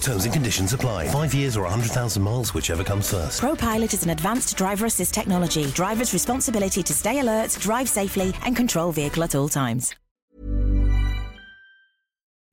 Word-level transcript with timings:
Terms 0.00 0.24
and 0.24 0.32
conditions 0.34 0.72
apply. 0.72 1.08
Five 1.08 1.34
years 1.34 1.56
or 1.56 1.62
100,000 1.62 2.22
miles, 2.22 2.54
whichever 2.54 2.84
comes 2.84 3.10
first. 3.10 3.40
ProPilot 3.40 3.94
is 3.94 4.04
an 4.04 4.10
advanced 4.10 4.56
driver 4.56 4.86
assist 4.86 5.14
technology. 5.14 5.66
Driver's 5.72 6.12
responsibility 6.12 6.82
to 6.82 6.92
stay 6.92 7.20
alert, 7.20 7.56
drive 7.60 7.88
safely, 7.88 8.34
and 8.44 8.56
control 8.56 8.92
vehicle 8.92 9.22
at 9.22 9.34
all 9.34 9.48
times. 9.48 9.94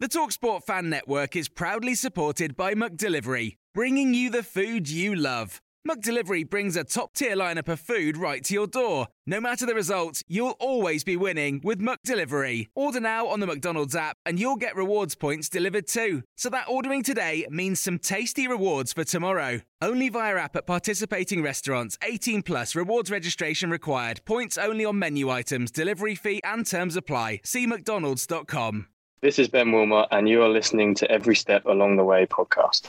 The 0.01 0.07
Talksport 0.07 0.63
Fan 0.63 0.89
Network 0.89 1.35
is 1.35 1.49
proudly 1.49 1.93
supported 1.93 2.55
by 2.55 2.73
McDelivery, 2.73 3.57
bringing 3.73 4.13
you 4.13 4.29
the 4.29 4.43
food 4.43 4.89
you 4.89 5.13
love. 5.13 5.59
McDelivery 5.89 6.47
brings 6.47 6.75
a 6.75 6.83
top 6.83 7.15
tier 7.15 7.35
lineup 7.35 7.67
of 7.67 7.79
food 7.79 8.15
right 8.15 8.43
to 8.43 8.53
your 8.53 8.67
door. 8.67 9.07
No 9.25 9.41
matter 9.41 9.65
the 9.65 9.73
result, 9.73 10.21
you'll 10.27 10.55
always 10.59 11.03
be 11.03 11.17
winning 11.17 11.61
with 11.63 11.79
McDelivery. 11.79 12.67
Order 12.75 12.99
now 12.99 13.25
on 13.25 13.39
the 13.39 13.47
McDonald's 13.47 13.95
app 13.95 14.15
and 14.23 14.39
you'll 14.39 14.55
get 14.55 14.75
rewards 14.75 15.15
points 15.15 15.49
delivered 15.49 15.87
too. 15.87 16.21
So 16.37 16.47
that 16.51 16.69
ordering 16.69 17.01
today 17.01 17.47
means 17.49 17.79
some 17.79 17.97
tasty 17.97 18.47
rewards 18.47 18.93
for 18.93 19.03
tomorrow. 19.03 19.61
Only 19.81 20.09
via 20.09 20.35
app 20.35 20.55
at 20.55 20.67
participating 20.67 21.41
restaurants. 21.41 21.97
18 22.03 22.43
plus 22.43 22.75
rewards 22.75 23.09
registration 23.09 23.71
required. 23.71 24.21
Points 24.25 24.59
only 24.59 24.85
on 24.85 24.99
menu 24.99 25.31
items, 25.31 25.71
delivery 25.71 26.13
fee 26.13 26.39
and 26.43 26.67
terms 26.67 26.97
apply. 26.97 27.41
See 27.43 27.65
mcdonalds.com. 27.65 28.85
This 29.21 29.39
is 29.39 29.47
Ben 29.47 29.71
Wilmot, 29.71 30.07
and 30.11 30.29
you 30.29 30.43
are 30.43 30.49
listening 30.49 30.93
to 30.95 31.09
Every 31.09 31.35
Step 31.35 31.65
Along 31.65 31.97
the 31.97 32.03
Way 32.03 32.27
podcast. 32.27 32.87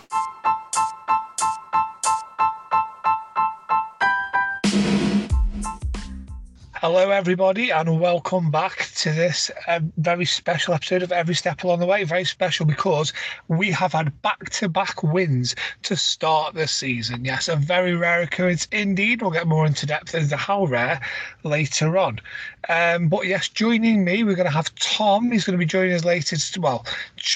Hello, 6.81 7.11
everybody, 7.11 7.69
and 7.69 8.01
welcome 8.01 8.51
back 8.51 8.89
to 8.95 9.13
this 9.13 9.51
uh, 9.69 9.81
very 9.99 10.25
special 10.25 10.73
episode 10.73 11.03
of 11.03 11.13
Every 11.13 11.35
Step 11.35 11.63
Along 11.63 11.79
the 11.79 11.85
Way. 11.85 12.05
Very 12.05 12.25
special 12.25 12.65
because 12.65 13.13
we 13.49 13.71
have 13.71 13.93
had 13.93 14.23
back 14.23 14.49
to 14.49 14.67
back 14.71 15.03
wins 15.03 15.55
to 15.83 15.95
start 15.95 16.55
the 16.55 16.67
season. 16.67 17.23
Yes, 17.23 17.49
a 17.49 17.57
very 17.57 17.95
rare 17.95 18.23
occurrence 18.23 18.67
indeed. 18.73 19.21
We'll 19.21 19.31
get 19.31 19.47
more 19.47 19.67
into 19.67 19.85
depth 19.85 20.15
as 20.15 20.31
to 20.31 20.39
how 20.39 20.65
rare 20.65 21.03
later 21.45 21.99
on. 21.99 22.19
Um, 22.71 23.09
but 23.09 23.27
yes, 23.27 23.51
joining 23.51 24.03
me, 24.03 24.25
we're 24.25 24.35
going 24.35 24.49
to 24.49 24.51
have 24.51 24.75
Tom. 24.77 25.31
He's 25.31 25.45
going 25.45 25.59
to 25.59 25.63
be 25.63 25.67
joining 25.67 25.93
us 25.93 26.07
later, 26.07 26.37
well, 26.59 26.87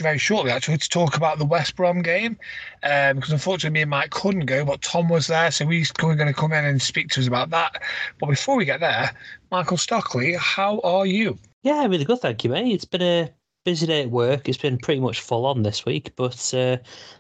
very 0.01 0.17
shortly 0.17 0.53
actually, 0.53 0.79
to 0.79 0.89
talk 0.89 1.19
about 1.19 1.37
the 1.37 1.45
West 1.45 1.77
Brom 1.77 2.01
game. 2.01 2.39
Um, 2.85 3.17
because 3.17 3.33
unfortunately, 3.33 3.75
me 3.75 3.83
and 3.83 3.91
Mike 3.91 4.11
couldn't 4.11 4.47
go, 4.47 4.65
but 4.65 4.83
Tom 4.83 5.09
was 5.09 5.27
there, 5.27 5.51
so 5.51 5.67
he's 5.67 5.91
going 5.91 6.19
to 6.19 6.35
come 6.35 6.53
in 6.53 6.67
and 6.67 6.81
speak 6.81 7.09
to 7.11 7.21
us 7.21 7.27
about 7.27 7.49
that. 7.51 7.83
But 8.21 8.29
before 8.29 8.57
we 8.57 8.67
get 8.67 8.81
there, 8.81 9.11
Michael 9.51 9.79
Stockley, 9.79 10.35
how 10.35 10.81
are 10.81 11.07
you? 11.07 11.39
Yeah, 11.63 11.87
really 11.87 12.05
good, 12.05 12.21
thank 12.21 12.45
you, 12.45 12.51
mate. 12.51 12.75
It's 12.75 12.85
been 12.85 13.01
a 13.01 13.31
busy 13.65 13.87
day 13.87 14.03
at 14.03 14.11
work. 14.11 14.49
It's 14.49 14.59
been 14.59 14.77
pretty 14.77 15.01
much 15.01 15.21
full 15.21 15.47
on 15.47 15.63
this 15.63 15.87
week, 15.87 16.13
but 16.17 16.53
uh, 16.53 16.77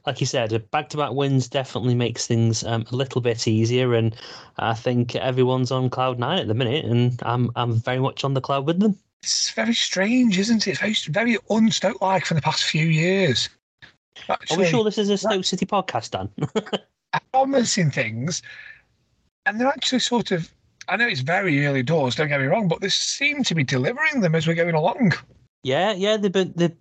like 0.07 0.21
you 0.21 0.27
said, 0.27 0.71
back 0.71 0.91
to 0.91 0.99
back 0.99 1.13
wins 1.13 1.49
definitely 1.49 1.95
makes 1.95 2.27
things 2.27 2.63
um, 2.65 2.85
a 2.93 2.97
little 2.97 3.23
bit 3.23 3.49
easier. 3.49 3.95
And 3.95 4.15
I 4.59 4.75
think 4.75 5.17
everyone's 5.17 5.73
on 5.73 5.89
cloud 5.89 6.19
nine 6.19 6.39
at 6.39 6.47
the 6.47 6.55
minute, 6.55 6.85
and 6.85 7.19
I'm 7.23 7.51
I'm 7.57 7.81
very 7.81 8.01
much 8.01 8.23
on 8.23 8.35
the 8.35 8.43
cloud 8.43 8.67
with 8.67 8.81
them. 8.81 8.99
It's 9.23 9.51
very 9.53 9.73
strange, 9.73 10.39
isn't 10.39 10.67
it? 10.67 10.79
It's 10.83 11.07
very, 11.07 11.35
very 11.35 11.39
unstoke 11.49 12.03
like 12.03 12.27
for 12.27 12.35
the 12.35 12.43
past 12.43 12.65
few 12.65 12.87
years. 12.87 13.49
Actually, 14.29 14.57
Are 14.57 14.61
we 14.61 14.67
sure 14.67 14.85
this 14.85 14.99
is 14.99 15.11
a 15.11 15.19
Stoke 15.19 15.45
City 15.45 15.67
podcast, 15.67 16.11
Dan? 16.11 16.31
promising 17.33 17.91
things, 17.91 18.43
and 19.47 19.61
they're 19.61 19.69
actually 19.69 20.01
sort 20.01 20.31
of. 20.31 20.51
I 20.89 20.97
know 20.97 21.07
it's 21.07 21.21
very 21.21 21.67
early 21.67 21.83
doors, 21.83 22.15
don't 22.15 22.29
get 22.29 22.41
me 22.41 22.47
wrong, 22.47 22.69
but 22.69 22.81
they 22.81 22.91
seem 22.91 23.43
to 23.45 23.55
be 23.55 23.65
delivering 23.65 24.21
them 24.21 24.35
as 24.35 24.47
we're 24.47 24.55
going 24.55 24.75
along. 24.75 25.13
Yeah, 25.63 25.93
yeah, 25.93 26.17
they've 26.17 26.33
been. 26.33 26.53
They, 26.57 26.75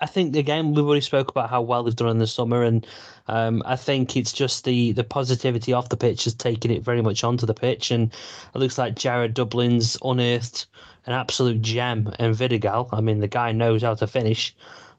I 0.00 0.06
think 0.06 0.36
again 0.36 0.74
we've 0.74 0.84
already 0.84 1.00
spoke 1.00 1.30
about 1.30 1.50
how 1.50 1.62
well 1.62 1.82
they've 1.82 1.96
done 1.96 2.08
in 2.08 2.18
the 2.18 2.26
summer, 2.26 2.62
and 2.62 2.86
um, 3.28 3.62
I 3.64 3.76
think 3.76 4.16
it's 4.16 4.32
just 4.32 4.64
the 4.64 4.92
the 4.92 5.04
positivity 5.04 5.72
off 5.72 5.88
the 5.88 5.96
pitch 5.96 6.24
has 6.24 6.34
taken 6.34 6.70
it 6.70 6.82
very 6.82 7.02
much 7.02 7.24
onto 7.24 7.46
the 7.46 7.54
pitch, 7.54 7.90
and 7.90 8.12
it 8.54 8.58
looks 8.58 8.78
like 8.78 8.96
Jared 8.96 9.34
Dublin's 9.34 9.96
unearthed 10.04 10.66
an 11.06 11.12
absolute 11.12 11.60
gem 11.60 12.12
in 12.18 12.32
Vidigal. 12.32 12.88
I 12.92 13.00
mean, 13.00 13.20
the 13.20 13.28
guy 13.28 13.52
knows 13.52 13.82
how 13.82 13.94
to 13.94 14.06
finish 14.06 14.54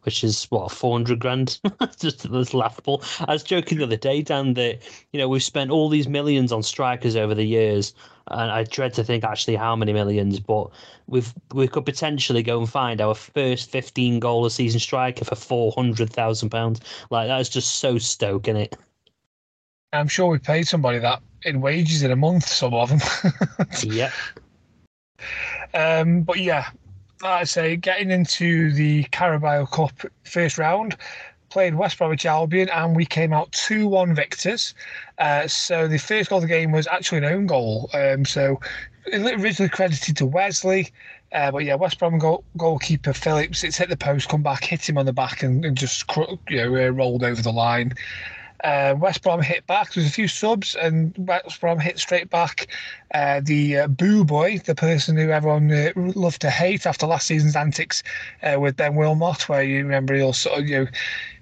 which 0.06 0.24
is 0.24 0.46
what 0.46 0.72
four 0.72 0.94
hundred 0.94 1.20
grand. 1.20 1.60
just 2.00 2.32
that's 2.32 2.54
laughable. 2.54 3.04
I 3.22 3.34
was 3.34 3.44
joking 3.44 3.80
the 3.80 3.84
other 3.84 3.98
day, 3.98 4.22
Dan, 4.22 4.54
that 4.54 4.80
you 5.12 5.20
know 5.20 5.28
we've 5.28 5.44
spent 5.44 5.72
all 5.72 5.90
these 5.90 6.08
millions 6.08 6.52
on 6.52 6.64
strikers 6.64 7.16
over 7.16 7.34
the 7.34 7.44
years, 7.44 7.94
and 8.28 8.52
I 8.52 8.64
dread 8.64 8.94
to 8.96 9.04
think 9.04 9.24
actually 9.24 9.56
how 9.56 9.76
many 9.76 9.94
millions, 9.94 10.40
but 10.40 10.70
we've 11.08 11.34
we 11.54 11.68
could 11.68 11.86
potentially 11.86 12.44
go 12.44 12.60
and 12.60 12.70
find 12.70 13.02
our 13.02 13.16
first 13.16 13.70
fifteen 13.70 14.20
goal 14.20 14.46
a 14.46 14.52
season 14.52 14.80
striker 14.80 15.26
for 15.26 15.36
four 15.36 15.72
hundred 15.74 16.12
thousand 16.12 16.50
pounds. 16.50 16.82
Like 17.10 17.28
that's 17.28 17.50
just 17.50 17.76
so 17.76 17.98
stoking 17.98 18.56
it. 18.56 18.78
I'm 19.94 20.08
sure 20.08 20.28
we 20.28 20.40
paid 20.40 20.68
somebody 20.68 21.00
that 21.00 21.22
in 21.44 21.62
wages 21.62 22.04
in 22.04 22.12
a 22.12 22.16
month. 22.16 22.46
Some 22.46 22.74
of 22.74 22.90
them. 22.90 23.00
yeah. 23.84 24.12
Um, 25.74 26.22
but 26.22 26.40
yeah, 26.40 26.70
like 27.22 27.42
I 27.42 27.44
say, 27.44 27.76
getting 27.76 28.12
into 28.12 28.72
the 28.72 29.04
Carabao 29.06 29.66
Cup 29.66 29.94
first 30.24 30.58
round, 30.58 30.98
played 31.50 31.76
West 31.76 31.98
Bromwich 31.98 32.26
Albion, 32.26 32.70
and 32.70 32.96
we 32.96 33.06
came 33.06 33.34
out 33.34 33.52
2 33.54 33.88
1 33.88 34.14
victors. 34.14 34.74
Uh, 35.18 35.48
so 35.48 35.88
the 35.88 35.98
first 35.98 36.30
goal 36.30 36.38
of 36.38 36.44
the 36.44 36.48
game 36.48 36.72
was 36.72 36.88
actually 36.88 37.20
an 37.20 37.26
own 37.26 37.48
goal. 37.48 37.90
Um, 37.94 38.26
so 38.26 38.60
originally 39.14 39.70
credited 39.70 40.18
to 40.18 40.26
Wesley. 40.26 40.92
Uh, 41.32 41.52
but 41.52 41.66
yeah, 41.66 41.76
West 41.76 42.00
Brom 42.00 42.18
goal, 42.18 42.44
goalkeeper 42.58 43.14
Phillips, 43.14 43.64
it's 43.64 43.78
hit 43.78 43.90
the 43.90 43.98
post, 43.98 44.30
come 44.30 44.44
back, 44.44 44.64
hit 44.64 44.88
him 44.88 44.98
on 44.98 45.06
the 45.06 45.14
back, 45.14 45.44
and, 45.44 45.66
and 45.66 45.78
just 45.78 46.10
you 46.50 46.58
know 46.58 46.76
uh, 46.76 46.90
rolled 46.90 47.24
over 47.24 47.42
the 47.42 47.52
line. 47.52 47.94
Uh, 48.64 48.96
West 48.98 49.22
Brom 49.22 49.42
hit 49.42 49.66
back. 49.68 49.94
There 49.94 50.04
was 50.04 50.10
a 50.10 50.14
few 50.14 50.28
subs, 50.28 50.76
and 50.76 51.14
West 51.18 51.60
Brom 51.60 51.80
hit 51.80 52.00
straight 52.00 52.30
back. 52.30 52.68
Uh, 53.14 53.42
the 53.44 53.80
uh, 53.80 53.88
Boo 53.88 54.24
Boy, 54.24 54.60
the 54.60 54.76
person 54.76 55.18
who 55.18 55.30
everyone 55.30 55.72
uh, 55.72 55.92
loved 55.96 56.42
to 56.42 56.50
hate 56.50 56.86
after 56.86 57.06
last 57.06 57.28
season's 57.28 57.56
antics 57.56 58.02
uh, 58.44 58.60
with 58.60 58.78
Ben 58.78 58.96
Wilmot, 58.96 59.48
where 59.50 59.64
you 59.64 59.78
remember 59.78 60.16
he'll 60.16 60.34
sort 60.34 60.60
of 60.60 60.68
you 60.68 60.86
know, 60.86 60.88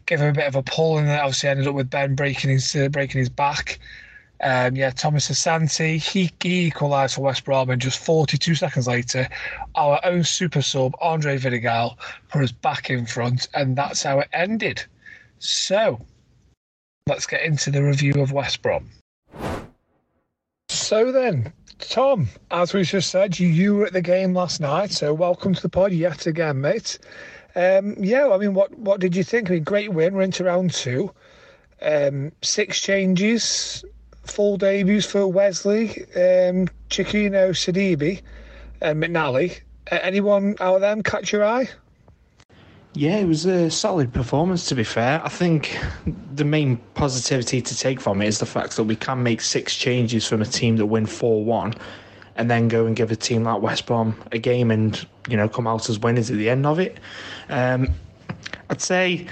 give 0.06 0.20
him 0.20 0.30
a 0.30 0.34
bit 0.34 0.48
of 0.48 0.56
a 0.56 0.64
pull, 0.64 0.98
and 0.98 1.10
obviously 1.10 1.50
ended 1.50 1.68
up 1.68 1.76
with 1.76 1.90
Ben 1.90 2.16
breaking 2.16 2.50
his 2.50 2.76
uh, 2.76 2.90
breaking 2.90 3.20
his 3.20 3.30
back. 3.30 3.80
Um, 4.44 4.76
yeah, 4.76 4.90
Thomas 4.90 5.30
Asante, 5.30 6.04
he, 6.04 6.30
he 6.42 6.68
equalised 6.68 7.16
for 7.16 7.22
West 7.22 7.46
Brom, 7.46 7.70
and 7.70 7.82
just 7.82 8.04
42 8.04 8.56
seconds 8.56 8.88
later, 8.88 9.30
our 9.76 10.02
own 10.04 10.26
super 10.26 10.62
sub, 10.62 10.96
Andre 11.00 11.38
Vidigal, 11.38 11.96
put 12.28 12.44
us 12.44 12.52
back 12.52 12.90
in 12.90 13.06
front, 13.06 13.48
and 13.54 13.78
that's 13.78 14.04
how 14.04 14.20
it 14.20 14.28
ended. 14.34 14.84
So, 15.40 16.02
let's 17.08 17.26
get 17.26 17.42
into 17.42 17.70
the 17.70 17.84
review 17.84 18.14
of 18.22 18.32
West 18.32 18.62
Brom. 18.62 18.90
So 20.70 21.12
then, 21.12 21.52
Tom, 21.80 22.30
as 22.52 22.74
we 22.74 22.84
just 22.84 23.10
said, 23.10 23.38
you, 23.40 23.48
you 23.48 23.76
were 23.76 23.86
at 23.86 23.94
the 23.94 24.02
game 24.02 24.34
last 24.34 24.62
night, 24.62 24.92
so 24.92 25.14
welcome 25.14 25.54
to 25.54 25.62
the 25.62 25.70
pod 25.70 25.92
yet 25.92 26.26
again, 26.28 26.62
mate. 26.62 27.00
Um, 27.56 27.96
yeah, 28.00 28.30
I 28.30 28.38
mean, 28.38 28.54
what 28.54 28.76
what 28.80 29.00
did 29.00 29.16
you 29.16 29.24
think? 29.24 29.50
I 29.50 29.56
mean, 29.56 29.64
great 29.64 29.94
win. 29.94 30.16
We're 30.16 30.24
into 30.24 30.46
round 30.46 30.72
two. 30.72 31.12
Um, 31.82 32.32
six 32.42 32.80
changes, 32.80 33.84
full 34.24 34.58
debuts 34.58 35.06
for 35.06 35.28
Wesley, 35.28 35.90
um, 36.16 36.70
Chiquinho, 36.90 37.52
Sidibe, 37.52 38.22
and 38.82 39.04
McNally. 39.04 39.60
Uh, 39.92 40.00
anyone 40.02 40.56
out 40.62 40.76
of 40.76 40.82
them 40.82 41.04
catch 41.04 41.34
your 41.34 41.44
eye? 41.44 41.70
Yeah, 42.96 43.18
it 43.18 43.28
was 43.28 43.46
a 43.46 43.72
solid 43.72 44.14
performance, 44.14 44.68
to 44.68 44.76
be 44.76 44.84
fair. 44.84 45.20
I 45.24 45.30
think 45.30 45.80
the 46.36 46.46
main 46.46 46.78
positivity 46.94 47.60
to 47.60 47.78
take 47.78 48.00
from 48.00 48.22
it 48.22 48.28
is 48.28 48.38
the 48.38 48.46
fact 48.46 48.76
that 48.76 48.84
we 48.84 48.96
can 48.96 49.24
make 49.24 49.42
six 49.42 49.76
changes 49.76 50.28
from 50.28 50.44
a 50.44 50.46
team 50.46 50.78
that 50.78 50.86
win 50.86 51.08
4 51.08 51.44
1 51.44 51.74
and 52.36 52.52
then 52.52 52.68
go 52.68 52.86
and 52.86 52.96
give 52.96 53.12
a 53.12 53.16
team 53.16 53.44
like 53.44 53.62
West 53.62 53.88
Brom 53.88 54.16
a 54.32 54.38
game 54.38 54.70
and, 54.70 55.06
you 55.28 55.38
know, 55.38 55.50
come 55.50 55.66
out 55.66 55.90
as 55.90 56.00
winners 56.00 56.30
at 56.30 56.38
the 56.38 56.50
end 56.50 56.66
of 56.68 56.80
it. 56.80 57.00
Um, 57.50 57.90
I'd 58.70 58.82
say 58.82 59.28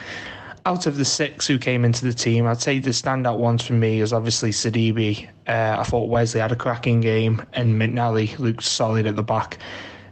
out 0.66 0.86
of 0.86 0.98
the 0.98 1.06
six 1.06 1.48
who 1.48 1.58
came 1.58 1.86
into 1.86 2.06
the 2.06 2.14
team, 2.14 2.48
I'd 2.48 2.62
say 2.62 2.80
the 2.80 2.92
standout 2.92 3.38
ones 3.38 3.66
for 3.66 3.74
me 3.74 4.02
is 4.02 4.14
obviously 4.14 4.52
Sidibe. 4.52 5.28
Uh, 5.48 5.78
I 5.80 5.84
thought 5.84 6.10
Wesley 6.10 6.42
had 6.42 6.52
a 6.52 6.56
cracking 6.56 7.02
game, 7.02 7.44
and 7.54 7.80
McNally 7.80 8.38
looked 8.38 8.64
solid 8.64 9.08
at 9.08 9.16
the 9.16 9.24
back. 9.24 9.58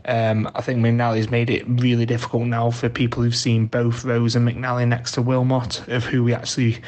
Um, 0.06 0.50
I 0.56 0.62
think 0.62 0.80
McNally's 0.80 1.30
made 1.30 1.50
it 1.50 1.64
really 1.68 2.06
difficult 2.06 2.44
now 2.44 2.72
for 2.72 2.90
people 2.90 3.22
who've 3.22 3.36
seen 3.36 3.68
both 3.68 4.06
Rose 4.06 4.36
and 4.36 4.48
McNally 4.48 4.88
next 4.88 5.14
to 5.14 5.22
Wilmot 5.22 5.88
of 5.88 6.06
who 6.06 6.24
we 6.24 6.34
actually 6.34 6.82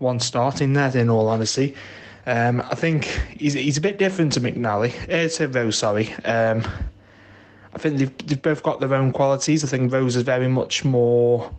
want 0.00 0.22
starting 0.22 0.72
there. 0.72 0.94
In 0.96 1.08
all 1.08 1.28
honesty, 1.28 1.74
um, 2.26 2.62
I 2.70 2.74
think 2.74 3.04
he's 3.38 3.54
he's 3.54 3.76
a 3.76 3.80
bit 3.80 3.98
different 3.98 4.32
to 4.32 4.40
McNally. 4.40 4.92
Uh, 5.04 5.28
to 5.36 5.48
Rose, 5.48 5.78
sorry. 5.78 6.12
Um, 6.24 6.66
I 7.72 7.78
think 7.78 7.98
they've, 7.98 8.26
they've 8.26 8.42
both 8.42 8.62
got 8.62 8.80
their 8.80 8.94
own 8.94 9.12
qualities. 9.12 9.62
I 9.62 9.68
think 9.68 9.92
Rose 9.92 10.16
is 10.16 10.22
very 10.22 10.48
much 10.48 10.84
more 10.84 11.52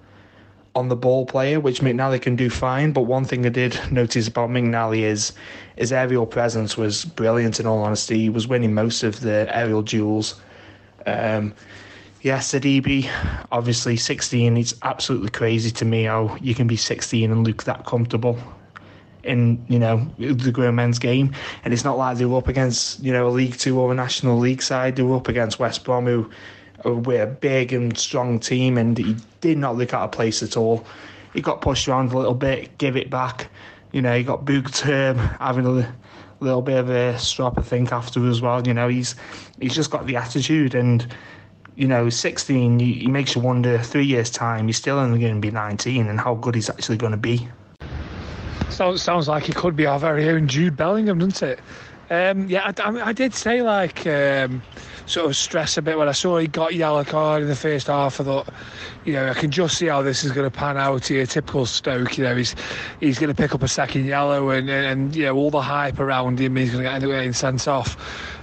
on 0.76 0.90
the 0.90 0.96
ball 0.96 1.26
player, 1.26 1.60
which 1.60 1.82
McNally 1.82 2.22
can 2.22 2.36
do 2.36 2.50
fine. 2.50 2.92
But 2.92 3.04
one 3.04 3.26
thing 3.26 3.46
I 3.46 3.50
did 3.50 3.80
notice 3.92 4.28
about 4.28 4.50
McNally 4.50 5.02
is 5.02 5.34
his 5.76 5.92
aerial 5.92 6.26
presence 6.26 6.78
was 6.78 7.06
brilliant. 7.06 7.60
In 7.60 7.66
all 7.66 7.80
honesty, 7.84 8.20
he 8.20 8.30
was 8.30 8.48
winning 8.48 8.74
most 8.74 9.04
of 9.04 9.22
the 9.22 9.48
aerial 9.56 9.82
duels. 9.82 10.40
Um, 11.08 11.54
yeah, 12.22 12.40
Sidibe, 12.40 13.10
obviously 13.52 13.96
16. 13.96 14.58
It's 14.58 14.76
absolutely 14.84 15.30
crazy 15.30 15.72
to 15.72 15.86
me 15.86 16.04
how 16.04 16.36
you 16.42 16.54
can 16.54 16.68
be 16.68 16.76
16 16.76 17.32
and 17.32 17.48
look 17.48 17.64
that 17.64 17.86
comfortable 17.86 18.38
in 19.24 19.64
you 19.68 19.78
know 19.78 20.10
the 20.18 20.52
grown 20.52 20.76
men's 20.76 21.00
game, 21.00 21.34
and 21.64 21.74
it's 21.74 21.84
not 21.84 21.98
like 21.98 22.18
they 22.18 22.26
were 22.26 22.38
up 22.38 22.48
against 22.48 23.04
you 23.04 23.12
know 23.12 23.28
a 23.28 23.30
League 23.30 23.58
Two 23.58 23.80
or 23.80 23.92
a 23.92 23.96
National 23.96 24.38
League 24.38 24.62
side. 24.62 24.96
They 24.96 25.04
were 25.04 25.18
up 25.18 25.28
against 25.28 25.60
West 25.60 25.84
Brom, 25.84 26.06
who 26.06 26.30
were 26.86 27.24
a 27.24 27.28
big 27.28 27.74
and 27.74 27.98
strong 27.98 28.40
team, 28.40 28.78
and 28.78 28.98
he 28.98 29.16
did 29.42 29.58
not 29.58 29.76
look 29.76 29.94
out 29.94 30.04
of 30.04 30.12
place 30.12 30.42
at 30.42 30.58
all. 30.58 30.86
He 31.34 31.42
got 31.42 31.62
pushed 31.62 31.88
around 31.88 32.14
a 32.14 32.18
little 32.18 32.34
bit, 32.34 32.78
give 32.78 32.96
it 32.96 33.10
back. 33.10 33.50
You 33.92 34.02
know, 34.02 34.18
he 34.18 34.24
got 34.24 34.46
booked, 34.46 34.86
um, 34.86 35.18
having 35.18 35.66
a 35.66 35.94
little 36.40 36.62
bit 36.62 36.78
of 36.78 36.90
a 36.90 37.18
strop, 37.18 37.58
I 37.58 37.62
think, 37.62 37.92
after 37.92 38.26
as 38.28 38.42
well. 38.42 38.66
You 38.66 38.74
know, 38.74 38.88
he's 38.88 39.16
he's 39.60 39.76
just 39.76 39.92
got 39.92 40.06
the 40.06 40.16
attitude, 40.16 40.76
and 40.76 41.06
you 41.76 41.88
know, 41.88 42.10
16, 42.10 42.80
he 42.80 43.08
makes 43.08 43.36
you 43.36 43.42
wonder. 43.42 43.78
Three 43.78 44.06
years 44.06 44.32
time, 44.32 44.68
he's 44.68 44.78
still 44.78 44.98
only 44.98 45.20
going 45.20 45.36
to 45.36 45.40
be 45.40 45.52
19, 45.52 46.08
and 46.08 46.20
how 46.20 46.36
good 46.36 46.56
he's 46.56 46.70
actually 46.70 46.98
going 46.98 47.12
to 47.12 47.18
be. 47.18 47.48
Sounds 48.70 49.02
sounds 49.02 49.28
like 49.28 49.44
he 49.44 49.54
could 49.54 49.76
be 49.76 49.86
our 49.86 50.00
very 50.00 50.30
own 50.30 50.48
Jude 50.48 50.76
Bellingham, 50.76 51.20
doesn't 51.20 51.42
it? 51.42 51.60
Um, 52.10 52.48
yeah, 52.48 52.72
I, 52.78 52.90
I, 53.02 53.12
did 53.12 53.34
say 53.34 53.62
like 53.62 54.08
um, 54.08 54.62
sort 55.08 55.26
of 55.26 55.36
stress 55.36 55.78
a 55.78 55.82
bit 55.82 55.98
when 55.98 56.08
I 56.08 56.14
saw 56.14 56.38
he 56.38 56.48
got 56.48 56.74
yellow 56.74 57.04
card 57.04 57.42
in 57.42 57.50
the 57.50 57.56
first 57.56 57.88
half. 57.88 58.22
I 58.22 58.24
thought, 58.24 58.48
you 59.04 59.12
know, 59.12 59.28
I 59.28 59.34
can 59.34 59.52
just 59.52 59.78
see 59.78 59.88
how 59.88 60.02
this 60.02 60.24
is 60.24 60.32
going 60.32 60.50
to 60.50 60.56
pan 60.56 60.78
out 60.78 61.08
here. 61.08 61.26
Typical 61.26 61.66
Stoke, 61.66 62.18
you 62.18 62.24
know, 62.24 62.34
he's 62.34 62.56
he's 63.02 63.20
going 63.20 63.28
to 63.28 63.36
pick 63.36 63.54
up 63.54 63.62
a 63.62 63.68
second 63.68 64.06
yellow, 64.06 64.52
and, 64.52 64.70
and, 64.70 64.86
and 64.86 65.16
you 65.18 65.26
know 65.26 65.36
all 65.36 65.52
the 65.52 65.62
hype 65.62 66.00
around 66.00 66.40
him. 66.40 66.56
He's 66.56 66.72
going 66.72 66.86
to 66.86 66.90
up 66.90 67.02
getting 67.02 67.34
sent 67.34 67.68
off. 67.68 67.98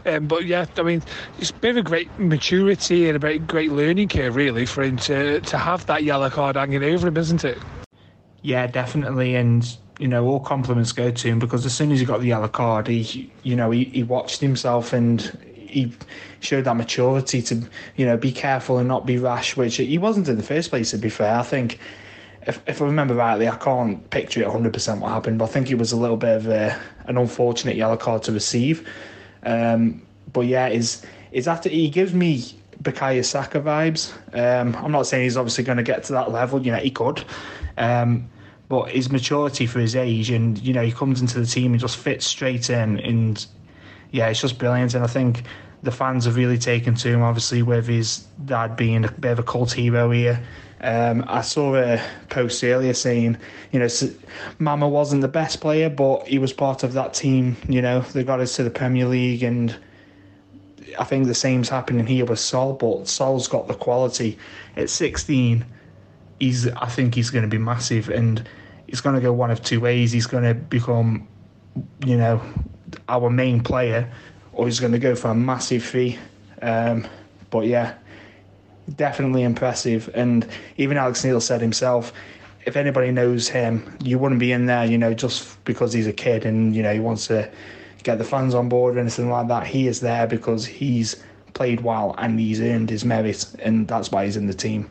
Um, 0.05 0.27
but 0.27 0.45
yeah, 0.45 0.67
I 0.77 0.83
mean, 0.83 1.03
it's 1.39 1.49
a 1.49 1.55
bit 1.55 1.71
of 1.71 1.79
a 1.79 1.83
great 1.83 2.19
maturity 2.19 3.07
and 3.09 3.17
a 3.17 3.19
great 3.19 3.47
great 3.47 3.73
learning 3.73 4.09
curve 4.09 4.37
really 4.37 4.67
for 4.67 4.83
him 4.83 4.99
to 4.99 5.41
to 5.41 5.57
have 5.57 5.87
that 5.87 6.05
yellow 6.05 6.29
card 6.29 6.57
hanging 6.57 6.85
over 6.85 7.09
him, 7.09 7.17
isn't 7.17 7.45
it? 7.45 7.57
Yeah, 8.43 8.67
definitely, 8.67 9.37
and 9.37 9.79
you 9.99 10.09
know, 10.09 10.27
all 10.27 10.41
compliments 10.41 10.93
go 10.93 11.11
to 11.11 11.29
him 11.29 11.39
because 11.39 11.65
as 11.65 11.75
soon 11.75 11.93
as 11.93 12.01
he 12.01 12.07
got 12.07 12.21
the 12.21 12.29
yellow 12.29 12.49
card, 12.49 12.89
he, 12.89 13.31
you 13.43 13.55
know, 13.55 13.71
he, 13.71 13.85
he 13.85 14.03
watched 14.03 14.41
himself 14.41 14.93
and 14.93 15.21
he 15.57 15.93
showed 16.41 16.65
that 16.65 16.77
maturity 16.77 17.43
to, 17.43 17.63
you 17.97 18.07
know, 18.07 18.17
be 18.17 18.33
careful 18.33 18.79
and 18.79 18.89
not 18.89 19.07
be 19.07 19.19
rash, 19.19 19.57
which 19.57 19.77
he 19.77 19.99
wasn't 19.99 20.29
in 20.29 20.37
the 20.37 20.43
first 20.43 20.71
place, 20.71 20.91
to 20.91 20.99
be 20.99 21.09
fair. 21.09 21.37
I 21.37 21.43
think, 21.43 21.79
if, 22.47 22.61
if 22.67 22.83
I 22.83 22.85
remember 22.85 23.15
rightly, 23.15 23.49
I 23.49 23.57
can't 23.57 24.09
picture 24.11 24.43
it 24.43 24.49
100% 24.49 25.01
what 25.01 25.11
happened, 25.11 25.39
but 25.39 25.47
I 25.47 25.49
think 25.49 25.71
it 25.71 25.77
was 25.77 25.93
a 25.93 25.97
little 25.97 26.17
bit 26.17 26.37
of 26.37 26.49
a, 26.49 26.79
an 27.07 27.17
unfortunate 27.17 27.77
yellow 27.77 27.97
card 27.97 28.23
to 28.25 28.33
receive. 28.33 28.89
Um, 29.45 30.03
but 30.33 30.43
yeah, 30.43 30.69
is 30.69 31.05
is 31.33 31.49
after 31.49 31.69
he 31.69 31.89
gives 31.89 32.15
me 32.15 32.43
Bukayo 32.83 33.25
Saka 33.25 33.61
vibes. 33.61 34.13
Um, 34.33 34.75
I'm 34.77 34.93
not 34.93 35.07
saying 35.07 35.25
he's 35.25 35.37
obviously 35.37 35.65
going 35.65 35.79
to 35.79 35.83
get 35.83 36.05
to 36.05 36.13
that 36.13 36.31
level. 36.31 36.65
You 36.65 36.73
know, 36.73 36.79
he 36.79 36.91
could. 36.91 37.25
Um, 37.77 38.29
but 38.69 38.91
his 38.91 39.11
maturity 39.11 39.67
for 39.67 39.81
his 39.81 39.95
age, 39.95 40.31
and 40.31 40.59
you 40.59 40.73
know, 40.73 40.83
he 40.83 40.93
comes 40.93 41.21
into 41.21 41.41
the 41.41 41.47
team 41.47 41.73
and 41.73 41.81
just 41.81 41.97
fits 41.97 42.27
straight 42.27 42.71
in, 42.71 42.99
and 43.01 43.47
yeah, 44.11 44.29
it's 44.29 44.41
just 44.41 44.59
brilliant. 44.59 44.95
And 44.95 45.05
I 45.05 45.09
think 45.09 45.43
the 45.83 45.93
fans 45.93 46.25
have 46.25 46.37
really 46.37 46.59
taken 46.59 46.95
to 46.97 47.09
him, 47.09 47.23
obviously, 47.23 47.63
with 47.63 47.87
his 47.87 48.27
dad 48.45 48.77
being 48.77 49.05
a 49.05 49.11
bit 49.11 49.33
of 49.33 49.39
a 49.39 49.43
cult 49.43 49.73
hero 49.73 50.11
here. 50.11 50.43
Um, 50.81 51.25
I 51.29 51.41
saw 51.41 51.77
a 51.77 52.03
post 52.29 52.63
earlier 52.63 52.93
saying, 52.95 53.39
you 53.73 53.81
know, 53.81 53.89
Mama 54.59 54.89
wasn't 54.89 55.23
the 55.23 55.29
best 55.29 55.61
player, 55.61 55.89
but 55.89 56.27
he 56.27 56.39
was 56.39 56.53
part 56.53 56.83
of 56.83 56.93
that 56.93 57.15
team. 57.15 57.57
You 57.69 57.81
know, 57.81 58.01
they 58.01 58.23
got 58.23 58.41
us 58.41 58.57
to 58.57 58.65
the 58.65 58.71
Premier 58.71 59.07
League, 59.07 59.43
and 59.43 59.75
I 60.99 61.05
think 61.05 61.27
the 61.27 61.35
same's 61.35 61.69
happening 61.69 62.07
here 62.07 62.25
with 62.25 62.39
Sol. 62.39 62.75
But 62.75 63.09
Sol's 63.09 63.49
got 63.49 63.67
the 63.67 63.75
quality. 63.75 64.39
At 64.77 64.91
16, 64.91 65.65
he's 66.39 66.69
I 66.69 66.87
think 66.87 67.15
he's 67.15 67.31
going 67.31 67.43
to 67.43 67.49
be 67.49 67.59
massive, 67.59 68.09
and 68.09 68.47
he's 68.87 69.01
going 69.01 69.17
to 69.17 69.23
go 69.23 69.33
one 69.33 69.51
of 69.51 69.63
two 69.63 69.81
ways. 69.81 70.13
He's 70.13 70.27
going 70.27 70.45
to 70.45 70.55
become, 70.55 71.27
you 72.05 72.17
know, 72.17 72.41
our 73.09 73.31
main 73.31 73.63
player, 73.63 74.11
or 74.53 74.67
he's 74.67 74.81
going 74.81 74.93
to 74.93 74.99
go 74.99 75.15
for 75.15 75.29
a 75.29 75.35
massive 75.35 75.83
fee. 75.83 76.19
Um, 76.63 77.07
but 77.51 77.67
yeah, 77.67 77.95
definitely 78.97 79.43
impressive. 79.43 80.11
And 80.15 80.47
even 80.77 80.97
Alex 80.97 81.25
Neil 81.25 81.41
said 81.41 81.61
himself, 81.61 82.13
if 82.67 82.77
anybody 82.77 83.11
knows 83.11 83.49
him, 83.49 83.97
you 84.03 84.19
wouldn't 84.19 84.41
be 84.41 84.53
in 84.53 84.67
there, 84.67 84.85
you 84.85 84.99
know, 84.99 85.15
just 85.15 85.63
because 85.65 85.93
he's 85.93 86.07
a 86.07 86.13
kid 86.13 86.47
and 86.47 86.75
you 86.75 86.83
know 86.83 86.93
he 86.93 87.01
wants 87.01 87.27
to 87.29 87.51
get 88.03 88.19
the 88.19 88.25
fans 88.25 88.55
on 88.55 88.69
board 88.69 88.97
or 88.97 89.01
anything 89.01 89.31
like 89.31 89.49
that. 89.49 89.67
He 89.67 89.87
is 89.87 90.01
there 90.01 90.27
because 90.27 90.67
he's 90.67 91.23
played 91.55 91.81
well 91.81 92.15
and 92.19 92.39
he's 92.39 92.61
earned 92.61 92.91
his 92.91 93.05
merit, 93.05 93.47
and 93.61 93.87
that's 93.89 94.11
why 94.11 94.25
he's 94.25 94.37
in 94.37 94.47
the 94.47 94.55
team. 94.55 94.89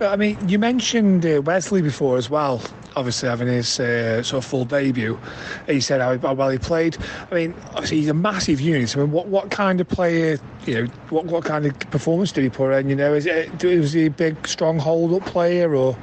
I 0.00 0.16
mean, 0.16 0.38
you 0.48 0.58
mentioned 0.58 1.26
uh, 1.26 1.42
Wesley 1.42 1.82
before 1.82 2.16
as 2.16 2.30
well. 2.30 2.62
Obviously, 2.96 3.28
having 3.28 3.48
his 3.48 3.78
uh, 3.78 4.22
sort 4.22 4.42
of 4.42 4.50
full 4.50 4.64
debut, 4.64 5.18
he 5.66 5.80
said 5.80 6.00
how, 6.00 6.18
how, 6.18 6.34
well 6.34 6.48
he 6.48 6.58
played. 6.58 6.96
I 7.30 7.34
mean, 7.34 7.54
obviously 7.74 7.98
he's 7.98 8.08
a 8.08 8.14
massive 8.14 8.60
unit. 8.60 8.96
I 8.96 9.00
mean, 9.00 9.12
what, 9.12 9.28
what 9.28 9.50
kind 9.50 9.80
of 9.80 9.88
player, 9.88 10.38
you 10.66 10.74
know, 10.74 10.90
what, 11.10 11.26
what 11.26 11.44
kind 11.44 11.66
of 11.66 11.78
performance 11.90 12.32
did 12.32 12.44
he 12.44 12.50
put 12.50 12.72
in? 12.72 12.88
You 12.88 12.96
know, 12.96 13.14
is 13.14 13.26
it 13.26 13.62
was 13.62 13.92
he 13.92 14.06
a 14.06 14.10
big, 14.10 14.46
strong 14.48 14.78
hold-up 14.78 15.26
player, 15.26 15.74
or, 15.74 15.96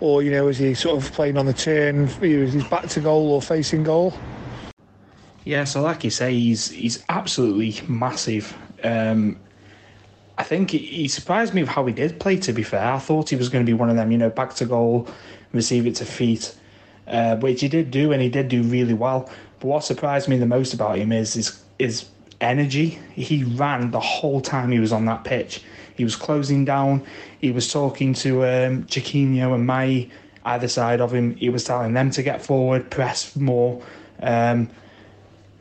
or 0.00 0.22
you 0.22 0.30
know, 0.30 0.44
was 0.44 0.58
he 0.58 0.74
sort 0.74 1.02
of 1.02 1.10
playing 1.12 1.36
on 1.36 1.46
the 1.46 1.54
turn? 1.54 2.06
Was 2.20 2.52
he 2.52 2.62
back 2.68 2.88
to 2.88 3.00
goal 3.00 3.32
or 3.32 3.42
facing 3.42 3.82
goal? 3.84 4.14
Yeah, 5.44 5.64
so 5.64 5.80
like 5.80 6.04
you 6.04 6.10
say, 6.10 6.32
he's 6.32 6.70
he's 6.70 7.02
absolutely 7.08 7.84
massive. 7.88 8.54
Um, 8.84 9.38
I 10.40 10.42
think 10.42 10.70
he 10.70 11.06
surprised 11.06 11.52
me 11.52 11.60
with 11.60 11.68
how 11.68 11.84
he 11.84 11.92
did 11.92 12.18
play. 12.18 12.38
To 12.38 12.54
be 12.54 12.62
fair, 12.62 12.94
I 12.94 12.98
thought 12.98 13.28
he 13.28 13.36
was 13.36 13.50
going 13.50 13.62
to 13.62 13.70
be 13.70 13.74
one 13.74 13.90
of 13.90 13.96
them, 13.96 14.10
you 14.10 14.16
know, 14.16 14.30
back 14.30 14.54
to 14.54 14.64
goal, 14.64 15.06
receive 15.52 15.86
it 15.86 15.96
to 15.96 16.06
feet, 16.06 16.54
uh, 17.06 17.36
which 17.36 17.60
he 17.60 17.68
did 17.68 17.90
do, 17.90 18.12
and 18.12 18.22
he 18.22 18.30
did 18.30 18.48
do 18.48 18.62
really 18.62 18.94
well. 18.94 19.30
But 19.58 19.66
what 19.66 19.84
surprised 19.84 20.30
me 20.30 20.38
the 20.38 20.46
most 20.46 20.72
about 20.72 20.96
him 20.96 21.12
is 21.12 21.34
his 21.34 21.62
his 21.78 22.06
energy. 22.40 22.98
He 23.12 23.44
ran 23.44 23.90
the 23.90 24.00
whole 24.00 24.40
time 24.40 24.72
he 24.72 24.80
was 24.80 24.92
on 24.92 25.04
that 25.04 25.24
pitch. 25.24 25.62
He 25.94 26.04
was 26.04 26.16
closing 26.16 26.64
down. 26.64 27.04
He 27.38 27.52
was 27.52 27.70
talking 27.70 28.14
to 28.14 28.46
um, 28.46 28.84
Chiquinho 28.84 29.54
and 29.54 29.68
Mmaee 29.68 30.10
either 30.46 30.68
side 30.68 31.02
of 31.02 31.12
him. 31.12 31.36
He 31.36 31.50
was 31.50 31.64
telling 31.64 31.92
them 31.92 32.10
to 32.12 32.22
get 32.22 32.40
forward, 32.40 32.90
press 32.90 33.36
more. 33.36 33.82
Um, 34.22 34.70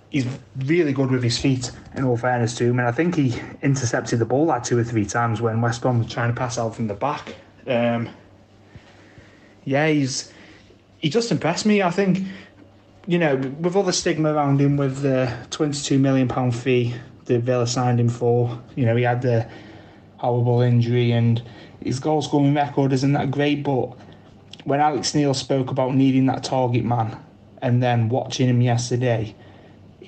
he's 0.10 0.28
really 0.66 0.94
good 0.94 1.12
with 1.12 1.24
his 1.24 1.38
feet, 1.38 1.72
in 1.96 2.04
all 2.04 2.18
fairness 2.18 2.56
to 2.56 2.66
him. 2.66 2.80
And 2.80 2.88
I 2.88 2.92
think 2.92 3.16
he 3.16 3.40
intercepted 3.62 4.20
the 4.20 4.26
ball 4.26 4.46
like 4.46 4.64
two 4.64 4.78
or 4.78 4.84
three 4.84 5.06
times 5.06 5.42
when 5.42 5.62
West 5.62 5.82
Brom 5.82 6.00
was 6.00 6.12
trying 6.12 6.34
to 6.34 6.36
pass 6.36 6.58
out 6.58 6.76
from 6.76 6.88
the 6.88 6.94
back. 6.94 7.36
Um, 7.68 8.10
yeah, 9.66 9.88
he's 9.88 10.34
he 10.98 11.10
just 11.10 11.32
impressed 11.32 11.66
me. 11.66 11.82
I 11.82 11.92
think, 11.92 12.20
you 13.08 13.20
know, 13.20 13.36
with 13.36 13.76
all 13.76 13.84
the 13.84 13.94
stigma 13.94 14.34
around 14.34 14.60
him, 14.60 14.78
with 14.78 15.02
the 15.02 15.32
twenty-two 15.52 16.00
million 16.00 16.28
pound 16.28 16.56
fee 16.56 16.96
that 17.26 17.42
Villa 17.42 17.68
signed 17.68 18.00
him 18.00 18.10
for, 18.10 18.60
you 18.76 18.86
know, 18.86 18.96
he 18.96 19.04
had 19.04 19.22
the 19.22 19.48
horrible 20.18 20.62
injury 20.62 21.12
and 21.12 21.42
his 21.84 22.00
goal 22.00 22.22
scoring 22.22 22.54
record 22.54 22.92
isn't 22.92 23.14
that 23.14 23.32
great. 23.32 23.64
But 23.64 23.96
when 24.64 24.80
Alex 24.80 25.14
Neil 25.14 25.34
spoke 25.34 25.70
about 25.70 25.96
needing 25.96 26.26
that 26.26 26.44
target 26.44 26.84
man, 26.84 27.18
and 27.62 27.84
then 27.84 28.10
watching 28.10 28.50
him 28.50 28.62
yesterday 28.62 29.36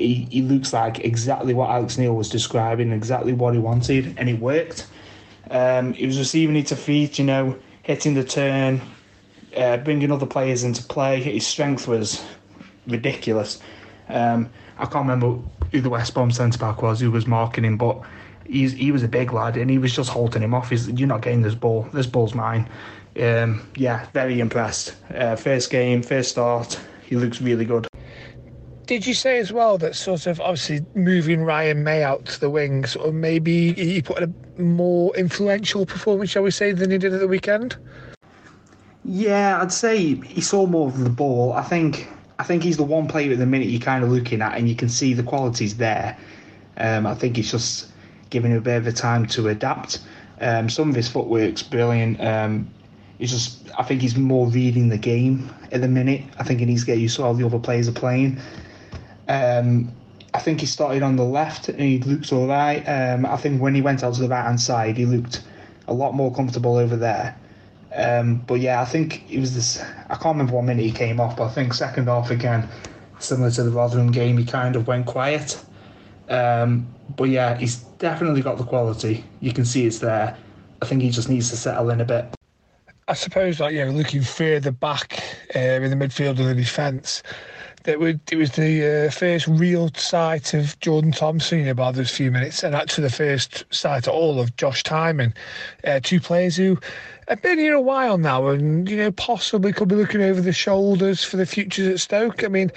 he, 0.01 0.27
he 0.29 0.41
looks 0.41 0.73
like 0.73 0.99
exactly 0.99 1.53
what 1.53 1.69
Alex 1.69 1.97
Neil 1.97 2.15
was 2.15 2.29
describing, 2.29 2.91
exactly 2.91 3.33
what 3.33 3.53
he 3.53 3.59
wanted, 3.59 4.15
and 4.17 4.29
it 4.29 4.39
worked. 4.39 4.87
Um, 5.49 5.93
he 5.93 6.05
was 6.05 6.17
receiving 6.17 6.55
it 6.55 6.67
to 6.67 6.75
feet, 6.75 7.19
you 7.19 7.25
know, 7.25 7.57
hitting 7.83 8.13
the 8.13 8.23
turn, 8.23 8.81
uh, 9.55 9.77
bringing 9.77 10.11
other 10.11 10.25
players 10.25 10.63
into 10.63 10.83
play. 10.83 11.21
His 11.21 11.45
strength 11.45 11.87
was 11.87 12.23
ridiculous. 12.87 13.61
Um, 14.07 14.49
I 14.77 14.85
can't 14.85 15.07
remember 15.07 15.39
who 15.71 15.81
the 15.81 15.89
West 15.89 16.13
Brom 16.13 16.31
centre 16.31 16.57
back 16.57 16.81
was 16.81 16.99
who 16.99 17.11
was 17.11 17.27
marking 17.27 17.65
him, 17.65 17.77
but 17.77 18.01
he's 18.45 18.73
he 18.73 18.91
was 18.91 19.03
a 19.03 19.07
big 19.07 19.33
lad, 19.33 19.57
and 19.57 19.69
he 19.69 19.77
was 19.77 19.95
just 19.95 20.09
holding 20.09 20.41
him 20.41 20.53
off. 20.53 20.69
He's, 20.69 20.89
you're 20.89 21.07
not 21.07 21.21
getting 21.21 21.41
this 21.41 21.55
ball. 21.55 21.87
This 21.93 22.07
ball's 22.07 22.33
mine. 22.33 22.69
Um, 23.19 23.67
yeah, 23.75 24.07
very 24.13 24.39
impressed. 24.39 24.95
Uh, 25.13 25.35
first 25.35 25.69
game, 25.69 26.01
first 26.01 26.31
start, 26.31 26.79
he 27.03 27.17
looks 27.17 27.41
really 27.41 27.65
good. 27.65 27.90
Did 28.91 29.07
you 29.07 29.13
say 29.13 29.39
as 29.39 29.53
well 29.53 29.77
that 29.77 29.95
sort 29.95 30.27
of 30.27 30.41
obviously 30.41 30.85
moving 30.95 31.45
Ryan 31.45 31.85
Mmaee 31.85 32.01
out 32.01 32.25
to 32.25 32.37
the 32.41 32.49
wing, 32.49 32.85
sort 32.85 33.07
of 33.07 33.13
maybe 33.13 33.71
he 33.71 34.01
put 34.01 34.17
in 34.17 34.35
a 34.57 34.61
more 34.61 35.15
influential 35.15 35.85
performance, 35.85 36.31
shall 36.31 36.43
we 36.43 36.51
say, 36.51 36.73
than 36.73 36.91
he 36.91 36.97
did 36.97 37.13
at 37.13 37.21
the 37.21 37.27
weekend? 37.29 37.77
Yeah, 39.05 39.61
I'd 39.61 39.71
say 39.71 40.15
he 40.15 40.41
saw 40.41 40.65
more 40.65 40.89
of 40.89 40.99
the 40.99 41.09
ball. 41.09 41.53
I 41.53 41.61
think 41.61 42.09
I 42.37 42.43
think 42.43 42.63
he's 42.63 42.75
the 42.75 42.83
one 42.83 43.07
player 43.07 43.31
at 43.31 43.37
the 43.37 43.45
minute 43.45 43.69
you're 43.69 43.79
kind 43.79 44.03
of 44.03 44.11
looking 44.11 44.41
at, 44.41 44.57
and 44.57 44.67
you 44.67 44.75
can 44.75 44.89
see 44.89 45.13
the 45.13 45.23
qualities 45.23 45.77
there. 45.77 46.17
Um, 46.75 47.07
I 47.07 47.15
think 47.15 47.37
he's 47.37 47.49
just 47.49 47.87
giving 48.29 48.51
him 48.51 48.57
a 48.57 48.61
bit 48.61 48.75
of 48.75 48.87
a 48.87 48.91
time 48.91 49.25
to 49.27 49.47
adapt. 49.47 49.99
Um, 50.41 50.69
some 50.69 50.89
of 50.89 50.95
his 50.95 51.07
footwork's 51.07 51.63
brilliant. 51.63 52.19
Um, 52.19 52.69
he's 53.19 53.31
just, 53.31 53.71
I 53.79 53.83
think 53.83 54.01
he's 54.01 54.17
more 54.17 54.47
reading 54.47 54.89
the 54.89 54.97
game 54.97 55.49
at 55.71 55.79
the 55.79 55.87
minute. 55.87 56.23
I 56.39 56.43
think 56.43 56.59
he 56.59 56.65
needs 56.65 56.81
to 56.81 56.87
get 56.87 56.97
used 56.97 57.15
to 57.15 57.23
how 57.23 57.31
the 57.31 57.45
other 57.45 57.57
players 57.57 57.87
are 57.87 57.93
playing. 57.93 58.37
Um, 59.31 59.91
I 60.33 60.39
think 60.39 60.59
he 60.59 60.65
started 60.65 61.03
on 61.03 61.15
the 61.15 61.23
left 61.23 61.69
and 61.69 61.79
he 61.79 61.99
looks 61.99 62.31
all 62.31 62.47
right. 62.47 62.83
Um, 62.83 63.25
I 63.25 63.37
think 63.37 63.61
when 63.61 63.73
he 63.75 63.81
went 63.81 64.03
out 64.03 64.13
to 64.15 64.21
the 64.21 64.27
right 64.27 64.43
hand 64.43 64.59
side, 64.59 64.97
he 64.97 65.05
looked 65.05 65.43
a 65.87 65.93
lot 65.93 66.13
more 66.13 66.33
comfortable 66.33 66.75
over 66.75 66.95
there. 66.95 67.37
Um, 67.95 68.37
but 68.47 68.55
yeah, 68.55 68.81
I 68.81 68.85
think 68.85 69.29
it 69.31 69.39
was 69.39 69.55
this. 69.55 69.81
I 69.81 70.15
can't 70.15 70.35
remember 70.35 70.53
what 70.53 70.63
minute 70.63 70.83
he 70.83 70.91
came 70.91 71.19
off, 71.19 71.37
but 71.37 71.45
I 71.45 71.49
think 71.49 71.73
second 71.73 72.07
half 72.07 72.29
again, 72.29 72.67
similar 73.19 73.51
to 73.51 73.63
the 73.63 73.71
Rotherham 73.71 74.11
game, 74.11 74.37
he 74.37 74.45
kind 74.45 74.75
of 74.75 74.87
went 74.87 75.05
quiet. 75.05 75.61
Um, 76.29 76.87
but 77.17 77.25
yeah, 77.25 77.57
he's 77.57 77.77
definitely 77.99 78.41
got 78.41 78.57
the 78.57 78.63
quality. 78.63 79.23
You 79.41 79.53
can 79.53 79.65
see 79.65 79.85
it's 79.85 79.99
there. 79.99 80.37
I 80.81 80.85
think 80.85 81.01
he 81.01 81.09
just 81.09 81.29
needs 81.29 81.49
to 81.49 81.57
settle 81.57 81.89
in 81.89 82.01
a 82.01 82.05
bit. 82.05 82.25
I 83.07 83.13
suppose, 83.13 83.59
like 83.59 83.73
yeah, 83.73 83.85
looking 83.85 84.21
further 84.21 84.71
back 84.71 85.21
uh, 85.53 85.59
in 85.59 85.89
the 85.89 86.05
midfield 86.05 86.39
of 86.39 86.45
the 86.45 86.55
defence, 86.55 87.23
that 87.83 87.99
it 88.01 88.35
was 88.35 88.51
the 88.51 89.07
uh, 89.07 89.11
first 89.11 89.47
real 89.47 89.89
sight 89.95 90.53
of 90.53 90.79
Jordan 90.79 91.11
Thompson 91.11 91.59
in 91.59 91.67
about 91.67 91.95
those 91.95 92.11
few 92.11 92.31
minutes, 92.31 92.63
and 92.63 92.75
actually 92.75 93.03
the 93.03 93.13
first 93.13 93.63
sight 93.69 94.07
at 94.07 94.13
all 94.13 94.39
of 94.39 94.55
Josh 94.57 94.83
Tymon, 94.83 95.33
uh, 95.83 95.99
two 96.01 96.19
players 96.19 96.55
who 96.55 96.79
have 97.27 97.41
been 97.41 97.59
here 97.59 97.73
a 97.73 97.81
while 97.81 98.17
now, 98.17 98.47
and 98.47 98.89
you 98.89 98.97
know 98.97 99.11
possibly 99.11 99.73
could 99.73 99.87
be 99.87 99.95
looking 99.95 100.21
over 100.21 100.41
the 100.41 100.53
shoulders 100.53 101.23
for 101.23 101.37
the 101.37 101.45
futures 101.45 101.87
at 101.87 101.99
Stoke. 101.99 102.43
I 102.43 102.47
mean, 102.47 102.71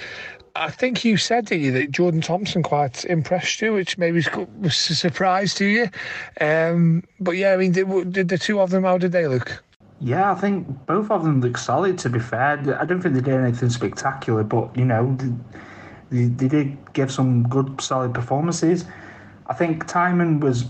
I 0.56 0.70
think 0.70 1.04
you 1.04 1.16
said 1.16 1.50
you 1.50 1.72
that 1.72 1.90
Jordan 1.90 2.20
Thompson 2.20 2.62
quite 2.62 3.04
impressed 3.04 3.60
you, 3.60 3.72
which 3.72 3.98
maybe 3.98 4.24
was 4.60 4.90
a 4.90 4.94
surprise 4.94 5.54
to 5.54 5.64
you. 5.64 5.88
Um, 6.40 7.02
but 7.18 7.32
yeah, 7.32 7.52
I 7.52 7.56
mean, 7.56 7.72
did, 7.72 8.12
did 8.12 8.28
the 8.28 8.38
two 8.38 8.60
of 8.60 8.70
them, 8.70 8.84
how 8.84 8.98
did 8.98 9.12
they 9.12 9.26
look? 9.26 9.62
Yeah, 10.04 10.32
I 10.32 10.34
think 10.34 10.84
both 10.84 11.10
of 11.10 11.24
them 11.24 11.40
look 11.40 11.56
solid. 11.56 11.96
To 12.00 12.10
be 12.10 12.18
fair, 12.18 12.58
I 12.78 12.84
don't 12.84 13.00
think 13.00 13.14
they 13.14 13.22
did 13.22 13.40
anything 13.40 13.70
spectacular, 13.70 14.44
but 14.44 14.76
you 14.76 14.84
know, 14.84 15.16
they, 16.10 16.26
they 16.26 16.46
did 16.46 16.76
give 16.92 17.10
some 17.10 17.48
good, 17.48 17.80
solid 17.80 18.12
performances. 18.12 18.84
I 19.46 19.54
think 19.54 19.86
Tymon 19.86 20.40
was 20.40 20.66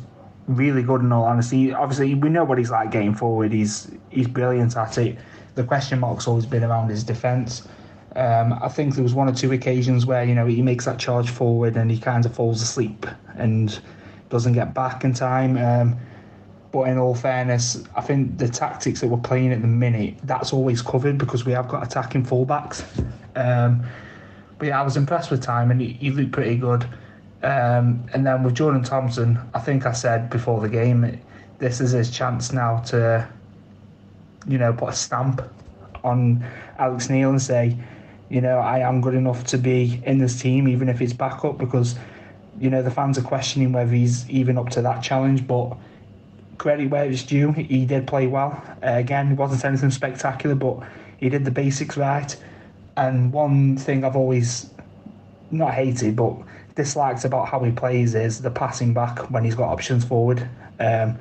really 0.47 0.85
good 0.85 1.01
in 1.01 1.11
all 1.11 1.25
honesty. 1.25 1.73
Obviously, 1.73 2.15
we 2.15 2.29
know 2.29 2.45
what 2.45 2.59
he's 2.59 2.71
like 2.71 2.93
getting 2.93 3.13
forward. 3.13 3.51
He's 3.53 3.91
he's 4.09 4.29
brilliant 4.29 4.77
at 4.77 4.99
it. 4.99 5.19
The 5.57 5.65
question 5.65 5.99
mark's 5.99 6.29
always 6.29 6.47
been 6.47 6.63
around 6.63 6.91
his 6.91 7.03
defence. 7.03 7.67
Um, 8.15 8.53
I 8.63 8.69
think 8.69 8.95
there 8.95 9.03
was 9.03 9.15
one 9.15 9.29
or 9.29 9.35
two 9.35 9.51
occasions 9.51 10.07
where 10.07 10.23
you 10.23 10.37
know 10.37 10.47
he 10.47 10.63
makes 10.63 10.85
that 10.85 11.01
charge 11.01 11.29
forward 11.29 11.77
and 11.77 11.91
he 11.91 11.99
kind 11.99 12.25
of 12.25 12.33
falls 12.33 12.63
asleep 12.63 13.05
and 13.35 13.81
doesn't 14.29 14.53
get 14.53 14.75
back 14.75 15.03
in 15.03 15.13
time. 15.13 15.59
Um, 15.59 15.99
but 16.75 16.89
in 16.89 16.99
all 16.99 17.15
fairness, 17.15 17.85
I 17.95 18.01
think 18.01 18.37
the 18.37 18.49
tactics 18.49 19.01
that 19.01 19.07
we're 19.07 19.19
playing 19.19 19.53
at 19.53 19.61
the 19.61 19.69
minute 19.69 20.17
that's 20.25 20.53
always 20.53 20.83
covered 20.83 21.19
because 21.19 21.47
we 21.47 21.53
have 21.53 21.69
got 21.69 21.87
attacking 21.87 22.27
fullbacks. 22.27 22.83
Um, 23.37 23.87
but 24.59 24.67
yeah, 24.67 24.81
I 24.81 24.83
was 24.83 24.97
impressed 24.97 25.31
with 25.31 25.41
time 25.41 25.71
and 25.71 25.81
he, 25.81 25.93
he 25.93 26.11
looked 26.11 26.33
pretty 26.33 26.57
good. 26.57 26.83
Um, 27.45 28.05
and 28.13 28.27
then 28.27 28.43
with 28.43 28.57
Jordan 28.57 28.83
Thompson, 28.83 29.39
I 29.55 29.61
think 29.61 29.87
I 29.87 29.93
said 29.93 30.29
before 30.31 30.61
the 30.61 30.69
game, 30.69 31.21
this 31.61 31.81
is 31.81 31.93
his 31.93 32.11
chance 32.11 32.53
now 32.53 32.79
to, 32.87 33.29
you 34.49 34.59
know, 34.59 34.73
put 34.73 34.89
a 34.89 34.97
stamp 34.97 35.43
on 36.03 36.45
Alex 36.81 37.09
Neil 37.09 37.31
and 37.31 37.41
say, 37.41 37.79
you 38.31 38.41
know, 38.41 38.59
I 38.59 38.81
am 38.81 39.01
good 39.01 39.15
enough 39.15 39.45
to 39.45 39.59
be 39.59 40.03
in 40.05 40.19
this 40.19 40.43
team, 40.43 40.67
even 40.67 40.89
if 40.89 41.01
it's 41.01 41.13
backup, 41.13 41.57
because, 41.57 41.95
you 42.59 42.69
know, 42.69 42.83
the 42.83 42.91
fans 42.91 43.17
are 43.17 43.23
questioning 43.23 43.71
whether 43.71 43.93
he's 43.93 44.29
even 44.29 44.59
up 44.59 44.71
to 44.71 44.83
that 44.83 45.05
challenge. 45.05 45.47
But 45.47 45.77
credit 46.59 46.91
where 46.91 47.05
it's 47.05 47.23
due, 47.23 47.53
he 47.53 47.85
did 47.85 48.07
play 48.07 48.27
well. 48.27 48.63
Uh, 48.83 48.93
again, 48.93 49.33
it 49.33 49.39
wasn't 49.39 49.65
anything 49.65 49.91
spectacular, 49.91 50.55
but 50.55 50.87
he 51.19 51.29
did 51.29 51.45
the 51.45 51.51
basics 51.51 51.97
right. 51.97 52.37
And 52.97 53.33
one 53.33 53.77
thing 53.77 54.05
I've 54.05 54.17
always 54.17 54.71
not 55.51 55.75
hated, 55.75 56.17
but 56.17 56.37
disliked 56.75 57.25
about 57.25 57.49
how 57.49 57.61
he 57.61 57.71
plays 57.71 58.15
is 58.15 58.43
the 58.43 58.51
passing 58.51 58.93
back 58.93 59.31
when 59.31 59.45
he's 59.45 59.55
got 59.55 59.69
options 59.69 60.05
forward. 60.05 60.49
Um, 60.81 61.19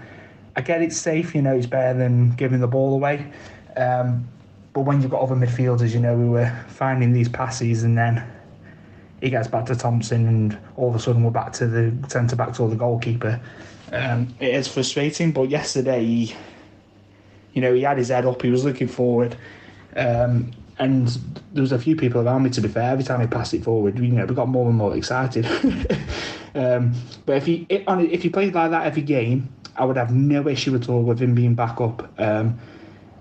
I 0.55 0.61
get 0.61 0.81
it's 0.81 0.97
safe, 0.97 1.33
you 1.33 1.41
know, 1.41 1.55
it's 1.55 1.67
better 1.67 1.97
than 1.97 2.31
giving 2.35 2.59
the 2.59 2.67
ball 2.67 2.93
away. 2.93 3.31
Um, 3.75 4.27
but 4.73 4.81
when 4.81 5.01
you've 5.01 5.11
got 5.11 5.21
other 5.21 5.35
midfielders, 5.35 5.93
you 5.93 5.99
know, 5.99 6.15
we 6.15 6.27
were 6.27 6.51
finding 6.67 7.11
these 7.11 7.29
passes 7.29 7.83
and 7.83 7.97
then 7.97 8.23
he 9.21 9.29
gets 9.29 9.47
back 9.47 9.65
to 9.67 9.75
Thompson 9.75 10.27
and 10.27 10.57
all 10.75 10.89
of 10.89 10.95
a 10.95 10.99
sudden 10.99 11.23
we're 11.23 11.31
back 11.31 11.53
to 11.53 11.67
the 11.67 11.93
centre 12.09 12.35
backs 12.35 12.59
or 12.59 12.69
the 12.69 12.75
goalkeeper. 12.75 13.39
Um, 13.93 14.35
it 14.39 14.53
is 14.53 14.67
frustrating, 14.67 15.31
but 15.31 15.49
yesterday, 15.49 16.03
he, 16.03 16.35
you 17.53 17.61
know, 17.61 17.73
he 17.73 17.83
had 17.83 17.97
his 17.97 18.09
head 18.09 18.25
up, 18.25 18.41
he 18.41 18.49
was 18.49 18.65
looking 18.65 18.87
forward. 18.87 19.37
Um, 19.95 20.51
and 20.79 21.07
there 21.53 21.61
was 21.61 21.71
a 21.71 21.77
few 21.77 21.95
people 21.95 22.21
around 22.21 22.43
me. 22.43 22.49
To 22.49 22.61
be 22.61 22.67
fair, 22.67 22.91
every 22.91 23.03
time 23.03 23.21
he 23.21 23.27
passed 23.27 23.53
it 23.53 23.63
forward, 23.63 23.99
you 23.99 24.07
know, 24.07 24.25
we 24.25 24.33
got 24.33 24.47
more 24.47 24.67
and 24.67 24.75
more 24.75 24.97
excited. 24.97 25.45
um, 26.55 26.93
but 27.27 27.37
if 27.37 27.45
he 27.45 27.67
if 27.69 28.23
he 28.23 28.29
played 28.29 28.55
like 28.55 28.71
that 28.71 28.87
every 28.87 29.03
game, 29.03 29.53
I 29.77 29.85
would 29.85 29.97
have 29.97 30.13
no 30.13 30.47
issue 30.47 30.75
at 30.75 30.89
all 30.89 31.03
with 31.03 31.21
him 31.21 31.35
being 31.35 31.53
back 31.53 31.79
up. 31.79 32.11
Um, 32.19 32.59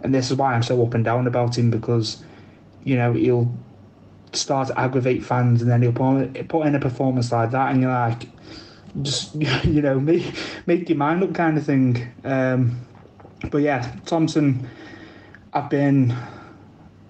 and 0.03 0.15
this 0.15 0.31
is 0.31 0.37
why 0.37 0.55
I'm 0.55 0.63
so 0.63 0.83
up 0.85 0.95
and 0.95 1.05
down 1.05 1.27
about 1.27 1.57
him 1.57 1.71
because, 1.71 2.25
you 2.85 2.97
know, 2.97 3.13
he'll 3.13 3.53
start 4.33 4.69
to 4.69 4.81
aggravate 4.81 5.25
fans 5.25 5.63
and 5.63 5.71
then 5.71 5.83
he'll 5.83 5.93
put, 5.93 6.49
put 6.49 6.67
in 6.67 6.75
a 6.75 6.81
performance 6.81 7.31
like 7.31 7.51
that 7.53 7.71
and 7.71 7.83
you're 7.83 7.93
like, 7.93 8.29
just, 9.01 9.35
you 9.65 9.81
know, 9.81 9.99
make, 9.99 10.35
make 10.67 10.89
your 10.89 10.99
mind 10.99 11.23
up 11.23 11.35
kind 11.35 11.57
of 11.57 11.65
thing. 11.65 12.13
Um, 12.25 12.81
but 13.51 13.59
yeah, 13.59 13.95
Thompson, 14.05 14.69
I've 15.53 15.71
been, 15.71 16.15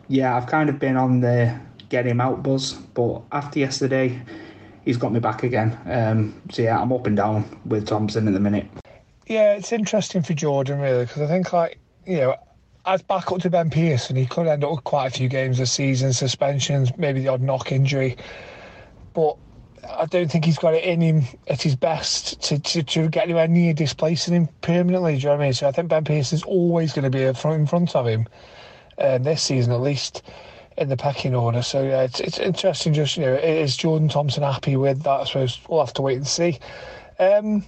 yeah, 0.08 0.36
I've 0.36 0.46
kind 0.46 0.68
of 0.68 0.78
been 0.78 0.96
on 0.96 1.20
the 1.20 1.58
get 1.88 2.06
him 2.06 2.20
out 2.20 2.42
buzz, 2.42 2.72
but 2.72 3.22
after 3.32 3.58
yesterday, 3.58 4.20
he's 4.84 4.96
got 4.96 5.12
me 5.12 5.20
back 5.20 5.42
again. 5.42 5.78
Um, 5.86 6.40
so 6.50 6.62
yeah, 6.62 6.80
I'm 6.80 6.92
up 6.92 7.06
and 7.06 7.16
down 7.16 7.60
with 7.66 7.86
Thompson 7.86 8.26
at 8.26 8.34
the 8.34 8.40
minute. 8.40 8.66
Yeah, 9.26 9.54
it's 9.54 9.72
interesting 9.72 10.22
for 10.22 10.34
Jordan 10.34 10.80
really 10.80 11.04
because 11.04 11.22
I 11.22 11.26
think 11.26 11.52
like 11.52 11.78
you 12.06 12.16
know 12.16 12.36
as 12.84 13.02
back 13.02 13.30
up 13.30 13.40
to 13.40 13.50
Ben 13.50 13.70
Pearson, 13.70 14.16
he 14.16 14.26
could 14.26 14.46
end 14.46 14.64
up 14.64 14.72
with 14.72 14.84
quite 14.84 15.06
a 15.06 15.10
few 15.10 15.28
games 15.28 15.58
this 15.58 15.70
season, 15.70 16.12
suspensions, 16.12 16.90
maybe 16.96 17.20
the 17.20 17.28
odd 17.28 17.40
knock 17.40 17.70
injury. 17.70 18.16
But 19.14 19.36
I 19.88 20.06
don't 20.06 20.30
think 20.30 20.44
he's 20.44 20.58
got 20.58 20.74
it 20.74 20.84
in 20.84 21.00
him 21.00 21.22
at 21.48 21.60
his 21.60 21.74
best 21.74 22.40
to, 22.42 22.58
to, 22.58 22.82
to 22.82 23.08
get 23.08 23.24
anywhere 23.24 23.48
near 23.48 23.74
displacing 23.74 24.34
him 24.34 24.48
permanently. 24.60 25.14
Do 25.14 25.18
you 25.18 25.24
know 25.24 25.30
what 25.32 25.40
I 25.40 25.44
mean? 25.44 25.52
So 25.52 25.68
I 25.68 25.72
think 25.72 25.88
Ben 25.88 26.04
Pearson's 26.04 26.44
always 26.44 26.92
going 26.92 27.04
to 27.04 27.10
be 27.10 27.22
in 27.22 27.34
front, 27.34 27.96
of 27.96 28.06
him 28.06 28.26
um, 28.98 29.22
this 29.22 29.42
season, 29.42 29.72
at 29.72 29.80
least 29.80 30.22
in 30.78 30.88
the 30.88 30.96
pecking 30.96 31.34
order. 31.34 31.62
So 31.62 31.82
yeah, 31.82 32.02
it's, 32.02 32.20
it's 32.20 32.38
interesting. 32.38 32.94
Just 32.94 33.16
you 33.16 33.24
know, 33.24 33.34
is 33.34 33.76
Jordan 33.76 34.08
Thompson 34.08 34.42
happy 34.42 34.76
with 34.76 35.02
that? 35.02 35.20
I 35.20 35.24
suppose 35.24 35.60
we'll 35.68 35.84
have 35.84 35.94
to 35.94 36.02
wait 36.02 36.16
and 36.16 36.26
see. 36.26 36.58
Um, 37.18 37.64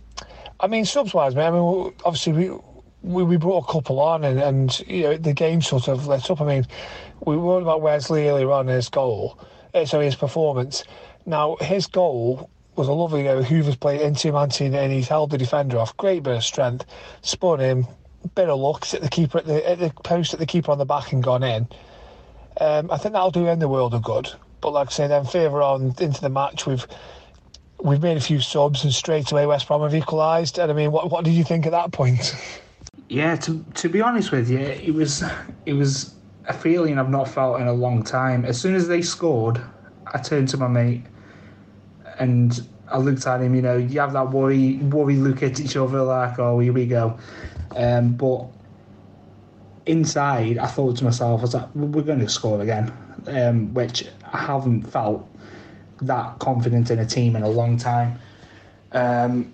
I 0.60 0.66
mean, 0.66 0.84
subs 0.84 1.14
wise, 1.14 1.34
man. 1.34 1.52
I 1.52 1.56
mean, 1.56 1.94
obviously 2.04 2.32
we 2.32 2.58
we, 3.02 3.22
we 3.22 3.36
brought 3.36 3.68
a 3.68 3.72
couple 3.72 4.00
on 4.00 4.24
and, 4.24 4.40
and 4.40 4.80
you 4.86 5.02
know 5.02 5.16
the 5.16 5.34
game 5.34 5.60
sort 5.60 5.88
of 5.88 6.06
lit 6.06 6.30
up. 6.30 6.40
I 6.40 6.46
mean, 6.46 6.66
we 7.26 7.36
were 7.36 7.60
about 7.60 7.82
Wesley 7.82 8.28
earlier 8.28 8.50
on 8.50 8.66
his 8.66 8.88
goal, 8.88 9.38
uh, 9.74 9.84
sorry, 9.84 10.06
his 10.06 10.16
performance. 10.16 10.84
Now 11.26 11.56
his 11.60 11.86
goal 11.86 12.50
was 12.76 12.88
a 12.88 12.92
lovely 12.92 13.22
know, 13.22 13.42
Hoever's 13.42 13.76
played 13.76 14.00
into 14.00 14.28
him 14.28 14.36
and 14.36 14.92
he's 14.92 15.08
held 15.08 15.30
the 15.30 15.38
defender 15.38 15.78
off. 15.78 15.96
Great 15.96 16.22
bit 16.22 16.36
of 16.36 16.44
strength, 16.44 16.84
spun 17.22 17.60
him, 17.60 17.86
bit 18.34 18.48
of 18.48 18.58
luck, 18.58 18.84
hit 18.84 19.00
the 19.00 19.08
keeper 19.08 19.38
at 19.38 19.46
the, 19.46 19.68
at 19.68 19.78
the 19.78 19.90
post 20.02 20.34
at 20.34 20.40
the 20.40 20.46
keeper 20.46 20.72
on 20.72 20.78
the 20.78 20.84
back 20.84 21.12
and 21.12 21.22
gone 21.22 21.42
in. 21.42 21.68
Um, 22.60 22.90
I 22.90 22.98
think 22.98 23.12
that'll 23.12 23.30
do 23.30 23.46
in 23.48 23.58
the 23.58 23.68
world 23.68 23.94
of 23.94 24.02
good. 24.02 24.30
But 24.60 24.72
like 24.72 24.88
I 24.88 24.90
say, 24.90 25.06
then 25.06 25.24
further 25.24 25.62
on 25.62 25.94
into 26.00 26.20
the 26.20 26.30
match, 26.30 26.66
we've 26.66 26.86
we've 27.82 28.02
made 28.02 28.16
a 28.16 28.20
few 28.20 28.40
subs 28.40 28.82
and 28.84 28.92
straight 28.92 29.30
away 29.30 29.46
West 29.46 29.68
Brom 29.68 29.82
have 29.82 29.94
equalised. 29.94 30.58
And 30.58 30.70
I 30.70 30.74
mean, 30.74 30.90
what 30.90 31.10
what 31.10 31.24
did 31.24 31.34
you 31.34 31.44
think 31.44 31.66
at 31.66 31.72
that 31.72 31.92
point? 31.92 32.34
Yeah, 33.08 33.36
to 33.36 33.64
to 33.74 33.88
be 33.88 34.00
honest 34.00 34.32
with 34.32 34.50
you, 34.50 34.58
it 34.58 34.94
was 34.94 35.22
it 35.66 35.74
was 35.74 36.14
a 36.48 36.52
feeling 36.52 36.98
I've 36.98 37.10
not 37.10 37.28
felt 37.28 37.60
in 37.60 37.66
a 37.66 37.72
long 37.72 38.02
time. 38.02 38.44
As 38.44 38.60
soon 38.60 38.74
as 38.74 38.88
they 38.88 39.02
scored, 39.02 39.60
I 40.12 40.18
turned 40.18 40.48
to 40.50 40.56
my 40.56 40.68
mate, 40.68 41.02
and 42.18 42.66
I 42.88 42.98
looked 42.98 43.26
at 43.26 43.40
him. 43.40 43.54
You 43.54 43.62
know, 43.62 43.76
you 43.76 44.00
have 44.00 44.12
that 44.12 44.30
worry, 44.30 44.76
worry 44.76 45.16
look 45.16 45.42
at 45.42 45.60
each 45.60 45.76
other 45.76 46.02
like, 46.02 46.38
oh, 46.38 46.58
here 46.58 46.72
we 46.72 46.86
go. 46.86 47.18
Um, 47.76 48.12
but 48.14 48.46
inside, 49.86 50.58
I 50.58 50.66
thought 50.66 50.96
to 50.98 51.04
myself, 51.04 51.40
I 51.40 51.42
was 51.42 51.54
like, 51.54 51.74
we're 51.74 52.02
going 52.02 52.20
to 52.20 52.28
score 52.28 52.60
again, 52.60 52.92
um, 53.26 53.74
which 53.74 54.06
I 54.32 54.38
haven't 54.38 54.82
felt 54.82 55.28
that 56.02 56.38
confident 56.38 56.90
in 56.90 56.98
a 56.98 57.06
team 57.06 57.36
in 57.36 57.42
a 57.42 57.48
long 57.48 57.76
time. 57.76 58.18
Um, 58.92 59.52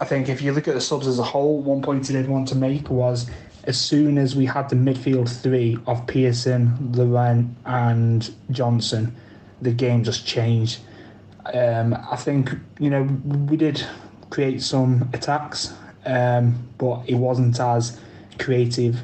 I 0.00 0.04
think 0.04 0.28
if 0.28 0.42
you 0.42 0.52
look 0.52 0.68
at 0.68 0.74
the 0.74 0.80
subs 0.80 1.06
as 1.06 1.18
a 1.18 1.22
whole, 1.22 1.60
one 1.60 1.82
point 1.82 2.08
I 2.10 2.12
did 2.12 2.28
want 2.28 2.48
to 2.48 2.56
make 2.56 2.90
was 2.90 3.30
as 3.64 3.80
soon 3.80 4.18
as 4.18 4.36
we 4.36 4.44
had 4.44 4.68
the 4.68 4.76
midfield 4.76 5.28
three 5.42 5.78
of 5.86 6.06
Pearson, 6.06 6.92
Laurent, 6.92 7.56
and 7.64 8.34
Johnson, 8.50 9.14
the 9.62 9.72
game 9.72 10.04
just 10.04 10.26
changed. 10.26 10.80
Um, 11.52 11.94
I 12.10 12.16
think 12.16 12.50
you 12.78 12.90
know 12.90 13.02
we 13.48 13.56
did 13.56 13.84
create 14.30 14.62
some 14.62 15.08
attacks, 15.12 15.74
um, 16.06 16.68
but 16.78 17.02
it 17.06 17.14
wasn't 17.14 17.60
as 17.60 18.00
creative 18.38 19.02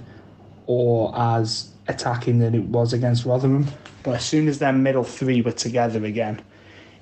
or 0.67 1.17
as 1.17 1.71
attacking 1.89 2.39
than 2.39 2.55
it 2.55 2.65
was 2.65 2.93
against 2.93 3.25
Rotherham. 3.25 3.67
But 4.03 4.17
as 4.17 4.25
soon 4.25 4.49
as 4.49 4.59
their 4.59 4.73
middle 4.73 5.05
three 5.05 5.43
were 5.43 5.53
together 5.53 6.05
again, 6.05 6.41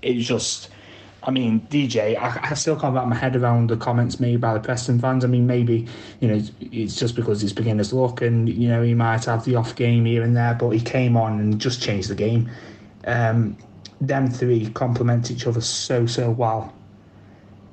it 0.02 0.14
just. 0.14 0.71
I 1.21 1.33
mean, 1.33 1.66
DJ, 1.68 2.16
I, 2.16 2.50
I 2.50 2.54
still 2.54 2.78
can't 2.78 2.95
wrap 2.95 3.07
my 3.09 3.16
head 3.16 3.35
around 3.35 3.71
the 3.71 3.76
comments 3.76 4.21
made 4.21 4.40
by 4.40 4.54
the 4.54 4.61
Preston 4.61 5.00
fans. 5.00 5.25
I 5.25 5.26
mean, 5.28 5.49
maybe, 5.49 5.87
you 6.21 6.28
know, 6.28 6.40
it's 6.61 6.95
just 6.95 7.16
because 7.16 7.42
it's 7.42 7.52
beginner's 7.52 7.92
luck 7.92 8.23
and, 8.23 8.49
you 8.49 8.68
know, 8.68 8.83
he 8.83 8.95
might 8.95 9.25
have 9.25 9.45
the 9.45 9.57
off 9.57 9.75
game 9.75 10.04
here 10.04 10.23
and 10.23 10.37
there, 10.37 10.54
but 10.54 10.71
he 10.71 10.80
came 10.80 11.16
on 11.16 11.40
and 11.40 11.61
just 11.61 11.83
changed 11.83 12.09
the 12.09 12.14
game. 12.14 12.49
Um, 13.04 13.59
them 14.00 14.31
three 14.31 14.71
complement 14.71 15.31
each 15.31 15.47
other 15.47 15.61
so, 15.61 16.07
so 16.07 16.31
well. 16.31 16.73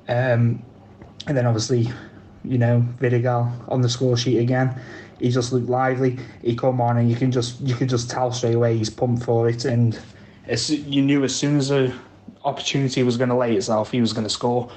Um, 0.08 0.62
and 1.26 1.36
then 1.36 1.46
obviously, 1.46 1.88
you 2.44 2.58
know, 2.58 2.84
Vidigal 3.00 3.50
on 3.68 3.80
the 3.80 3.88
score 3.88 4.16
sheet 4.16 4.38
again. 4.38 4.80
He 5.18 5.30
just 5.30 5.52
looked 5.52 5.68
lively. 5.68 6.18
He 6.42 6.54
come 6.54 6.80
on 6.80 6.98
and 6.98 7.10
you 7.10 7.16
can 7.16 7.32
just 7.32 7.60
you 7.60 7.74
can 7.74 7.88
just 7.88 8.10
tell 8.10 8.32
straight 8.32 8.54
away 8.54 8.76
he's 8.76 8.90
pumped 8.90 9.24
for 9.24 9.48
it. 9.48 9.64
And 9.64 9.98
as, 10.46 10.70
you 10.70 11.02
knew 11.02 11.24
as 11.24 11.34
soon 11.34 11.56
as 11.56 11.70
a 11.70 11.92
opportunity 12.44 13.02
was 13.02 13.16
going 13.16 13.30
to 13.30 13.34
lay 13.34 13.56
itself, 13.56 13.90
he 13.90 14.00
was 14.00 14.12
going 14.12 14.26
to 14.26 14.32
score. 14.32 14.70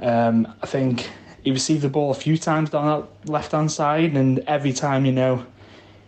Um, 0.00 0.52
I 0.62 0.66
think 0.66 1.10
he 1.44 1.50
received 1.50 1.82
the 1.82 1.88
ball 1.88 2.10
a 2.10 2.14
few 2.14 2.38
times 2.38 2.70
down 2.70 2.86
that 2.86 3.30
left 3.30 3.52
hand 3.52 3.70
side, 3.70 4.16
and 4.16 4.38
every 4.40 4.72
time 4.72 5.04
you 5.04 5.12
know 5.12 5.44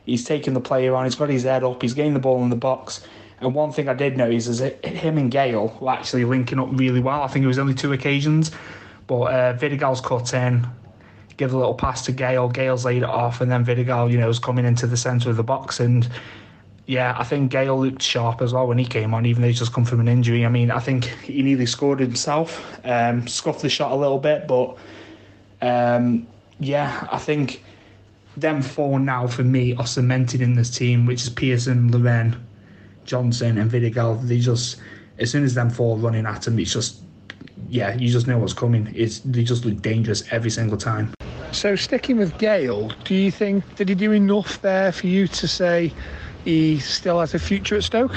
he's 0.07 0.25
taking 0.25 0.55
the 0.55 0.61
player 0.61 0.95
on, 0.95 1.05
he's 1.05 1.15
got 1.15 1.29
his 1.29 1.45
head 1.45 1.63
up, 1.63 1.83
he's 1.83 1.95
getting 1.95 2.15
the 2.15 2.21
ball 2.21 2.43
in 2.43 2.51
the 2.51 2.57
box. 2.57 3.07
And 3.45 3.55
one 3.55 3.73
thing 3.73 3.89
I 3.89 3.95
did 3.95 4.17
notice 4.17 4.47
is 4.47 4.59
that 4.59 4.85
him 4.85 5.19
and 5.19 5.31
Gayle 5.31 5.77
were 5.81 5.91
actually 5.91 6.25
linking 6.25 6.59
up 6.59 6.69
really 6.73 7.01
well. 7.01 7.23
I 7.23 7.29
think 7.29 7.45
it 7.45 7.49
was 7.49 7.59
only 7.59 7.75
two 7.75 7.93
occasions, 7.93 8.51
but 9.07 9.23
uh, 9.23 9.55
Vidigal's 9.55 10.01
cut 10.01 10.33
in, 10.35 10.67
give 11.37 11.53
a 11.53 11.57
little 11.57 11.75
pass 11.75 12.05
to 12.07 12.13
Gayle, 12.13 12.49
Gayle's 12.49 12.85
laid 12.85 13.03
it 13.03 13.09
off, 13.09 13.41
and 13.41 13.51
then 13.51 13.65
Vidigal, 13.65 14.11
you 14.11 14.19
know, 14.19 14.29
was 14.29 14.39
coming 14.39 14.65
into 14.65 14.87
the 14.87 14.97
centre 14.97 15.31
of 15.31 15.37
the 15.37 15.43
box 15.43 15.81
and 15.81 16.09
yeah, 16.87 17.17
I 17.19 17.25
think 17.25 17.51
Gayle 17.51 17.81
looked 17.81 18.03
sharp 18.03 18.43
as 18.43 18.53
well 18.53 18.67
when 18.67 18.77
he 18.77 18.85
came 18.85 19.15
on, 19.15 19.25
even 19.25 19.41
though 19.41 19.49
he's 19.49 19.59
just 19.59 19.73
come 19.73 19.85
from 19.85 20.01
an 20.01 20.09
injury. 20.09 20.45
I 20.45 20.51
mean, 20.51 20.71
I 20.71 20.81
think 20.81 21.05
he 21.05 21.43
nearly 21.43 21.67
scored 21.67 21.99
himself, 21.99 22.79
um, 22.85 23.27
scuffed 23.27 23.63
the 23.63 23.71
shot 23.71 23.93
a 23.93 23.95
little 23.95 24.19
bit, 24.19 24.47
but 24.47 24.77
um, 25.63 26.27
yeah, 26.61 27.09
I 27.11 27.19
think 27.19 27.65
them 28.37 28.61
four 28.61 29.01
now 29.01 29.27
for 29.27 29.45
me 29.45 29.75
are 29.77 29.87
cemented 29.87 30.43
in 30.43 30.55
this 30.55 30.71
team, 30.71 31.07
which 31.07 31.23
is 31.23 31.31
Pearson, 31.31 31.91
Laurent, 31.91 32.37
Johnson, 33.05 33.59
and 33.59 33.71
Vidigal. 33.71 34.21
They 34.27 34.39
just, 34.39 34.79
as 35.19 35.31
soon 35.31 35.45
as 35.45 35.55
them 35.55 35.71
four 35.71 35.97
running 35.99 36.27
at 36.27 36.47
him, 36.47 36.59
it's 36.59 36.73
just, 36.73 37.03
yeah, 37.69 37.95
you 37.95 38.09
just 38.09 38.27
know 38.27 38.39
what's 38.39 38.53
coming. 38.53 38.93
It's 38.95 39.21
they 39.21 39.45
just 39.45 39.65
look 39.65 39.81
dangerous 39.83 40.23
every 40.31 40.51
single 40.51 40.79
time. 40.79 41.13
So 41.53 41.77
sticking 41.77 42.17
with 42.17 42.37
Gayle, 42.39 42.91
do 43.05 43.15
you 43.15 43.31
think 43.31 43.77
did 43.77 43.89
he 43.89 43.95
do 43.95 44.13
enough 44.13 44.61
there 44.61 44.91
for 44.93 45.07
you 45.07 45.29
to 45.29 45.49
say? 45.49 45.93
he 46.45 46.79
still 46.79 47.21
has 47.21 47.35
a 47.35 47.39
future 47.39 47.77
at 47.77 47.85
Stoke? 47.85 48.15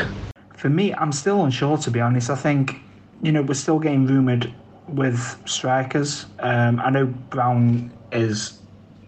For 0.55 0.69
me, 0.69 0.93
I'm 0.93 1.11
still 1.11 1.43
unsure 1.43 1.77
to 1.77 1.91
be 1.91 2.01
honest. 2.01 2.29
I 2.29 2.35
think, 2.35 2.75
you 3.21 3.31
know, 3.31 3.41
we're 3.41 3.53
still 3.53 3.79
getting 3.79 4.05
rumoured 4.05 4.53
with 4.87 5.41
strikers. 5.45 6.25
Um, 6.39 6.79
I 6.79 6.89
know 6.89 7.05
Brown 7.05 7.91
is, 8.11 8.59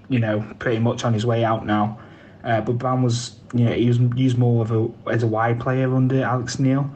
you 0.09 0.19
know, 0.19 0.45
pretty 0.59 0.79
much 0.79 1.03
on 1.03 1.13
his 1.13 1.25
way 1.25 1.43
out 1.43 1.65
now. 1.65 1.99
Uh, 2.43 2.61
but 2.61 2.73
Brown 2.73 3.03
was, 3.03 3.35
you 3.53 3.65
know, 3.65 3.73
he 3.73 3.87
was 3.87 3.99
used 3.99 4.37
more 4.37 4.61
of 4.63 4.71
a 4.71 4.89
as 5.11 5.23
a 5.23 5.27
wide 5.27 5.59
player 5.59 5.93
under 5.93 6.23
Alex 6.23 6.59
Neil. 6.59 6.89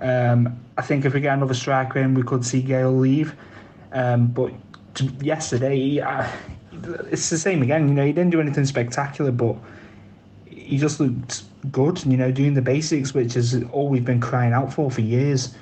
Um, 0.00 0.60
I 0.76 0.82
think 0.82 1.04
if 1.04 1.14
we 1.14 1.20
get 1.20 1.34
another 1.34 1.54
striker 1.54 2.00
in, 2.00 2.14
we 2.14 2.22
could 2.22 2.44
see 2.44 2.60
Gayle 2.60 2.96
leave. 2.96 3.36
Um, 3.92 4.26
but 4.26 4.52
yesterday, 5.20 6.00
uh, 6.00 6.26
it's 7.10 7.30
the 7.30 7.38
same 7.38 7.62
again. 7.62 7.88
You 7.88 7.94
know, 7.94 8.04
he 8.04 8.12
didn't 8.12 8.30
do 8.30 8.40
anything 8.40 8.64
spectacular, 8.64 9.30
but 9.30 9.56
he 10.46 10.78
just 10.78 10.98
looked 10.98 11.44
good, 11.70 12.04
you 12.04 12.16
know, 12.16 12.32
doing 12.32 12.54
the 12.54 12.62
basics, 12.62 13.14
which 13.14 13.36
is 13.36 13.62
all 13.70 13.88
we've 13.88 14.04
been 14.04 14.20
crying 14.20 14.52
out 14.52 14.72
for 14.72 14.90
for 14.90 15.00
years. 15.00 15.54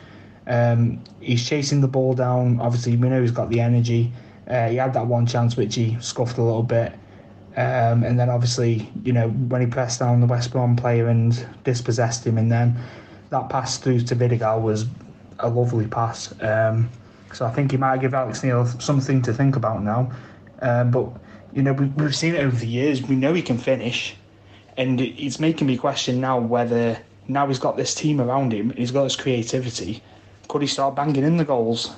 Um, 0.46 1.02
he's 1.20 1.46
chasing 1.46 1.80
the 1.80 1.88
ball 1.88 2.14
down. 2.14 2.60
Obviously, 2.60 2.96
we 2.96 3.08
know 3.08 3.20
he's 3.20 3.30
got 3.30 3.50
the 3.50 3.60
energy. 3.60 4.12
Uh, 4.48 4.68
he 4.68 4.76
had 4.76 4.94
that 4.94 5.06
one 5.06 5.26
chance 5.26 5.56
which 5.56 5.74
he 5.74 5.96
scuffed 6.00 6.38
a 6.38 6.42
little 6.42 6.62
bit. 6.62 6.92
Um, 7.56 8.02
and 8.02 8.18
then 8.18 8.30
obviously, 8.30 8.90
you 9.04 9.12
know, 9.12 9.28
when 9.28 9.60
he 9.60 9.66
pressed 9.66 10.00
down 10.00 10.20
the 10.20 10.26
West 10.26 10.52
Brom 10.52 10.74
player 10.74 11.08
and 11.08 11.46
dispossessed 11.64 12.26
him, 12.26 12.38
and 12.38 12.50
then 12.50 12.76
that 13.30 13.48
pass 13.50 13.78
through 13.78 14.00
to 14.00 14.16
Vidigal 14.16 14.62
was 14.62 14.86
a 15.38 15.48
lovely 15.48 15.86
pass. 15.86 16.32
Um, 16.40 16.88
so 17.32 17.44
I 17.44 17.50
think 17.50 17.70
he 17.70 17.76
might 17.76 18.00
give 18.00 18.14
Alex 18.14 18.42
Neil 18.42 18.66
something 18.66 19.22
to 19.22 19.32
think 19.32 19.56
about 19.56 19.82
now. 19.82 20.10
Um, 20.60 20.90
but 20.90 21.10
you 21.52 21.62
know, 21.62 21.72
we, 21.72 21.86
we've 21.86 22.16
seen 22.16 22.34
it 22.34 22.44
over 22.44 22.56
the 22.56 22.66
years. 22.66 23.02
We 23.02 23.16
know 23.16 23.34
he 23.34 23.42
can 23.42 23.58
finish 23.58 24.16
and 24.76 25.00
it's 25.00 25.38
making 25.38 25.66
me 25.66 25.76
question 25.76 26.20
now 26.20 26.38
whether 26.38 26.98
now 27.28 27.46
he's 27.46 27.58
got 27.58 27.76
this 27.76 27.94
team 27.94 28.20
around 28.20 28.52
him, 28.52 28.70
he's 28.70 28.90
got 28.90 29.04
his 29.04 29.16
creativity, 29.16 30.02
could 30.48 30.62
he 30.62 30.68
start 30.68 30.94
banging 30.94 31.24
in 31.24 31.36
the 31.36 31.44
goals? 31.44 31.94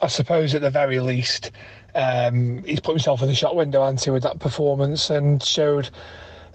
I 0.00 0.06
suppose 0.06 0.54
at 0.54 0.62
the 0.62 0.70
very 0.70 1.00
least, 1.00 1.50
um, 1.94 2.62
he's 2.64 2.80
put 2.80 2.92
himself 2.92 3.22
in 3.22 3.28
the 3.28 3.34
shot 3.34 3.56
window, 3.56 3.84
anti 3.84 4.10
with 4.10 4.22
that 4.22 4.38
performance 4.38 5.10
and 5.10 5.42
showed 5.42 5.90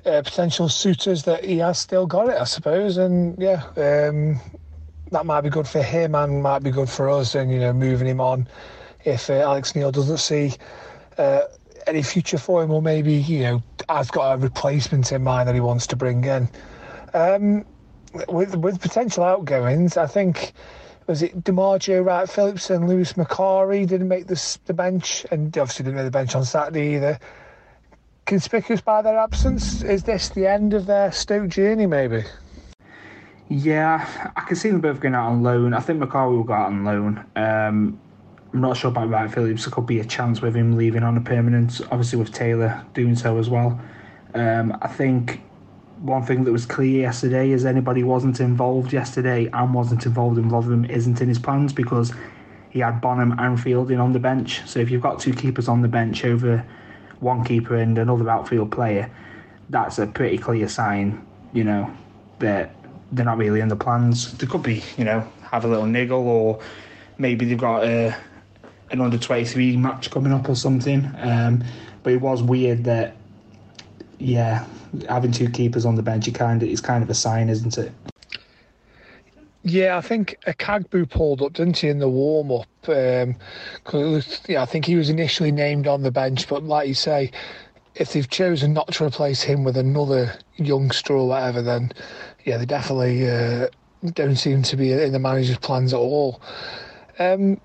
uh, 0.05 0.21
potential 0.21 0.69
suitors 0.69 1.23
that 1.23 1.43
he 1.43 1.57
has 1.59 1.79
still 1.79 2.05
got 2.05 2.29
it, 2.29 2.39
I 2.39 2.43
suppose. 2.43 2.97
And 2.97 3.37
yeah, 3.41 3.63
um, 3.77 4.39
that 5.11 5.25
might 5.25 5.41
be 5.41 5.49
good 5.49 5.67
for 5.67 5.81
him 5.81 6.15
and 6.15 6.43
might 6.43 6.63
be 6.63 6.71
good 6.71 6.89
for 6.89 7.09
us, 7.09 7.35
and 7.35 7.51
you 7.51 7.59
know, 7.59 7.73
moving 7.73 8.07
him 8.07 8.21
on 8.21 8.47
if 9.05 9.29
uh, 9.29 9.33
Alex 9.33 9.75
Neil 9.75 9.91
doesn't 9.91 10.17
see. 10.17 10.53
Uh, 11.17 11.41
any 11.85 12.01
future 12.01 12.37
for 12.37 12.63
him, 12.63 12.71
or 12.71 12.81
maybe 12.81 13.13
you 13.13 13.41
know 13.41 13.63
has 13.89 14.09
got 14.09 14.33
a 14.33 14.37
replacement 14.37 15.11
in 15.11 15.23
mind 15.23 15.47
that 15.47 15.55
he 15.55 15.61
wants 15.61 15.87
to 15.87 15.95
bring 15.95 16.23
in. 16.23 16.49
Um, 17.13 17.65
with 18.27 18.55
with 18.55 18.79
potential 18.79 19.23
outgoings, 19.23 19.97
I 19.97 20.07
think 20.07 20.53
was 21.07 21.21
it 21.21 21.43
D'Margio, 21.43 22.03
Wright 22.03 22.29
Phillips, 22.29 22.69
and 22.69 22.87
Lewis 22.87 23.13
Macari 23.13 23.87
didn't 23.87 24.07
make 24.07 24.27
the 24.27 24.57
the 24.65 24.73
bench, 24.73 25.25
and 25.31 25.55
obviously 25.57 25.83
didn't 25.83 25.97
make 25.97 26.05
the 26.05 26.11
bench 26.11 26.35
on 26.35 26.45
Saturday 26.45 26.95
either. 26.95 27.19
Conspicuous 28.25 28.81
by 28.81 29.01
their 29.01 29.17
absence, 29.17 29.83
is 29.83 30.03
this 30.03 30.29
the 30.29 30.47
end 30.47 30.73
of 30.73 30.85
their 30.85 31.11
Stoke 31.11 31.49
journey? 31.49 31.85
Maybe. 31.85 32.23
Yeah, 33.49 34.31
I 34.35 34.41
can 34.41 34.55
see 34.55 34.69
them 34.69 34.81
both 34.81 34.99
going 34.99 35.13
out 35.13 35.27
on 35.27 35.43
loan. 35.43 35.73
I 35.73 35.79
think 35.79 36.01
Macari 36.01 36.31
will 36.31 36.43
go 36.43 36.53
out 36.53 36.67
on 36.67 36.85
loan. 36.85 37.25
Um, 37.35 37.99
I'm 38.53 38.61
not 38.61 38.77
sure 38.77 38.91
about 38.91 39.09
Wright 39.09 39.31
Phillips. 39.31 39.65
There 39.65 39.73
could 39.73 39.85
be 39.85 39.99
a 39.99 40.05
chance 40.05 40.41
with 40.41 40.55
him 40.55 40.77
leaving 40.77 41.03
on 41.03 41.17
a 41.17 41.21
permanent. 41.21 41.81
Obviously, 41.91 42.19
with 42.19 42.31
Taylor 42.31 42.83
doing 42.93 43.15
so 43.15 43.37
as 43.37 43.49
well. 43.49 43.79
Um, 44.33 44.77
I 44.81 44.87
think 44.87 45.41
one 46.03 46.21
thing 46.21 46.43
that 46.43 46.51
was 46.51 46.65
clear 46.65 46.99
yesterday 46.99 47.51
is 47.51 47.65
anybody 47.65 48.03
wasn't 48.03 48.41
involved 48.41 48.91
yesterday 48.91 49.49
and 49.53 49.73
wasn't 49.73 50.05
involved 50.05 50.37
in 50.37 50.49
Rotherham 50.49 50.83
isn't 50.85 51.21
in 51.21 51.29
his 51.29 51.39
plans 51.39 51.71
because 51.71 52.13
he 52.71 52.79
had 52.79 52.99
Bonham 52.99 53.33
and 53.39 53.59
Fielding 53.59 54.01
on 54.01 54.11
the 54.11 54.19
bench. 54.19 54.61
So 54.67 54.81
if 54.81 54.91
you've 54.91 55.01
got 55.01 55.21
two 55.21 55.31
keepers 55.33 55.69
on 55.69 55.81
the 55.81 55.87
bench 55.87 56.25
over 56.25 56.65
one 57.21 57.45
keeper 57.45 57.77
and 57.77 57.97
another 57.97 58.29
outfield 58.29 58.69
player, 58.69 59.09
that's 59.69 59.97
a 59.97 60.05
pretty 60.05 60.37
clear 60.37 60.67
sign, 60.67 61.25
you 61.53 61.63
know, 61.63 61.89
that 62.39 62.75
they're 63.13 63.23
not 63.23 63.37
really 63.37 63.61
in 63.61 63.69
the 63.69 63.77
plans. 63.77 64.33
They 64.37 64.45
could 64.45 64.61
be, 64.61 64.83
you 64.97 65.05
know, 65.05 65.25
have 65.51 65.63
a 65.63 65.69
little 65.69 65.85
niggle 65.85 66.27
or 66.27 66.59
maybe 67.17 67.45
they've 67.45 67.57
got 67.57 67.85
a 67.85 68.13
an 68.91 68.99
under 68.99 69.17
23 69.17 69.77
match 69.77 70.11
coming 70.11 70.33
up 70.33 70.49
or 70.49 70.55
something. 70.55 71.09
Um, 71.19 71.63
but 72.03 72.11
it 72.11 72.19
was 72.19 72.43
weird 72.43 72.83
that, 72.83 73.15
yeah, 74.19 74.65
having 75.07 75.31
two 75.31 75.49
keepers 75.49 75.85
on 75.85 75.95
the 75.95 76.03
bench, 76.03 76.27
it 76.27 76.35
kind 76.35 76.61
of 76.61 76.69
is 76.69 76.81
kind 76.81 77.03
of 77.03 77.09
a 77.09 77.13
sign, 77.13 77.49
isn't 77.49 77.77
it? 77.77 77.91
Yeah, 79.65 79.97
I 79.97 80.01
think 80.01 80.37
Akagbue 80.45 81.09
pulled 81.09 81.41
up, 81.41 81.53
didn't 81.53 81.77
he, 81.77 81.87
in 81.87 81.99
the 81.99 82.09
warm 82.09 82.51
up? 82.51 82.67
Um, 82.89 83.35
cause 83.85 84.41
yeah, 84.47 84.61
I 84.61 84.65
think 84.65 84.85
he 84.85 84.95
was 84.95 85.09
initially 85.09 85.53
named 85.53 85.87
on 85.87 86.03
the 86.03 86.11
bench, 86.11 86.49
but 86.49 86.63
like 86.63 86.87
you 86.87 86.93
say, 86.93 87.31
if 87.95 88.11
they've 88.11 88.29
chosen 88.29 88.73
not 88.73 88.91
to 88.93 89.05
replace 89.05 89.41
him 89.41 89.63
with 89.63 89.77
another 89.77 90.37
youngster 90.57 91.13
or 91.13 91.29
whatever, 91.29 91.61
then 91.61 91.93
yeah, 92.43 92.57
they 92.57 92.65
definitely 92.65 93.29
uh, 93.29 93.67
don't 94.13 94.35
seem 94.35 94.63
to 94.63 94.75
be 94.75 94.91
in 94.91 95.13
the 95.13 95.19
manager's 95.19 95.57
plans 95.59 95.93
at 95.93 95.97
all. 95.97 96.41
Um, 97.19 97.61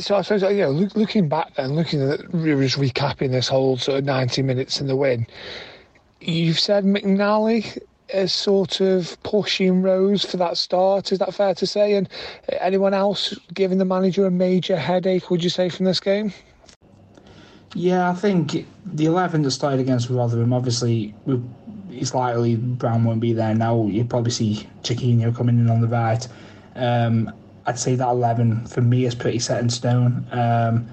so 0.00 0.16
I 0.16 0.22
suppose 0.22 0.42
you 0.42 0.62
know, 0.62 0.70
look, 0.70 0.96
looking 0.96 1.28
back 1.28 1.52
and 1.58 1.76
looking 1.76 2.00
at 2.00 2.20
just 2.20 2.78
recapping 2.78 3.30
this 3.30 3.48
whole 3.48 3.76
sort 3.76 3.98
of 3.98 4.04
ninety 4.06 4.40
minutes 4.40 4.80
in 4.80 4.86
the 4.86 4.96
win, 4.96 5.26
you've 6.20 6.58
said 6.58 6.84
McNally 6.84 7.78
is 8.08 8.32
sort 8.32 8.80
of 8.80 9.20
pushing 9.22 9.82
Rose 9.82 10.24
for 10.24 10.38
that 10.38 10.56
start. 10.56 11.12
Is 11.12 11.18
that 11.18 11.34
fair 11.34 11.54
to 11.54 11.66
say? 11.66 11.94
And 11.94 12.08
anyone 12.60 12.94
else 12.94 13.38
giving 13.52 13.78
the 13.78 13.84
manager 13.84 14.26
a 14.26 14.30
major 14.30 14.76
headache? 14.76 15.30
Would 15.30 15.44
you 15.44 15.50
say 15.50 15.68
from 15.68 15.84
this 15.84 16.00
game? 16.00 16.32
Yeah, 17.74 18.10
I 18.10 18.14
think 18.14 18.66
the 18.86 19.04
eleven 19.04 19.42
that 19.42 19.50
started 19.50 19.80
against 19.80 20.08
Rotherham, 20.08 20.54
obviously, 20.54 21.14
it's 21.90 22.14
likely 22.14 22.56
Brown 22.56 23.04
won't 23.04 23.20
be 23.20 23.34
there 23.34 23.54
now. 23.54 23.86
You 23.86 24.04
probably 24.04 24.30
see 24.30 24.66
Chiquinho 24.82 25.36
coming 25.36 25.58
in 25.58 25.68
on 25.68 25.82
the 25.82 25.88
right. 25.88 26.26
Um, 26.74 27.32
I'd 27.66 27.78
say 27.78 27.94
that 27.96 28.08
11 28.08 28.66
for 28.66 28.80
me 28.80 29.04
is 29.04 29.14
pretty 29.14 29.38
set 29.38 29.60
in 29.60 29.68
stone. 29.68 30.26
Um, 30.32 30.88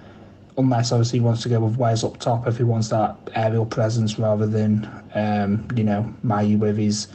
unless 0.58 0.92
obviously 0.92 1.20
he 1.20 1.26
wants 1.26 1.44
to 1.44 1.50
go 1.50 1.60
with 1.60 1.78
Wes 1.78 2.04
up 2.04 2.18
top 2.18 2.48
if 2.48 2.58
he 2.58 2.64
wants 2.64 2.90
that 2.90 3.18
aerial 3.34 3.66
presence 3.66 4.18
rather 4.18 4.48
than 4.48 4.90
um, 5.14 5.68
you 5.76 5.84
know 5.84 6.14
Mmaee 6.24 6.58
with 6.58 6.78
his 6.78 7.08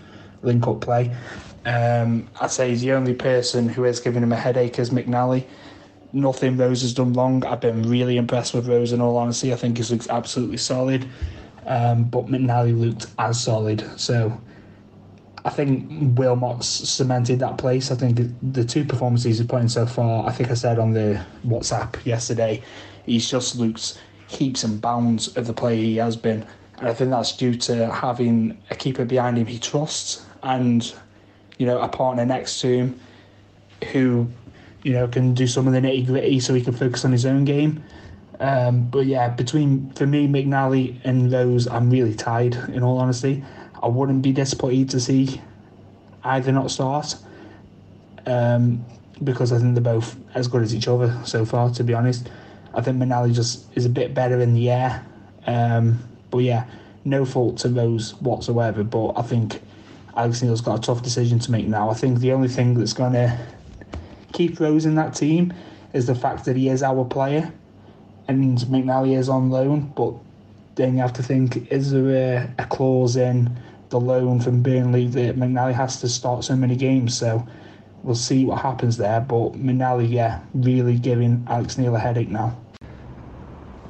link 0.42 0.66
up 0.66 0.80
play. 0.80 1.14
Um, 1.64 2.28
I'd 2.40 2.50
say 2.50 2.70
he's 2.70 2.80
the 2.80 2.92
only 2.92 3.14
person 3.14 3.68
who 3.68 3.84
is 3.84 4.00
giving 4.00 4.22
him 4.22 4.32
a 4.32 4.36
headache 4.36 4.78
is 4.78 4.90
McNally. 4.90 5.44
Nothing 6.12 6.56
Rose 6.56 6.82
has 6.82 6.94
done 6.94 7.12
wrong. 7.12 7.44
I've 7.44 7.60
been 7.60 7.88
really 7.88 8.16
impressed 8.16 8.54
with 8.54 8.66
Rose 8.66 8.92
in 8.92 9.00
all 9.00 9.16
honesty. 9.16 9.52
I 9.52 9.56
think 9.56 9.78
he 9.78 9.84
looks 9.84 10.08
absolutely 10.08 10.56
solid. 10.56 11.06
Um, 11.66 12.04
but 12.04 12.26
McNally 12.26 12.78
looked 12.78 13.06
as 13.18 13.40
solid. 13.40 13.84
So 14.00 14.40
I 15.44 15.50
think 15.50 15.88
Wilmot's 16.18 16.66
cemented 16.66 17.38
that 17.40 17.58
place. 17.58 17.90
I 17.90 17.94
think 17.94 18.18
the 18.42 18.64
two 18.64 18.84
performances 18.84 19.38
he's 19.38 19.46
put 19.46 19.60
in 19.60 19.68
so 19.68 19.86
far, 19.86 20.26
I 20.26 20.32
think 20.32 20.50
I 20.50 20.54
said 20.54 20.78
on 20.78 20.92
the 20.92 21.24
WhatsApp 21.46 22.04
yesterday, 22.04 22.62
he's 23.10 23.28
just 23.28 23.56
looks 23.56 23.98
heaps 24.28 24.62
and 24.62 24.80
bounds 24.80 25.36
of 25.36 25.46
the 25.46 25.52
player 25.52 25.76
he 25.76 25.96
has 25.96 26.16
been. 26.16 26.46
And 26.78 26.88
I 26.88 26.94
think 26.94 27.10
that's 27.10 27.36
due 27.36 27.54
to 27.56 27.92
having 27.92 28.56
a 28.70 28.76
keeper 28.76 29.04
behind 29.04 29.36
him 29.36 29.46
he 29.46 29.58
trusts 29.58 30.24
and, 30.42 30.94
you 31.58 31.66
know, 31.66 31.80
a 31.80 31.88
partner 31.88 32.24
next 32.24 32.60
to 32.60 32.68
him 32.68 33.00
who, 33.92 34.28
you 34.82 34.92
know, 34.92 35.08
can 35.08 35.34
do 35.34 35.46
some 35.46 35.66
of 35.66 35.72
the 35.72 35.80
nitty 35.80 36.06
gritty 36.06 36.40
so 36.40 36.54
he 36.54 36.62
can 36.62 36.72
focus 36.72 37.04
on 37.04 37.12
his 37.12 37.26
own 37.26 37.44
game. 37.44 37.82
Um, 38.38 38.88
but 38.88 39.04
yeah, 39.06 39.28
between 39.28 39.90
for 39.90 40.06
me, 40.06 40.26
McNally 40.26 40.98
and 41.04 41.30
Rose, 41.30 41.66
I'm 41.66 41.90
really 41.90 42.14
tied. 42.14 42.54
In 42.54 42.82
all 42.82 42.98
honesty, 42.98 43.44
I 43.82 43.88
wouldn't 43.88 44.22
be 44.22 44.32
disappointed 44.32 44.88
to 44.90 45.00
see 45.00 45.40
either 46.24 46.52
not 46.52 46.70
start, 46.70 47.16
um, 48.26 48.84
because 49.22 49.52
I 49.52 49.58
think 49.58 49.74
they're 49.74 49.82
both 49.82 50.16
as 50.34 50.48
good 50.48 50.62
as 50.62 50.74
each 50.74 50.88
other 50.88 51.14
so 51.24 51.44
far. 51.44 51.70
To 51.70 51.84
be 51.84 51.92
honest, 51.92 52.30
I 52.74 52.80
think 52.80 52.98
McNally 52.98 53.34
just 53.34 53.66
is 53.76 53.84
a 53.84 53.90
bit 53.90 54.14
better 54.14 54.40
in 54.40 54.54
the 54.54 54.70
air. 54.70 55.04
Um, 55.46 55.98
but 56.30 56.38
yeah, 56.38 56.66
no 57.04 57.24
fault 57.24 57.58
to 57.58 57.68
Rose 57.68 58.14
whatsoever. 58.20 58.84
But 58.84 59.14
I 59.16 59.22
think 59.22 59.60
Alex 60.16 60.42
Neil's 60.42 60.60
got 60.60 60.78
a 60.78 60.82
tough 60.82 61.02
decision 61.02 61.38
to 61.40 61.50
make 61.50 61.66
now. 61.66 61.90
I 61.90 61.94
think 61.94 62.20
the 62.20 62.32
only 62.32 62.48
thing 62.48 62.74
that's 62.74 62.92
going 62.92 63.14
to 63.14 63.38
keep 64.32 64.60
Rose 64.60 64.86
in 64.86 64.94
that 64.96 65.14
team 65.14 65.52
is 65.92 66.06
the 66.06 66.14
fact 66.14 66.44
that 66.44 66.56
he 66.56 66.68
is 66.68 66.82
our 66.82 67.04
player 67.04 67.52
and 68.28 68.58
McNally 68.58 69.18
is 69.18 69.28
on 69.28 69.50
loan, 69.50 69.92
but 69.96 70.14
then 70.76 70.94
you 70.94 71.00
have 71.00 71.12
to 71.14 71.22
think 71.22 71.70
is 71.72 71.90
there 71.90 72.10
a, 72.58 72.62
a 72.62 72.66
clause 72.66 73.16
in 73.16 73.56
the 73.88 73.98
loan 73.98 74.40
from 74.40 74.62
Burnley 74.62 75.08
that 75.08 75.36
McNally 75.36 75.74
has 75.74 76.00
to 76.00 76.08
start 76.08 76.44
so 76.44 76.54
many 76.54 76.76
games? 76.76 77.16
So 77.16 77.46
we'll 78.02 78.14
see 78.14 78.44
what 78.44 78.60
happens 78.60 78.96
there. 78.96 79.20
But 79.20 79.52
McNally, 79.52 80.10
yeah, 80.10 80.40
really 80.54 80.98
giving 80.98 81.44
Alex 81.48 81.78
Neil 81.78 81.94
a 81.94 81.98
headache 81.98 82.30
now. 82.30 82.56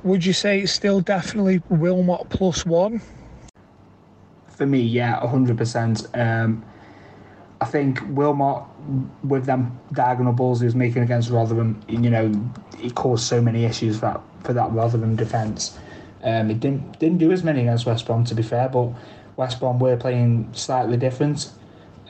Would 0.03 0.25
you 0.25 0.33
say 0.33 0.61
it's 0.61 0.73
still 0.73 1.01
definitely 1.01 1.63
Wilmot 1.69 2.31
plus 2.31 2.65
one? 2.65 3.03
For 4.49 4.67
me, 4.67 4.81
yeah, 4.81 5.21
100%. 5.21 6.19
Um, 6.19 6.65
I 7.61 7.67
think 7.67 8.01
Wilmot, 8.09 8.65
with 9.23 9.45
them 9.45 9.79
diagonal 9.93 10.33
balls 10.33 10.61
he 10.61 10.65
was 10.65 10.75
making 10.75 11.03
against 11.03 11.31
Rotherham, 11.31 11.81
you 11.89 12.09
know, 12.11 12.33
it 12.83 12.95
caused 12.95 13.25
so 13.25 13.43
many 13.43 13.65
issues 13.65 13.97
for 13.97 14.07
that, 14.07 14.21
for 14.45 14.53
that 14.55 14.73
Rotherham 14.73 15.17
defence. 15.17 15.79
Um, 16.23 16.51
it 16.51 16.61
didn't 16.61 16.99
didn't 16.99 17.19
do 17.19 17.33
as 17.33 17.43
many 17.43 17.61
against 17.61 17.87
West 17.87 18.07
Brom, 18.07 18.25
to 18.25 18.35
be 18.35 18.43
fair, 18.43 18.69
but 18.69 18.93
West 19.37 19.61
Brom 19.61 19.79
were 19.79 19.97
playing 19.97 20.51
slightly 20.53 20.97
different, 20.97 21.51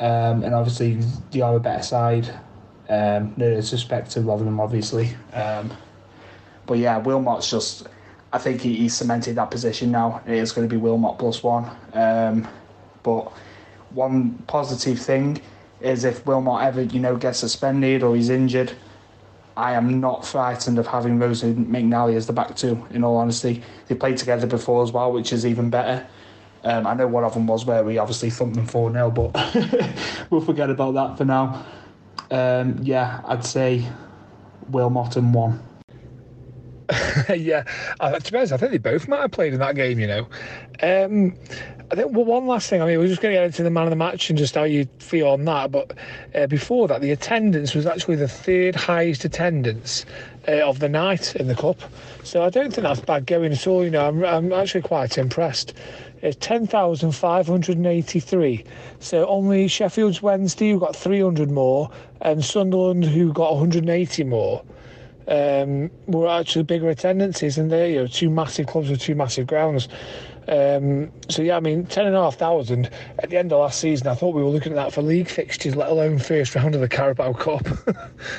um, 0.01 0.43
and 0.43 0.55
obviously 0.55 0.99
they 1.31 1.41
are 1.41 1.57
a 1.57 1.61
better 1.61 1.83
side. 1.83 2.29
Um, 2.89 3.35
no 3.37 3.55
disrespect 3.55 4.11
to 4.13 4.21
Rotherham, 4.23 4.59
obviously, 4.59 5.11
um, 5.33 5.71
but 6.67 6.79
yeah, 6.79 6.99
Wilmot's 6.99 7.51
just. 7.51 7.87
I 8.33 8.39
think 8.39 8.61
he, 8.61 8.77
he 8.77 8.89
cemented 8.89 9.35
that 9.37 9.51
position 9.51 9.91
now. 9.91 10.23
It 10.25 10.35
is 10.35 10.53
going 10.53 10.69
to 10.69 10.73
be 10.73 10.81
Wilmot 10.81 11.19
plus 11.19 11.43
one, 11.43 11.69
um, 11.95 12.47
but 13.03 13.33
one 13.91 14.35
positive 14.47 14.99
thing 15.01 15.41
is 15.81 16.05
if 16.05 16.25
Wilmot 16.27 16.63
ever, 16.63 16.83
you 16.83 17.01
know, 17.01 17.17
gets 17.17 17.39
suspended 17.39 18.03
or 18.03 18.15
he's 18.15 18.31
injured, 18.31 18.73
I 19.57 19.73
am 19.73 20.01
not 20.01 20.25
frightened 20.25 20.79
of 20.79 20.87
having 20.87 21.19
Rose 21.19 21.43
and 21.43 21.67
McNally 21.67 22.15
as 22.15 22.27
the 22.27 22.33
back 22.33 22.55
two, 22.57 22.87
in 22.91 23.05
all 23.05 23.17
honesty. 23.17 23.63
They 23.89 23.95
played 23.95 24.17
together 24.17 24.47
before 24.47 24.83
as 24.83 24.93
well, 24.93 25.13
which 25.13 25.33
is 25.33 25.45
even 25.45 25.71
better. 25.71 26.07
Um, 26.65 26.87
I 26.87 26.95
know 26.95 27.07
one 27.07 27.25
of 27.25 27.35
them 27.35 27.47
was 27.47 27.65
where 27.65 27.83
we 27.83 27.99
obviously 27.99 28.31
thumped 28.31 28.57
them 28.57 28.67
4 28.67 28.93
0, 28.93 29.11
but 29.11 29.35
we'll 30.31 30.41
forget 30.41 30.71
about 30.71 30.95
that 30.95 31.17
for 31.17 31.25
now. 31.25 31.65
Um, 32.31 32.79
yeah, 32.83 33.23
I'd 33.27 33.45
say 33.45 33.85
Wilmot 34.69 35.17
one. 35.17 35.63
yeah, 37.35 37.65
uh, 38.01 38.19
to 38.19 38.33
be 38.33 38.39
honest, 38.39 38.53
I 38.53 38.57
think 38.57 38.73
they 38.73 38.79
both 38.79 39.09
might 39.09 39.21
have 39.21 39.31
played 39.31 39.53
in 39.53 39.61
that 39.61 39.77
game, 39.77 39.99
you 40.01 40.07
know. 40.07 40.27
Um, 40.83 41.37
I 41.93 41.97
think 41.97 42.13
well, 42.13 42.25
one 42.25 42.47
last 42.47 42.71
thing. 42.71 42.83
I 42.83 42.87
mean, 42.87 42.99
we're 42.99 43.09
just 43.09 43.21
going 43.21 43.35
to 43.35 43.41
get 43.41 43.47
into 43.47 43.63
the 43.63 43.71
man 43.71 43.85
of 43.85 43.91
the 43.91 43.97
match 43.97 44.31
and 44.31 44.39
just 44.39 44.55
how 44.55 44.63
you 44.63 44.87
feel 44.99 45.29
on 45.29 45.45
that. 45.45 45.73
But 45.73 45.97
uh, 46.35 46.47
before 46.47 46.87
that, 46.89 47.01
the 47.01 47.11
attendance 47.11 47.75
was 47.75 47.87
actually 47.87 48.17
the 48.17 48.29
third 48.29 48.77
highest 48.77 49.25
attendance 49.25 50.07
uh, 50.47 50.61
of 50.63 50.79
the 50.79 50.89
night 50.89 51.35
in 51.37 51.49
the 51.49 51.57
cup. 51.57 51.81
So 52.23 52.45
I 52.45 52.51
don't 52.51 52.73
think 52.73 52.85
that's 52.85 53.01
bad 53.01 53.27
going 53.27 53.53
at 53.53 53.67
all. 53.67 53.85
You 53.85 53.91
know, 53.91 54.07
I'm, 54.07 54.25
I'm 54.25 54.53
actually 54.53 54.83
quite 54.83 55.19
impressed. 55.19 55.75
It's 56.23 56.37
10,583. 56.41 58.65
So 58.99 59.27
only 59.27 59.69
Sheffield's 59.69 60.23
Wednesday, 60.23 60.73
who 60.73 60.81
got 60.81 60.95
300 60.95 61.51
more, 61.51 61.91
and 62.21 62.45
Sunderland, 62.45 63.05
who 63.05 63.33
got 63.33 63.53
180 63.53 64.25
more 64.25 64.63
um, 65.31 65.91
were 66.07 66.29
actually 66.29 66.65
bigger 66.65 66.89
attendances, 66.89 67.57
and 67.57 67.71
they 67.71 67.93
you 67.93 68.01
know 68.01 68.07
two 68.07 68.29
massive 68.29 68.67
clubs 68.67 68.91
with 68.91 69.01
two 69.01 69.15
massive 69.15 69.47
grounds. 69.47 69.89
Um, 70.49 71.13
so 71.29 71.43
yeah, 71.43 71.57
I 71.57 71.61
mean, 71.61 71.87
ten 71.87 72.07
and 72.07 72.17
a 72.17 72.21
half 72.21 72.37
thousand 72.37 72.91
at 73.21 73.31
the 73.31 73.39
end 73.39 73.53
of 73.53 73.61
last 73.61 73.81
season. 73.81 74.09
I 74.09 74.15
thought 74.15 74.35
we 74.35 74.43
were 74.43 74.51
looking 74.51 74.73
at 74.73 74.77
that 74.77 74.93
for 74.93 75.03
league 75.03 75.29
fixtures, 75.29 75.77
let 75.77 75.89
alone 75.89 76.19
first 76.19 76.55
round 76.55 76.75
of 76.75 76.81
the 76.81 76.89
Carabao 76.89 77.33
Cup. 77.35 77.67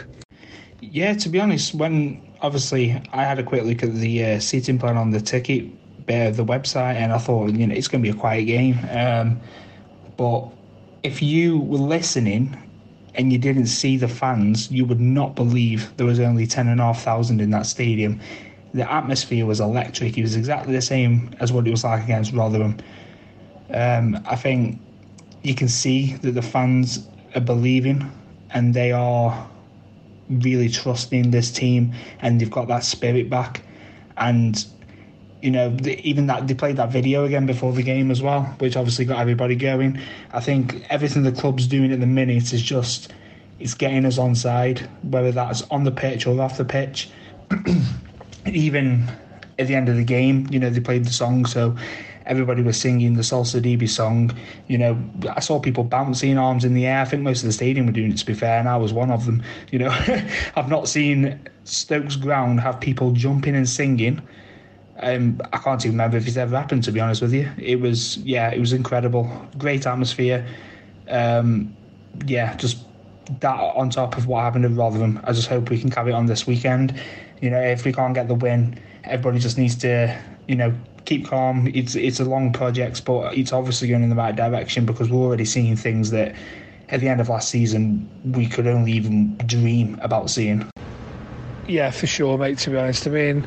yeah, 0.82 1.14
to 1.14 1.30
be 1.30 1.40
honest, 1.40 1.74
when 1.74 2.22
obviously 2.42 3.02
I 3.14 3.24
had 3.24 3.40
a 3.40 3.44
quick 3.44 3.64
look 3.64 3.84
at 3.84 3.94
the 3.94 4.26
uh, 4.26 4.40
seating 4.40 4.78
plan 4.78 4.98
on 4.98 5.12
the 5.12 5.22
ticket, 5.22 5.66
the 6.08 6.46
website, 6.46 6.96
and 6.96 7.12
I 7.12 7.18
thought 7.18 7.52
you 7.52 7.68
know 7.68 7.74
it's 7.74 7.88
going 7.88 8.04
to 8.04 8.12
be 8.12 8.16
a 8.16 8.20
quiet 8.20 8.46
game. 8.46 8.78
Um, 8.92 9.40
but 10.18 10.50
if 11.04 11.22
you 11.22 11.60
were 11.60 11.78
listening 11.78 12.58
and 13.16 13.32
you 13.32 13.38
didn't 13.38 13.68
see 13.68 13.98
the 13.98 14.08
fans, 14.08 14.72
you 14.72 14.86
would 14.86 15.02
not 15.02 15.36
believe 15.36 15.96
there 15.98 16.06
was 16.06 16.20
only 16.20 16.48
10,500 16.48 17.42
in 17.42 17.50
that 17.52 17.66
stadium. 17.66 18.20
The 18.74 18.90
atmosphere 18.90 19.46
was 19.46 19.60
electric. 19.60 20.18
It 20.18 20.22
was 20.22 20.36
exactly 20.36 20.74
the 20.74 20.82
same 20.82 21.32
as 21.40 21.52
what 21.52 21.68
it 21.68 21.72
was 21.72 21.84
like 21.84 22.04
against 22.04 22.34
Rotherham. 22.34 22.78
Um, 23.74 24.22
I 24.26 24.36
think 24.36 24.80
you 25.44 25.56
can 25.56 25.68
see 25.68 26.14
that 26.18 26.32
the 26.32 26.42
fans 26.42 27.08
are 27.36 27.42
believing 27.42 28.10
and 28.52 28.74
they 28.74 28.92
are 28.92 29.50
really 30.30 30.70
trusting 30.70 31.32
this 31.32 31.52
team 31.52 31.94
and 32.22 32.40
they've 32.40 32.52
got 32.52 32.68
that 32.68 32.84
spirit 32.84 33.30
back. 33.30 33.62
And 34.18 34.66
you 35.42 35.52
know, 35.52 35.76
even 35.86 36.28
that 36.28 36.48
they 36.48 36.54
played 36.54 36.78
that 36.78 36.92
video 36.92 37.26
again 37.26 37.46
before 37.46 37.74
the 37.74 37.84
game 37.84 38.12
as 38.12 38.22
well, 38.22 38.44
which 38.60 38.76
obviously 38.76 39.06
got 39.06 39.20
everybody 39.20 39.56
going. 39.56 40.00
I 40.32 40.40
think 40.40 40.86
everything 40.90 41.24
the 41.24 41.32
club's 41.32 41.68
doing 41.68 41.92
at 41.92 42.00
the 42.00 42.06
minute 42.06 42.54
is 42.54 42.62
just 42.62 43.14
it's 43.60 43.74
getting 43.74 44.06
us 44.06 44.18
on 44.18 44.36
side, 44.36 44.88
whether 45.04 45.32
that's 45.32 45.64
on 45.70 45.84
the 45.84 45.92
pitch 45.92 46.28
or 46.28 46.40
off 46.42 46.58
the 46.58 46.66
pitch. 46.66 47.10
even 48.46 49.08
at 49.60 49.68
the 49.68 49.76
end 49.76 49.90
of 49.90 49.96
the 49.96 50.04
game, 50.04 50.48
you 50.52 50.60
know, 50.60 50.70
they 50.70 50.80
played 50.80 51.06
the 51.06 51.12
song, 51.12 51.46
so 51.46 51.76
everybody 52.26 52.62
was 52.62 52.80
singing 52.80 53.16
the 53.16 53.24
Sol 53.24 53.44
Sidibe 53.44 53.88
song. 53.90 54.32
You 54.68 54.78
know, 54.78 55.04
I 55.36 55.40
saw 55.40 55.60
people 55.60 55.84
bouncing 55.84 56.38
arms 56.38 56.66
in 56.66 56.74
the 56.74 56.86
air. 56.86 57.02
I 57.02 57.06
think 57.06 57.24
most 57.24 57.42
of 57.42 57.48
the 57.48 57.54
stadium 57.54 57.86
were 57.86 57.92
doing 57.92 58.12
it, 58.12 58.18
to 58.18 58.26
be 58.26 58.34
fair, 58.34 58.60
and 58.60 58.70
I 58.70 58.78
was 58.78 58.94
one 58.94 59.12
of 59.12 59.26
them. 59.26 59.44
You 59.72 59.80
know, 59.80 59.90
I've 60.56 60.70
not 60.70 60.88
seen 60.88 61.40
Stokes 61.64 62.16
ground 62.16 62.62
have 62.62 62.80
people 62.80 63.12
jumping 63.12 63.56
and 63.56 63.68
singing 63.68 64.22
um, 65.02 65.42
I 65.52 65.58
can't 65.58 65.84
even 65.86 65.94
remember 65.94 66.18
if 66.18 66.28
it's 66.28 66.38
ever 66.38 66.56
happened. 66.56 66.84
To 66.86 66.92
be 66.92 67.00
honest 67.00 67.22
with 67.22 67.34
you, 67.34 67.50
it 67.58 67.80
was 67.80 68.18
yeah, 68.18 68.52
it 68.52 68.60
was 68.60 68.74
incredible, 68.74 69.30
great 69.58 69.86
atmosphere. 69.86 70.46
Um, 71.10 71.76
yeah, 72.26 72.56
just 72.56 72.86
that 73.40 73.60
on 73.60 73.90
top 73.90 74.18
of 74.18 74.28
what 74.28 74.42
happened 74.42 74.66
in 74.66 74.76
Rotherham, 74.76 75.20
I 75.24 75.34
just 75.34 75.48
hope 75.48 75.70
we 75.70 75.80
can 75.80 75.90
carry 75.90 76.12
on 76.12 76.26
this 76.26 76.46
weekend. 76.46 77.00
You 77.42 77.50
know, 77.50 77.62
if 77.62 77.86
we 77.86 77.94
can't 77.94 78.14
get 78.14 78.28
the 78.28 78.36
win, 78.36 78.80
everybody 79.04 79.40
just 79.40 79.58
needs 79.58 79.76
to, 79.78 80.20
you 80.48 80.56
know, 80.56 80.74
keep 81.06 81.28
calm. 81.28 81.68
It's 81.74 81.96
it's 81.96 82.20
a 82.20 82.26
long 82.26 82.54
project, 82.54 83.06
but 83.06 83.36
it's 83.38 83.52
obviously 83.54 83.88
going 83.88 84.04
in 84.04 84.10
the 84.10 84.16
right 84.16 84.36
direction 84.36 84.86
because 84.86 85.10
we're 85.10 85.26
already 85.26 85.46
seeing 85.46 85.76
things 85.76 86.12
that 86.12 86.36
at 86.90 87.00
the 87.00 87.08
end 87.08 87.22
of 87.22 87.30
last 87.30 87.50
season 87.50 88.10
we 88.26 88.46
could 88.46 88.68
only 88.68 88.92
even 88.92 89.36
dream 89.38 89.98
about 90.02 90.30
seeing. 90.30 90.70
Yeah, 91.68 91.90
for 91.92 92.08
sure, 92.08 92.38
mate. 92.38 92.58
To 92.60 92.70
be 92.70 92.78
honest, 92.78 93.08
I 93.08 93.12
mean, 93.12 93.46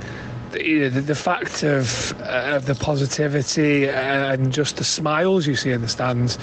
the, 0.54 0.88
the, 0.88 1.00
the 1.00 1.14
fact 1.14 1.62
of 1.62 2.18
uh, 2.22 2.54
of 2.54 2.66
the 2.66 2.74
positivity 2.74 3.88
and 3.88 4.52
just 4.52 4.76
the 4.76 4.84
smiles 4.84 5.46
you 5.46 5.56
see 5.56 5.70
in 5.70 5.80
the 5.80 5.88
stands 5.88 6.38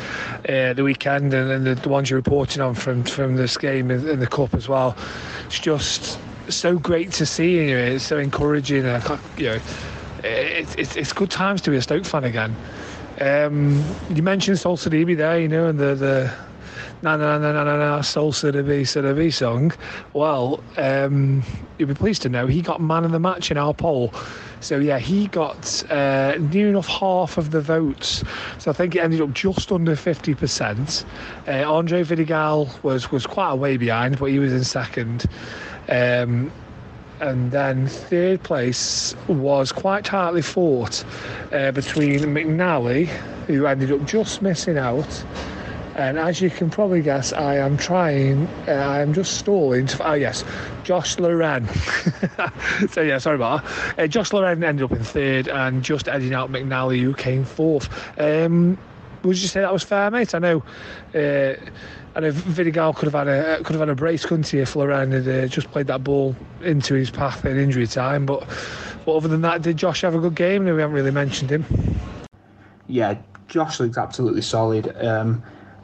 uh, 0.50 0.74
the 0.74 0.84
weekend, 0.84 1.34
and, 1.34 1.52
and 1.52 1.66
the, 1.66 1.76
the, 1.76 1.90
ones 1.90 2.10
you're 2.10 2.20
reporting 2.20 2.62
on 2.62 2.76
from 2.76 3.04
from 3.04 3.36
this 3.36 3.58
game 3.58 3.90
in, 3.90 4.20
the 4.20 4.28
cup 4.28 4.54
as 4.54 4.68
well, 4.68 4.96
it's 5.46 5.60
just 5.60 6.20
so 6.50 6.78
great 6.78 7.12
to 7.14 7.26
see. 7.26 7.70
You 7.70 7.76
know, 7.76 7.84
it's 7.84 8.06
so 8.06 8.18
encouraging. 8.18 8.86
And, 8.86 9.04
you 9.38 9.46
know, 9.46 9.60
it, 10.24 10.80
it, 10.80 10.98
it's 10.98 11.14
good 11.14 11.32
times 11.32 11.62
to 11.62 11.72
be 11.72 11.78
a 11.78 11.82
Stoke 11.82 12.06
fan 12.06 12.24
again. 12.24 12.56
Um, 13.20 13.84
you 14.10 14.24
mentioned 14.24 14.60
Sol 14.60 14.78
Sidibe 14.78 15.16
there, 15.16 15.40
you 15.40 15.48
know, 15.48 15.68
and 15.68 15.80
the 15.80 15.96
the 15.96 16.34
na 17.02 17.18
na 17.18 17.38
na 17.38 17.52
na 17.52 17.64
na 17.64 17.78
na 17.78 18.02
Sol 18.02 18.32
Sidibe 18.32 18.82
Sidibe 18.82 19.34
song. 19.34 19.74
Well, 20.14 20.64
um, 20.78 21.44
you'll 21.78 21.90
be 21.90 21.96
pleased 21.96 22.22
to 22.24 22.30
know 22.30 22.48
he 22.48 22.62
got 22.62 22.82
man 22.82 23.06
of 23.06 23.12
the 23.12 23.20
match 23.20 23.52
in 23.52 23.58
our 23.58 23.74
poll. 23.74 24.14
So 24.60 24.78
yeah, 24.78 25.00
he 25.00 25.28
got 25.28 25.84
uh, 25.90 26.38
near 26.40 26.70
enough 26.70 26.88
half 26.88 27.38
of 27.38 27.50
the 27.50 27.62
votes. 27.62 28.24
So 28.60 28.70
I 28.70 28.74
think 28.74 28.96
it 28.96 29.00
ended 29.00 29.22
up 29.22 29.34
just 29.34 29.72
under 29.72 29.96
fifty 29.96 30.36
percent. 30.36 31.06
Uh, 31.48 31.72
Andre 31.72 32.04
Vidigal 32.04 32.84
was 32.84 33.12
was 33.12 33.26
quite 33.26 33.52
a 33.52 33.56
way 33.56 33.78
behind, 33.78 34.20
but 34.20 34.26
he 34.26 34.40
was 34.40 34.54
in 34.54 34.64
second. 34.64 35.26
Um, 35.90 36.52
and 37.20 37.52
then 37.52 37.88
third 37.88 38.42
place 38.42 39.16
was 39.28 39.72
quite 39.72 40.06
tightly 40.06 40.42
fought 40.42 41.04
uh, 41.52 41.72
between 41.72 42.20
McNally, 42.20 43.08
who 43.46 43.68
ended 43.68 43.92
up 43.92 44.06
just 44.06 44.42
missing 44.42 44.78
out. 44.78 45.24
And 46.02 46.18
as 46.18 46.42
you 46.42 46.50
can 46.50 46.70
probably 46.70 47.02
guess, 47.02 47.32
I 47.32 47.58
am 47.58 47.78
trying, 47.78 48.48
uh, 48.68 48.72
I 48.72 49.02
am 49.02 49.14
just 49.14 49.38
stalling. 49.38 49.86
To, 49.88 50.10
oh, 50.10 50.14
yes, 50.14 50.44
Josh 50.84 51.20
Laurent. 51.20 51.70
so, 52.90 53.02
yeah, 53.02 53.18
sorry 53.18 53.36
about 53.36 53.64
that. 53.64 54.00
Uh, 54.00 54.08
Josh 54.08 54.34
Laurent 54.34 54.64
ended 54.64 54.84
up 54.84 54.92
in 54.92 55.04
third 55.04 55.48
and 55.48 55.84
just 55.84 56.08
edging 56.08 56.34
out 56.34 56.52
McNally, 56.52 57.02
who 57.02 57.14
came 57.14 57.46
fourth. 57.46 57.90
Um, 58.20 58.78
would 59.24 59.40
you 59.40 59.48
say 59.48 59.62
that 59.62 59.72
was 59.72 59.84
fair, 59.84 60.10
mate? 60.10 60.34
I 60.34 60.40
know. 60.40 60.64
Uh, 61.14 61.54
I 62.14 62.20
know 62.20 62.32
Vidigal 62.32 62.96
could 62.96 63.06
have 63.06 63.14
had 63.14 63.28
a 63.28 63.58
could 63.58 63.74
have 63.74 63.80
had 63.80 63.90
a 63.90 63.96
brace, 63.96 64.26
couldn't 64.26 64.48
he, 64.48 64.60
if 64.60 64.76
Laurent 64.76 65.14
had 65.14 65.28
uh, 65.28 65.48
just 65.48 65.72
played 65.72 65.88
that 65.88 66.04
ball 66.04 66.36
into 66.62 66.96
his 66.96 67.10
path 67.10 67.46
in 67.46 67.58
injury 67.58 67.88
time. 67.88 68.26
But, 68.26 68.46
but 69.06 69.16
other 69.16 69.28
than 69.30 69.42
that, 69.42 69.62
did 69.62 69.78
Josh 69.78 70.02
have 70.02 70.16
a 70.16 70.20
good 70.20 70.36
game? 70.36 70.66
No, 70.66 70.76
we 70.76 70.82
haven't 70.82 70.96
really 70.96 71.12
mentioned 71.12 71.52
him. 71.52 71.66
Yeah, 72.88 73.18
Josh 73.48 73.80
looks 73.80 73.98
absolutely 73.98 74.42
solid. 74.42 74.94
Um, 74.98 75.42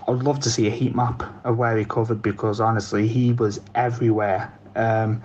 I 0.08 0.12
would 0.12 0.24
love 0.24 0.39
to 0.41 0.50
see 0.50 0.67
a 0.67 0.72
heat 0.72 0.96
map 0.96 1.24
of 1.46 1.58
where 1.58 1.78
he 1.78 1.84
covered 1.84 2.22
because 2.22 2.62
honestly, 2.62 3.08
he 3.08 3.34
was 3.34 3.60
everywhere. 3.76 4.54
Um, 4.76 5.22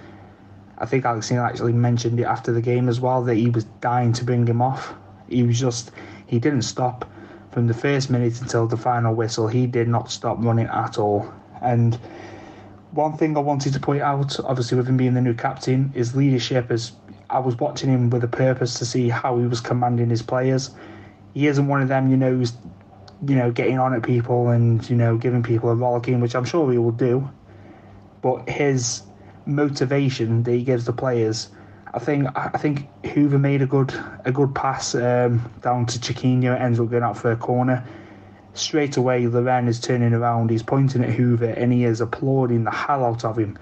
I 0.79 0.87
think 0.87 1.05
Alex 1.05 1.31
Neil 1.31 1.42
actually 1.42 1.73
mentioned 1.73 2.18
it 2.18 2.25
after 2.25 2.53
the 2.53 2.61
game 2.61 2.88
as 2.88 2.99
well 3.01 3.23
that 3.25 3.37
he 3.37 3.49
was 3.49 3.64
dying 3.81 4.12
to 4.14 4.25
bring 4.25 4.47
him 4.47 4.61
off. 4.61 4.95
He 5.29 5.45
was 5.45 5.61
just 5.61 5.92
he 6.27 6.38
didn't 6.38 6.62
stop 6.62 7.09
from 7.53 7.66
the 7.68 7.75
first 7.75 8.11
minute 8.11 8.40
until 8.40 8.66
the 8.66 8.77
final 8.77 9.14
whistle, 9.14 9.47
he 9.47 9.66
did 9.66 9.87
not 9.87 10.11
stop 10.11 10.38
running 10.40 10.66
at 10.66 10.99
all. 10.99 11.33
And 11.61 11.95
one 12.92 13.16
thing 13.16 13.37
I 13.37 13.40
wanted 13.40 13.75
to 13.75 13.81
point 13.81 14.03
out, 14.03 14.40
obviously 14.40 14.79
with 14.79 14.88
him 14.88 14.97
being 14.97 15.14
the 15.14 15.21
new 15.21 15.35
captain, 15.35 15.92
is 15.95 16.16
leadership. 16.16 16.71
As 16.71 16.92
I 17.31 17.38
was 17.38 17.57
watching 17.57 17.90
him 17.90 18.11
with 18.11 18.25
a 18.25 18.29
purpose 18.29 18.75
to 18.79 18.87
see 18.87 19.09
how 19.09 19.38
he 19.38 19.47
was 19.47 19.61
commanding 19.61 20.11
his 20.11 20.23
players. 20.23 20.71
He 21.35 21.47
isn't 21.47 21.66
one 21.66 21.81
of 21.83 21.88
them, 21.88 22.11
you 22.11 22.16
know, 22.16 22.35
who's 22.35 22.53
you 23.27 23.37
know 23.37 23.51
getting 23.51 23.79
on 23.79 23.95
at 23.95 24.03
people 24.03 24.49
and 24.49 24.89
you 24.89 24.97
know 24.97 25.17
giving 25.17 25.43
people 25.43 25.71
a 25.71 25.75
rollicking, 25.75 26.21
which 26.21 26.35
I'm 26.35 26.45
sure 26.45 26.71
he 26.73 26.79
will 26.79 26.91
do. 26.91 27.31
But 28.21 28.49
his 28.49 29.03
motivation 29.47 30.45
that 30.45 30.53
he 30.53 30.63
gives 30.63 30.85
the 30.85 30.93
players 30.93 31.49
I 31.95 31.99
think 31.99 32.27
I 32.35 32.57
think 32.57 32.89
Hoever 33.05 33.39
made 33.39 33.61
a 33.61 33.67
good 33.67 33.93
a 34.25 34.33
good 34.33 34.55
pass 34.55 34.95
um, 34.95 35.51
down 35.61 35.85
to 35.87 35.99
Chiquinho. 35.99 36.59
Ends 36.59 36.81
up 36.81 36.89
going 36.89 37.03
out 37.03 37.19
for 37.19 37.31
a 37.33 37.37
corner. 37.37 37.87
Straight 38.55 38.97
away, 38.97 39.27
Laurent 39.27 39.69
is 39.69 39.79
turning 39.79 40.15
around. 40.15 40.51
He's 40.51 40.63
pointing 40.63 41.05
at 41.05 41.11
Hoever, 41.11 41.51
and 41.51 41.73
he 41.73 41.85
is 41.85 42.01
applauding 42.01 42.65
the 42.65 42.71
hell 42.71 43.05
out 43.05 43.25
of 43.25 43.39
him, 43.39 43.59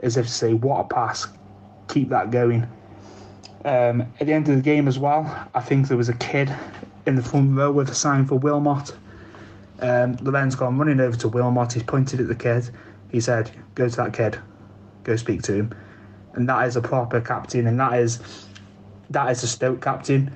as 0.00 0.16
if 0.16 0.26
to 0.26 0.32
say, 0.32 0.54
"What 0.54 0.80
a 0.80 0.84
pass! 0.84 1.26
Keep 1.88 2.10
that 2.10 2.30
going." 2.30 2.68
Um, 3.66 4.00
at 4.20 4.26
the 4.26 4.32
end 4.32 4.48
of 4.48 4.56
the 4.56 4.62
game 4.62 4.88
as 4.88 4.98
well, 4.98 5.48
I 5.54 5.60
think 5.60 5.88
there 5.88 5.96
was 5.98 6.08
a 6.08 6.14
kid 6.14 6.54
in 7.04 7.16
the 7.16 7.22
front 7.22 7.54
row 7.54 7.70
with 7.70 7.90
a 7.90 7.94
sign 7.94 8.24
for 8.24 8.36
Wilmot. 8.36 8.94
Um, 9.80 10.16
Laurent's 10.22 10.54
gone 10.54 10.78
running 10.78 11.00
over 11.00 11.16
to 11.18 11.28
Wilmot. 11.28 11.74
He's 11.74 11.82
pointed 11.82 12.20
at 12.20 12.28
the 12.28 12.34
kid. 12.34 12.70
He 13.10 13.20
said, 13.20 13.50
"Go 13.74 13.88
to 13.88 13.96
that 13.96 14.14
kid. 14.14 14.38
Go 15.04 15.16
speak 15.16 15.42
to 15.42 15.54
him." 15.54 15.74
and 16.36 16.48
that 16.48 16.66
is 16.68 16.76
a 16.76 16.80
proper 16.80 17.20
captain, 17.20 17.66
and 17.66 17.80
that 17.80 17.94
is 17.94 18.46
that 19.10 19.30
is 19.30 19.42
a 19.42 19.48
Stoke 19.48 19.82
captain. 19.82 20.30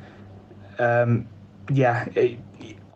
Um, 0.79 1.29
yeah, 1.73 2.09
it, 2.15 2.39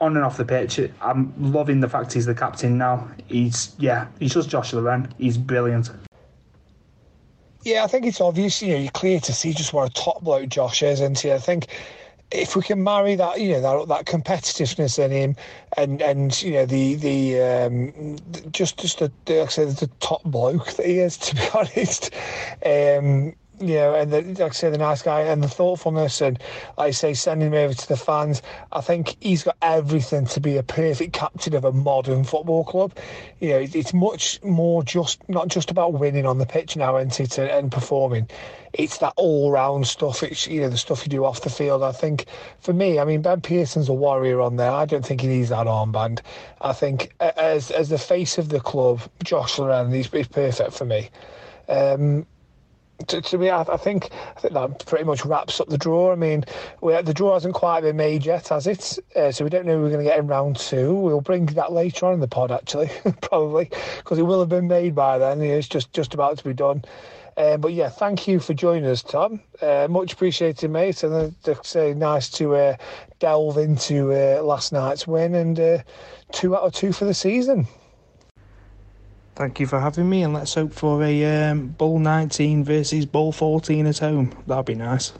on 0.00 0.16
and 0.16 0.24
off 0.24 0.36
the 0.36 0.44
pitch, 0.44 0.80
I'm 1.00 1.32
loving 1.38 1.80
the 1.80 1.88
fact 1.88 2.12
he's 2.12 2.26
the 2.26 2.34
captain 2.34 2.76
now. 2.76 3.08
He's 3.28 3.74
yeah, 3.78 4.08
he's 4.18 4.34
just 4.34 4.48
Josh 4.48 4.72
Laurent. 4.72 5.12
He's 5.18 5.38
brilliant. 5.38 5.90
Yeah, 7.64 7.85
I 7.85 7.87
think 7.87 8.05
it's 8.05 8.20
obvious. 8.20 8.61
You 8.61 8.74
know, 8.74 8.79
you're 8.79 8.90
clear 8.90 9.20
to 9.20 9.33
see 9.33 9.55
just 9.55 9.72
what 9.72 9.90
a 9.90 9.92
top 9.92 10.22
bloke 10.22 10.50
Josh 10.50 10.83
is, 10.83 11.00
and 11.00 11.16
I 11.24 11.38
think 11.38 11.68
if 12.31 12.57
we 12.57 12.62
can 12.62 12.83
marry 12.83 13.14
that, 13.14 13.40
you 13.40 13.53
know, 13.53 13.61
that 13.61 13.88
that 13.88 14.07
competitiveness 14.07 15.03
in 15.03 15.11
him, 15.11 15.37
and 15.79 16.03
and 16.03 16.42
you 16.42 16.53
know 16.53 16.66
the 16.66 16.94
the 16.96 17.40
um, 17.40 18.16
just 18.50 18.79
just 18.79 18.98
the, 18.98 19.11
the 19.24 19.40
like 19.40 19.48
I 19.48 19.50
said 19.50 19.68
the 19.68 19.90
top 20.00 20.22
bloke 20.24 20.74
that 20.74 20.85
he 20.85 20.98
is, 20.98 21.16
to 21.18 21.35
be 21.35 21.48
honest. 21.55 22.12
Um, 22.64 23.35
you 23.60 23.74
know, 23.74 23.94
and 23.94 24.12
the, 24.12 24.22
like 24.22 24.40
I 24.40 24.54
say, 24.54 24.70
the 24.70 24.78
nice 24.78 25.02
guy 25.02 25.20
and 25.22 25.42
the 25.42 25.48
thoughtfulness, 25.48 26.20
and 26.20 26.38
like 26.76 26.88
I 26.88 26.90
say, 26.90 27.14
sending 27.14 27.48
him 27.48 27.54
over 27.54 27.74
to 27.74 27.88
the 27.88 27.96
fans. 27.96 28.42
I 28.72 28.80
think 28.80 29.16
he's 29.20 29.44
got 29.44 29.56
everything 29.62 30.26
to 30.26 30.40
be 30.40 30.56
a 30.56 30.62
perfect 30.62 31.12
captain 31.12 31.54
of 31.54 31.64
a 31.64 31.72
modern 31.72 32.24
football 32.24 32.64
club. 32.64 32.96
You 33.40 33.50
know, 33.50 33.66
it's 33.72 33.94
much 33.94 34.42
more 34.42 34.82
just 34.82 35.26
not 35.28 35.48
just 35.48 35.70
about 35.70 35.94
winning 35.94 36.26
on 36.26 36.38
the 36.38 36.46
pitch 36.46 36.76
now, 36.76 36.96
and 36.96 37.18
it, 37.18 37.38
and 37.38 37.70
performing 37.70 38.28
it's 38.74 38.98
that 38.98 39.12
all 39.16 39.50
round 39.50 39.86
stuff. 39.86 40.22
It's 40.22 40.46
you 40.46 40.60
know 40.60 40.68
the 40.68 40.76
stuff 40.76 41.04
you 41.04 41.10
do 41.10 41.24
off 41.24 41.42
the 41.42 41.50
field. 41.50 41.82
I 41.82 41.92
think 41.92 42.26
for 42.58 42.72
me, 42.72 42.98
I 42.98 43.04
mean 43.04 43.22
Ben 43.22 43.40
Pearson's 43.40 43.88
a 43.88 43.92
warrior 43.92 44.40
on 44.40 44.56
there. 44.56 44.70
I 44.70 44.84
don't 44.84 45.06
think 45.06 45.20
he 45.20 45.28
needs 45.28 45.48
that 45.50 45.66
armband. 45.66 46.20
I 46.60 46.72
think 46.72 47.14
as 47.20 47.70
as 47.70 47.88
the 47.88 47.98
face 47.98 48.36
of 48.36 48.48
the 48.48 48.60
club, 48.60 49.00
Josh 49.22 49.58
Laurent, 49.58 49.92
he's, 49.92 50.10
he's 50.10 50.28
perfect 50.28 50.72
for 50.72 50.84
me. 50.84 51.10
Um, 51.68 52.26
to, 53.09 53.20
to 53.20 53.38
me, 53.38 53.50
I, 53.50 53.62
I, 53.62 53.76
think 53.76 54.11
I 54.37 54.40
think 54.40 54.54
that 54.54 54.87
pretty 54.87 55.04
much 55.04 55.24
wraps 55.24 55.61
up 55.61 55.68
the 55.68 55.78
draw. 55.78 56.12
I 56.12 56.16
mean, 56.16 56.44
we, 56.80 57.00
the 57.02 57.14
draw 57.14 57.35
hasn't 57.35 57.54
quite 57.54 57.80
been 57.80 57.96
made 57.96 58.24
yet, 58.24 58.48
has 58.48 58.66
it? 58.66 58.98
Uh, 59.16 59.33
so 59.33 59.44
we 59.44 59.50
don't 59.50 59.66
know 59.66 59.76
who 59.76 59.83
we're 59.83 59.90
going 59.90 60.04
to 60.04 60.11
get 60.11 60.18
in 60.18 60.26
round 60.26 60.57
two. 60.57 60.94
We'll 60.94 61.20
bring 61.20 61.46
that 61.46 61.72
later 61.72 62.07
on 62.07 62.14
in 62.14 62.20
the 62.20 62.28
pod, 62.28 62.50
actually, 62.50 62.90
probably, 63.20 63.70
because 63.98 64.18
it 64.18 64.22
will 64.22 64.40
have 64.40 64.48
been 64.48 64.68
made 64.68 64.94
by 64.94 65.18
then. 65.18 65.40
It's 65.42 65.68
just 65.68 65.92
just 65.92 66.14
about 66.14 66.38
to 66.38 66.44
be 66.44 66.54
done. 66.54 66.85
Um, 67.37 67.61
but 67.61 67.72
yeah, 67.72 67.88
thank 67.88 68.28
you 68.28 68.38
for 68.38 68.54
joining 68.54 68.87
us, 68.87 69.02
Tom. 69.02 69.40
Uh, 69.61 69.88
much 69.90 70.12
appreciated, 70.12 70.70
mate. 70.70 71.02
And 71.02 71.35
uh, 71.46 71.62
say 71.62 71.92
nice 71.94 72.28
to 72.30 72.54
uh, 72.54 72.76
delve 73.18 73.59
into 73.59 74.12
uh, 74.12 74.42
last 74.42 74.72
night's 74.72 75.07
win 75.07 75.35
and 75.35 75.59
uh, 75.59 75.78
two 76.33 76.54
out 76.54 76.62
of 76.62 76.72
two 76.72 76.92
for 76.92 77.07
the 77.07 77.14
season. 77.14 77.66
Thank 79.36 79.58
you 79.58 79.66
for 79.66 79.80
having 79.80 80.08
me, 80.08 80.22
and 80.22 80.32
let's 80.32 80.54
hope 80.54 80.72
for 80.72 81.02
a 81.02 81.50
um, 81.50 81.68
Bull 81.68 81.98
19 81.98 82.62
versus 82.62 83.04
Bull 83.04 83.32
14 83.32 83.86
at 83.86 83.98
home. 83.98 84.32
That'd 84.46 84.66
be 84.66 84.74
nice. 84.76 85.12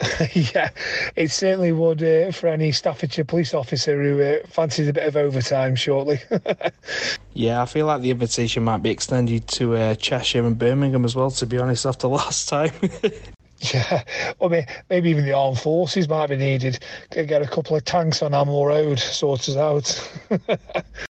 yeah, 0.34 0.70
it 1.16 1.30
certainly 1.30 1.72
would 1.72 2.02
uh, 2.02 2.32
for 2.32 2.48
any 2.48 2.72
Staffordshire 2.72 3.24
police 3.24 3.54
officer 3.54 4.02
who 4.02 4.22
uh, 4.22 4.46
fancies 4.46 4.88
a 4.88 4.92
bit 4.92 5.06
of 5.06 5.16
overtime 5.16 5.74
shortly. 5.74 6.20
yeah, 7.34 7.62
I 7.62 7.66
feel 7.66 7.86
like 7.86 8.02
the 8.02 8.10
invitation 8.10 8.62
might 8.62 8.82
be 8.82 8.90
extended 8.90 9.46
to 9.48 9.76
uh, 9.76 9.94
Cheshire 9.94 10.46
and 10.46 10.58
Birmingham 10.58 11.04
as 11.04 11.16
well, 11.16 11.30
to 11.30 11.46
be 11.46 11.58
honest, 11.58 11.86
after 11.86 12.08
last 12.08 12.48
time. 12.48 12.72
yeah, 13.58 14.02
or 14.38 14.50
maybe 14.88 15.10
even 15.10 15.24
the 15.24 15.32
armed 15.32 15.58
forces 15.58 16.08
might 16.08 16.28
be 16.28 16.36
needed. 16.36 16.78
Get 17.10 17.42
a 17.42 17.48
couple 17.48 17.76
of 17.76 17.84
tanks 17.84 18.22
on 18.22 18.32
Hamil 18.32 18.66
Road, 18.66 18.98
sort 18.98 19.48
us 19.48 19.56
out. 19.56 21.06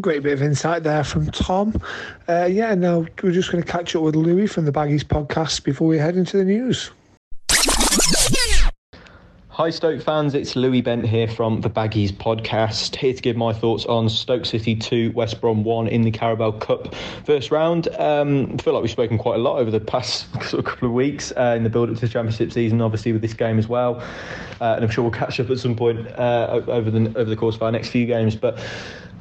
Great 0.00 0.22
bit 0.22 0.34
of 0.34 0.42
insight 0.42 0.82
there 0.82 1.04
from 1.04 1.30
Tom. 1.30 1.80
Uh, 2.28 2.44
yeah, 2.44 2.74
now 2.74 3.06
we're 3.22 3.32
just 3.32 3.50
going 3.50 3.64
to 3.64 3.70
catch 3.70 3.96
up 3.96 4.02
with 4.02 4.14
Louis 4.14 4.46
from 4.46 4.66
the 4.66 4.72
Baggies 4.72 5.02
podcast 5.02 5.64
before 5.64 5.88
we 5.88 5.96
head 5.96 6.16
into 6.16 6.36
the 6.36 6.44
news. 6.44 6.90
Hi, 9.48 9.70
Stoke 9.70 10.02
fans. 10.02 10.34
It's 10.34 10.54
Louis 10.54 10.82
Bent 10.82 11.06
here 11.06 11.26
from 11.26 11.62
the 11.62 11.70
Baggies 11.70 12.12
podcast. 12.12 12.94
Here 12.94 13.14
to 13.14 13.22
give 13.22 13.38
my 13.38 13.54
thoughts 13.54 13.86
on 13.86 14.10
Stoke 14.10 14.44
City 14.44 14.76
2, 14.76 15.12
West 15.12 15.40
Brom 15.40 15.64
1 15.64 15.88
in 15.88 16.02
the 16.02 16.10
Carabao 16.10 16.50
Cup 16.58 16.94
first 17.24 17.50
round. 17.50 17.88
Um, 17.96 18.52
I 18.52 18.62
feel 18.62 18.74
like 18.74 18.82
we've 18.82 18.90
spoken 18.90 19.16
quite 19.16 19.36
a 19.36 19.42
lot 19.42 19.56
over 19.56 19.70
the 19.70 19.80
past 19.80 20.30
sort 20.46 20.58
of 20.58 20.66
couple 20.66 20.88
of 20.88 20.92
weeks 20.92 21.32
uh, 21.38 21.54
in 21.56 21.64
the 21.64 21.70
build 21.70 21.88
up 21.88 21.94
to 21.94 22.02
the 22.02 22.08
Championship 22.08 22.52
season, 22.52 22.82
obviously, 22.82 23.14
with 23.14 23.22
this 23.22 23.32
game 23.32 23.58
as 23.58 23.66
well. 23.66 24.02
Uh, 24.60 24.74
and 24.74 24.84
I'm 24.84 24.90
sure 24.90 25.02
we'll 25.02 25.10
catch 25.10 25.40
up 25.40 25.48
at 25.48 25.58
some 25.58 25.74
point 25.74 26.06
uh, 26.06 26.62
over, 26.66 26.90
the, 26.90 27.18
over 27.18 27.30
the 27.30 27.36
course 27.36 27.56
of 27.56 27.62
our 27.62 27.72
next 27.72 27.88
few 27.88 28.04
games. 28.04 28.36
But 28.36 28.62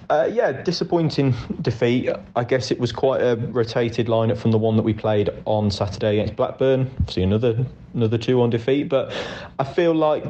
uh, 0.10 0.30
yeah, 0.32 0.52
disappointing 0.52 1.34
defeat. 1.62 2.10
I 2.36 2.44
guess 2.44 2.72
it 2.72 2.80
was 2.80 2.92
quite 2.92 3.22
a 3.22 3.36
rotated 3.36 4.08
lineup 4.08 4.38
from 4.38 4.52
the 4.52 4.58
one 4.58 4.76
that 4.76 4.84
we 4.84 4.94
played 4.94 5.30
on 5.46 5.72
Saturday 5.72 6.20
against 6.20 6.36
Blackburn. 6.36 6.92
Obviously, 7.00 7.24
another 7.24 7.66
another 7.94 8.18
two 8.18 8.42
on 8.42 8.50
defeat, 8.50 8.90
but 8.90 9.14
I 9.60 9.64
feel 9.64 9.94
like 9.94 10.26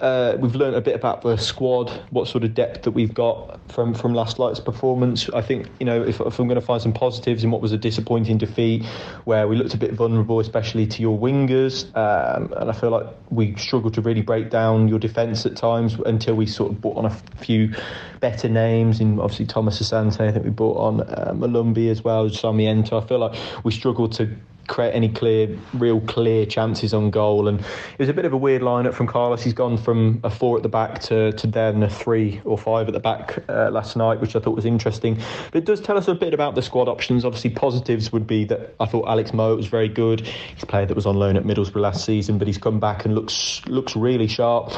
uh, 0.00 0.36
we've 0.38 0.54
learned 0.54 0.76
a 0.76 0.80
bit 0.80 0.94
about 0.94 1.22
the 1.22 1.36
squad, 1.36 1.90
what 2.10 2.28
sort 2.28 2.44
of 2.44 2.54
depth 2.54 2.82
that 2.82 2.92
we've 2.92 3.14
got 3.14 3.58
from 3.72 3.94
from 3.94 4.14
last 4.14 4.38
night's 4.38 4.60
performance. 4.60 5.28
I 5.30 5.40
think 5.40 5.68
you 5.80 5.86
know 5.86 6.02
if, 6.02 6.20
if 6.20 6.38
I'm 6.38 6.46
going 6.46 6.60
to 6.60 6.64
find 6.64 6.80
some 6.80 6.92
positives 6.92 7.44
in 7.44 7.50
what 7.50 7.60
was 7.60 7.72
a 7.72 7.78
disappointing 7.78 8.38
defeat, 8.38 8.84
where 9.24 9.48
we 9.48 9.56
looked 9.56 9.74
a 9.74 9.78
bit 9.78 9.92
vulnerable, 9.94 10.40
especially 10.40 10.86
to 10.86 11.02
your 11.02 11.18
wingers, 11.18 11.84
um, 11.96 12.52
and 12.56 12.70
I 12.70 12.72
feel 12.72 12.90
like 12.90 13.06
we 13.30 13.56
struggled 13.56 13.94
to 13.94 14.00
really 14.00 14.22
break 14.22 14.50
down 14.50 14.88
your 14.88 14.98
defence 14.98 15.46
at 15.46 15.56
times 15.56 15.96
until 16.06 16.34
we 16.34 16.46
sort 16.46 16.72
of 16.72 16.80
brought 16.80 16.96
on 16.96 17.06
a 17.06 17.14
few 17.40 17.74
better 18.20 18.48
names. 18.48 19.00
In 19.00 19.20
obviously 19.20 19.46
Thomas 19.46 19.80
Asante, 19.80 20.20
I 20.20 20.32
think 20.32 20.44
we 20.44 20.50
brought 20.50 20.76
on 20.76 21.00
uh, 21.02 21.32
Molumby 21.34 21.90
as 21.90 22.02
well, 22.02 22.28
Sarmiento. 22.28 23.00
I 23.00 23.06
feel 23.06 23.18
like 23.18 23.38
we 23.64 23.72
struggled 23.72 24.12
to 24.12 24.34
create 24.68 24.92
any 24.92 25.08
clear, 25.08 25.58
real 25.74 26.00
clear 26.02 26.46
chances 26.46 26.94
on 26.94 27.10
goal. 27.10 27.48
And 27.48 27.60
it 27.60 27.98
was 27.98 28.08
a 28.08 28.12
bit 28.12 28.24
of 28.24 28.32
a 28.32 28.36
weird 28.36 28.62
lineup 28.62 28.94
from 28.94 29.06
Carlos. 29.06 29.42
He's 29.42 29.54
gone 29.54 29.76
from 29.76 30.20
a 30.22 30.30
four 30.30 30.56
at 30.56 30.62
the 30.62 30.68
back 30.68 31.00
to, 31.02 31.32
to 31.32 31.46
then 31.46 31.82
a 31.82 31.90
three 31.90 32.40
or 32.44 32.56
five 32.56 32.86
at 32.86 32.94
the 32.94 33.00
back 33.00 33.42
uh, 33.48 33.70
last 33.70 33.96
night, 33.96 34.20
which 34.20 34.36
I 34.36 34.40
thought 34.40 34.54
was 34.54 34.66
interesting. 34.66 35.20
But 35.50 35.58
it 35.58 35.64
does 35.64 35.80
tell 35.80 35.96
us 35.96 36.06
a 36.06 36.14
bit 36.14 36.34
about 36.34 36.54
the 36.54 36.62
squad 36.62 36.88
options. 36.88 37.24
Obviously, 37.24 37.50
positives 37.50 38.12
would 38.12 38.26
be 38.26 38.44
that 38.44 38.74
I 38.78 38.86
thought 38.86 39.08
Alex 39.08 39.32
Mowatt 39.32 39.56
was 39.56 39.66
very 39.66 39.88
good. 39.88 40.20
He's 40.20 40.62
a 40.62 40.66
player 40.66 40.86
that 40.86 40.94
was 40.94 41.06
on 41.06 41.16
loan 41.16 41.36
at 41.36 41.44
Middlesbrough 41.44 41.80
last 41.80 42.04
season, 42.04 42.38
but 42.38 42.46
he's 42.46 42.58
come 42.58 42.78
back 42.78 43.04
and 43.04 43.14
looks 43.14 43.62
looks 43.66 43.96
really 43.96 44.28
sharp. 44.28 44.72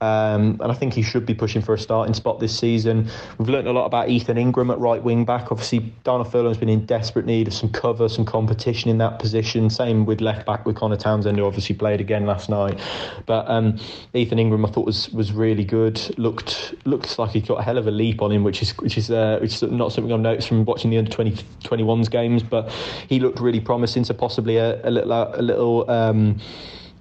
Um, 0.00 0.58
and 0.60 0.70
I 0.70 0.74
think 0.74 0.92
he 0.92 1.02
should 1.02 1.24
be 1.24 1.34
pushing 1.34 1.62
for 1.62 1.74
a 1.74 1.78
starting 1.78 2.14
spot 2.14 2.40
this 2.40 2.58
season. 2.58 3.08
We've 3.38 3.48
learnt 3.48 3.66
a 3.66 3.72
lot 3.72 3.86
about 3.86 4.08
Ethan 4.08 4.36
Ingram 4.36 4.70
at 4.70 4.78
right 4.78 5.02
wing 5.02 5.24
back. 5.24 5.50
Obviously, 5.50 5.92
Darnell 6.02 6.24
Furlong's 6.24 6.58
been 6.58 6.68
in 6.68 6.84
desperate 6.86 7.26
need 7.26 7.48
of 7.48 7.54
some 7.54 7.70
cover, 7.70 8.08
some 8.08 8.24
competition 8.24 8.90
in 8.90 8.98
that 8.98 9.18
position. 9.18 9.70
Same 9.70 10.04
with 10.04 10.20
left 10.20 10.46
back 10.46 10.66
with 10.66 10.76
Conor 10.76 10.96
Townsend, 10.96 11.38
who 11.38 11.44
obviously 11.44 11.74
played 11.74 12.00
again 12.00 12.26
last 12.26 12.48
night. 12.48 12.78
But 13.26 13.48
um, 13.48 13.78
Ethan 14.12 14.38
Ingram, 14.38 14.64
I 14.64 14.70
thought 14.70 14.86
was 14.86 15.10
was 15.10 15.32
really 15.32 15.64
good. 15.64 16.00
Looked 16.18 16.74
looks 16.84 17.18
like 17.18 17.30
he 17.30 17.40
got 17.40 17.60
a 17.60 17.62
hell 17.62 17.78
of 17.78 17.86
a 17.86 17.90
leap 17.90 18.20
on 18.20 18.32
him, 18.32 18.44
which 18.44 18.62
is 18.62 18.72
which 18.78 18.98
is 18.98 19.10
uh, 19.10 19.38
which 19.40 19.54
is 19.54 19.62
not 19.62 19.92
something 19.92 20.12
I've 20.12 20.20
noticed 20.20 20.48
from 20.48 20.64
watching 20.64 20.90
the 20.90 20.98
under 20.98 21.10
20, 21.10 21.32
21s 21.62 22.10
games. 22.10 22.42
But 22.42 22.70
he 23.08 23.20
looked 23.20 23.40
really 23.40 23.60
promising. 23.60 24.04
So 24.04 24.14
possibly 24.14 24.56
a, 24.56 24.86
a 24.86 24.90
little 24.90 25.12
a 25.12 25.42
little. 25.42 25.90
Um, 25.90 26.40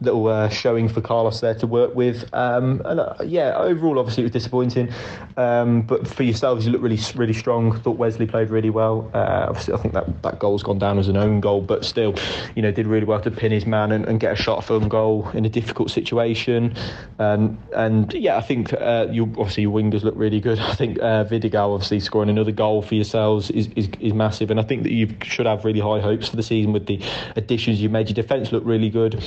little 0.04 0.28
uh, 0.28 0.50
showing 0.50 0.88
for 0.90 1.02
Carlos 1.02 1.40
there 1.40 1.56
to 1.56 1.68
work 1.68 1.96
with. 1.96 2.30
Um, 2.34 2.82
and 2.86 3.00
uh, 3.00 3.16
yeah, 3.26 3.56
overall, 3.56 4.00
obviously 4.00 4.24
it 4.24 4.26
was 4.26 4.32
disappointing. 4.32 4.92
Um, 5.38 5.82
but 5.82 6.08
for 6.08 6.24
yourselves, 6.24 6.66
you 6.66 6.72
look 6.72 6.82
really, 6.82 7.00
really 7.16 7.34
strong. 7.34 7.78
Thought 7.80 7.98
Wesley 7.98 8.28
played 8.28 8.50
really 8.50 8.70
well. 8.70 9.10
Uh, 9.14 9.48
obviously, 9.50 9.74
I 9.74 9.78
think 9.78 9.94
that 9.94 10.22
that 10.24 10.40
goal's 10.40 10.64
gone 10.64 10.80
down 10.80 11.00
as 11.00 11.08
an 11.08 11.18
own 11.18 11.40
goal, 11.40 11.62
but 11.62 11.86
still, 11.86 12.16
you 12.56 12.62
know, 12.62 12.72
did 12.72 12.88
really 12.88 13.06
well 13.06 13.22
to 13.22 13.32
pin 13.32 13.52
his 13.52 13.66
man 13.66 13.92
and, 13.92 14.06
and 14.06 14.20
get 14.20 14.34
a 14.34 14.36
shot 14.36 14.64
film 14.64 14.88
goal 14.88 15.30
in 15.34 15.46
a 15.46 15.50
difficult 15.50 15.90
situation. 15.90 16.76
Um, 17.20 17.58
and 17.76 18.14
yeah, 18.14 18.38
I 18.38 18.42
think 18.42 18.74
uh, 18.74 19.08
you 19.10 19.24
obviously 19.38 19.64
your 19.64 19.72
wingers 19.72 20.04
look 20.04 20.16
really 20.18 20.40
good. 20.40 20.60
I 20.74 20.76
think 20.76 21.00
uh, 21.00 21.26
Vidigal 21.26 21.74
obviously 21.74 22.00
scoring 22.00 22.30
another 22.30 22.52
goal 22.52 22.82
for 22.82 22.96
yourselves 22.96 23.50
is, 23.52 23.68
is, 23.76 23.90
is 24.00 24.14
massive, 24.14 24.52
and 24.52 24.60
I 24.60 24.64
think 24.64 24.84
that 24.84 24.92
you 24.92 25.16
should 25.24 25.46
have 25.46 25.66
really 25.66 25.80
high 25.80 26.00
hopes 26.00 26.28
for 26.28 26.36
the 26.36 26.44
season 26.44 26.74
with 26.74 26.86
the 26.86 27.00
additions 27.36 27.82
you 27.82 27.90
made. 27.90 28.10
Your 28.10 28.16
defence 28.16 28.52
looked 28.52 28.66
really 28.66 28.90
good. 28.90 29.24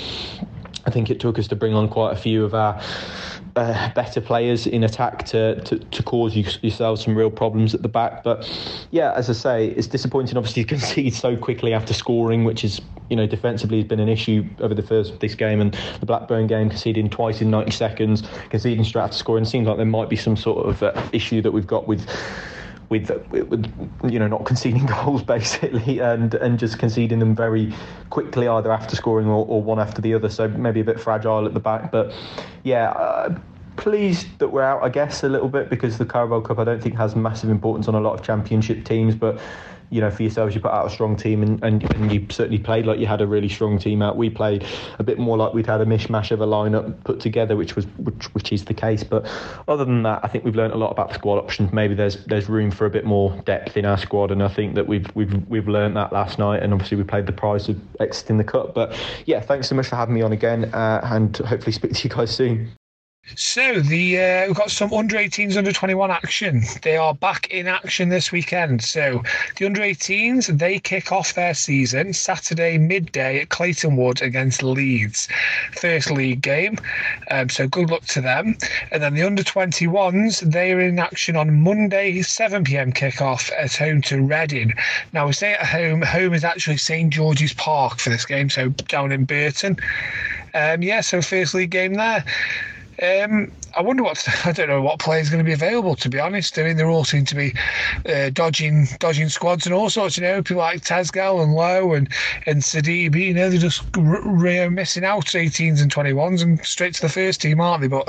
I 0.86 0.90
think 0.90 1.10
it 1.10 1.18
took 1.18 1.38
us 1.38 1.48
to 1.48 1.56
bring 1.56 1.74
on 1.74 1.88
quite 1.88 2.12
a 2.12 2.16
few 2.16 2.44
of 2.44 2.54
our 2.54 2.80
uh, 3.56 3.90
better 3.94 4.20
players 4.20 4.66
in 4.66 4.84
attack 4.84 5.24
to, 5.26 5.60
to, 5.62 5.78
to 5.78 6.02
cause 6.02 6.36
you, 6.36 6.44
yourselves 6.62 7.04
some 7.04 7.16
real 7.16 7.30
problems 7.30 7.74
at 7.74 7.82
the 7.82 7.88
back. 7.88 8.22
But 8.22 8.48
yeah, 8.92 9.12
as 9.14 9.28
I 9.28 9.32
say, 9.32 9.66
it's 9.68 9.88
disappointing. 9.88 10.36
Obviously, 10.36 10.62
you 10.62 10.66
concede 10.66 11.14
so 11.14 11.36
quickly 11.36 11.72
after 11.72 11.92
scoring, 11.92 12.44
which 12.44 12.64
is 12.64 12.80
you 13.10 13.16
know 13.16 13.26
defensively 13.26 13.78
has 13.78 13.86
been 13.86 14.00
an 14.00 14.08
issue 14.08 14.44
over 14.60 14.74
the 14.74 14.82
first 14.82 15.18
this 15.20 15.34
game 15.34 15.60
and 15.60 15.76
the 16.00 16.06
Blackburn 16.06 16.46
game, 16.46 16.68
conceding 16.68 17.10
twice 17.10 17.40
in 17.40 17.50
90 17.50 17.70
seconds, 17.72 18.22
conceding 18.50 18.84
straight 18.84 19.02
after 19.02 19.16
scoring. 19.16 19.44
It 19.44 19.48
seems 19.48 19.66
like 19.66 19.76
there 19.78 19.86
might 19.86 20.08
be 20.08 20.16
some 20.16 20.36
sort 20.36 20.66
of 20.66 20.82
uh, 20.82 21.08
issue 21.12 21.42
that 21.42 21.50
we've 21.50 21.66
got 21.66 21.88
with 21.88 22.08
with, 22.88 23.10
with 23.30 23.66
you 24.08 24.18
know 24.18 24.28
not 24.28 24.44
conceding 24.44 24.86
goals 25.04 25.22
basically 25.22 25.98
and 25.98 26.34
and 26.34 26.58
just 26.58 26.78
conceding 26.78 27.18
them 27.18 27.34
very 27.34 27.72
quickly 28.10 28.48
either 28.48 28.72
after 28.72 28.96
scoring 28.96 29.26
or, 29.26 29.44
or 29.46 29.62
one 29.62 29.78
after 29.78 30.00
the 30.00 30.14
other. 30.14 30.28
So 30.28 30.48
maybe 30.48 30.80
a 30.80 30.84
bit 30.84 31.00
fragile 31.00 31.46
at 31.46 31.54
the 31.54 31.60
back 31.60 31.90
but 31.90 32.12
yeah 32.62 32.90
uh, 32.90 33.38
pleased 33.76 34.38
that 34.38 34.48
we're 34.48 34.62
out 34.62 34.82
I 34.82 34.88
guess 34.88 35.22
a 35.22 35.28
little 35.28 35.48
bit 35.48 35.68
because 35.68 35.98
the 35.98 36.06
Carabao 36.06 36.40
Cup 36.40 36.58
I 36.58 36.64
don't 36.64 36.82
think 36.82 36.96
has 36.96 37.14
massive 37.16 37.50
importance 37.50 37.88
on 37.88 37.94
a 37.94 38.00
lot 38.00 38.18
of 38.18 38.24
championship 38.24 38.84
teams 38.84 39.14
but 39.14 39.40
you 39.90 40.00
know, 40.00 40.10
for 40.10 40.22
yourselves, 40.22 40.54
you 40.54 40.60
put 40.60 40.72
out 40.72 40.86
a 40.86 40.90
strong 40.90 41.16
team 41.16 41.42
and, 41.42 41.62
and, 41.62 41.82
and 41.94 42.12
you 42.12 42.26
certainly 42.30 42.58
played 42.58 42.86
like 42.86 42.98
you 42.98 43.06
had 43.06 43.20
a 43.20 43.26
really 43.26 43.48
strong 43.48 43.78
team 43.78 44.02
out. 44.02 44.16
We 44.16 44.30
played 44.30 44.64
a 44.98 45.02
bit 45.02 45.18
more 45.18 45.36
like 45.36 45.54
we'd 45.54 45.66
had 45.66 45.80
a 45.80 45.86
mishmash 45.86 46.30
of 46.30 46.40
a 46.40 46.46
lineup 46.46 47.02
put 47.04 47.20
together, 47.20 47.56
which 47.56 47.76
was 47.76 47.86
which, 47.98 48.24
which 48.34 48.52
is 48.52 48.64
the 48.64 48.74
case. 48.74 49.04
But 49.04 49.26
other 49.68 49.84
than 49.84 50.02
that, 50.02 50.20
I 50.22 50.28
think 50.28 50.44
we've 50.44 50.56
learned 50.56 50.72
a 50.72 50.76
lot 50.76 50.90
about 50.90 51.08
the 51.08 51.14
squad 51.14 51.38
options. 51.38 51.72
Maybe 51.72 51.94
there's 51.94 52.24
there's 52.26 52.48
room 52.48 52.70
for 52.70 52.86
a 52.86 52.90
bit 52.90 53.04
more 53.04 53.36
depth 53.44 53.76
in 53.76 53.84
our 53.84 53.98
squad, 53.98 54.30
and 54.30 54.42
I 54.42 54.48
think 54.48 54.74
that 54.74 54.86
we've 54.86 55.06
we've 55.14 55.46
we've 55.48 55.68
learned 55.68 55.96
that 55.96 56.12
last 56.12 56.38
night. 56.38 56.62
And 56.62 56.72
obviously, 56.72 56.96
we 56.96 57.04
played 57.04 57.26
the 57.26 57.32
price 57.32 57.68
of 57.68 57.80
exiting 58.00 58.38
the 58.38 58.44
cup. 58.44 58.74
But 58.74 58.98
yeah, 59.26 59.40
thanks 59.40 59.68
so 59.68 59.74
much 59.74 59.88
for 59.88 59.96
having 59.96 60.14
me 60.14 60.22
on 60.22 60.32
again, 60.32 60.66
uh, 60.74 61.00
and 61.04 61.36
hopefully 61.36 61.72
speak 61.72 61.92
to 61.92 62.08
you 62.08 62.14
guys 62.14 62.34
soon. 62.34 62.72
So 63.34 63.80
the 63.80 64.20
uh, 64.20 64.46
we've 64.46 64.54
got 64.54 64.70
some 64.70 64.92
under 64.92 65.16
18s, 65.16 65.56
under 65.56 65.72
21 65.72 66.12
action. 66.12 66.62
They 66.82 66.96
are 66.96 67.12
back 67.12 67.50
in 67.50 67.66
action 67.66 68.08
this 68.08 68.30
weekend. 68.30 68.82
So 68.82 69.22
the 69.56 69.66
under 69.66 69.80
18s 69.80 70.58
they 70.58 70.78
kick 70.78 71.10
off 71.10 71.34
their 71.34 71.52
season 71.52 72.12
Saturday 72.12 72.78
midday 72.78 73.40
at 73.40 73.48
Clayton 73.48 73.96
Wood 73.96 74.22
against 74.22 74.62
Leeds, 74.62 75.28
first 75.72 76.10
league 76.10 76.40
game. 76.40 76.78
Um, 77.30 77.48
so 77.48 77.66
good 77.66 77.90
luck 77.90 78.04
to 78.06 78.20
them. 78.20 78.56
And 78.92 79.02
then 79.02 79.14
the 79.14 79.24
under 79.24 79.42
21s 79.42 80.40
they 80.52 80.72
are 80.72 80.80
in 80.80 80.98
action 81.00 81.34
on 81.34 81.60
Monday 81.60 82.22
7 82.22 82.62
p.m. 82.62 82.92
kickoff 82.92 83.50
at 83.58 83.74
home 83.74 84.02
to 84.02 84.22
Reading. 84.22 84.72
Now 85.12 85.26
we 85.26 85.32
say 85.32 85.54
at 85.54 85.66
home. 85.66 86.00
Home 86.02 86.32
is 86.32 86.44
actually 86.44 86.76
St 86.76 87.12
George's 87.12 87.54
Park 87.54 87.98
for 87.98 88.10
this 88.10 88.24
game, 88.24 88.50
so 88.50 88.68
down 88.68 89.10
in 89.10 89.24
Burton. 89.24 89.76
Um, 90.54 90.82
yeah, 90.82 91.00
so 91.00 91.20
first 91.20 91.54
league 91.54 91.70
game 91.70 91.94
there. 91.94 92.24
Um, 93.02 93.52
I 93.76 93.82
wonder 93.82 94.02
what 94.02 94.26
I 94.46 94.52
don't 94.52 94.68
know 94.68 94.82
what 94.82 94.98
players 94.98 95.28
going 95.28 95.38
to 95.38 95.44
be 95.44 95.52
available. 95.52 95.96
To 95.96 96.08
be 96.08 96.18
honest, 96.18 96.58
I 96.58 96.64
mean 96.64 96.76
they 96.76 96.84
all 96.84 97.04
seem 97.04 97.24
to 97.26 97.34
be 97.34 97.54
uh, 98.08 98.30
dodging 98.30 98.88
dodging 98.98 99.28
squads 99.28 99.66
and 99.66 99.74
all 99.74 99.90
sorts. 99.90 100.16
You 100.16 100.22
know, 100.22 100.42
people 100.42 100.62
like 100.62 100.82
Tezgel 100.82 101.42
and 101.42 101.54
Lowe 101.54 101.92
and 101.94 102.08
and 102.46 102.62
Sidibe. 102.62 103.14
You 103.14 103.34
know, 103.34 103.50
they're 103.50 103.58
just 103.58 103.84
r- 103.96 104.70
missing 104.70 105.04
out 105.04 105.26
18s 105.26 105.82
and 105.82 105.92
21s 105.92 106.42
and 106.42 106.64
straight 106.64 106.94
to 106.94 107.02
the 107.02 107.08
first 107.08 107.40
team, 107.40 107.60
aren't 107.60 107.82
they? 107.82 107.88
But 107.88 108.08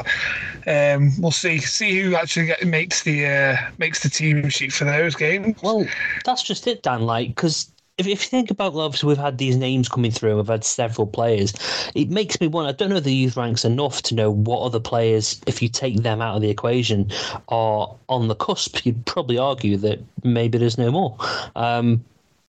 um, 0.68 1.12
we'll 1.20 1.32
see 1.32 1.60
see 1.60 2.02
who 2.02 2.16
actually 2.16 2.48
get, 2.48 2.66
makes 2.66 3.04
the 3.04 3.26
uh, 3.26 3.58
makes 3.78 4.04
the 4.04 4.10
team 4.10 4.48
sheet 4.50 4.72
for 4.72 4.86
those 4.86 5.16
games. 5.16 5.62
Well, 5.62 5.86
that's 6.24 6.44
just 6.44 6.68
it, 6.68 6.84
Dan. 6.84 7.02
Like 7.02 7.30
because 7.30 7.70
if, 7.98 8.08
if 8.08 8.24
you 8.24 8.30
think 8.30 8.52
about 8.52 8.76
obviously 8.76 9.08
we've 9.08 9.18
had 9.18 9.38
these 9.38 9.58
names 9.58 9.90
coming 9.90 10.12
through, 10.12 10.38
we've 10.38 10.48
had 10.48 10.64
several 10.64 11.08
players. 11.08 11.54
It 11.96 12.10
makes 12.10 12.40
me 12.40 12.48
want. 12.48 12.68
I 12.68 12.72
don't 12.72 12.90
know 12.90 13.00
the 13.00 13.14
youth 13.14 13.38
ranks 13.38 13.66
enough 13.66 14.02
to 14.04 14.16
know 14.16 14.32
what 14.32 14.62
other 14.62 14.80
players, 14.80 15.42
if 15.48 15.62
you 15.62 15.70
take 15.70 16.04
them 16.04 16.22
out 16.22 16.36
of 16.36 16.42
the 16.42 16.50
equation, 16.50 17.12
are 17.50 17.96
on 18.10 18.28
the 18.28 18.36
cusp. 18.36 18.86
You'd 18.86 19.06
probably 19.06 19.38
argue 19.38 19.78
that 19.78 20.00
maybe 20.24 20.58
there's 20.58 20.78
no 20.78 20.92
more. 20.92 21.18
Um, 21.56 22.04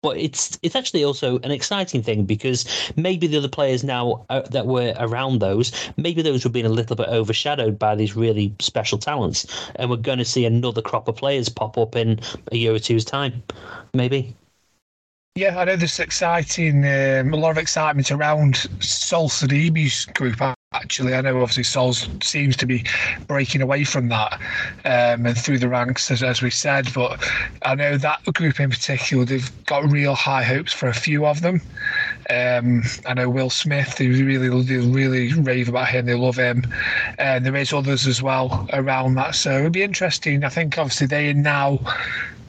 but 0.02 0.18
it's 0.18 0.58
it's 0.62 0.76
actually 0.76 1.04
also 1.04 1.40
an 1.40 1.52
exciting 1.52 2.02
thing 2.02 2.24
because 2.24 2.66
maybe 2.96 3.28
the 3.28 3.38
other 3.38 3.50
players 3.50 3.84
now 3.84 4.26
uh, 4.30 4.42
that 4.50 4.66
were 4.66 4.94
around 4.98 5.40
those, 5.40 5.72
maybe 5.98 6.22
those 6.22 6.46
were 6.46 6.50
being 6.50 6.66
a 6.66 6.70
little 6.70 6.96
bit 6.96 7.10
overshadowed 7.10 7.78
by 7.78 7.96
these 7.96 8.16
really 8.16 8.54
special 8.60 8.98
talents, 8.98 9.46
and 9.76 9.90
we're 9.90 9.98
going 9.98 10.20
to 10.20 10.26
see 10.26 10.46
another 10.46 10.82
crop 10.82 11.08
of 11.08 11.18
players 11.18 11.50
pop 11.50 11.78
up 11.78 11.96
in 11.96 12.20
a 12.52 12.58
year 12.58 12.74
or 12.74 12.80
two's 12.80 13.06
time, 13.06 13.44
maybe. 13.94 14.36
Yeah, 15.36 15.58
I 15.58 15.64
know 15.64 15.76
there's 15.76 16.00
exciting, 16.00 16.84
um, 16.84 17.34
a 17.34 17.38
lot 17.38 17.52
of 17.52 17.58
excitement 17.58 18.12
around 18.12 18.58
Sol 18.82 19.30
Sidibe's 19.30 20.06
group. 20.08 20.42
Actually, 20.74 21.14
I 21.14 21.22
know 21.22 21.40
obviously 21.42 21.64
Sol 21.64 21.94
seems 21.94 22.58
to 22.58 22.66
be 22.66 22.84
breaking 23.28 23.62
away 23.62 23.84
from 23.84 24.10
that 24.10 24.34
um, 24.86 25.26
and 25.26 25.38
through 25.38 25.60
the 25.60 25.70
ranks, 25.70 26.12
as, 26.12 26.24
as 26.24 26.42
we 26.42 26.50
said. 26.50 26.92
But 26.94 27.24
I 27.64 27.76
know 27.76 27.98
that 27.98 28.26
group 28.34 28.60
in 28.60 28.70
particular, 28.70 29.24
they've 29.24 29.66
got 29.66 29.90
real 29.90 30.14
high 30.14 30.44
hopes 30.44 30.74
for 30.74 30.90
a 30.90 30.94
few 30.94 31.26
of 31.26 31.42
them. 31.42 31.62
Um, 32.30 32.84
I 33.06 33.14
know 33.14 33.30
Will 33.30 33.50
Smith, 33.50 33.98
they 33.98 34.08
really, 34.08 34.64
they 34.64 34.78
really 34.78 35.32
rave 35.34 35.70
about 35.70 35.90
him. 35.90 36.06
They 36.06 36.16
love 36.16 36.38
him. 36.38 36.66
And 37.18 37.46
there 37.46 37.56
is 37.56 37.72
others 37.72 38.08
as 38.08 38.22
well 38.22 38.68
around 38.74 39.14
that. 39.16 39.36
So 39.36 39.60
it'd 39.60 39.74
be 39.74 39.84
interesting. 39.84 40.44
I 40.44 40.50
think 40.50 40.78
obviously 40.78 41.08
they 41.08 41.30
are 41.30 41.34
now 41.34 41.80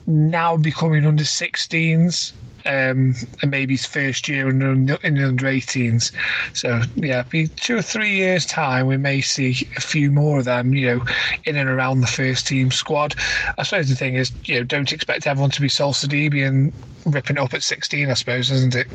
now 0.06 0.56
becoming 0.56 1.06
under 1.06 1.22
16s 1.22 2.32
um, 2.66 3.14
and 3.42 3.50
maybe 3.50 3.74
his 3.74 3.86
first 3.86 4.28
year 4.28 4.48
in, 4.48 4.60
in 4.62 4.86
the 4.86 5.26
under 5.26 5.46
18s. 5.46 6.12
So 6.54 6.80
yeah, 6.96 7.24
be 7.30 7.48
two 7.56 7.76
or 7.76 7.82
three 7.82 8.14
years 8.14 8.46
time, 8.46 8.86
we 8.86 8.96
may 8.96 9.20
see 9.20 9.56
a 9.76 9.80
few 9.80 10.10
more 10.10 10.38
of 10.38 10.44
them, 10.44 10.74
you 10.74 10.86
know, 10.86 11.04
in 11.44 11.56
and 11.56 11.68
around 11.70 12.00
the 12.00 12.06
first 12.06 12.46
team 12.46 12.70
squad. 12.70 13.14
I 13.58 13.62
suppose 13.62 13.88
the 13.88 13.96
thing 13.96 14.14
is, 14.14 14.32
you 14.44 14.56
know, 14.56 14.64
don't 14.64 14.92
expect 14.92 15.26
everyone 15.26 15.50
to 15.52 15.60
be 15.60 15.68
Sol 15.68 15.92
Sidibe 15.92 16.46
and 16.46 16.72
ripping 17.06 17.38
up 17.38 17.54
at 17.54 17.62
16. 17.62 18.10
I 18.10 18.14
suppose, 18.14 18.50
isn't 18.50 18.74
it? 18.74 18.88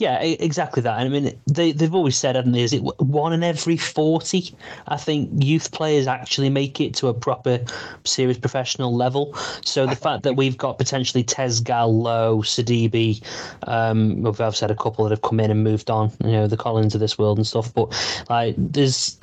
Yeah, 0.00 0.20
exactly 0.20 0.82
that. 0.82 0.98
I 0.98 1.08
mean, 1.08 1.40
they 1.46 1.70
they've 1.70 1.94
always 1.94 2.16
said, 2.16 2.34
haven't 2.34 2.50
they? 2.50 2.62
Is 2.62 2.72
it 2.72 2.82
one 2.98 3.32
in 3.32 3.44
every 3.44 3.76
forty? 3.76 4.52
I 4.88 4.96
think 4.96 5.30
youth 5.34 5.70
players 5.70 6.08
actually 6.08 6.50
make 6.50 6.80
it 6.80 6.94
to 6.94 7.06
a 7.06 7.14
proper, 7.14 7.60
serious 8.04 8.36
professional 8.36 8.92
level. 8.92 9.36
So 9.64 9.86
the 9.86 9.94
fact 9.94 10.24
that 10.24 10.34
we've 10.34 10.58
got 10.58 10.78
potentially 10.78 11.22
Tezgel, 11.22 12.02
Lowe, 12.02 12.38
Sidibe, 12.38 13.22
um, 13.68 14.20
we've 14.20 14.56
said 14.56 14.72
a 14.72 14.74
couple 14.74 15.04
that 15.04 15.10
have 15.10 15.22
come 15.22 15.38
in 15.38 15.52
and 15.52 15.62
moved 15.62 15.88
on. 15.90 16.10
You 16.24 16.32
know, 16.32 16.46
the 16.48 16.56
Collins 16.56 16.96
of 16.96 17.00
this 17.00 17.16
world 17.16 17.38
and 17.38 17.46
stuff. 17.46 17.72
But 17.72 17.94
like, 18.28 18.56
there's, 18.58 19.16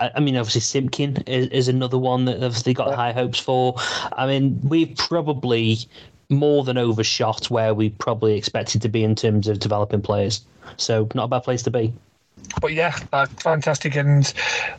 I 0.00 0.18
mean, 0.18 0.36
obviously 0.36 0.62
Simpkin 0.62 1.18
is, 1.28 1.46
is 1.50 1.68
another 1.68 1.96
one 1.96 2.24
that 2.24 2.42
obviously 2.42 2.74
got 2.74 2.92
high 2.92 3.12
hopes 3.12 3.38
for. 3.38 3.76
I 4.14 4.26
mean, 4.26 4.60
we've 4.64 4.96
probably 4.96 5.78
more 6.28 6.64
than 6.64 6.78
overshot 6.78 7.50
where 7.50 7.74
we 7.74 7.90
probably 7.90 8.36
expected 8.36 8.82
to 8.82 8.88
be 8.88 9.04
in 9.04 9.14
terms 9.14 9.48
of 9.48 9.58
developing 9.58 10.02
players. 10.02 10.44
So 10.76 11.08
not 11.14 11.24
a 11.24 11.28
bad 11.28 11.44
place 11.44 11.62
to 11.62 11.70
be 11.70 11.92
but 12.60 12.72
yeah, 12.72 12.96
uh, 13.12 13.26
fantastic. 13.26 13.96
And 13.96 14.32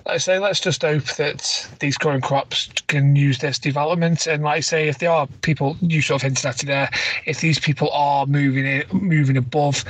like 0.05 0.15
I 0.15 0.17
say, 0.17 0.39
let's 0.39 0.59
just 0.59 0.81
hope 0.81 1.03
that 1.15 1.69
these 1.79 1.97
current 1.97 2.23
crops 2.23 2.69
can 2.87 3.15
use 3.15 3.39
this 3.39 3.59
development. 3.59 4.27
And 4.27 4.43
like 4.43 4.57
I 4.57 4.59
say, 4.61 4.87
if 4.87 4.99
there 4.99 5.11
are 5.11 5.27
people, 5.41 5.77
you 5.81 6.01
sort 6.01 6.19
of 6.19 6.23
hinted 6.23 6.45
at 6.45 6.63
it 6.63 6.65
there, 6.65 6.89
if 7.25 7.41
these 7.41 7.59
people 7.59 7.89
are 7.91 8.25
moving 8.25 8.83
moving 8.91 9.37
above 9.37 9.83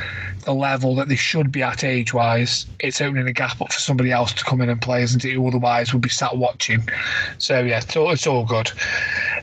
the 0.46 0.54
level 0.54 0.96
that 0.96 1.08
they 1.10 1.16
should 1.16 1.52
be 1.52 1.64
at 1.64 1.84
age 1.84 2.14
wise, 2.14 2.66
it's 2.80 3.02
opening 3.02 3.28
a 3.28 3.34
gap 3.34 3.62
up 3.62 3.72
for 3.72 3.80
somebody 3.80 4.12
else 4.12 4.34
to 4.34 4.44
come 4.44 4.62
in 4.62 4.70
and 4.70 4.82
play, 4.82 5.04
isn't 5.04 5.24
it? 5.24 5.34
Who 5.34 5.48
otherwise 5.48 5.94
would 5.94 6.02
be 6.02 6.10
sat 6.10 6.38
watching. 6.38 6.88
So 7.38 7.62
yeah, 7.62 7.80
it's 7.80 7.96
all, 7.96 8.12
it's 8.12 8.28
all 8.28 8.46
good. 8.46 8.72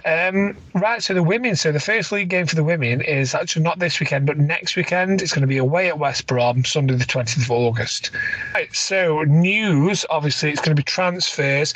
Um, 0.05 0.57
right, 0.75 1.03
so 1.03 1.15
the 1.15 1.23
women, 1.23 1.57
so 1.57 1.73
the 1.73 1.81
first 1.81 2.13
league 2.13 2.29
game 2.29 2.47
for 2.47 2.57
the 2.57 2.65
women 2.65 3.01
is 3.01 3.35
actually 3.35 3.63
not 3.63 3.79
this 3.79 3.99
weekend, 4.01 4.27
but 4.27 4.37
next 4.37 4.77
weekend. 4.77 5.23
It's 5.23 5.33
going 5.33 5.41
to 5.43 5.47
be 5.47 5.57
away 5.57 5.89
at 5.89 5.99
West 5.99 6.27
Brom, 6.27 6.65
Sunday 6.65 6.95
the 6.95 7.07
20th 7.07 7.45
of 7.45 7.51
August. 7.51 8.11
Right, 8.53 8.75
so 8.75 9.23
news, 9.23 10.05
obviously, 10.11 10.51
it's 10.51 10.61
going 10.61 10.77
to 10.77 10.81
be 10.81 10.85
transfers. 10.85 11.73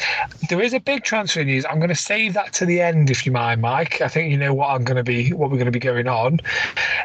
There 0.51 0.61
is 0.61 0.75
a 0.75 0.81
big 0.81 1.05
transfer 1.05 1.43
news. 1.43 1.65
I'm 1.65 1.79
going 1.79 1.89
to 1.89 1.95
save 1.95 2.35
that 2.35 2.53
to 2.55 2.67
the 2.67 2.83
end, 2.83 3.11
if 3.11 3.25
you 3.25 3.33
mind, 3.33 3.63
Mike. 3.63 4.03
I 4.03 4.09
think 4.09 4.31
you 4.31 4.37
know 4.37 4.53
what 4.53 4.71
I'm 4.71 4.85
going 4.85 4.99
to 4.99 5.05
be, 5.05 5.33
what 5.33 5.51
we're 5.51 5.57
going 5.57 5.67
to 5.67 5.73
be 5.73 5.79
going 5.79 6.07
on. 6.07 6.41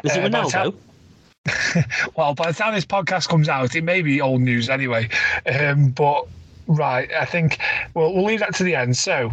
Is 0.04 0.16
it 0.16 0.24
uh, 0.24 0.28
Ronaldo? 0.28 0.74
well, 2.16 2.34
by 2.34 2.50
the 2.50 2.56
time 2.56 2.74
this 2.74 2.86
podcast 2.86 3.28
comes 3.28 3.48
out, 3.48 3.74
it 3.74 3.84
may 3.84 4.02
be 4.02 4.20
old 4.20 4.42
news 4.42 4.68
anyway. 4.68 5.08
Um, 5.46 5.88
but 5.90 6.26
Right, 6.66 7.10
I 7.12 7.26
think 7.26 7.58
we'll, 7.92 8.14
we'll 8.14 8.24
leave 8.24 8.40
that 8.40 8.54
to 8.54 8.64
the 8.64 8.74
end. 8.74 8.96
So, 8.96 9.30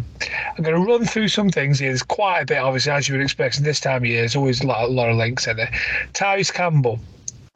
I'm 0.56 0.64
going 0.64 0.76
to 0.76 0.92
run 0.92 1.06
through 1.06 1.28
some 1.28 1.48
things 1.48 1.78
here. 1.78 1.88
There's 1.88 2.02
quite 2.02 2.40
a 2.40 2.46
bit, 2.46 2.58
obviously, 2.58 2.92
as 2.92 3.08
you 3.08 3.14
would 3.14 3.22
expect. 3.22 3.58
In 3.58 3.64
this 3.64 3.80
time 3.80 4.02
of 4.02 4.06
year, 4.06 4.20
there's 4.20 4.36
always 4.36 4.62
a 4.62 4.66
lot, 4.66 4.84
a 4.84 4.88
lot 4.88 5.08
of 5.08 5.16
links 5.16 5.46
in 5.46 5.56
there. 5.56 5.72
Tyrese 6.12 6.52
Campbell, 6.52 6.98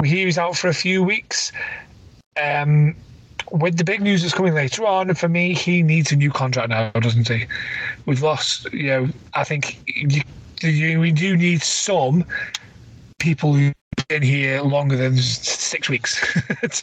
hear 0.03 0.25
he's 0.25 0.39
out 0.39 0.57
for 0.57 0.69
a 0.69 0.75
few 0.75 1.03
weeks. 1.03 1.53
Um, 2.43 2.95
with 3.53 3.77
the 3.77 3.85
big 3.85 4.01
news 4.01 4.23
that's 4.23 4.35
coming 4.35 4.55
later 4.55 4.87
on, 4.87 5.15
for 5.15 5.29
me, 5.29 5.55
he 5.55 5.83
needs 5.83 6.11
a 6.11 6.17
new 6.17 6.31
contract 6.31 6.71
now, 6.71 6.91
doesn't 6.93 7.29
he? 7.29 7.47
We've 8.07 8.23
lost, 8.23 8.73
you 8.73 8.87
know, 8.87 9.09
I 9.35 9.45
think 9.45 9.79
you, 9.87 10.23
you, 10.63 11.01
we 11.01 11.13
do 11.13 11.37
need 11.37 11.63
some 11.63 12.25
people 13.19 13.55
who've 13.55 13.75
been 14.09 14.23
here 14.23 14.63
longer 14.63 14.97
than 14.97 15.17
six 15.17 15.89
weeks. 15.89 16.21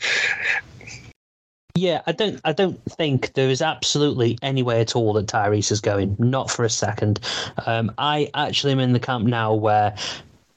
yeah, 1.76 2.02
I 2.06 2.12
don't, 2.12 2.40
I 2.46 2.54
don't 2.54 2.80
think 2.86 3.34
there 3.34 3.50
is 3.50 3.62
absolutely 3.62 4.38
any 4.42 4.62
way 4.62 4.80
at 4.82 4.96
all 4.96 5.14
that 5.14 5.26
Tyrese 5.26 5.72
is 5.72 5.82
going. 5.82 6.16
Not 6.20 6.52
for 6.52 6.64
a 6.64 6.70
second. 6.70 7.20
Um, 7.66 7.92
I 7.98 8.30
actually 8.36 8.74
am 8.74 8.80
in 8.80 8.94
the 8.94 9.00
camp 9.00 9.26
now 9.26 9.54
where, 9.54 9.96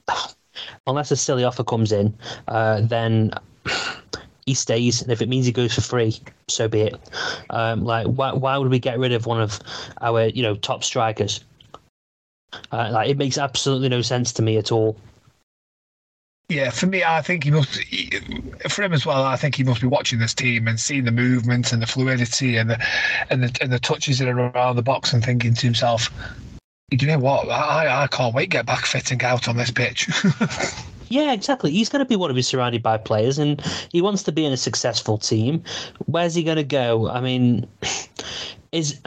unless 0.86 1.10
a 1.10 1.16
silly 1.16 1.44
offer 1.44 1.64
comes 1.64 1.90
in, 1.90 2.14
uh, 2.48 2.82
then 2.82 3.32
he 4.44 4.52
stays, 4.52 5.00
and 5.00 5.10
if 5.10 5.22
it 5.22 5.28
means 5.28 5.46
he 5.46 5.52
goes 5.52 5.74
for 5.74 5.80
free, 5.80 6.20
so 6.48 6.68
be 6.68 6.82
it. 6.82 6.94
Um, 7.48 7.84
like, 7.84 8.06
why, 8.06 8.32
why 8.34 8.58
would 8.58 8.70
we 8.70 8.78
get 8.78 8.98
rid 8.98 9.12
of 9.12 9.24
one 9.24 9.40
of 9.40 9.58
our, 10.02 10.26
you 10.26 10.42
know, 10.42 10.54
top 10.54 10.84
strikers? 10.84 11.42
Uh, 12.70 12.90
like, 12.92 13.08
it 13.08 13.16
makes 13.16 13.38
absolutely 13.38 13.88
no 13.88 14.02
sense 14.02 14.32
to 14.34 14.42
me 14.42 14.58
at 14.58 14.70
all. 14.70 14.96
Yeah, 16.48 16.70
for 16.70 16.86
me, 16.86 17.02
I 17.02 17.22
think 17.22 17.42
he 17.42 17.50
must. 17.50 17.80
For 18.68 18.82
him 18.82 18.92
as 18.92 19.04
well, 19.04 19.24
I 19.24 19.36
think 19.36 19.56
he 19.56 19.64
must 19.64 19.80
be 19.80 19.88
watching 19.88 20.20
this 20.20 20.32
team 20.32 20.68
and 20.68 20.78
seeing 20.78 21.04
the 21.04 21.10
movement 21.10 21.72
and 21.72 21.82
the 21.82 21.86
fluidity 21.86 22.56
and 22.56 22.70
the 22.70 22.86
and 23.30 23.42
the 23.42 23.58
and 23.60 23.72
the 23.72 23.80
touches 23.80 24.20
that 24.20 24.28
are 24.28 24.38
around 24.38 24.76
the 24.76 24.82
box 24.82 25.12
and 25.12 25.24
thinking 25.24 25.54
to 25.54 25.66
himself, 25.66 26.08
"You 26.92 27.08
know 27.08 27.18
what? 27.18 27.48
I 27.48 28.04
I 28.04 28.06
can't 28.06 28.32
wait 28.32 28.44
to 28.44 28.48
get 28.50 28.66
back 28.66 28.86
fitting 28.86 29.22
out 29.22 29.48
on 29.48 29.56
this 29.56 29.72
pitch." 29.72 30.08
Yeah, 31.08 31.32
exactly. 31.32 31.70
He's 31.70 31.88
going 31.88 32.00
to 32.00 32.08
be 32.08 32.16
one 32.16 32.30
of 32.30 32.36
his 32.36 32.48
surrounded 32.48 32.82
by 32.82 32.96
players, 32.96 33.38
and 33.38 33.60
he 33.92 34.02
wants 34.02 34.24
to 34.24 34.32
be 34.32 34.44
in 34.44 34.52
a 34.52 34.56
successful 34.56 35.18
team. 35.18 35.62
Where's 36.06 36.34
he 36.34 36.42
going 36.42 36.56
to 36.56 36.64
go? 36.64 37.08
I 37.08 37.20
mean, 37.20 37.66
is 38.72 39.00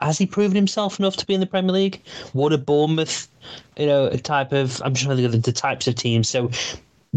has 0.00 0.18
he 0.18 0.26
proven 0.26 0.54
himself 0.54 0.98
enough 0.98 1.16
to 1.16 1.26
be 1.26 1.34
in 1.34 1.40
the 1.40 1.46
Premier 1.46 1.72
League? 1.72 2.02
What 2.34 2.52
a 2.52 2.58
Bournemouth, 2.58 3.28
you 3.78 3.86
know, 3.86 4.06
a 4.06 4.18
type 4.18 4.52
of 4.52 4.82
I'm 4.84 4.94
trying 4.94 5.16
to 5.16 5.22
think 5.22 5.34
of 5.34 5.42
the 5.42 5.52
types 5.52 5.86
of 5.86 5.94
teams. 5.94 6.28
So 6.28 6.50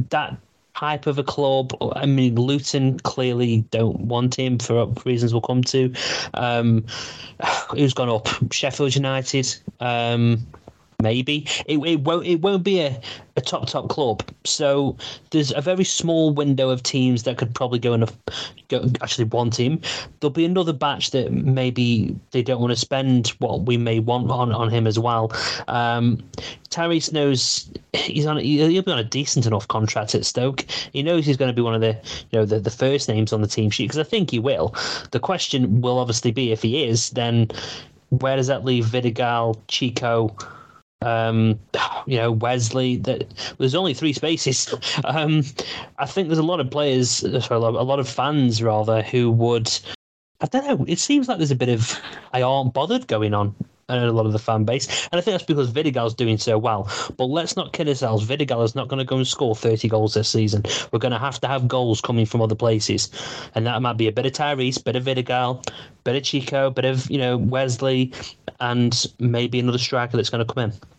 that 0.09 0.37
type 0.79 1.07
of 1.07 1.19
a 1.19 1.23
club. 1.23 1.75
I 1.95 2.05
mean, 2.05 2.35
Luton 2.35 2.99
clearly 2.99 3.61
don't 3.71 3.99
want 4.01 4.39
him 4.39 4.59
for 4.59 4.87
reasons 5.05 5.33
we'll 5.33 5.41
come 5.41 5.63
to. 5.65 5.93
Um, 6.33 6.85
who's 7.71 7.93
gone 7.93 8.09
up? 8.09 8.27
Sheffield 8.51 8.95
United. 8.95 9.55
Um, 9.79 10.45
maybe. 11.01 11.47
It, 11.65 11.77
it 11.79 12.01
won't 12.01 12.25
it 12.25 12.41
won't 12.41 12.63
be 12.63 12.81
a, 12.81 12.99
a 13.35 13.41
top 13.41 13.67
top 13.67 13.89
club. 13.89 14.23
So 14.45 14.97
there's 15.31 15.51
a 15.53 15.61
very 15.61 15.83
small 15.83 16.33
window 16.33 16.69
of 16.69 16.83
teams 16.83 17.23
that 17.23 17.37
could 17.37 17.53
probably 17.55 17.79
go 17.79 17.93
enough 17.93 18.15
go 18.69 18.85
actually 19.01 19.25
want 19.25 19.59
him 19.59 19.81
there'll 20.19 20.31
be 20.31 20.45
another 20.45 20.73
batch 20.73 21.11
that 21.11 21.31
maybe 21.31 22.15
they 22.31 22.43
don't 22.43 22.61
want 22.61 22.71
to 22.71 22.75
spend 22.75 23.29
what 23.39 23.63
we 23.63 23.77
may 23.77 23.99
want 23.99 24.29
on, 24.29 24.51
on 24.51 24.69
him 24.69 24.85
as 24.85 24.99
well. 24.99 25.31
Um, 25.67 26.23
Tyrese 26.69 27.11
knows 27.11 27.69
he's 27.93 28.25
on 28.25 28.37
he'll 28.37 28.81
be 28.83 28.91
on 28.91 28.99
a 28.99 29.03
decent 29.03 29.45
enough 29.45 29.67
contract 29.67 30.13
at 30.13 30.25
Stoke. 30.25 30.65
He 30.93 31.03
knows 31.03 31.25
he's 31.25 31.37
going 31.37 31.49
to 31.49 31.53
be 31.53 31.61
one 31.61 31.73
of 31.73 31.81
the 31.81 31.93
you 32.31 32.39
know 32.39 32.45
the, 32.45 32.59
the 32.59 32.71
first 32.71 33.09
names 33.09 33.33
on 33.33 33.41
the 33.41 33.47
team 33.47 33.69
sheet 33.69 33.85
because 33.85 33.99
I 33.99 34.03
think 34.03 34.31
he 34.31 34.39
will. 34.39 34.75
The 35.11 35.19
question 35.19 35.81
will 35.81 35.99
obviously 35.99 36.31
be 36.31 36.51
if 36.51 36.61
he 36.61 36.83
is 36.83 37.11
then 37.11 37.49
where 38.09 38.35
does 38.35 38.47
that 38.47 38.65
leave 38.65 38.85
Vidigal 38.85 39.57
Chico 39.67 40.35
um, 41.01 41.59
you 42.05 42.17
know, 42.17 42.31
Wesley. 42.31 42.97
That 42.97 43.33
there's 43.57 43.75
only 43.75 43.93
three 43.93 44.13
spaces. 44.13 44.73
Um, 45.05 45.43
I 45.97 46.05
think 46.05 46.27
there's 46.27 46.39
a 46.39 46.43
lot 46.43 46.59
of 46.59 46.69
players, 46.69 47.09
sorry, 47.09 47.63
a 47.63 47.83
lot 47.83 47.99
of 47.99 48.07
fans 48.07 48.61
rather, 48.61 49.01
who 49.01 49.31
would. 49.31 49.71
I 50.41 50.45
don't 50.47 50.65
know. 50.65 50.85
It 50.87 50.99
seems 50.99 51.27
like 51.27 51.37
there's 51.37 51.51
a 51.51 51.55
bit 51.55 51.69
of 51.69 51.99
I 52.33 52.41
aren't 52.41 52.73
bothered 52.73 53.07
going 53.07 53.33
on 53.33 53.55
and 53.89 54.03
a 54.03 54.11
lot 54.11 54.25
of 54.25 54.31
the 54.31 54.39
fan 54.39 54.63
base. 54.63 55.07
And 55.11 55.19
I 55.19 55.21
think 55.21 55.33
that's 55.33 55.43
because 55.43 55.71
Vidigal's 55.71 56.13
doing 56.13 56.37
so 56.37 56.57
well. 56.57 56.89
But 57.17 57.25
let's 57.25 57.55
not 57.55 57.73
kid 57.73 57.87
ourselves. 57.87 58.25
Vidigal 58.25 58.63
is 58.63 58.75
not 58.75 58.87
going 58.87 58.99
to 58.99 59.05
go 59.05 59.17
and 59.17 59.27
score 59.27 59.55
30 59.55 59.89
goals 59.89 60.13
this 60.13 60.29
season. 60.29 60.63
We're 60.91 60.99
going 60.99 61.11
to 61.11 61.19
have 61.19 61.39
to 61.41 61.47
have 61.47 61.67
goals 61.67 62.01
coming 62.01 62.25
from 62.25 62.41
other 62.41 62.55
places. 62.55 63.09
And 63.55 63.65
that 63.65 63.81
might 63.81 63.97
be 63.97 64.07
a 64.07 64.11
bit 64.11 64.25
of 64.25 64.31
Tyrese, 64.33 64.83
bit 64.83 64.95
of 64.95 65.03
Vidigal, 65.03 65.67
bit 66.03 66.15
of 66.15 66.23
Chico, 66.23 66.69
bit 66.69 66.85
of, 66.85 67.09
you 67.09 67.17
know, 67.17 67.37
Wesley, 67.37 68.13
and 68.59 69.05
maybe 69.19 69.59
another 69.59 69.77
striker 69.77 70.17
that's 70.17 70.29
going 70.29 70.45
to 70.45 70.53
come 70.53 70.71
in. 70.71 70.98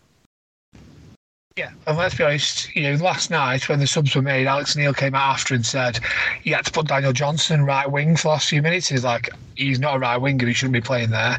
Yeah, 1.57 1.71
and 1.85 1.97
let's 1.97 2.15
be 2.15 2.23
honest, 2.23 2.73
you 2.77 2.83
know, 2.83 3.03
last 3.03 3.29
night 3.29 3.67
when 3.67 3.79
the 3.79 3.87
subs 3.87 4.15
were 4.15 4.21
made, 4.21 4.47
Alex 4.47 4.77
Neil 4.77 4.93
came 4.93 5.13
out 5.13 5.33
after 5.33 5.53
and 5.53 5.65
said 5.65 5.99
he 6.41 6.51
had 6.51 6.65
to 6.65 6.71
put 6.71 6.87
Daniel 6.87 7.11
Johnson 7.11 7.65
right 7.65 7.91
wing 7.91 8.15
for 8.15 8.23
the 8.23 8.27
last 8.29 8.47
few 8.47 8.61
minutes. 8.61 8.87
He's 8.87 9.03
like, 9.03 9.29
he's 9.57 9.77
not 9.77 9.97
a 9.97 9.99
right 9.99 10.15
winger, 10.15 10.47
he 10.47 10.53
shouldn't 10.53 10.73
be 10.73 10.79
playing 10.79 11.09
there. 11.09 11.37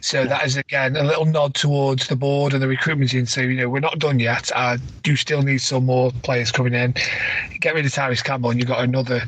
So 0.00 0.26
that 0.26 0.44
is 0.44 0.56
again 0.56 0.96
a 0.96 1.04
little 1.04 1.26
nod 1.26 1.54
towards 1.54 2.08
the 2.08 2.16
board 2.16 2.54
and 2.54 2.62
the 2.62 2.66
recruitment 2.66 3.12
team. 3.12 3.24
So 3.26 3.40
you 3.40 3.56
know, 3.56 3.68
we're 3.68 3.78
not 3.78 4.00
done 4.00 4.18
yet. 4.18 4.50
I 4.56 4.78
do 5.04 5.14
still 5.14 5.42
need 5.42 5.58
some 5.58 5.86
more 5.86 6.10
players 6.24 6.50
coming 6.50 6.74
in. 6.74 6.94
Get 7.60 7.74
rid 7.74 7.86
of 7.86 7.92
Tyrese 7.92 8.24
Campbell, 8.24 8.50
and 8.50 8.58
you've 8.58 8.68
got 8.68 8.82
another 8.82 9.22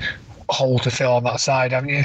hole 0.54 0.78
to 0.78 0.90
fill 0.90 1.12
on 1.12 1.24
that 1.24 1.40
side, 1.40 1.72
haven't 1.72 1.90
you? 1.90 2.04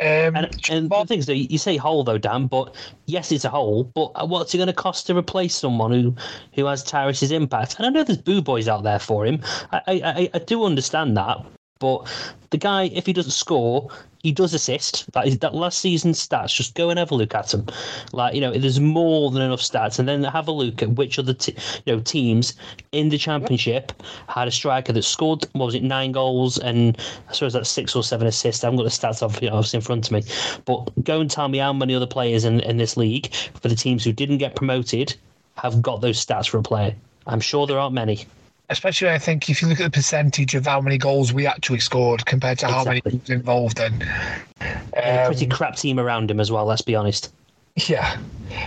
Um, 0.00 0.36
and 0.36 0.70
and 0.70 0.90
the 0.90 1.04
thing 1.06 1.18
is, 1.18 1.28
you 1.28 1.58
say 1.58 1.76
hole 1.76 2.04
though, 2.04 2.18
Dan, 2.18 2.46
but 2.46 2.74
yes, 3.06 3.32
it's 3.32 3.44
a 3.44 3.50
hole. 3.50 3.84
But 3.84 4.28
what's 4.28 4.54
it 4.54 4.58
going 4.58 4.68
to 4.68 4.72
cost 4.72 5.06
to 5.08 5.16
replace 5.16 5.54
someone 5.54 5.92
who 5.92 6.14
who 6.54 6.66
has 6.66 6.84
Tyrese's 6.84 7.32
impact? 7.32 7.76
And 7.76 7.86
I 7.86 7.90
know 7.90 8.04
there's 8.04 8.18
boo 8.18 8.40
boys 8.40 8.68
out 8.68 8.84
there 8.84 8.98
for 8.98 9.26
him. 9.26 9.40
I 9.72 9.82
I, 9.88 10.30
I 10.32 10.38
do 10.38 10.64
understand 10.64 11.16
that, 11.16 11.38
but 11.80 12.06
the 12.50 12.58
guy, 12.58 12.84
if 12.84 13.06
he 13.06 13.12
doesn't 13.12 13.32
score, 13.32 13.90
he 14.22 14.32
does 14.32 14.52
assist. 14.54 15.10
That 15.12 15.26
is 15.26 15.38
that 15.38 15.54
last 15.54 15.80
season's 15.80 16.26
stats. 16.26 16.54
Just 16.54 16.74
go 16.74 16.90
and 16.90 16.98
have 16.98 17.10
a 17.10 17.14
look 17.14 17.34
at 17.34 17.48
them. 17.48 17.66
Like 18.12 18.34
you 18.34 18.40
know, 18.40 18.52
there's 18.52 18.80
more 18.80 19.30
than 19.30 19.42
enough 19.42 19.60
stats, 19.60 19.98
and 19.98 20.08
then 20.08 20.22
have 20.24 20.48
a 20.48 20.52
look 20.52 20.82
at 20.82 20.90
which 20.90 21.18
other 21.18 21.34
you 21.46 21.54
know 21.86 22.00
teams 22.00 22.54
in 22.92 23.08
the 23.08 23.18
championship 23.18 23.92
had 24.28 24.48
a 24.48 24.50
striker 24.50 24.92
that 24.92 25.02
scored. 25.02 25.46
What 25.52 25.66
was 25.66 25.74
it, 25.74 25.82
nine 25.82 26.12
goals 26.12 26.58
and 26.58 26.96
I 27.28 27.32
suppose 27.32 27.52
that's 27.52 27.70
six 27.70 27.96
or 27.96 28.02
seven 28.02 28.26
assists. 28.26 28.62
I 28.62 28.66
haven't 28.66 28.78
got 28.78 28.84
the 28.84 28.90
stats 28.90 29.22
of 29.22 29.42
you 29.42 29.50
know, 29.50 29.62
in 29.72 29.80
front 29.80 30.06
of 30.06 30.12
me, 30.12 30.22
but 30.64 31.04
go 31.04 31.20
and 31.20 31.30
tell 31.30 31.48
me 31.48 31.58
how 31.58 31.72
many 31.72 31.94
other 31.94 32.06
players 32.06 32.44
in 32.44 32.60
in 32.60 32.76
this 32.76 32.96
league 32.96 33.32
for 33.34 33.68
the 33.68 33.76
teams 33.76 34.04
who 34.04 34.12
didn't 34.12 34.38
get 34.38 34.56
promoted 34.56 35.14
have 35.56 35.82
got 35.82 36.00
those 36.00 36.24
stats 36.24 36.48
for 36.48 36.58
a 36.58 36.62
player. 36.62 36.94
I'm 37.26 37.40
sure 37.40 37.66
there 37.66 37.78
aren't 37.78 37.94
many 37.94 38.26
especially 38.70 39.10
I 39.10 39.18
think 39.18 39.50
if 39.50 39.60
you 39.60 39.68
look 39.68 39.80
at 39.80 39.84
the 39.84 39.90
percentage 39.90 40.54
of 40.54 40.66
how 40.66 40.80
many 40.80 40.96
goals 40.96 41.32
we 41.32 41.46
actually 41.46 41.80
scored 41.80 42.24
compared 42.24 42.60
to 42.60 42.66
exactly. 42.66 42.78
how 42.78 42.90
many 42.90 43.02
was 43.04 43.30
involved 43.30 43.80
in. 43.80 44.02
Um, 44.02 44.68
a 44.94 45.26
pretty 45.26 45.46
crap 45.46 45.76
team 45.76 45.98
around 45.98 46.30
him 46.30 46.40
as 46.40 46.50
well, 46.50 46.64
let's 46.64 46.82
be 46.82 46.94
honest. 46.94 47.32
Yeah. 47.76 48.18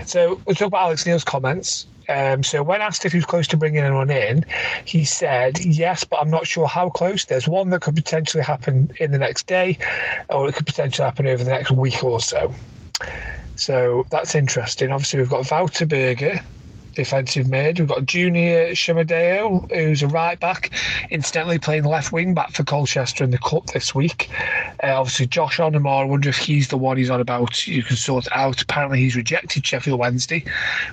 So 0.06 0.42
we'll 0.46 0.56
talk 0.56 0.68
about 0.68 0.84
Alex 0.84 1.06
Neil's 1.06 1.24
comments. 1.24 1.88
Um, 2.10 2.44
so 2.44 2.62
when 2.64 2.82
asked 2.82 3.06
if 3.06 3.14
he 3.14 3.18
was 3.18 3.26
close 3.26 3.48
to 3.48 3.58
bringing 3.58 3.80
anyone 3.80 4.10
in, 4.10 4.46
he 4.84 5.06
said, 5.06 5.60
yes, 5.60 6.04
but 6.04 6.20
I'm 6.20 6.30
not 6.30 6.46
sure 6.46 6.68
how 6.68 6.90
close. 6.90 7.26
There's 7.26 7.48
one 7.48 7.70
that 7.70 7.82
could 7.82 7.96
potentially 7.96 8.44
happen 8.44 8.92
in 9.00 9.12
the 9.12 9.18
next 9.18 9.48
day, 9.48 9.78
or 10.30 10.50
it 10.50 10.56
could 10.56 10.66
potentially 10.66 11.06
happen 11.06 11.28
over 11.28 11.44
the 11.44 11.52
next 11.52 11.72
week 11.72 12.04
or 12.04 12.20
so. 12.20 12.54
So 13.56 14.06
that's 14.10 14.36
interesting. 14.36 14.92
Obviously, 14.92 15.20
we've 15.20 15.30
got 15.30 15.50
Wouter 15.50 15.86
Burger, 15.86 16.42
defensive 16.96 17.50
mid. 17.50 17.80
We've 17.80 17.88
got 17.88 18.06
Junior 18.06 18.72
Tchamadeu, 18.72 19.72
who's 19.72 20.04
a 20.04 20.08
right 20.08 20.40
back, 20.40 20.72
incidentally 21.10 21.60
playing 21.60 21.84
left 21.84 22.12
wing 22.12 22.34
back 22.34 22.52
for 22.52 22.64
Colchester 22.64 23.24
in 23.24 23.32
the 23.32 23.38
Cup 23.38 23.68
this 23.68 23.94
week. 23.94 24.30
Uh, 24.84 25.00
obviously, 25.00 25.28
Josh 25.28 25.58
Onomah, 25.58 26.02
I 26.02 26.06
wonder 26.06 26.30
if 26.30 26.38
he's 26.38 26.68
the 26.68 26.78
one 26.78 26.98
he's 26.98 27.10
on 27.10 27.22
about. 27.22 27.68
You 27.68 27.84
can 27.84 27.96
sort 27.96 28.28
out. 28.32 28.62
Apparently, 28.62 29.00
he's 29.00 29.16
rejected 29.16 29.66
Sheffield 29.66 30.00
Wednesday, 30.00 30.46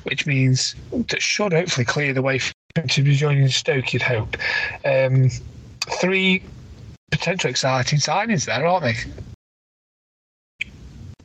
which 0.04 0.26
means 0.26 0.74
that 0.92 1.22
should 1.22 1.52
hopefully 1.52 1.84
clear 1.84 2.12
the 2.12 2.22
way 2.22 2.38
for 2.38 2.52
him 2.76 2.88
to 2.88 3.02
be 3.02 3.14
joining 3.14 3.48
Stoke, 3.48 3.92
you'd 3.92 4.02
hope. 4.02 4.36
Um, 4.84 5.30
three 6.00 6.42
potential 7.10 7.50
exciting 7.50 7.98
signings 7.98 8.46
there, 8.46 8.66
aren't 8.66 8.84
they? 8.84 8.94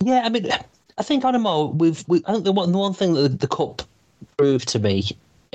Yeah, 0.03 0.21
I 0.23 0.29
mean, 0.29 0.49
I 0.97 1.03
think 1.03 1.23
Onomah, 1.23 1.75
we've, 1.75 2.03
we, 2.07 2.21
I 2.25 2.33
think 2.33 2.45
the 2.45 2.51
one, 2.51 2.71
the 2.71 2.77
one 2.77 2.93
thing 2.93 3.13
that 3.13 3.21
the, 3.21 3.29
the 3.29 3.47
Cup 3.47 3.81
prove 4.37 4.65
to 4.67 4.79
me 4.79 5.03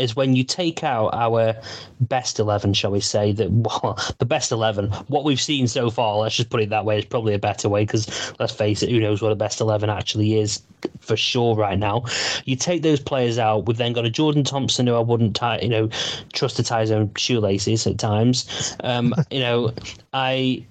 is 0.01 0.17
when 0.17 0.35
you 0.35 0.43
take 0.43 0.83
out 0.83 1.13
our 1.13 1.55
best 2.01 2.39
11, 2.39 2.73
shall 2.75 2.91
we 2.91 3.01
say, 3.01 3.33
that 3.33 3.51
well, 3.51 3.99
the 4.19 4.25
best 4.25 4.51
11, 4.51 4.91
what 5.09 5.25
we've 5.25 5.41
seen 5.41 5.69
so 5.69 5.91
far, 5.91 6.17
let's 6.17 6.37
just 6.37 6.51
put 6.51 6.61
it 6.61 6.71
that 6.71 6.85
way, 6.85 6.99
is 6.99 7.05
probably 7.05 7.35
a 7.35 7.39
better 7.39 7.69
way 7.69 7.85
because 7.85 8.33
let's 8.39 8.53
face 8.53 8.83
it, 8.83 8.91
who 8.91 8.99
knows 8.99 9.23
what 9.23 9.33
a 9.33 9.37
best 9.37 9.61
11 9.61 9.91
actually 9.91 10.39
is 10.39 10.63
for 11.01 11.17
sure 11.17 11.55
right 11.55 11.79
now. 11.79 12.05
You 12.45 12.57
take 12.57 12.83
those 12.83 13.01
players 13.01 13.39
out, 13.39 13.67
we've 13.67 13.77
then 13.77 13.93
got 13.93 14.07
a 14.07 14.11
Jordan 14.11 14.45
Thompson 14.45 14.87
who 14.87 14.95
I 14.95 15.01
wouldn't 15.01 15.37
tie, 15.37 15.61
you 15.61 15.69
know, 15.69 15.89
trust 16.33 16.57
to 16.57 16.63
tie 16.63 16.81
his 16.81 16.91
own 16.91 17.13
shoelaces 17.17 17.87
at 17.87 17.99
times. 17.99 18.77
Um, 18.83 19.15
you 19.31 19.41
know, 19.41 19.73
I. 20.13 20.65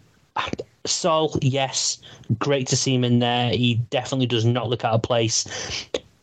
Sol, 0.85 1.37
yes, 1.41 1.99
great 2.39 2.65
to 2.67 2.77
see 2.77 2.95
him 2.95 3.03
in 3.03 3.19
there. 3.19 3.51
He 3.51 3.75
definitely 3.89 4.27
does 4.27 4.45
not 4.45 4.69
look 4.69 4.85
out 4.85 4.93
of 4.93 5.01
place. 5.01 5.45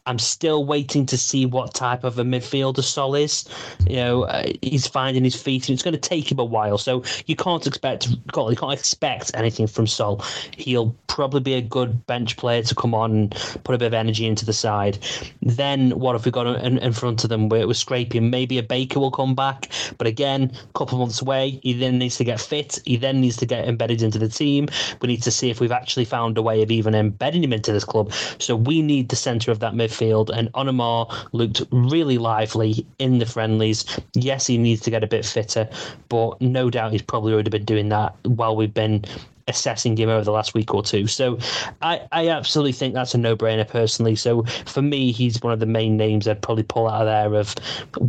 I'm 0.07 0.19
still 0.19 0.65
waiting 0.65 1.05
to 1.07 1.19
see 1.19 1.47
what 1.47 1.75
type 1.75 2.05
of 2.05 2.19
a 2.19 2.25
midfielder 2.25 2.83
Sol 2.83 3.15
is. 3.15 3.49
You 3.89 3.97
know, 3.97 4.23
uh, 4.23 4.53
he's 4.63 4.87
finding 4.87 5.25
his 5.25 5.41
feet, 5.41 5.69
and 5.69 5.75
it's 5.75 5.83
going 5.83 5.95
to 5.95 6.01
take 6.01 6.31
him 6.31 6.39
a 6.39 6.45
while. 6.45 6.79
So 6.79 7.03
you 7.27 7.35
can't 7.35 7.67
expect, 7.67 8.09
you 8.09 8.17
can't 8.33 8.73
expect 8.73 9.33
anything 9.35 9.67
from 9.67 9.87
Sol. 9.87 10.23
He'll 10.57 10.95
probably 11.09 11.41
be 11.41 11.55
a 11.55 11.61
good 11.61 12.07
bench 12.07 12.37
player 12.37 12.63
to 12.63 12.75
come 12.75 12.95
on 12.95 13.11
and 13.11 13.31
put 13.65 13.75
a 13.75 13.79
bit 13.79 13.87
of 13.87 13.95
energy 13.95 14.27
into 14.27 14.45
the 14.45 14.53
side. 14.53 14.99
Then 15.43 15.91
what 15.99 16.13
have 16.13 16.25
we 16.25 16.31
got 16.31 16.47
in, 16.47 16.79
in 16.79 16.93
front 16.93 17.25
of 17.25 17.31
them? 17.31 17.49
We're, 17.49 17.67
we're 17.67 17.75
scraping. 17.75 18.31
Maybe 18.31 18.59
a 18.59 18.63
Baker 18.63 19.01
will 19.01 19.11
come 19.11 19.35
back, 19.35 19.71
but 19.99 20.07
again, 20.07 20.53
a 20.63 20.79
couple 20.79 20.99
months 20.99 21.21
away. 21.21 21.59
He 21.63 21.73
then 21.73 21.99
needs 21.99 22.17
to 22.19 22.25
get 22.25 22.41
fit. 22.41 22.79
He 22.85 22.97
then 22.97 23.21
needs 23.21 23.37
to 23.39 23.47
get 23.47 23.67
embedded 23.67 24.03
into 24.03 24.19
the 24.19 24.29
team. 24.29 24.69
We 25.01 25.09
need 25.09 25.23
to 25.23 25.31
see 25.31 25.51
if 25.51 25.61
we've 25.61 25.73
actually 25.73 26.05
found 26.05 26.39
a 26.39 26.43
way 26.43 26.63
of 26.63 26.71
even 26.71 26.95
embedding 26.95 27.43
him 27.43 27.53
into 27.53 27.73
this 27.73 27.85
club. 27.85 28.13
So 28.39 28.55
we 28.55 28.83
need 28.83 29.09
the 29.09 29.17
centre 29.17 29.51
of 29.51 29.59
that 29.61 29.73
midfield 29.73 29.96
midfield, 29.97 30.31
and 30.31 30.53
Onomah 30.53 31.29
looked 31.33 31.63
really 31.71 32.19
lively 32.19 32.87
in 32.99 33.19
the 33.19 33.27
friendlies. 33.27 33.85
Yes, 34.15 34.47
he 34.47 34.59
needs 34.59 34.83
to 34.83 34.91
get 34.91 35.05
a 35.05 35.07
bit 35.07 35.25
fitter, 35.25 35.69
but 36.09 36.41
no 36.41 36.71
doubt 36.71 36.93
he's 36.93 37.03
probably 37.03 37.33
already 37.33 37.51
been 37.51 37.65
doing 37.65 37.89
that 37.91 38.15
while 38.25 38.57
we've 38.57 38.75
been 38.75 39.05
assessing 39.49 39.97
him 39.97 40.09
over 40.09 40.25
the 40.25 40.33
last 40.33 40.55
week 40.55 40.75
or 40.75 40.83
two. 40.83 41.07
So 41.07 41.39
I, 41.81 42.01
I 42.11 42.29
absolutely 42.29 42.73
think 42.73 42.95
that's 42.95 43.15
a 43.15 43.19
no 43.19 43.37
brainer 43.37 43.67
personally. 43.67 44.17
So 44.17 44.43
for 44.67 44.83
me, 44.83 45.13
he's 45.13 45.41
one 45.41 45.53
of 45.53 45.61
the 45.61 45.67
main 45.67 45.97
names 45.97 46.27
I'd 46.27 46.43
probably 46.43 46.65
pull 46.65 46.89
out 46.89 47.03
of 47.03 47.07
there 47.07 47.39
of 47.39 47.55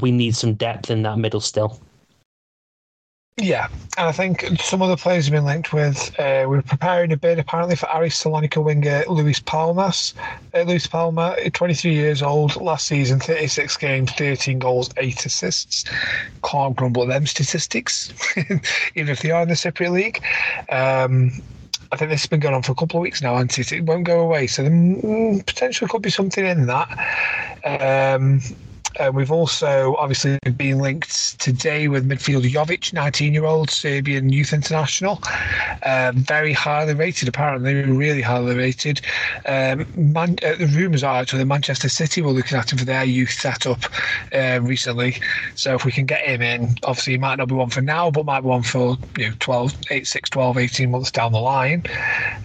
we 0.02 0.12
need 0.12 0.36
some 0.36 0.56
depth 0.56 0.90
in 0.90 1.04
that 1.04 1.20
middle 1.20 1.42
still. 1.42 1.80
Yeah, 3.40 3.68
and 4.00 4.08
I 4.08 4.12
think 4.12 4.44
some 4.60 4.82
other 4.82 4.98
players 4.98 5.26
have 5.26 5.32
been 5.32 5.46
linked 5.46 5.72
with. 5.72 6.10
Uh, 6.20 6.46
we're 6.48 6.64
preparing 6.64 7.12
a 7.12 7.18
bid 7.18 7.38
apparently 7.38 7.76
for 7.76 7.88
Aris 7.94 8.24
Salonika 8.24 8.64
winger 8.64 9.04
Luis 9.08 9.40
Palmas. 9.40 10.16
Uh, 10.56 10.62
Luis 10.62 10.88
Palma, 10.88 11.36
23 11.54 11.94
years 11.94 12.24
old, 12.24 12.56
last 12.56 12.88
season, 12.88 13.20
36 13.20 13.78
games, 13.78 14.12
13 14.14 14.58
goals, 14.58 14.90
8 14.98 15.24
assists. 15.28 15.86
Can't 16.44 16.76
grumble 16.76 17.04
at 17.04 17.10
them 17.10 17.28
statistics, 17.28 18.12
even 18.96 19.10
if 19.10 19.22
they 19.22 19.30
are 19.30 19.44
in 19.44 19.50
the 19.50 19.54
Cypriot 19.54 19.92
League. 19.92 20.24
Um, 20.72 21.32
I 21.92 21.96
think 21.96 22.10
this 22.10 22.22
has 22.22 22.28
been 22.28 22.40
going 22.40 22.56
on 22.56 22.64
for 22.64 22.72
a 22.72 22.76
couple 22.76 23.00
of 23.00 23.04
weeks 23.04 23.22
now, 23.22 23.38
and 23.38 23.56
it? 23.56 23.72
it 23.72 23.86
won't 23.86 24.04
go 24.04 24.20
away. 24.20 24.48
So 24.48 24.64
there 24.64 25.44
potentially 25.46 25.88
could 25.88 26.02
be 26.02 26.10
something 26.10 26.44
in 26.44 26.66
that. 26.66 26.90
Um, 27.64 28.42
uh, 29.00 29.12
we've 29.14 29.32
also 29.32 29.96
obviously 29.98 30.40
been 30.56 30.80
linked 30.80 31.40
today 31.40 31.88
with 31.88 32.08
midfielder 32.08 32.50
Jovic, 32.50 32.94
19 32.94 33.34
year 33.34 33.46
old 33.46 33.70
Serbian 33.70 34.30
youth 34.30 34.54
international. 34.54 35.22
Uh, 35.84 36.12
very 36.16 36.54
highly 36.54 36.94
rated, 36.94 37.28
apparently, 37.28 37.74
really 37.76 38.22
highly 38.22 38.56
rated. 38.56 39.02
Um, 39.46 39.86
Man- 39.96 40.40
uh, 40.44 40.56
the 40.56 40.72
rumours 40.74 41.04
are 41.04 41.22
actually 41.22 41.44
Manchester 41.44 41.90
City 41.90 42.22
were 42.22 42.32
looking 42.32 42.58
at 42.58 42.72
him 42.72 42.80
for 42.80 42.86
their 42.86 43.04
youth 43.04 43.32
setup 43.32 43.80
uh, 44.34 44.60
recently. 44.62 45.18
So 45.56 45.76
if 45.76 45.86
we 45.86 45.92
can 45.92 46.06
get 46.06 46.22
him 46.22 46.42
in, 46.42 46.76
obviously, 46.84 47.14
he 47.14 47.20
might 47.20 47.38
not 47.38 47.48
be 47.48 47.56
one 47.56 47.70
for 47.70 47.82
now, 47.82 48.10
but 48.10 48.26
might 48.26 48.42
be 48.42 48.48
one 48.48 48.64
for 48.64 48.98
you 49.18 49.30
know, 49.30 49.36
12, 49.40 49.76
8, 49.92 50.08
6, 50.08 50.30
12, 50.30 50.58
18 50.58 50.92
months 50.92 51.12
down 51.12 51.32
the 51.32 51.40
line. 51.40 51.84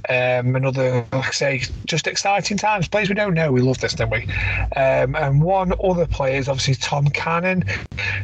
Um, 0.09 0.55
another, 0.55 1.07
like 1.13 1.29
I 1.29 1.31
say, 1.31 1.63
just 1.87 2.07
exciting 2.07 2.57
times. 2.59 2.89
Players 2.89 3.09
we 3.09 3.15
don't 3.15 3.35
know, 3.35 3.53
we 3.53 3.61
love 3.61 3.79
this, 3.79 3.95
don't 3.95 4.11
we? 4.11 4.25
Um, 4.77 5.15
and 5.17 5.43
one 5.43 5.73
other 5.83 6.07
player 6.07 6.42
is 6.43 6.49
obviously 6.49 6.75
Tom 6.75 7.07
Cannon. 7.09 7.65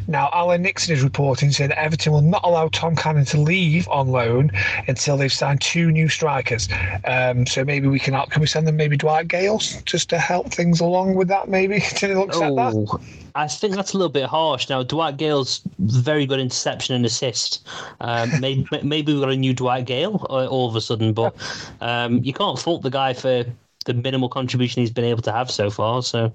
Now, 0.06 0.28
Alan 0.32 0.62
Nixon 0.62 0.94
is 0.94 1.02
reporting 1.02 1.50
saying 1.50 1.70
that 1.70 1.78
Everton 1.78 2.12
will 2.12 2.20
not 2.20 2.42
allow 2.44 2.68
Tom 2.68 2.96
Cannon 2.96 3.24
to 3.26 3.40
leave 3.40 3.88
on 3.88 4.08
loan 4.08 4.50
until 4.86 5.16
they've 5.16 5.32
signed 5.32 5.60
two 5.60 5.90
new 5.90 6.08
strikers. 6.08 6.68
Um, 7.04 7.46
so 7.46 7.64
maybe 7.64 7.88
we 7.88 7.98
can 7.98 8.14
can 8.26 8.40
we 8.40 8.46
send 8.46 8.66
them 8.66 8.76
maybe 8.76 8.96
Dwight 8.96 9.28
Gayle 9.28 9.58
just 9.58 10.10
to 10.10 10.18
help 10.18 10.52
things 10.52 10.80
along 10.80 11.14
with 11.14 11.28
that? 11.28 11.48
Maybe 11.48 11.80
to 11.96 12.18
look 12.18 12.34
at 12.34 12.54
that. 12.56 12.74
Oh, 12.74 13.00
I 13.34 13.46
think 13.46 13.74
that's 13.74 13.92
a 13.92 13.96
little 13.96 14.12
bit 14.12 14.24
harsh. 14.24 14.68
Now, 14.68 14.82
Dwight 14.82 15.16
Gayle's 15.16 15.62
very 15.78 16.26
good 16.26 16.40
interception 16.40 16.94
and 16.96 17.06
assist. 17.06 17.66
Um, 18.00 18.30
maybe, 18.40 18.66
maybe 18.82 19.12
we've 19.12 19.22
got 19.22 19.30
a 19.30 19.36
new 19.36 19.54
Dwight 19.54 19.86
Gayle 19.86 20.26
uh, 20.28 20.46
all 20.46 20.68
of 20.68 20.74
a 20.74 20.80
sudden, 20.80 21.12
but 21.12 21.34
um, 21.80 22.22
you 22.24 22.32
can't 22.32 22.58
fault 22.58 22.82
the 22.82 22.90
guy 22.90 23.12
for 23.12 23.44
the 23.84 23.94
minimal 23.94 24.28
contribution 24.28 24.82
he's 24.82 24.90
been 24.90 25.04
able 25.04 25.22
to 25.22 25.32
have 25.32 25.50
so 25.50 25.70
far. 25.70 26.02
So 26.02 26.32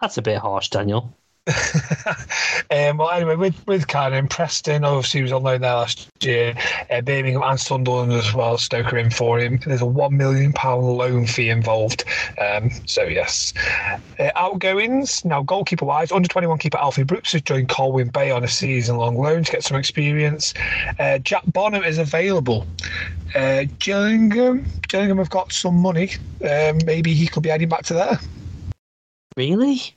that's 0.00 0.18
a 0.18 0.22
bit 0.22 0.38
harsh, 0.38 0.70
Daniel. 0.70 1.14
um, 2.72 2.96
well, 2.96 3.10
anyway, 3.10 3.36
with 3.36 3.66
with 3.68 3.86
Cannon, 3.86 4.26
Preston 4.26 4.84
obviously 4.84 5.18
he 5.18 5.22
was 5.22 5.32
on 5.32 5.44
loan 5.44 5.60
there 5.60 5.74
last 5.74 6.08
year. 6.20 6.54
Uh, 6.90 7.00
Birmingham 7.00 7.42
and 7.44 7.60
Sunderland 7.60 8.12
as 8.12 8.34
well. 8.34 8.58
Stoker 8.58 8.98
in 8.98 9.10
for 9.10 9.38
him. 9.38 9.60
There's 9.64 9.80
a 9.80 9.86
one 9.86 10.16
million 10.16 10.52
pound 10.52 10.84
loan 10.84 11.24
fee 11.26 11.50
involved. 11.50 12.04
Um, 12.40 12.70
so 12.86 13.04
yes, 13.04 13.54
uh, 14.18 14.30
outgoings 14.34 15.24
now 15.24 15.44
goalkeeper 15.44 15.84
wise, 15.84 16.10
under 16.10 16.28
21 16.28 16.58
keeper 16.58 16.78
Alfie 16.78 17.04
Brooks 17.04 17.32
has 17.32 17.42
joined 17.42 17.68
Colwyn 17.68 18.08
Bay 18.08 18.32
on 18.32 18.42
a 18.42 18.48
season 18.48 18.96
long 18.96 19.16
loan 19.16 19.44
to 19.44 19.52
get 19.52 19.62
some 19.62 19.76
experience. 19.76 20.52
Uh, 20.98 21.18
Jack 21.18 21.44
Bonham 21.46 21.84
is 21.84 21.98
available. 21.98 22.66
Uh, 23.36 23.66
Gillingham, 23.78 24.66
Gillingham 24.88 25.18
have 25.18 25.30
got 25.30 25.52
some 25.52 25.76
money. 25.76 26.10
Um, 26.42 26.78
maybe 26.84 27.14
he 27.14 27.28
could 27.28 27.44
be 27.44 27.52
adding 27.52 27.68
back 27.68 27.84
to 27.84 27.94
there. 27.94 28.18
Really? 29.36 29.94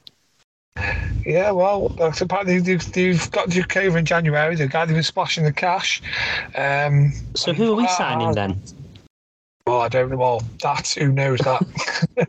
Yeah, 1.25 1.51
well, 1.51 1.95
apparently 1.99 2.59
they've, 2.59 2.91
they've 2.93 3.31
got 3.31 3.49
Duke 3.49 3.77
over 3.77 3.97
in 3.97 4.05
January. 4.05 4.55
The 4.55 4.67
guy 4.67 4.85
they've 4.85 5.05
splashing 5.05 5.43
the 5.43 5.53
cash. 5.53 6.01
Um, 6.55 7.13
so 7.35 7.53
who 7.53 7.73
are 7.73 7.75
we 7.75 7.87
signing 7.87 8.33
then? 8.33 8.61
Well, 9.69 9.81
I 9.81 9.87
don't 9.87 10.09
know. 10.09 10.17
Well, 10.17 10.41
that 10.63 10.95
who 10.97 11.11
knows 11.11 11.37
that. 11.41 12.27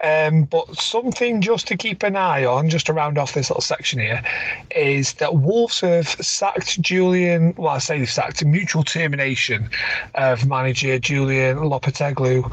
um, 0.28 0.44
but 0.44 0.76
something 0.76 1.40
just 1.40 1.66
to 1.66 1.76
keep 1.76 2.04
an 2.04 2.14
eye 2.14 2.44
on, 2.44 2.70
just 2.70 2.86
to 2.86 2.92
round 2.92 3.18
off 3.18 3.34
this 3.34 3.50
little 3.50 3.62
section 3.62 3.98
here, 3.98 4.22
is 4.70 5.14
that 5.14 5.34
Wolves 5.34 5.80
have 5.80 6.06
sacked 6.06 6.80
Julian. 6.80 7.52
Well, 7.56 7.70
I 7.70 7.78
say 7.78 7.98
they've 7.98 8.08
sacked 8.08 8.42
a 8.42 8.46
mutual 8.46 8.84
termination 8.84 9.68
of 10.14 10.46
manager 10.46 11.00
Julian 11.00 11.56
Lopetegui. 11.56 12.44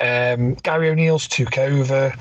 Um, 0.00 0.54
Gary 0.54 0.90
O'Neill's 0.90 1.28
took 1.28 1.56
over. 1.56 2.12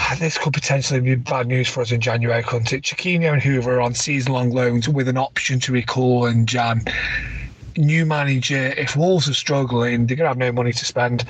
Ah, 0.00 0.16
this 0.18 0.38
could 0.38 0.52
potentially 0.52 1.00
be 1.00 1.14
bad 1.16 1.48
news 1.48 1.68
for 1.68 1.80
us 1.80 1.90
in 1.90 2.00
January, 2.00 2.42
couldn't 2.42 2.72
it? 2.72 2.82
Chiquinho 2.82 3.32
and 3.32 3.42
Hoever 3.42 3.78
are 3.78 3.80
on 3.80 3.94
season-long 3.94 4.50
loans 4.50 4.88
with 4.88 5.08
an 5.08 5.18
option 5.18 5.58
to 5.60 5.72
recall 5.72 6.26
and 6.26 6.48
Jan 6.48 6.84
new 7.78 8.04
manager, 8.04 8.74
if 8.76 8.96
Wolves 8.96 9.28
are 9.28 9.34
struggling, 9.34 10.06
they're 10.06 10.16
going 10.16 10.24
to 10.24 10.28
have 10.28 10.36
no 10.36 10.52
money 10.52 10.72
to 10.72 10.84
spend. 10.84 11.24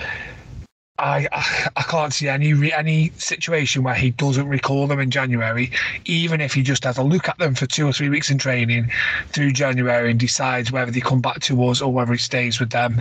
I, 0.99 1.29
I, 1.31 1.69
I 1.77 1.83
can't 1.83 2.12
see 2.12 2.29
any 2.29 2.73
any 2.73 3.11
situation 3.11 3.85
where 3.85 3.95
he 3.95 4.11
doesn't 4.11 4.49
recall 4.49 4.89
them 4.89 4.99
in 4.99 5.11
January, 5.11 5.71
even 6.07 6.41
if 6.41 6.55
he 6.55 6.62
just 6.62 6.83
has 6.85 6.99
a 6.99 7.03
look 7.03 7.29
at 7.29 7.39
them 7.39 7.55
for 7.55 7.66
two 7.66 7.87
or 7.87 7.93
three 7.93 8.09
weeks 8.09 8.31
in 8.31 8.39
training 8.39 8.91
through 9.29 9.53
January 9.53 10.11
and 10.11 10.19
decides 10.19 10.73
whether 10.73 10.91
they 10.91 11.01
come 11.01 11.21
back 11.21 11.41
to 11.41 11.64
us 11.66 11.81
or 11.81 11.93
whether 11.93 12.12
he 12.12 12.19
stays 12.19 12.59
with 12.59 12.71
them. 12.71 13.01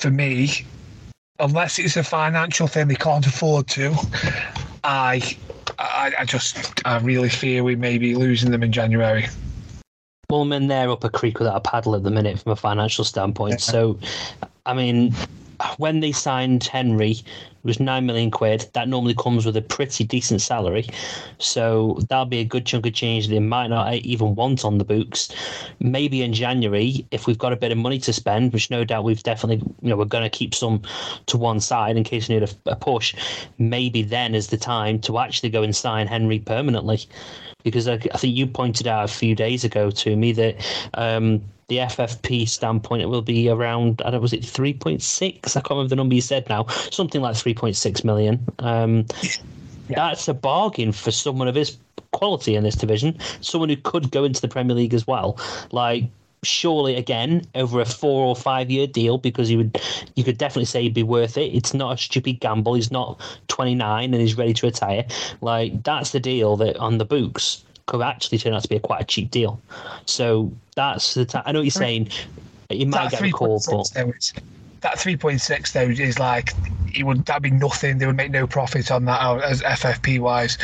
For 0.00 0.10
me, 0.10 0.64
unless 1.40 1.78
it's 1.78 1.96
a 1.96 2.04
financial 2.04 2.66
thing 2.66 2.88
they 2.88 2.94
can't 2.94 3.26
afford 3.26 3.66
to, 3.68 3.94
I 4.84 5.36
I, 5.78 6.12
I 6.18 6.24
just 6.24 6.86
I 6.86 6.98
really 6.98 7.28
fear 7.28 7.62
we 7.64 7.76
may 7.76 7.98
be 7.98 8.14
losing 8.14 8.50
them 8.50 8.62
in 8.62 8.72
January. 8.72 9.26
Well, 10.30 10.42
I 10.42 10.44
mean, 10.44 10.68
they're 10.68 10.90
up 10.90 11.04
a 11.04 11.08
creek 11.08 11.38
without 11.38 11.56
a 11.56 11.60
paddle 11.60 11.94
at 11.94 12.02
the 12.02 12.10
minute 12.10 12.38
from 12.38 12.52
a 12.52 12.56
financial 12.56 13.04
standpoint. 13.04 13.52
Yeah. 13.52 13.58
So, 13.58 13.98
I 14.66 14.74
mean, 14.74 15.14
when 15.78 16.00
they 16.00 16.12
signed 16.12 16.64
Henry, 16.64 17.10
it 17.10 17.64
was 17.64 17.80
nine 17.80 18.06
million 18.06 18.30
quid. 18.30 18.66
That 18.74 18.88
normally 18.88 19.14
comes 19.14 19.44
with 19.44 19.56
a 19.56 19.62
pretty 19.62 20.04
decent 20.04 20.40
salary, 20.40 20.86
so 21.38 21.98
that'll 22.08 22.26
be 22.26 22.38
a 22.38 22.44
good 22.44 22.66
chunk 22.66 22.86
of 22.86 22.94
change 22.94 23.28
they 23.28 23.40
might 23.40 23.68
not 23.68 23.94
even 23.94 24.34
want 24.34 24.64
on 24.64 24.78
the 24.78 24.84
books. 24.84 25.34
Maybe 25.80 26.22
in 26.22 26.32
January, 26.32 27.06
if 27.10 27.26
we've 27.26 27.38
got 27.38 27.52
a 27.52 27.56
bit 27.56 27.72
of 27.72 27.78
money 27.78 27.98
to 28.00 28.12
spend, 28.12 28.52
which 28.52 28.70
no 28.70 28.84
doubt 28.84 29.04
we've 29.04 29.22
definitely, 29.22 29.66
you 29.82 29.90
know, 29.90 29.96
we're 29.96 30.04
going 30.04 30.24
to 30.24 30.30
keep 30.30 30.54
some 30.54 30.82
to 31.26 31.36
one 31.36 31.60
side 31.60 31.96
in 31.96 32.04
case 32.04 32.28
we 32.28 32.36
need 32.38 32.48
a, 32.48 32.70
a 32.70 32.76
push. 32.76 33.14
Maybe 33.58 34.02
then 34.02 34.34
is 34.34 34.48
the 34.48 34.56
time 34.56 35.00
to 35.00 35.18
actually 35.18 35.50
go 35.50 35.62
and 35.62 35.74
sign 35.74 36.06
Henry 36.06 36.38
permanently 36.38 37.00
because 37.64 37.88
I, 37.88 37.94
I, 37.94 38.18
think 38.18 38.36
you 38.36 38.46
pointed 38.46 38.86
out 38.86 39.04
a 39.04 39.12
few 39.12 39.34
days 39.34 39.64
ago 39.64 39.90
to 39.90 40.16
me 40.16 40.32
that 40.32 40.88
um, 40.94 41.42
the 41.68 41.76
FFP 41.76 42.48
standpoint 42.48 43.02
it 43.02 43.06
will 43.06 43.22
be 43.22 43.48
around 43.48 44.00
I 44.04 44.10
don't 44.10 44.22
was 44.22 44.32
it 44.32 44.44
three 44.44 44.74
point 44.74 45.02
six? 45.02 45.56
I 45.56 45.60
can't 45.60 45.70
remember 45.70 45.90
the 45.90 45.96
number 45.96 46.14
you 46.14 46.20
said 46.20 46.48
now. 46.48 46.66
Something 46.90 47.20
like 47.20 47.36
three 47.36 47.54
point 47.54 47.76
six 47.76 48.04
million. 48.04 48.44
Um, 48.58 49.06
yeah. 49.88 49.96
That's 49.96 50.28
a 50.28 50.34
bargain 50.34 50.92
for 50.92 51.10
someone 51.10 51.48
of 51.48 51.54
his 51.54 51.76
quality 52.12 52.54
in 52.54 52.64
this 52.64 52.74
division. 52.74 53.18
Someone 53.42 53.68
who 53.68 53.76
could 53.76 54.10
go 54.10 54.24
into 54.24 54.40
the 54.40 54.48
Premier 54.48 54.74
League 54.74 54.94
as 54.94 55.06
well. 55.06 55.38
Like 55.70 56.04
surely 56.42 56.94
again 56.94 57.44
over 57.54 57.80
a 57.80 57.84
four 57.84 58.24
or 58.24 58.36
five 58.36 58.70
year 58.70 58.86
deal 58.86 59.18
because 59.18 59.50
you 59.50 59.58
would 59.58 59.80
you 60.14 60.22
could 60.22 60.38
definitely 60.38 60.64
say 60.64 60.82
he'd 60.82 60.94
be 60.94 61.02
worth 61.02 61.36
it. 61.36 61.54
It's 61.54 61.74
not 61.74 61.94
a 61.94 61.98
stupid 61.98 62.40
gamble. 62.40 62.74
He's 62.74 62.90
not 62.90 63.20
29 63.48 64.04
and 64.04 64.20
he's 64.20 64.38
ready 64.38 64.54
to 64.54 64.66
retire. 64.66 65.04
Like 65.42 65.82
that's 65.82 66.12
the 66.12 66.20
deal 66.20 66.56
that 66.56 66.78
on 66.78 66.96
the 66.96 67.04
books 67.04 67.64
could 67.86 68.02
actually 68.02 68.38
turn 68.38 68.52
out 68.52 68.62
to 68.62 68.68
be 68.68 68.76
a 68.76 68.80
quite 68.80 69.02
a 69.02 69.04
cheap 69.04 69.30
deal. 69.30 69.60
So 70.06 70.52
that's 70.78 71.14
the 71.14 71.24
time. 71.24 71.42
I 71.44 71.50
know 71.50 71.58
what 71.58 71.64
you're 71.64 71.70
saying. 71.72 72.08
You 72.70 72.86
might 72.86 73.10
get 73.10 73.20
a 73.20 73.30
call, 73.30 73.60
but 73.68 73.90
that 74.80 74.94
3.6 74.94 75.72
though 75.72 75.80
is 75.80 76.20
like 76.20 76.52
it 76.94 77.02
would 77.02 77.26
that'd 77.26 77.42
be 77.42 77.50
nothing. 77.50 77.98
They 77.98 78.06
would 78.06 78.16
make 78.16 78.30
no 78.30 78.46
profit 78.46 78.92
on 78.92 79.04
that 79.06 79.20
as 79.42 79.60
FFP 79.62 80.20
wise. 80.20 80.56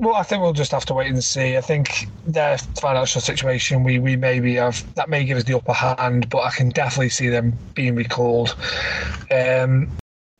Well, 0.00 0.16
I 0.16 0.24
think 0.24 0.42
we'll 0.42 0.52
just 0.52 0.72
have 0.72 0.84
to 0.86 0.94
wait 0.94 1.12
and 1.12 1.22
see. 1.22 1.56
I 1.56 1.60
think 1.60 2.08
their 2.26 2.58
financial 2.58 3.20
situation, 3.20 3.84
we 3.84 4.00
we 4.00 4.16
maybe 4.16 4.56
have 4.56 4.82
that 4.96 5.08
may 5.08 5.24
give 5.24 5.38
us 5.38 5.44
the 5.44 5.56
upper 5.56 5.72
hand, 5.72 6.28
but 6.28 6.40
I 6.40 6.50
can 6.50 6.70
definitely 6.70 7.10
see 7.10 7.28
them 7.28 7.56
being 7.74 7.94
recalled. 7.94 8.56
Um, 9.30 9.88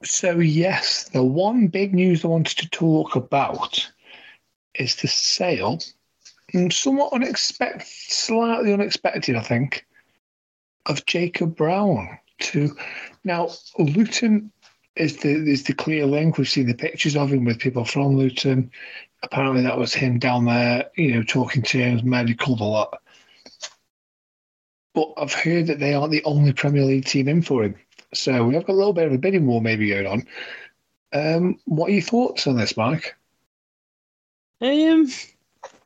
so 0.02 0.40
yes, 0.40 1.08
the 1.10 1.22
one 1.22 1.68
big 1.68 1.94
news 1.94 2.24
I 2.24 2.28
wanted 2.28 2.58
to 2.58 2.68
talk 2.70 3.14
about 3.14 3.88
is 4.74 4.96
the 4.96 5.06
sale, 5.06 5.78
somewhat 6.70 7.12
unexpected, 7.12 7.86
slightly 7.86 8.72
unexpected, 8.72 9.36
I 9.36 9.42
think, 9.42 9.86
of 10.86 11.06
Jacob 11.06 11.56
Brown 11.56 12.18
to 12.40 12.76
now 13.24 13.50
Luton 13.78 14.50
is 14.96 15.18
the 15.18 15.30
is 15.30 15.64
the 15.64 15.72
clear 15.72 16.06
link. 16.06 16.38
We've 16.38 16.48
seen 16.48 16.66
the 16.66 16.74
pictures 16.74 17.16
of 17.16 17.32
him 17.32 17.44
with 17.44 17.58
people 17.58 17.84
from 17.84 18.16
Luton. 18.16 18.70
Apparently, 19.22 19.62
that 19.62 19.78
was 19.78 19.94
him 19.94 20.18
down 20.18 20.46
there, 20.46 20.90
you 20.96 21.14
know, 21.14 21.22
talking 21.22 21.62
to 21.62 21.78
him, 21.78 22.08
medical 22.08 22.54
a 22.54 22.64
lot. 22.64 23.02
But 24.94 25.12
I've 25.16 25.32
heard 25.32 25.68
that 25.68 25.78
they 25.78 25.94
aren't 25.94 26.12
the 26.12 26.24
only 26.24 26.52
Premier 26.52 26.84
League 26.84 27.06
team 27.06 27.28
in 27.28 27.40
for 27.40 27.64
him. 27.64 27.76
So 28.12 28.44
we 28.44 28.54
have 28.54 28.66
got 28.66 28.74
a 28.74 28.76
little 28.76 28.92
bit 28.92 29.06
of 29.06 29.12
a 29.12 29.18
bidding 29.18 29.46
war 29.46 29.62
maybe 29.62 29.88
going 29.88 30.06
on. 30.06 30.26
Um, 31.14 31.58
what 31.64 31.88
are 31.88 31.94
your 31.94 32.02
thoughts 32.02 32.46
on 32.46 32.56
this, 32.56 32.76
Mike? 32.76 33.14
Um, 34.60 35.08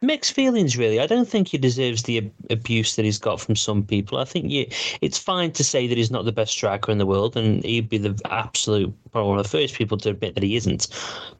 mixed 0.07 0.32
feelings 0.32 0.76
really. 0.76 1.00
I 1.00 1.07
don't 1.07 1.28
think 1.28 1.48
he 1.48 1.59
deserves 1.59 2.04
the 2.04 2.30
abuse 2.50 2.96
that 2.96 3.04
he's 3.04 3.18
got 3.18 3.40
from 3.40 3.57
some 3.57 3.82
people. 3.82 4.18
I 4.18 4.24
think 4.24 4.50
you, 4.50 4.66
it's 5.00 5.18
fine 5.18 5.52
to 5.52 5.64
say 5.64 5.86
that 5.86 5.98
he's 5.98 6.11
not 6.11 6.24
the 6.24 6.32
best 6.32 6.52
striker 6.52 6.92
in 6.92 6.98
the 6.98 7.07
world 7.07 7.36
and 7.36 7.64
he'd 7.64 7.88
be 7.88 7.98
the 7.98 8.18
absolute 8.30 8.92
probably 9.11 9.30
one 9.30 9.38
of 9.38 9.44
the 9.44 9.59
first 9.59 9.74
people 9.74 9.98
to 9.98 10.11
admit 10.11 10.34
that 10.34 10.42
he 10.42 10.57
isn't. 10.57 10.88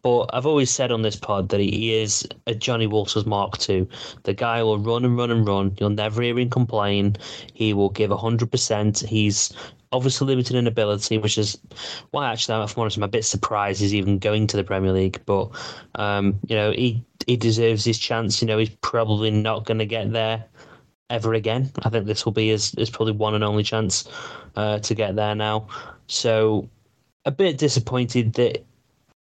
But 0.03 0.27
i've 0.33 0.47
always 0.47 0.71
said 0.71 0.93
on 0.93 1.03
this 1.03 1.17
pod 1.17 1.49
that 1.51 1.61
he 1.61 1.95
is 1.95 2.27
a 2.47 2.55
johnny 2.55 2.87
walters 2.87 3.27
mark 3.27 3.69
II 3.69 3.89
the 4.25 4.35
guy 4.35 4.63
will 4.63 4.79
run 4.79 5.05
and 5.05 5.17
run 5.17 5.31
and 5.31 5.47
run. 5.47 5.77
You'll 5.79 5.91
never 5.91 6.23
hear 6.23 6.39
him 6.39 6.51
complain. 6.51 7.17
He 7.55 7.73
will 7.73 7.91
give 7.91 8.11
100% 8.11 9.07
he's 9.07 9.53
obviously 9.93 10.27
limited 10.27 10.57
in 10.57 10.67
ability, 10.67 11.19
which 11.19 11.39
is 11.39 11.59
why 12.11 12.31
actually, 12.31 12.63
if 12.63 12.77
I'm 12.77 12.81
honest, 12.81 12.97
I'm 12.97 13.03
a 13.03 13.09
bit 13.09 13.25
surprised 13.25 13.81
he's 13.81 13.95
even 13.95 14.19
going 14.19 14.47
to 14.49 14.57
the 14.57 14.65
Premier 14.65 14.93
League. 14.93 15.21
But 15.27 15.51
um, 15.95 16.39
you 16.47 16.57
know, 16.57 16.73
he 16.73 17.05
he 17.27 17.37
deserves 17.37 17.85
his 17.85 17.99
chance. 17.99 18.41
You 18.41 18.49
know, 18.49 18.59
he's 18.59 18.71
probably 18.81 19.31
not 19.31 19.65
going 19.65 19.79
to 19.79 19.87
get 19.87 20.13
there 20.13 20.45
ever 21.11 21.35
again. 21.35 21.71
I 21.83 21.89
think 21.91 22.07
this 22.07 22.25
will 22.25 22.33
be 22.33 22.49
his, 22.49 22.73
his 22.73 22.91
probably 22.91 23.13
one 23.13 23.35
and 23.35 23.45
only 23.45 23.63
chance 23.63 24.09
uh, 24.57 24.79
to 24.81 24.95
get 24.95 25.17
there 25.17 25.35
now. 25.35 25.69
So 26.07 26.69
a 27.25 27.31
bit 27.31 27.59
disappointed 27.59 28.35
that 28.35 28.65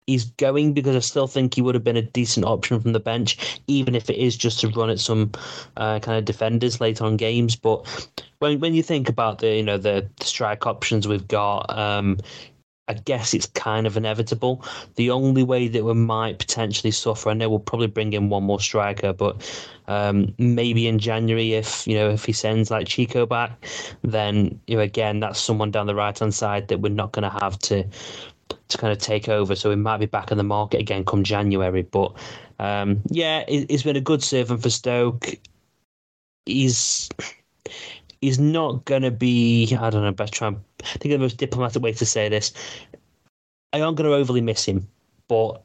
he's 0.06 0.24
going 0.24 0.72
because 0.72 0.96
I 0.96 1.00
still 1.00 1.28
think 1.28 1.54
he 1.54 1.62
would 1.62 1.74
have 1.76 1.84
been 1.84 1.96
a 1.96 2.02
decent 2.02 2.44
option 2.44 2.80
from 2.80 2.92
the 2.92 3.00
bench, 3.00 3.60
even 3.66 3.94
if 3.94 4.10
it 4.10 4.16
is 4.16 4.36
just 4.36 4.60
to 4.60 4.68
run 4.68 4.90
at 4.90 4.98
some 4.98 5.30
uh, 5.76 6.00
kind 6.00 6.18
of 6.18 6.24
defenders 6.24 6.80
late 6.80 7.00
on 7.00 7.16
games. 7.16 7.54
But 7.54 7.86
when 8.40 8.58
when 8.60 8.74
you 8.74 8.82
think 8.82 9.08
about 9.08 9.38
the 9.38 9.56
you 9.56 9.62
know 9.62 9.78
the, 9.78 10.08
strike 10.20 10.66
options 10.66 11.06
we've 11.06 11.28
got, 11.28 11.70
um, 11.78 12.18
I 12.90 12.94
guess 12.94 13.34
it's 13.34 13.46
kind 13.46 13.86
of 13.86 13.96
inevitable. 13.96 14.64
The 14.96 15.10
only 15.10 15.44
way 15.44 15.68
that 15.68 15.84
we 15.84 15.94
might 15.94 16.40
potentially 16.40 16.90
suffer, 16.90 17.30
I 17.30 17.34
know 17.34 17.48
we'll 17.48 17.60
probably 17.60 17.86
bring 17.86 18.12
in 18.12 18.28
one 18.28 18.42
more 18.42 18.58
striker, 18.58 19.12
but 19.12 19.40
um, 19.86 20.34
maybe 20.38 20.88
in 20.88 20.98
January, 20.98 21.54
if 21.54 21.86
you 21.86 21.94
know 21.94 22.10
if 22.10 22.24
he 22.24 22.32
sends 22.32 22.70
like 22.70 22.88
Chico 22.88 23.26
back, 23.26 23.64
then 24.02 24.60
you 24.66 24.76
know 24.76 24.82
again 24.82 25.20
that's 25.20 25.40
someone 25.40 25.70
down 25.70 25.86
the 25.86 25.94
right 25.94 26.18
hand 26.18 26.34
side 26.34 26.66
that 26.68 26.80
we're 26.80 26.92
not 26.92 27.12
going 27.12 27.30
to 27.30 27.38
have 27.40 27.58
to 27.60 27.84
to 28.68 28.78
kind 28.78 28.92
of 28.92 28.98
take 28.98 29.28
over. 29.28 29.54
So 29.54 29.70
he 29.70 29.76
might 29.76 29.98
be 29.98 30.06
back 30.06 30.32
in 30.32 30.38
the 30.38 30.44
market 30.44 30.80
again 30.80 31.04
come 31.04 31.22
January. 31.22 31.82
But 31.82 32.12
um, 32.58 33.02
yeah, 33.08 33.44
he's 33.46 33.84
been 33.84 33.96
a 33.96 34.00
good 34.00 34.22
servant 34.22 34.62
for 34.62 34.70
Stoke. 34.70 35.28
He's 36.44 37.08
he's 38.20 38.38
not 38.38 38.84
going 38.84 39.02
to 39.02 39.10
be. 39.10 39.76
I 39.78 39.90
don't 39.90 40.02
know. 40.02 40.12
Best 40.12 40.32
try. 40.32 40.48
I 40.48 40.98
think 40.98 41.12
the 41.12 41.18
most 41.18 41.38
diplomatic 41.38 41.82
way 41.82 41.92
to 41.92 42.06
say 42.06 42.28
this. 42.28 42.52
I 43.72 43.80
aren't 43.80 43.96
going 43.96 44.10
to 44.10 44.16
overly 44.16 44.40
miss 44.40 44.64
him, 44.64 44.88
but 45.28 45.62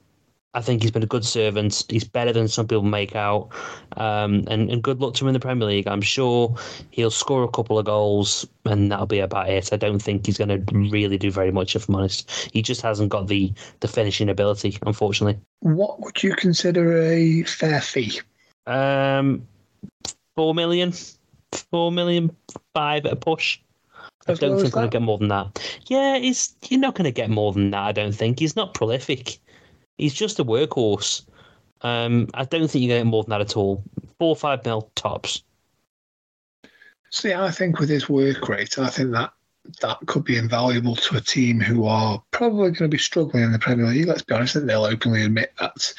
I 0.55 0.61
think 0.61 0.81
he's 0.81 0.91
been 0.91 1.03
a 1.03 1.07
good 1.07 1.25
servant. 1.25 1.83
He's 1.89 2.05
better 2.05 2.31
than 2.31 2.47
some 2.47 2.65
people 2.65 2.83
make 2.83 3.13
out. 3.13 3.49
Um, 3.97 4.45
and, 4.47 4.71
and 4.71 4.81
good 4.81 5.01
luck 5.01 5.13
to 5.15 5.25
him 5.25 5.27
in 5.27 5.33
the 5.33 5.39
Premier 5.39 5.67
League. 5.67 5.87
I'm 5.87 6.01
sure 6.01 6.55
he'll 6.91 7.11
score 7.11 7.43
a 7.43 7.49
couple 7.49 7.77
of 7.77 7.85
goals, 7.85 8.47
and 8.63 8.89
that'll 8.89 9.05
be 9.05 9.19
about 9.19 9.49
it. 9.49 9.73
I 9.73 9.75
don't 9.75 9.99
think 9.99 10.25
he's 10.25 10.37
going 10.37 10.65
to 10.65 10.73
really 10.73 11.17
do 11.17 11.29
very 11.29 11.51
much, 11.51 11.75
if 11.75 11.89
I'm 11.89 11.95
honest. 11.95 12.49
He 12.53 12.61
just 12.61 12.81
hasn't 12.81 13.09
got 13.09 13.27
the, 13.27 13.51
the 13.81 13.89
finishing 13.89 14.29
ability, 14.29 14.77
unfortunately. 14.85 15.37
What 15.59 15.99
would 15.99 16.23
you 16.23 16.35
consider 16.35 17.01
a 17.01 17.43
fair 17.43 17.81
fee? 17.81 18.21
Um, 18.65 19.45
four 20.35 20.55
million, 20.55 20.93
four 21.55 21.91
million 21.91 22.35
five 22.73 23.05
at 23.05 23.13
a 23.13 23.15
push. 23.15 23.59
I 24.27 24.33
don't 24.33 24.55
think 24.55 24.63
we're 24.63 24.69
going 24.71 24.89
to 24.89 24.95
get 24.95 25.01
more 25.03 25.17
than 25.19 25.27
that. 25.27 25.79
Yeah, 25.87 26.17
he's, 26.17 26.55
you're 26.69 26.79
not 26.79 26.95
going 26.95 27.05
to 27.05 27.11
get 27.11 27.29
more 27.29 27.53
than 27.53 27.69
that, 27.71 27.83
I 27.83 27.91
don't 27.91 28.13
think. 28.13 28.39
He's 28.39 28.55
not 28.55 28.73
prolific 28.73 29.39
he's 29.97 30.13
just 30.13 30.39
a 30.39 30.45
workhorse. 30.45 31.25
Um, 31.81 32.27
I 32.33 32.45
don't 32.45 32.67
think 32.67 32.83
you're 32.83 32.97
getting 32.97 33.09
more 33.09 33.23
than 33.23 33.31
that 33.31 33.41
at 33.41 33.57
all. 33.57 33.83
Four 34.19 34.29
or 34.29 34.35
five 34.35 34.63
mil 34.65 34.89
tops. 34.95 35.43
See, 37.11 37.33
I 37.33 37.51
think 37.51 37.79
with 37.79 37.89
his 37.89 38.09
work 38.09 38.47
rate, 38.49 38.77
I 38.77 38.89
think 38.89 39.11
that 39.11 39.31
that 39.81 39.97
could 40.05 40.23
be 40.23 40.37
invaluable 40.37 40.95
to 40.95 41.17
a 41.17 41.21
team 41.21 41.59
who 41.59 41.85
are 41.85 42.21
probably 42.31 42.71
going 42.71 42.75
to 42.75 42.87
be 42.87 42.97
struggling 42.97 43.43
in 43.43 43.51
the 43.51 43.59
Premier 43.59 43.87
League. 43.87 44.07
Let's 44.07 44.21
be 44.21 44.35
honest, 44.35 44.65
they'll 44.65 44.85
openly 44.85 45.23
admit 45.23 45.53
that's 45.59 45.95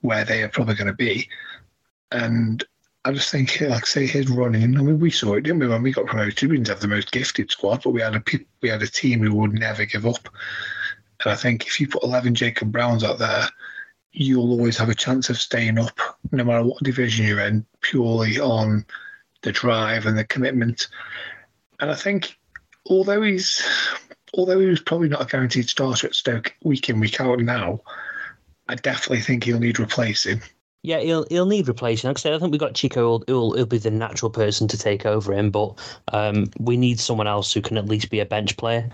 where 0.00 0.24
they 0.24 0.42
are 0.42 0.48
probably 0.48 0.74
going 0.74 0.86
to 0.86 0.92
be. 0.92 1.28
And 2.12 2.64
I 3.04 3.12
just 3.12 3.30
think, 3.30 3.60
like 3.62 3.86
say, 3.86 4.06
his 4.06 4.28
running. 4.28 4.76
I 4.76 4.82
mean, 4.82 5.00
we 5.00 5.10
saw 5.10 5.34
it, 5.34 5.42
didn't 5.42 5.60
we? 5.60 5.68
When 5.68 5.82
we 5.82 5.92
got 5.92 6.06
promoted, 6.06 6.50
we 6.50 6.56
didn't 6.56 6.68
have 6.68 6.80
the 6.80 6.88
most 6.88 7.12
gifted 7.12 7.50
squad, 7.50 7.82
but 7.82 7.90
we 7.90 8.02
had 8.02 8.14
a 8.14 8.22
we 8.60 8.68
had 8.68 8.82
a 8.82 8.86
team 8.86 9.20
who 9.20 9.34
would 9.36 9.54
never 9.54 9.86
give 9.86 10.06
up. 10.06 10.28
And 11.24 11.32
I 11.32 11.36
think 11.36 11.66
if 11.66 11.80
you 11.80 11.88
put 11.88 12.04
eleven 12.04 12.34
Jacob 12.34 12.72
Browns 12.72 13.02
out 13.02 13.18
there, 13.18 13.48
you'll 14.12 14.50
always 14.50 14.76
have 14.76 14.90
a 14.90 14.94
chance 14.94 15.30
of 15.30 15.40
staying 15.40 15.78
up, 15.78 15.98
no 16.30 16.44
matter 16.44 16.64
what 16.64 16.82
division 16.82 17.26
you're 17.26 17.40
in, 17.40 17.64
purely 17.80 18.38
on 18.38 18.84
the 19.42 19.52
drive 19.52 20.04
and 20.04 20.18
the 20.18 20.24
commitment. 20.24 20.88
And 21.80 21.90
I 21.90 21.94
think, 21.94 22.38
although 22.86 23.22
he's 23.22 23.66
although 24.34 24.60
he 24.60 24.66
was 24.66 24.80
probably 24.80 25.08
not 25.08 25.22
a 25.22 25.26
guaranteed 25.26 25.68
starter 25.70 26.06
at 26.06 26.14
Stoke 26.14 26.54
week 26.62 26.90
in 26.90 27.00
week 27.00 27.20
out 27.20 27.40
now, 27.40 27.80
I 28.68 28.74
definitely 28.74 29.22
think 29.22 29.44
he'll 29.44 29.58
need 29.58 29.78
replacing. 29.78 30.42
Yeah, 30.82 31.00
he'll 31.00 31.26
he'll 31.28 31.46
need 31.46 31.68
replacing. 31.68 32.08
Like 32.08 32.18
I 32.18 32.20
said, 32.20 32.32
I 32.32 32.38
think 32.38 32.52
we've 32.52 32.60
got 32.60 32.74
Chico. 32.74 33.20
Who'll, 33.26 33.52
who'll 33.54 33.66
be 33.66 33.78
the 33.78 33.90
natural 33.90 34.30
person 34.30 34.66
to 34.68 34.78
take 34.78 35.04
over 35.04 35.32
him, 35.32 35.50
but 35.50 35.78
um, 36.12 36.46
we 36.58 36.76
need 36.76 36.98
someone 36.98 37.26
else 37.26 37.52
who 37.52 37.60
can 37.60 37.76
at 37.76 37.86
least 37.86 38.10
be 38.10 38.20
a 38.20 38.26
bench 38.26 38.56
player. 38.56 38.88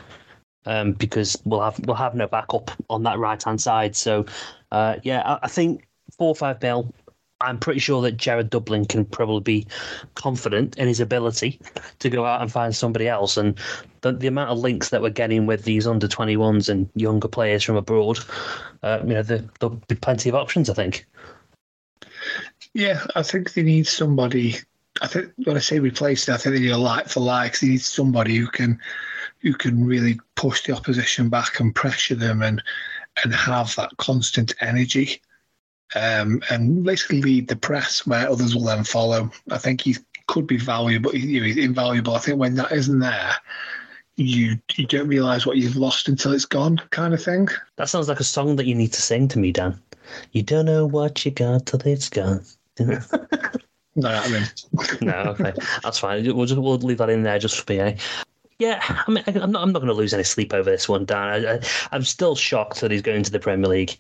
Um, 0.69 0.95
because 0.95 1.41
we'll 1.45 1.61
have 1.61 1.79
we'll 1.87 1.95
have 1.95 2.17
no 2.17 2.27
backup 2.27 2.73
on 2.91 3.05
that 3.05 3.19
right 3.19 3.41
hand 3.41 3.61
side. 3.61 3.95
So, 3.95 4.27
uh, 4.73 4.97
yeah, 5.05 5.23
I, 5.25 5.39
I 5.45 5.49
think 5.49 5.87
four 6.19 6.35
five 6.35 6.61
mil. 6.61 6.93
I'm 7.41 7.59
pretty 7.59 7.81
sure 7.81 8.01
that 8.03 8.17
Jared 8.17 8.49
Dublin 8.49 8.87
can 8.87 9.05
probably 9.05 9.41
be 9.41 9.67
confident 10.15 10.77
in 10.79 10.89
his 10.89 11.01
ability 11.01 11.61
to 11.99 12.09
go 12.09 12.25
out 12.25 12.41
and 12.41 12.51
find 12.51 12.75
somebody 12.75 13.09
else. 13.09 13.37
And 13.37 13.59
the, 14.01 14.13
the 14.13 14.27
amount 14.27 14.51
of 14.51 14.59
links 14.59 14.89
that 14.89 15.03
we're 15.03 15.11
getting 15.11 15.45
with 15.45 15.65
these 15.65 15.87
under 15.87 16.09
21s 16.09 16.71
and 16.71 16.89
younger 16.95 17.29
players 17.29 17.63
from 17.63 17.77
abroad, 17.77 18.19
uh, 18.83 19.01
you 19.03 19.13
know, 19.13 19.23
there, 19.23 19.45
there'll 19.61 19.77
be 19.87 19.95
plenty 19.95 20.31
of 20.31 20.35
options. 20.35 20.71
I 20.71 20.75
think. 20.75 21.07
Yeah, 22.77 23.07
I 23.15 23.23
think 23.23 23.55
they 23.55 23.63
need 23.63 23.87
somebody. 23.87 24.57
I 25.01 25.07
think 25.07 25.33
when 25.45 25.57
I 25.57 25.61
say 25.61 25.79
replace, 25.79 26.29
I 26.29 26.37
think 26.37 26.55
they 26.55 26.61
need 26.61 26.73
a 26.73 26.77
like 26.77 27.09
for 27.09 27.21
likes. 27.21 27.63
They 27.63 27.69
need 27.69 27.81
somebody 27.81 28.37
who 28.37 28.49
can 28.49 28.79
who 29.41 29.55
can 29.55 29.87
really 29.87 30.21
push 30.35 30.63
the 30.63 30.75
opposition 30.75 31.31
back 31.31 31.59
and 31.59 31.75
pressure 31.75 32.17
them 32.17 32.43
and 32.43 32.63
and 33.25 33.35
have 33.35 33.75
that 33.77 33.97
constant 33.97 34.55
energy 34.61 35.23
um, 35.95 36.43
and 36.51 36.85
basically 36.85 37.23
lead 37.23 37.49
the 37.49 37.57
press 37.57 38.07
where 38.07 38.29
others 38.29 38.55
will 38.55 38.65
then 38.65 38.85
follow. 38.85 39.31
I 39.51 39.57
think 39.57 39.81
he 39.81 39.97
could 40.27 40.47
be 40.47 40.59
valuable, 40.59 41.13
he's 41.13 41.57
invaluable. 41.57 42.15
I 42.15 42.19
think 42.19 42.39
when 42.39 42.57
that 42.57 42.73
isn't 42.73 42.99
there, 42.99 43.37
you 44.17 44.59
you 44.75 44.87
don't 44.87 45.09
realise 45.09 45.47
what 45.47 45.57
you've 45.57 45.77
lost 45.77 46.09
until 46.09 46.33
it's 46.35 46.45
gone, 46.45 46.77
kind 46.91 47.15
of 47.15 47.23
thing. 47.23 47.49
That 47.77 47.89
sounds 47.89 48.11
like 48.11 48.21
a 48.21 48.25
song 48.25 48.57
that 48.57 48.67
you 48.67 48.75
need 48.75 48.93
to 48.93 49.01
sing 49.01 49.29
to 49.29 49.39
me, 49.39 49.51
Dan. 49.51 49.81
You 50.33 50.43
don't 50.43 50.67
know 50.67 50.85
what 50.85 51.25
you 51.25 51.31
got 51.31 51.65
till 51.65 51.81
it's 51.81 52.11
gone. 52.11 52.45
no, 53.97 54.09
I 54.09 54.29
mean, 54.29 54.47
no, 55.01 55.15
okay, 55.29 55.53
that's 55.83 55.99
fine. 55.99 56.25
We'll 56.37 56.47
just 56.47 56.61
we'll 56.61 56.77
leave 56.79 56.99
that 56.99 57.11
in 57.11 57.23
there 57.23 57.39
just 57.39 57.61
for 57.61 57.73
me. 57.73 57.79
Eh? 57.81 57.97
Yeah, 58.59 58.81
I 59.07 59.11
mean, 59.11 59.25
I'm 59.27 59.53
not. 59.53 59.63
I'm 59.63 59.73
not 59.73 59.81
going 59.81 59.89
to 59.89 59.95
lose 59.95 60.15
any 60.15 60.23
sleep 60.23 60.53
over 60.53 60.71
this 60.71 60.89
one, 60.89 61.05
Dan. 61.05 61.61
I, 61.93 61.97
am 61.97 62.05
still 62.05 62.35
shocked 62.35 62.81
that 62.81 62.91
he's 62.91 63.03
going 63.03 63.23
to 63.23 63.31
the 63.31 63.39
Premier 63.39 63.69
League, 63.69 63.97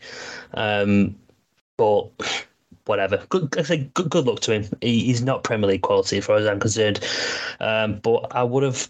um, 0.54 1.14
but 1.76 2.08
whatever. 2.86 3.24
Good, 3.28 3.54
I 3.58 3.62
say 3.62 3.90
good, 3.94 4.10
good 4.10 4.26
luck 4.26 4.40
to 4.40 4.52
him. 4.52 4.68
He, 4.80 5.04
he's 5.04 5.22
not 5.22 5.44
Premier 5.44 5.68
League 5.68 5.82
quality, 5.82 6.18
as 6.18 6.24
far 6.24 6.36
as 6.36 6.46
I'm 6.46 6.60
concerned. 6.60 7.00
Um, 7.60 7.98
but 8.00 8.26
I 8.34 8.42
would 8.42 8.62
have. 8.62 8.88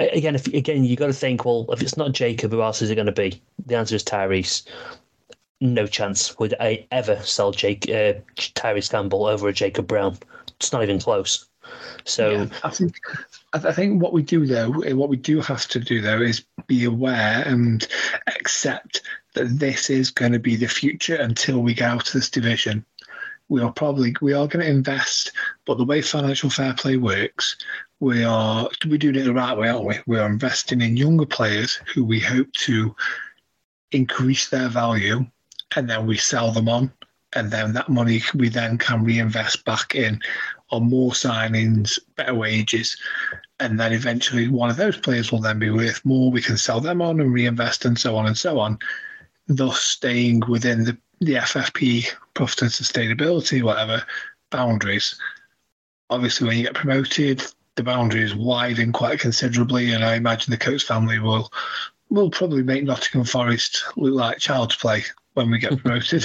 Again, 0.00 0.34
if 0.34 0.46
again, 0.48 0.84
you 0.84 0.96
got 0.96 1.06
to 1.06 1.12
think. 1.12 1.44
Well, 1.44 1.66
if 1.70 1.80
it's 1.80 1.96
not 1.96 2.12
Jacob, 2.12 2.50
who 2.50 2.62
else 2.62 2.82
is 2.82 2.90
it 2.90 2.96
going 2.96 3.06
to 3.06 3.12
be? 3.12 3.40
The 3.66 3.76
answer 3.76 3.94
is 3.94 4.04
Tyrese 4.04 4.64
no 5.60 5.86
chance 5.86 6.38
would 6.38 6.54
I 6.60 6.86
ever 6.90 7.20
sell 7.22 7.52
Jake 7.52 7.88
uh, 7.88 8.14
Tyrese 8.36 8.90
Campbell 8.90 9.26
over 9.26 9.48
a 9.48 9.52
Jacob 9.52 9.86
Brown. 9.86 10.18
It's 10.56 10.72
not 10.72 10.82
even 10.82 11.00
close. 11.00 11.46
So 12.04 12.30
yeah, 12.30 12.46
I 12.62 12.70
think 12.70 13.00
I 13.52 13.72
think 13.72 14.02
what 14.02 14.12
we 14.12 14.22
do 14.22 14.46
though, 14.46 14.70
what 14.70 15.08
we 15.08 15.16
do 15.16 15.40
have 15.40 15.66
to 15.68 15.80
do 15.80 16.00
though, 16.00 16.20
is 16.20 16.44
be 16.66 16.84
aware 16.84 17.42
and 17.46 17.86
accept 18.26 19.02
that 19.34 19.58
this 19.58 19.90
is 19.90 20.10
going 20.10 20.32
to 20.32 20.38
be 20.38 20.56
the 20.56 20.68
future 20.68 21.16
until 21.16 21.60
we 21.60 21.74
get 21.74 21.90
out 21.90 22.06
of 22.06 22.12
this 22.12 22.30
division. 22.30 22.84
We 23.48 23.62
are 23.62 23.72
probably 23.72 24.14
we 24.20 24.32
are 24.32 24.46
going 24.46 24.64
to 24.64 24.70
invest, 24.70 25.32
but 25.66 25.78
the 25.78 25.84
way 25.84 26.02
financial 26.02 26.50
fair 26.50 26.74
play 26.74 26.96
works, 26.96 27.56
we 28.00 28.24
are 28.24 28.68
we're 28.86 28.98
doing 28.98 29.16
it 29.16 29.24
the 29.24 29.34
right 29.34 29.56
way, 29.56 29.68
aren't 29.68 29.86
we? 29.86 29.98
We 30.06 30.18
are 30.18 30.26
investing 30.26 30.80
in 30.80 30.96
younger 30.96 31.26
players 31.26 31.80
who 31.94 32.04
we 32.04 32.20
hope 32.20 32.52
to 32.64 32.94
increase 33.92 34.48
their 34.48 34.68
value 34.68 35.26
and 35.76 35.88
then 35.88 36.06
we 36.06 36.16
sell 36.16 36.50
them 36.52 36.68
on, 36.68 36.92
and 37.34 37.50
then 37.50 37.72
that 37.72 37.88
money 37.88 38.22
we 38.34 38.48
then 38.48 38.78
can 38.78 39.04
reinvest 39.04 39.64
back 39.64 39.94
in 39.94 40.20
on 40.70 40.88
more 40.88 41.12
signings, 41.12 41.98
better 42.16 42.34
wages, 42.34 42.96
and 43.60 43.78
then 43.78 43.92
eventually 43.92 44.48
one 44.48 44.70
of 44.70 44.76
those 44.76 44.96
players 44.96 45.30
will 45.30 45.40
then 45.40 45.58
be 45.58 45.70
worth 45.70 46.04
more. 46.04 46.30
We 46.30 46.42
can 46.42 46.56
sell 46.56 46.80
them 46.80 47.02
on 47.02 47.20
and 47.20 47.32
reinvest, 47.32 47.84
and 47.84 47.98
so 47.98 48.16
on 48.16 48.26
and 48.26 48.36
so 48.36 48.58
on, 48.58 48.78
thus 49.46 49.80
staying 49.80 50.42
within 50.48 50.84
the 50.84 50.96
the 51.20 51.34
FFP 51.34 52.06
profit 52.34 52.62
and 52.62 52.70
sustainability, 52.70 53.62
whatever 53.62 54.04
boundaries. 54.50 55.14
Obviously, 56.10 56.46
when 56.46 56.56
you 56.58 56.64
get 56.64 56.74
promoted, 56.74 57.42
the 57.76 57.82
boundaries 57.82 58.34
widen 58.34 58.92
quite 58.92 59.20
considerably, 59.20 59.92
and 59.92 60.04
I 60.04 60.14
imagine 60.16 60.50
the 60.50 60.58
Coates 60.58 60.84
family 60.84 61.18
will 61.18 61.52
will 62.10 62.30
probably 62.30 62.62
make 62.62 62.84
Nottingham 62.84 63.24
Forest 63.24 63.84
look 63.96 64.14
like 64.14 64.38
child's 64.38 64.76
play 64.76 65.04
when 65.34 65.50
we 65.50 65.58
get 65.58 65.78
promoted. 65.78 66.24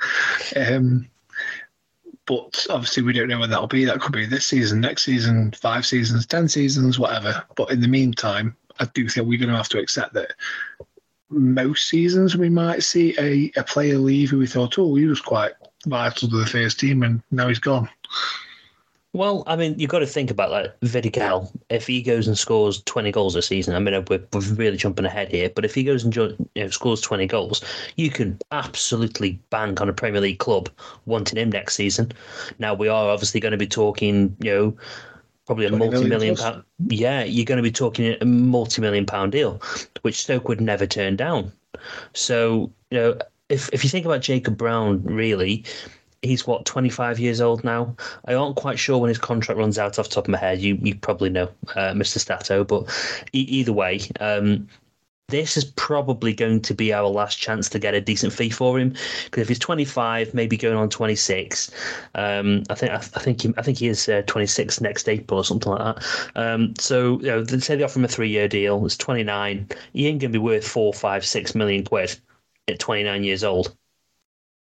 um, 0.56 1.08
but 2.24 2.66
obviously, 2.70 3.02
we 3.02 3.12
don't 3.12 3.28
know 3.28 3.40
when 3.40 3.50
that'll 3.50 3.66
be. 3.66 3.84
That 3.84 4.00
could 4.00 4.12
be 4.12 4.26
this 4.26 4.46
season, 4.46 4.80
next 4.80 5.04
season, 5.04 5.52
five 5.52 5.84
seasons, 5.84 6.24
ten 6.26 6.48
seasons, 6.48 6.98
whatever. 6.98 7.44
But 7.56 7.70
in 7.70 7.80
the 7.80 7.88
meantime, 7.88 8.56
I 8.78 8.86
do 8.94 9.08
think 9.08 9.26
we're 9.26 9.38
going 9.38 9.50
to 9.50 9.56
have 9.56 9.68
to 9.70 9.80
accept 9.80 10.14
that 10.14 10.34
most 11.30 11.88
seasons 11.88 12.36
we 12.36 12.48
might 12.48 12.82
see 12.82 13.14
a, 13.18 13.50
a 13.58 13.64
player 13.64 13.98
leave 13.98 14.30
who 14.30 14.38
we 14.38 14.46
thought, 14.46 14.78
oh, 14.78 14.94
he 14.94 15.06
was 15.06 15.20
quite 15.20 15.52
vital 15.86 16.28
to 16.28 16.36
the 16.38 16.46
first 16.46 16.78
team, 16.78 17.02
and 17.02 17.22
now 17.30 17.48
he's 17.48 17.58
gone. 17.58 17.88
Well, 19.14 19.44
I 19.46 19.56
mean, 19.56 19.78
you've 19.78 19.90
got 19.90 19.98
to 19.98 20.06
think 20.06 20.30
about 20.30 20.50
that. 20.50 20.80
Vidigal. 20.80 21.54
If 21.68 21.86
he 21.86 22.00
goes 22.00 22.26
and 22.26 22.38
scores 22.38 22.82
20 22.84 23.12
goals 23.12 23.34
a 23.36 23.42
season, 23.42 23.74
I 23.74 23.78
mean, 23.78 24.04
we're, 24.08 24.24
we're 24.32 24.54
really 24.54 24.78
jumping 24.78 25.04
ahead 25.04 25.30
here, 25.30 25.50
but 25.50 25.66
if 25.66 25.74
he 25.74 25.84
goes 25.84 26.02
and 26.02 26.16
you 26.16 26.36
know, 26.56 26.68
scores 26.68 27.02
20 27.02 27.26
goals, 27.26 27.62
you 27.96 28.08
can 28.08 28.38
absolutely 28.52 29.38
bank 29.50 29.82
on 29.82 29.88
a 29.90 29.92
Premier 29.92 30.22
League 30.22 30.38
club 30.38 30.70
wanting 31.04 31.38
him 31.38 31.52
next 31.52 31.74
season. 31.74 32.10
Now, 32.58 32.72
we 32.72 32.88
are 32.88 33.10
obviously 33.10 33.38
going 33.38 33.52
to 33.52 33.58
be 33.58 33.66
talking, 33.66 34.34
you 34.40 34.50
know, 34.50 34.76
probably 35.44 35.66
a 35.66 35.72
multi 35.72 36.08
million 36.08 36.34
pound. 36.34 36.62
Yeah, 36.88 37.22
you're 37.22 37.44
going 37.44 37.58
to 37.58 37.62
be 37.62 37.72
talking 37.72 38.16
a 38.18 38.24
multi 38.24 38.80
million 38.80 39.04
pound 39.04 39.32
deal, 39.32 39.60
which 40.00 40.22
Stoke 40.22 40.48
would 40.48 40.62
never 40.62 40.86
turn 40.86 41.16
down. 41.16 41.52
So, 42.14 42.72
you 42.90 42.98
know, 42.98 43.18
if, 43.50 43.68
if 43.74 43.84
you 43.84 43.90
think 43.90 44.06
about 44.06 44.22
Jacob 44.22 44.56
Brown, 44.56 45.02
really, 45.04 45.66
he's 46.22 46.46
what 46.46 46.64
25 46.64 47.18
years 47.18 47.40
old 47.40 47.64
now. 47.64 47.94
I 48.26 48.34
aren't 48.34 48.56
quite 48.56 48.78
sure 48.78 48.98
when 48.98 49.08
his 49.08 49.18
contract 49.18 49.58
runs 49.58 49.78
out 49.78 49.98
off 49.98 50.08
the 50.08 50.14
top 50.14 50.24
of 50.24 50.30
my 50.30 50.38
head. 50.38 50.60
You 50.60 50.78
you 50.80 50.94
probably 50.94 51.30
know, 51.30 51.48
uh, 51.74 51.92
Mr. 51.92 52.18
Stato. 52.18 52.64
But 52.64 52.88
e- 53.32 53.40
either 53.40 53.72
way, 53.72 54.00
um, 54.20 54.68
this 55.28 55.56
is 55.56 55.64
probably 55.64 56.32
going 56.34 56.60
to 56.60 56.74
be 56.74 56.92
our 56.92 57.08
last 57.08 57.38
chance 57.38 57.68
to 57.70 57.78
get 57.78 57.94
a 57.94 58.00
decent 58.00 58.32
fee 58.32 58.50
for 58.50 58.78
him. 58.78 58.90
Because 59.24 59.42
if 59.42 59.48
he's 59.48 59.58
25, 59.58 60.34
maybe 60.34 60.56
going 60.56 60.76
on 60.76 60.90
26, 60.90 61.70
um, 62.14 62.62
I 62.70 62.74
think 62.74 62.92
I, 62.92 62.96
I, 62.96 63.00
think 63.00 63.42
he, 63.42 63.54
I 63.56 63.62
think 63.62 63.78
he 63.78 63.88
is 63.88 64.08
uh, 64.08 64.22
26 64.26 64.80
next 64.80 65.08
April 65.08 65.40
or 65.40 65.44
something 65.44 65.72
like 65.72 65.96
that. 65.96 66.30
Um, 66.36 66.74
so 66.78 67.18
you 67.20 67.26
know, 67.26 67.42
they 67.42 67.58
say 67.58 67.76
they 67.76 67.82
offer 67.82 67.98
him 67.98 68.04
a 68.04 68.08
three-year 68.08 68.46
deal. 68.48 68.84
It's 68.84 68.96
29. 68.96 69.68
He 69.92 70.06
ain't 70.06 70.20
going 70.20 70.32
to 70.32 70.38
be 70.38 70.42
worth 70.42 70.66
four, 70.66 70.92
five, 70.92 71.24
six 71.24 71.54
million 71.54 71.84
quid 71.84 72.16
at 72.68 72.78
29 72.78 73.24
years 73.24 73.42
old 73.42 73.76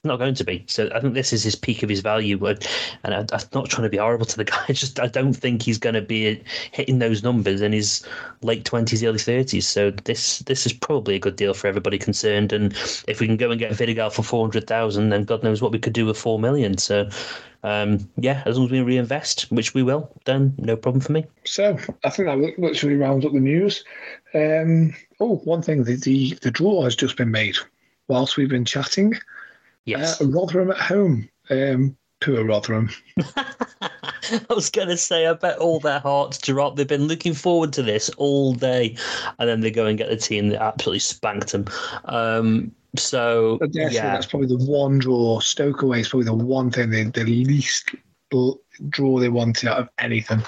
not 0.04 0.18
going 0.18 0.34
to 0.34 0.44
be. 0.44 0.64
So 0.66 0.90
I 0.92 0.98
think 1.00 1.14
this 1.14 1.32
is 1.32 1.44
his 1.44 1.54
peak 1.54 1.84
of 1.84 1.88
his 1.88 2.00
value. 2.00 2.44
And 2.44 3.14
I, 3.14 3.20
am 3.20 3.26
not 3.54 3.70
trying 3.70 3.84
to 3.84 3.88
be 3.88 3.98
horrible 3.98 4.26
to 4.26 4.36
the 4.36 4.44
guy. 4.52 4.64
I 4.68 4.72
just 4.72 4.98
I 4.98 5.06
don't 5.06 5.32
think 5.32 5.62
he's 5.62 5.78
going 5.78 5.94
to 5.94 6.02
be 6.02 6.42
hitting 6.72 6.98
those 6.98 7.22
numbers 7.22 7.60
in 7.60 7.72
his 7.72 8.04
late 8.42 8.64
twenties, 8.64 9.04
early 9.04 9.18
thirties. 9.18 9.68
So 9.68 9.90
this 9.90 10.40
this 10.40 10.66
is 10.66 10.72
probably 10.72 11.14
a 11.14 11.20
good 11.20 11.36
deal 11.36 11.54
for 11.54 11.68
everybody 11.68 11.98
concerned. 11.98 12.52
And 12.52 12.72
if 13.06 13.20
we 13.20 13.26
can 13.26 13.36
go 13.36 13.50
and 13.50 13.60
get 13.60 13.72
Vidigal 13.72 14.12
for 14.12 14.24
four 14.24 14.44
hundred 14.44 14.66
thousand, 14.66 15.10
then 15.10 15.24
God 15.24 15.44
knows 15.44 15.62
what 15.62 15.72
we 15.72 15.78
could 15.78 15.92
do 15.92 16.06
with 16.06 16.18
four 16.18 16.38
million. 16.38 16.78
So. 16.78 17.08
Um, 17.64 18.10
yeah, 18.16 18.42
as 18.44 18.56
long 18.58 18.66
as 18.66 18.72
we 18.72 18.80
reinvest, 18.80 19.42
which 19.52 19.72
we 19.72 19.84
will, 19.84 20.10
then 20.24 20.52
no 20.58 20.76
problem 20.76 21.00
for 21.00 21.12
me. 21.12 21.26
So 21.44 21.78
I 22.02 22.10
think 22.10 22.26
that 22.26 22.58
literally 22.58 22.96
rounds 22.96 23.24
up 23.24 23.30
the 23.30 23.38
news. 23.38 23.84
Um, 24.34 24.92
oh, 25.20 25.36
one 25.44 25.62
thing: 25.62 25.84
the, 25.84 25.94
the 25.94 26.36
the 26.42 26.50
draw 26.50 26.82
has 26.82 26.96
just 26.96 27.16
been 27.16 27.30
made 27.30 27.56
whilst 28.08 28.36
we've 28.36 28.48
been 28.48 28.64
chatting. 28.64 29.14
Yes. 29.84 30.20
Uh, 30.20 30.26
Rotherham 30.26 30.70
at 30.70 30.78
home. 30.78 31.28
Um, 31.50 31.96
poor 32.20 32.44
Rotherham. 32.44 32.90
I 33.36 34.54
was 34.54 34.70
going 34.70 34.88
to 34.88 34.96
say, 34.96 35.26
I 35.26 35.34
bet 35.34 35.58
all 35.58 35.80
their 35.80 35.98
hearts 35.98 36.38
drop. 36.38 36.76
They've 36.76 36.86
been 36.86 37.08
looking 37.08 37.34
forward 37.34 37.72
to 37.74 37.82
this 37.82 38.08
all 38.10 38.54
day, 38.54 38.96
and 39.38 39.48
then 39.48 39.60
they 39.60 39.70
go 39.70 39.86
and 39.86 39.98
get 39.98 40.08
the 40.08 40.16
team 40.16 40.48
that 40.50 40.62
absolutely 40.62 41.00
spanked 41.00 41.52
them. 41.52 41.66
Um, 42.06 42.72
so, 42.96 43.58
yeah, 43.72 43.88
that's 43.88 44.26
probably 44.26 44.48
the 44.48 44.64
one 44.64 44.98
draw. 44.98 45.40
Stoke 45.40 45.82
away 45.82 46.00
is 46.00 46.08
probably 46.08 46.26
the 46.26 46.34
one 46.34 46.70
thing 46.70 46.90
they 46.90 47.04
the 47.04 47.24
least 47.24 47.94
draw 48.88 49.18
they 49.18 49.28
wanted 49.28 49.68
out 49.68 49.78
of 49.78 49.88
anything. 49.98 50.42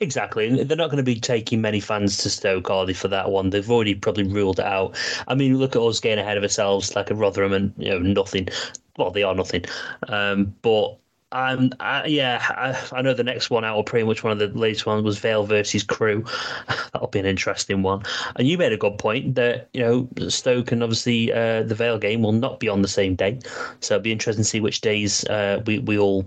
Exactly. 0.00 0.62
They're 0.62 0.76
not 0.76 0.90
going 0.90 0.98
to 0.98 1.02
be 1.02 1.18
taking 1.18 1.60
many 1.60 1.80
fans 1.80 2.18
to 2.18 2.30
Stoke, 2.30 2.70
are 2.70 2.86
they, 2.86 2.92
for 2.92 3.08
that 3.08 3.30
one? 3.30 3.50
They've 3.50 3.68
already 3.70 3.96
probably 3.96 4.22
ruled 4.22 4.60
it 4.60 4.64
out. 4.64 4.96
I 5.26 5.34
mean, 5.34 5.58
look 5.58 5.74
at 5.74 5.82
us 5.82 5.98
getting 5.98 6.22
ahead 6.22 6.36
of 6.36 6.44
ourselves 6.44 6.94
like 6.94 7.10
a 7.10 7.16
Rotherham 7.16 7.52
and, 7.52 7.72
you 7.76 7.90
know, 7.90 7.98
nothing. 7.98 8.48
Well, 8.96 9.10
they 9.10 9.22
are 9.24 9.34
nothing. 9.34 9.64
Um, 10.08 10.54
but. 10.62 10.96
Um, 11.30 11.72
I, 11.78 12.06
yeah, 12.06 12.42
I, 12.48 12.98
I 13.00 13.02
know 13.02 13.12
the 13.12 13.22
next 13.22 13.50
one 13.50 13.62
out, 13.62 13.76
or 13.76 13.84
pretty 13.84 14.06
much 14.06 14.24
one 14.24 14.32
of 14.32 14.38
the 14.38 14.48
latest 14.58 14.86
ones, 14.86 15.02
was 15.02 15.18
Vale 15.18 15.44
versus 15.44 15.82
Crewe. 15.82 16.24
That'll 16.94 17.08
be 17.08 17.18
an 17.18 17.26
interesting 17.26 17.82
one. 17.82 18.02
And 18.36 18.48
you 18.48 18.56
made 18.56 18.72
a 18.72 18.78
good 18.78 18.96
point 18.96 19.34
that 19.34 19.68
you 19.74 19.82
know 19.82 20.08
Stoke 20.30 20.72
and 20.72 20.82
obviously 20.82 21.30
uh, 21.30 21.64
the 21.64 21.74
Vale 21.74 21.98
game 21.98 22.22
will 22.22 22.32
not 22.32 22.60
be 22.60 22.70
on 22.70 22.80
the 22.80 22.88
same 22.88 23.14
day, 23.14 23.40
so 23.80 23.96
it'll 23.96 24.04
be 24.04 24.12
interesting 24.12 24.42
to 24.42 24.48
see 24.48 24.60
which 24.60 24.80
days 24.80 25.22
uh, 25.26 25.62
we 25.66 25.80
we 25.80 25.98
all 25.98 26.24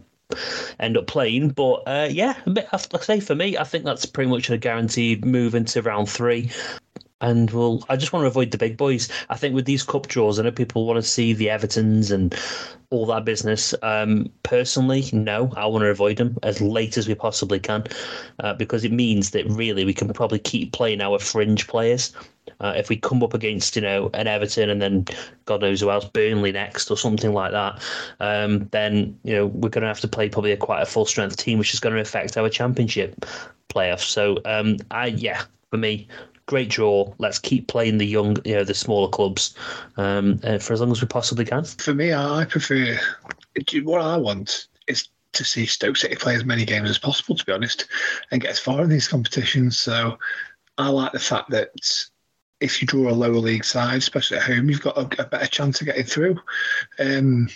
end 0.79 0.97
up 0.97 1.07
playing. 1.07 1.49
But 1.49 1.83
uh, 1.87 2.07
yeah, 2.11 2.35
I 2.93 2.97
say, 2.99 3.19
for 3.19 3.35
me, 3.35 3.57
I 3.57 3.63
think 3.63 3.85
that's 3.85 4.05
pretty 4.05 4.29
much 4.29 4.49
a 4.49 4.57
guaranteed 4.57 5.25
move 5.25 5.55
into 5.55 5.81
round 5.81 6.09
three. 6.09 6.51
And 7.21 7.49
we'll, 7.51 7.83
I 7.89 7.95
just 7.95 8.13
want 8.13 8.23
to 8.23 8.27
avoid 8.27 8.51
the 8.51 8.57
big 8.57 8.77
boys. 8.77 9.09
I 9.29 9.37
think 9.37 9.55
with 9.55 9.65
these 9.65 9.83
cup 9.83 10.07
draws, 10.07 10.39
I 10.39 10.43
know 10.43 10.51
people 10.51 10.85
want 10.85 10.97
to 10.97 11.07
see 11.07 11.33
the 11.33 11.47
Evertons 11.47 12.11
and 12.11 12.35
all 12.91 13.05
that 13.05 13.25
business. 13.25 13.73
Um, 13.81 14.29
personally, 14.43 15.05
no, 15.13 15.51
I 15.55 15.65
want 15.65 15.83
to 15.83 15.89
avoid 15.89 16.17
them 16.17 16.37
as 16.43 16.61
late 16.61 16.97
as 16.97 17.07
we 17.07 17.15
possibly 17.15 17.59
can 17.59 17.85
uh, 18.39 18.53
because 18.53 18.83
it 18.83 18.91
means 18.91 19.31
that 19.31 19.49
really 19.49 19.85
we 19.85 19.93
can 19.93 20.11
probably 20.13 20.39
keep 20.39 20.73
playing 20.73 21.01
our 21.01 21.17
fringe 21.17 21.67
players. 21.67 22.13
Uh, 22.59 22.73
if 22.75 22.89
we 22.89 22.97
come 22.97 23.23
up 23.23 23.33
against, 23.33 23.75
you 23.75 23.81
know, 23.81 24.09
an 24.13 24.27
Everton 24.27 24.69
and 24.69 24.81
then 24.81 25.05
God 25.45 25.61
knows 25.61 25.79
who 25.79 25.89
else, 25.89 26.05
Burnley 26.05 26.51
next 26.51 26.91
or 26.91 26.97
something 26.97 27.33
like 27.33 27.51
that, 27.51 27.81
um, 28.19 28.67
then 28.71 29.17
you 29.23 29.33
know 29.33 29.47
we're 29.47 29.69
going 29.69 29.83
to 29.83 29.87
have 29.87 29.99
to 30.01 30.07
play 30.07 30.27
probably 30.27 30.51
a 30.51 30.57
quite 30.57 30.81
a 30.81 30.85
full 30.85 31.05
strength 31.05 31.37
team, 31.37 31.59
which 31.59 31.73
is 31.73 31.79
going 31.79 31.95
to 31.95 32.01
affect 32.01 32.37
our 32.37 32.49
championship 32.49 33.25
playoffs. 33.69 34.01
So, 34.01 34.37
um, 34.45 34.77
I 34.89 35.07
yeah, 35.07 35.43
for 35.69 35.77
me, 35.77 36.07
great 36.51 36.67
draw. 36.67 37.09
Let's 37.17 37.39
keep 37.39 37.69
playing 37.69 37.97
the 37.97 38.05
young, 38.05 38.35
you 38.43 38.55
know, 38.55 38.65
the 38.65 38.73
smaller 38.73 39.07
clubs 39.07 39.55
um, 39.95 40.37
uh, 40.43 40.59
for 40.59 40.73
as 40.73 40.81
long 40.81 40.91
as 40.91 41.01
we 41.01 41.07
possibly 41.07 41.45
can. 41.45 41.63
For 41.63 41.93
me, 41.93 42.13
I 42.13 42.43
prefer 42.43 42.99
what 43.83 44.01
I 44.01 44.17
want 44.17 44.67
is 44.85 45.07
to 45.31 45.45
see 45.45 45.65
Stoke 45.65 45.95
City 45.95 46.17
play 46.17 46.35
as 46.35 46.43
many 46.43 46.65
games 46.65 46.89
as 46.89 46.97
possible, 46.97 47.37
to 47.37 47.45
be 47.45 47.53
honest, 47.53 47.85
and 48.31 48.41
get 48.41 48.51
as 48.51 48.59
far 48.59 48.83
in 48.83 48.89
these 48.89 49.07
competitions. 49.07 49.79
So 49.79 50.19
I 50.77 50.89
like 50.89 51.13
the 51.13 51.19
fact 51.19 51.51
that 51.51 51.69
if 52.59 52.81
you 52.81 52.85
draw 52.85 53.09
a 53.09 53.13
lower 53.13 53.31
league 53.39 53.63
side, 53.63 53.99
especially 53.99 54.35
at 54.35 54.43
home, 54.43 54.69
you've 54.69 54.81
got 54.81 54.97
a, 54.97 55.21
a 55.21 55.25
better 55.25 55.47
chance 55.47 55.79
of 55.79 55.87
getting 55.87 56.03
through. 56.03 56.37
Um, 56.99 57.47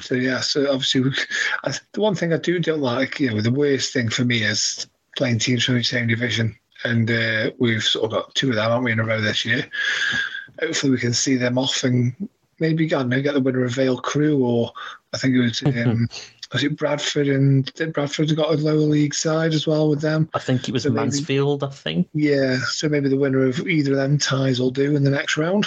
so 0.00 0.14
yeah, 0.14 0.40
so 0.40 0.72
obviously, 0.72 1.02
we- 1.02 1.12
I, 1.64 1.74
the 1.92 2.00
one 2.00 2.14
thing 2.14 2.32
I 2.32 2.38
do 2.38 2.58
don't 2.60 2.80
like, 2.80 3.20
you 3.20 3.30
know, 3.30 3.42
the 3.42 3.52
worst 3.52 3.92
thing 3.92 4.08
for 4.08 4.24
me 4.24 4.42
is 4.42 4.86
playing 5.18 5.40
teams 5.40 5.64
from 5.64 5.74
the 5.74 5.84
same 5.84 6.06
division, 6.06 6.56
and 6.84 7.10
uh, 7.10 7.50
we've 7.58 7.82
sort 7.82 8.06
of 8.06 8.10
got 8.10 8.34
two 8.34 8.50
of 8.50 8.54
them, 8.56 8.64
haven't 8.70 8.84
we, 8.84 8.92
in 8.92 9.00
a 9.00 9.04
row 9.04 9.20
this 9.20 9.44
year. 9.44 9.68
Hopefully, 10.60 10.92
we 10.92 10.98
can 10.98 11.12
see 11.14 11.36
them 11.36 11.58
off 11.58 11.84
and 11.84 12.14
maybe 12.60 12.84
I 12.86 13.02
don't 13.02 13.22
get 13.22 13.34
the 13.34 13.40
winner 13.40 13.64
of 13.64 13.72
Vale 13.72 13.98
Crewe, 13.98 14.42
or 14.44 14.72
I 15.12 15.18
think 15.18 15.34
it 15.34 15.40
was 15.40 15.62
um, 15.66 16.08
was 16.52 16.64
it 16.64 16.76
Bradford 16.76 17.28
and 17.28 17.72
did 17.74 17.92
Bradford 17.92 18.34
got 18.34 18.52
a 18.52 18.56
lower 18.56 18.76
league 18.76 19.14
side 19.14 19.52
as 19.52 19.66
well 19.66 19.88
with 19.90 20.00
them. 20.00 20.28
I 20.34 20.38
think 20.38 20.68
it 20.68 20.72
was 20.72 20.84
So 20.84 20.90
maybe- 20.90 21.04
Mansfield. 21.06 21.62
I 21.64 21.68
think. 21.70 22.08
Yeah, 22.14 22.58
so 22.70 22.88
maybe 22.88 23.08
the 23.08 23.16
winner 23.18 23.44
of 23.44 23.66
either 23.68 23.92
of 23.92 23.98
them 23.98 24.18
ties 24.18 24.60
will 24.60 24.70
do 24.70 24.96
in 24.96 25.04
the 25.04 25.10
next 25.10 25.36
round. 25.36 25.66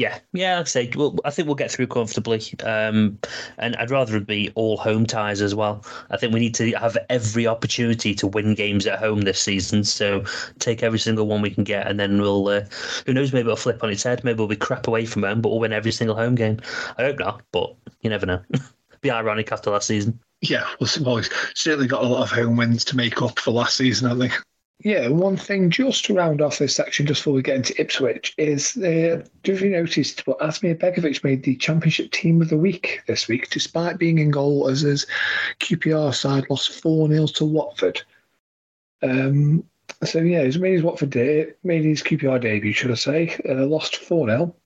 Yeah, 0.00 0.18
yeah. 0.32 0.56
Like 0.56 0.62
I 0.62 0.68
say, 0.68 0.90
well, 0.96 1.14
I 1.26 1.30
think 1.30 1.44
we'll 1.44 1.56
get 1.56 1.70
through 1.70 1.88
comfortably, 1.88 2.42
um, 2.64 3.18
and 3.58 3.76
I'd 3.76 3.90
rather 3.90 4.16
it 4.16 4.26
be 4.26 4.50
all 4.54 4.78
home 4.78 5.04
ties 5.04 5.42
as 5.42 5.54
well. 5.54 5.84
I 6.10 6.16
think 6.16 6.32
we 6.32 6.40
need 6.40 6.54
to 6.54 6.70
have 6.72 6.96
every 7.10 7.46
opportunity 7.46 8.14
to 8.14 8.26
win 8.26 8.54
games 8.54 8.86
at 8.86 8.98
home 8.98 9.20
this 9.20 9.42
season. 9.42 9.84
So 9.84 10.24
take 10.58 10.82
every 10.82 10.98
single 10.98 11.26
one 11.26 11.42
we 11.42 11.50
can 11.50 11.64
get, 11.64 11.86
and 11.86 12.00
then 12.00 12.18
we'll. 12.18 12.48
Uh, 12.48 12.62
who 13.04 13.12
knows? 13.12 13.34
Maybe 13.34 13.48
it'll 13.48 13.56
flip 13.56 13.84
on 13.84 13.90
its 13.90 14.02
head. 14.02 14.24
Maybe 14.24 14.38
we'll 14.38 14.48
be 14.48 14.56
crap 14.56 14.88
away 14.88 15.04
from 15.04 15.22
home, 15.22 15.42
but 15.42 15.50
we'll 15.50 15.60
win 15.60 15.74
every 15.74 15.92
single 15.92 16.16
home 16.16 16.34
game. 16.34 16.60
I 16.96 17.02
hope 17.02 17.18
not, 17.18 17.42
but 17.52 17.76
you 18.00 18.08
never 18.08 18.24
know. 18.24 18.40
be 19.02 19.10
ironic 19.10 19.52
after 19.52 19.68
last 19.68 19.88
season. 19.88 20.18
Yeah, 20.40 20.66
well, 20.80 20.90
well, 21.02 21.22
certainly 21.54 21.88
got 21.88 22.04
a 22.04 22.08
lot 22.08 22.22
of 22.22 22.30
home 22.30 22.56
wins 22.56 22.86
to 22.86 22.96
make 22.96 23.20
up 23.20 23.38
for 23.38 23.50
last 23.50 23.76
season, 23.76 24.10
I 24.10 24.16
think. 24.18 24.42
Yeah, 24.82 25.08
one 25.08 25.36
thing 25.36 25.68
just 25.68 26.06
to 26.06 26.14
round 26.14 26.40
off 26.40 26.58
this 26.58 26.74
section, 26.74 27.04
just 27.04 27.20
before 27.20 27.34
we 27.34 27.42
get 27.42 27.56
into 27.56 27.78
Ipswich, 27.78 28.32
is 28.38 28.78
uh, 28.78 29.22
have 29.44 29.60
you 29.60 29.68
noticed? 29.68 30.24
But 30.24 30.38
Asmir 30.38 30.78
Begovic 30.78 31.22
made 31.22 31.42
the 31.42 31.56
Championship 31.56 32.10
Team 32.12 32.40
of 32.40 32.48
the 32.48 32.56
Week 32.56 33.02
this 33.06 33.28
week, 33.28 33.50
despite 33.50 33.98
being 33.98 34.18
in 34.18 34.30
goal 34.30 34.68
as 34.70 34.80
his 34.80 35.06
QPR 35.58 36.14
side 36.14 36.46
lost 36.48 36.80
4 36.80 37.08
0 37.08 37.26
to 37.26 37.44
Watford. 37.44 38.00
Um, 39.02 39.64
so, 40.02 40.20
yeah, 40.20 40.44
he's 40.44 40.58
made 40.58 40.72
his 40.72 40.82
Watford 40.82 41.10
day, 41.10 41.52
made 41.62 41.84
his 41.84 42.02
QPR 42.02 42.40
debut, 42.40 42.72
should 42.72 42.90
I 42.90 42.94
say, 42.94 43.36
uh, 43.46 43.66
lost 43.66 43.96
4 43.96 44.28
0, 44.28 44.56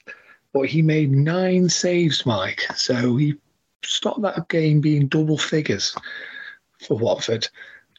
but 0.52 0.66
he 0.66 0.80
made 0.80 1.10
nine 1.10 1.68
saves, 1.68 2.24
Mike. 2.24 2.60
So 2.76 3.16
he 3.16 3.34
stopped 3.84 4.22
that 4.22 4.48
game 4.48 4.80
being 4.80 5.08
double 5.08 5.38
figures 5.38 5.96
for 6.86 6.96
Watford. 6.96 7.48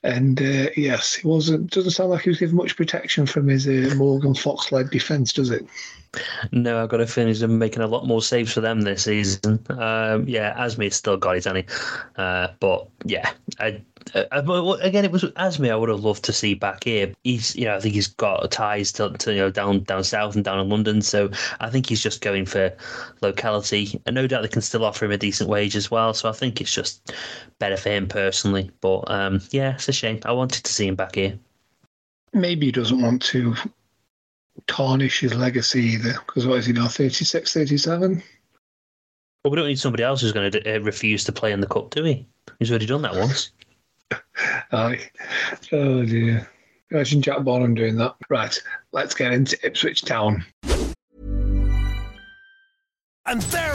And 0.05 0.39
uh, 0.39 0.69
yes, 0.77 1.17
it 1.17 1.25
wasn't. 1.25 1.71
Doesn't 1.71 1.91
sound 1.91 2.11
like 2.11 2.21
he 2.21 2.29
was 2.29 2.37
given 2.37 2.55
much 2.55 2.77
protection 2.77 3.25
from 3.25 3.47
his 3.47 3.67
uh, 3.67 3.91
Morgan 3.95 4.35
Fox-led 4.35 4.91
defence, 4.91 5.33
does 5.33 5.49
it? 5.49 5.65
No, 6.51 6.81
I've 6.81 6.89
got 6.89 7.01
a 7.01 7.07
feeling 7.07 7.29
he's 7.29 7.41
been 7.41 7.57
making 7.57 7.81
a 7.81 7.87
lot 7.87 8.05
more 8.05 8.21
saves 8.21 8.53
for 8.53 8.61
them 8.61 8.81
this 8.81 9.03
season. 9.03 9.65
Um, 9.69 10.27
yeah, 10.27 10.53
Asmi's 10.57 10.95
still 10.95 11.17
got 11.17 11.37
it, 11.37 11.45
hasn't? 11.45 11.65
Uh, 12.17 12.49
but 12.59 12.87
yeah, 13.03 13.31
I, 13.59 13.81
again, 14.13 15.05
it 15.05 15.11
was 15.11 15.23
Asmi. 15.23 15.71
I 15.71 15.75
would 15.75 15.89
have 15.89 16.03
loved 16.03 16.23
to 16.25 16.33
see 16.33 16.53
back 16.53 16.83
here. 16.83 17.13
He's, 17.23 17.55
you 17.55 17.65
know, 17.65 17.75
I 17.75 17.79
think 17.79 17.95
he's 17.95 18.07
got 18.07 18.49
ties 18.51 18.91
to, 18.93 19.09
to 19.09 19.31
you 19.31 19.39
know 19.39 19.49
down 19.51 19.83
down 19.83 20.03
south 20.03 20.35
and 20.35 20.43
down 20.43 20.59
in 20.59 20.69
London, 20.69 21.01
so 21.01 21.29
I 21.59 21.69
think 21.69 21.87
he's 21.87 22.01
just 22.01 22.21
going 22.21 22.45
for 22.45 22.75
locality. 23.21 24.01
And 24.05 24.15
no 24.15 24.27
doubt 24.27 24.43
they 24.43 24.47
can 24.47 24.61
still 24.61 24.85
offer 24.85 25.05
him 25.05 25.11
a 25.11 25.17
decent 25.17 25.49
wage 25.49 25.75
as 25.75 25.89
well. 25.89 26.13
So 26.13 26.29
I 26.29 26.33
think 26.33 26.61
it's 26.61 26.73
just 26.73 27.13
better 27.59 27.77
for 27.77 27.89
him 27.89 28.07
personally. 28.07 28.71
But 28.81 29.09
um, 29.09 29.41
yeah, 29.51 29.75
it's 29.75 29.89
a 29.89 29.93
shame. 29.93 30.19
I 30.25 30.31
wanted 30.31 30.63
to 30.63 30.73
see 30.73 30.87
him 30.87 30.95
back 30.95 31.15
here. 31.15 31.37
Maybe 32.33 32.67
he 32.67 32.71
doesn't 32.71 33.01
want 33.01 33.21
to 33.23 33.55
tarnish 34.67 35.19
his 35.21 35.33
legacy 35.33 35.81
either, 35.81 36.13
because 36.25 36.45
what 36.45 36.59
is 36.59 36.65
he 36.65 36.73
now, 36.73 36.87
36, 36.87 37.53
37? 37.53 38.21
But 39.43 39.49
we 39.51 39.55
don't 39.57 39.67
need 39.67 39.79
somebody 39.79 40.03
else 40.03 40.21
who's 40.21 40.31
going 40.31 40.51
to 40.51 40.75
uh, 40.75 40.79
refuse 40.79 41.23
to 41.25 41.31
play 41.31 41.51
in 41.51 41.61
the 41.61 41.67
cup, 41.67 41.91
do 41.91 42.03
we? 42.03 42.25
He's 42.59 42.71
already 42.71 42.87
done 42.87 43.03
that 43.03 43.15
once. 43.15 43.51
Aye. 44.71 45.09
Oh 45.71 46.05
dear. 46.05 46.49
Imagine 46.91 47.21
Jack 47.21 47.43
Bonham 47.43 47.73
doing 47.73 47.95
that. 47.97 48.15
Right, 48.29 48.57
let's 48.91 49.15
get 49.15 49.33
into 49.33 49.57
Ipswich 49.65 50.03
Town. 50.03 50.45
And 53.25 53.41
there 53.41 53.74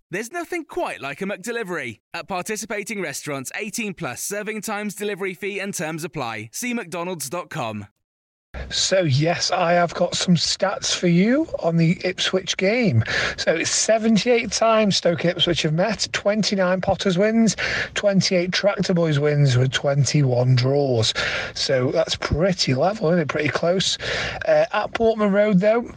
There's 0.11 0.29
nothing 0.29 0.65
quite 0.65 0.99
like 0.99 1.21
a 1.21 1.25
McDelivery. 1.25 2.01
At 2.13 2.27
participating 2.27 3.01
restaurants, 3.01 3.49
18 3.55 3.93
plus 3.93 4.21
serving 4.21 4.61
times, 4.61 4.93
delivery 4.93 5.33
fee, 5.33 5.57
and 5.57 5.73
terms 5.73 6.03
apply. 6.03 6.49
See 6.51 6.73
McDonald's.com. 6.73 7.87
So, 8.69 9.03
yes, 9.03 9.51
I 9.51 9.71
have 9.71 9.93
got 9.93 10.15
some 10.15 10.35
stats 10.35 10.93
for 10.93 11.07
you 11.07 11.47
on 11.63 11.77
the 11.77 11.97
Ipswich 12.03 12.57
game. 12.57 13.05
So, 13.37 13.55
it's 13.55 13.71
78 13.71 14.51
times 14.51 14.97
Stoke 14.97 15.23
Ipswich 15.23 15.61
have 15.61 15.73
met, 15.73 16.09
29 16.11 16.81
Potters 16.81 17.17
wins, 17.17 17.55
28 17.93 18.51
Tractor 18.51 18.93
Boys 18.93 19.17
wins 19.17 19.55
with 19.55 19.71
21 19.71 20.57
draws. 20.57 21.13
So, 21.53 21.89
that's 21.91 22.17
pretty 22.17 22.73
level, 22.73 23.07
isn't 23.11 23.19
it? 23.19 23.27
Pretty 23.29 23.47
close. 23.47 23.97
Uh, 24.45 24.65
at 24.73 24.93
Portman 24.93 25.31
Road, 25.31 25.61
though, 25.61 25.89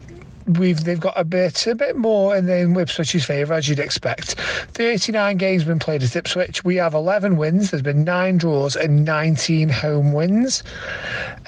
we've 0.46 0.84
they've 0.84 1.00
got 1.00 1.14
a 1.16 1.24
bit 1.24 1.66
a 1.66 1.74
bit 1.74 1.96
more 1.96 2.36
in, 2.36 2.48
in 2.48 2.74
Ipswich's 2.74 3.24
favour 3.24 3.54
as 3.54 3.68
you'd 3.68 3.78
expect. 3.78 4.34
39 4.72 5.36
games 5.36 5.64
been 5.64 5.78
played 5.78 6.02
at 6.02 6.14
Ipswich. 6.14 6.64
We 6.64 6.76
have 6.76 6.94
11 6.94 7.36
wins. 7.36 7.70
There's 7.70 7.82
been 7.82 8.04
nine 8.04 8.38
draws 8.38 8.76
and 8.76 9.04
19 9.04 9.68
home 9.68 10.12
wins. 10.12 10.62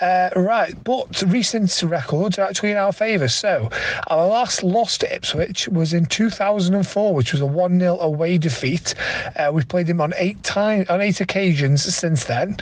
Uh, 0.00 0.30
right, 0.36 0.74
but 0.84 1.22
recent 1.26 1.82
records 1.82 2.38
are 2.38 2.46
actually 2.46 2.70
in 2.70 2.76
our 2.76 2.92
favour. 2.92 3.28
So 3.28 3.70
our 4.08 4.26
last 4.26 4.62
loss 4.62 4.98
to 4.98 5.14
Ipswich 5.14 5.68
was 5.68 5.92
in 5.92 6.06
2004, 6.06 7.14
which 7.14 7.32
was 7.32 7.40
a 7.40 7.46
1 7.46 7.80
0 7.80 7.98
away 7.98 8.38
defeat. 8.38 8.94
Uh, 9.36 9.50
we've 9.52 9.68
played 9.68 9.86
them 9.86 10.00
on 10.00 10.14
eight 10.16 10.42
time 10.42 10.86
on 10.88 11.00
eight 11.00 11.20
occasions 11.20 11.82
since 11.82 12.24
then. 12.24 12.56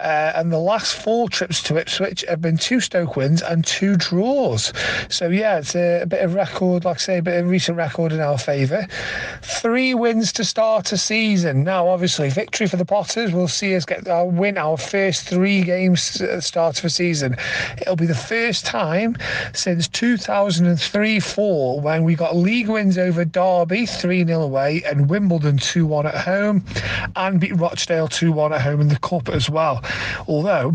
Uh, 0.00 0.32
and 0.34 0.52
the 0.52 0.58
last 0.58 0.94
four 0.94 1.28
trips 1.28 1.62
to 1.64 1.76
Ipswich 1.76 2.24
have 2.28 2.40
been 2.40 2.56
two 2.56 2.80
Stoke 2.80 3.16
wins 3.16 3.42
and 3.42 3.64
two 3.64 3.96
draws. 3.96 4.72
So, 5.08 5.28
yeah, 5.28 5.58
it's 5.58 5.74
a, 5.74 6.02
a 6.02 6.06
bit 6.06 6.22
of 6.22 6.34
record, 6.34 6.84
like 6.84 6.96
I 6.96 7.00
say, 7.00 7.18
a 7.18 7.22
bit 7.22 7.40
of 7.40 7.48
recent 7.48 7.76
record 7.76 8.12
in 8.12 8.20
our 8.20 8.38
favour. 8.38 8.86
Three 9.42 9.94
wins 9.94 10.32
to 10.34 10.44
start 10.44 10.92
a 10.92 10.98
season. 10.98 11.64
Now, 11.64 11.88
obviously, 11.88 12.30
victory 12.30 12.66
for 12.66 12.76
the 12.76 12.84
Potters 12.84 13.32
will 13.32 13.48
see 13.48 13.74
us 13.76 13.84
get 13.84 14.08
our 14.08 14.26
win 14.26 14.58
our 14.58 14.76
first 14.76 15.28
three 15.28 15.62
games 15.62 16.20
at 16.20 16.30
the 16.30 16.42
start 16.42 16.78
of 16.78 16.84
a 16.84 16.90
season. 16.90 17.36
It'll 17.80 17.96
be 17.96 18.06
the 18.06 18.14
first 18.14 18.64
time 18.64 19.16
since 19.52 19.88
2003 19.88 21.20
4 21.20 21.80
when 21.80 22.04
we 22.04 22.14
got 22.14 22.36
league 22.36 22.68
wins 22.68 22.98
over 22.98 23.24
Derby 23.24 23.86
3 23.86 24.24
0 24.26 24.40
away 24.40 24.82
and 24.86 25.08
Wimbledon 25.08 25.58
2 25.58 25.86
1 25.86 26.06
at 26.06 26.14
home 26.14 26.64
and 27.16 27.40
beat 27.40 27.56
Rochdale 27.56 28.08
2 28.08 28.32
1 28.32 28.52
at 28.52 28.60
home 28.60 28.80
in 28.80 28.88
the 28.88 28.98
Cup 28.98 29.28
as 29.28 29.50
well. 29.50 29.83
Although 30.26 30.72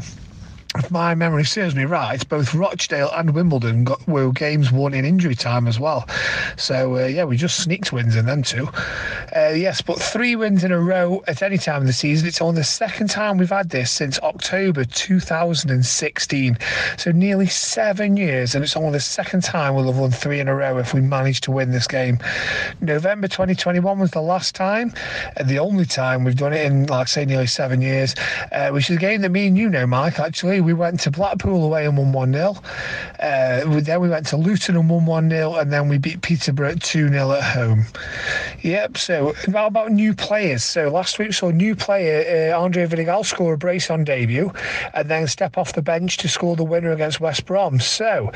if 0.76 0.92
my 0.92 1.16
memory 1.16 1.46
serves 1.46 1.74
me 1.74 1.86
right, 1.86 2.28
both 2.30 2.54
Rochdale 2.54 3.10
and 3.16 3.34
Wimbledon 3.34 3.84
got 3.84 4.08
were 4.08 4.32
games 4.32 4.72
won 4.72 4.94
in 4.94 5.04
injury 5.04 5.34
time 5.34 5.68
as 5.68 5.80
well. 5.80 6.08
So 6.58 6.98
uh, 6.98 7.06
yeah, 7.06 7.24
we 7.24 7.38
just 7.38 7.64
sneaked 7.64 7.92
wins 7.92 8.16
in 8.16 8.28
them 8.28 8.44
too. 8.44 8.70
Uh, 9.36 9.50
yes, 9.50 9.82
but 9.82 10.00
three 10.00 10.36
wins 10.36 10.64
in 10.64 10.72
a 10.72 10.80
row 10.80 11.24
at 11.28 11.42
any 11.42 11.58
time 11.58 11.82
of 11.82 11.88
the 11.88 11.94
season. 11.94 12.28
It's 12.28 12.42
only 12.42 12.60
the 12.60 12.64
second 12.64 13.10
time 13.10 13.38
we've 13.38 13.50
had 13.50 13.70
this 13.70 13.90
since 13.90 14.20
October 14.20 14.86
2016. 14.86 16.58
So 16.98 17.12
nearly 17.12 17.48
seven 17.48 18.16
years, 18.16 18.54
and 18.54 18.64
it's 18.64 18.78
only 18.78 18.92
the 18.92 19.00
second 19.00 19.44
time 19.44 19.74
we'll 19.74 19.88
have 19.88 19.98
won 19.98 20.12
three 20.12 20.40
in 20.40 20.48
a 20.48 20.56
row 20.56 20.78
if 20.78 20.94
we 20.94 21.02
manage 21.02 21.42
to 21.42 21.52
win 21.52 21.72
this 21.72 21.88
game. 21.88 22.20
November 22.80 23.28
2021 23.28 23.98
was 23.98 24.12
the 24.12 24.22
last 24.22 24.54
time, 24.54 24.94
and 25.36 25.50
the 25.50 25.58
only 25.58 25.86
time 25.86 26.24
we've 26.24 26.38
done 26.38 26.54
it 26.54 26.64
in, 26.64 26.86
like 26.86 27.08
say, 27.08 27.26
nearly 27.26 27.48
seven 27.48 27.82
years. 27.82 28.14
Uh, 28.52 28.70
which 28.70 28.90
is 28.90 28.98
a 28.98 29.00
game 29.00 29.22
that 29.22 29.30
me 29.30 29.48
and 29.48 29.58
you 29.58 29.70
know, 29.70 29.88
Mike. 29.88 30.20
Actually, 30.20 30.59
we 30.62 30.74
went 30.74 31.00
to 31.02 31.12
Blackpool 31.12 31.64
away 31.66 31.86
and 31.86 31.98
won 31.98 32.12
1 32.12 32.34
0. 32.34 32.56
Uh, 33.20 33.80
then 33.82 34.02
we 34.02 34.10
went 34.10 34.28
to 34.28 34.38
Luton 34.38 34.76
and 34.76 34.90
won 34.90 35.06
1 35.06 35.30
0, 35.30 35.56
and 35.56 35.72
then 35.72 35.90
we 35.90 35.98
beat 35.98 36.22
Peterborough 36.22 36.76
2 36.76 37.10
0 37.10 37.32
at 37.32 37.44
home. 37.44 37.86
Yep, 38.62 38.98
so 38.98 39.34
about, 39.48 39.68
about 39.68 39.92
new 39.92 40.14
players. 40.14 40.64
So 40.64 40.90
last 40.90 41.20
week 41.20 41.34
saw 41.34 41.50
a 41.50 41.54
new 41.54 41.76
player, 41.76 42.54
uh, 42.54 42.60
Andre 42.60 42.86
Vidigal, 42.86 43.26
score 43.26 43.54
a 43.54 43.58
brace 43.58 43.90
on 43.90 44.04
debut, 44.04 44.52
and 44.94 45.10
then 45.10 45.28
step 45.28 45.58
off 45.58 45.74
the 45.74 45.82
bench 45.82 46.18
to 46.18 46.28
score 46.28 46.56
the 46.56 46.64
winner 46.64 46.92
against 46.92 47.20
West 47.20 47.46
Brom. 47.46 47.80
So 47.80 48.32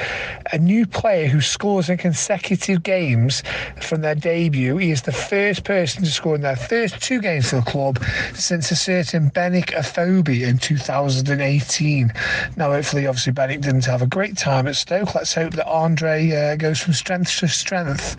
a 0.51 0.57
new 0.57 0.85
player 0.85 1.27
who 1.27 1.41
scores 1.41 1.89
in 1.89 1.97
consecutive 1.97 2.83
games 2.83 3.43
from 3.81 4.01
their 4.01 4.15
debut. 4.15 4.77
He 4.77 4.91
is 4.91 5.01
the 5.01 5.11
first 5.11 5.63
person 5.63 6.03
to 6.03 6.09
score 6.09 6.35
in 6.35 6.41
their 6.41 6.55
first 6.55 7.01
two 7.01 7.21
games 7.21 7.49
for 7.49 7.57
the 7.57 7.63
club 7.63 8.03
since 8.33 8.71
a 8.71 8.75
certain 8.75 9.31
Benik 9.31 9.73
Afobe 9.73 10.41
in 10.41 10.57
2018. 10.57 12.12
Now, 12.57 12.71
hopefully, 12.71 13.07
obviously, 13.07 13.33
Benik 13.33 13.61
didn't 13.61 13.85
have 13.85 14.01
a 14.01 14.07
great 14.07 14.37
time 14.37 14.67
at 14.67 14.75
Stoke. 14.75 15.15
Let's 15.15 15.33
hope 15.33 15.53
that 15.53 15.67
Andre 15.67 16.31
uh, 16.31 16.55
goes 16.55 16.79
from 16.79 16.93
strength 16.93 17.39
to 17.39 17.47
strength. 17.47 18.17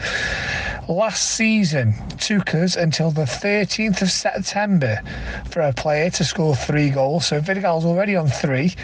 Last 0.89 1.37
season 1.37 1.95
took 2.19 2.55
us 2.55 2.77
until 2.77 3.11
the 3.11 3.23
13th 3.23 4.03
of 4.03 4.11
September 4.11 5.01
for 5.51 5.61
a 5.61 5.73
player 5.73 6.11
to 6.11 6.25
score 6.25 6.55
three 6.55 6.91
goals. 6.91 7.27
So 7.27 7.41
Vidigal's 7.41 7.87
already 7.87 8.17
on 8.17 8.29
three. 8.29 8.75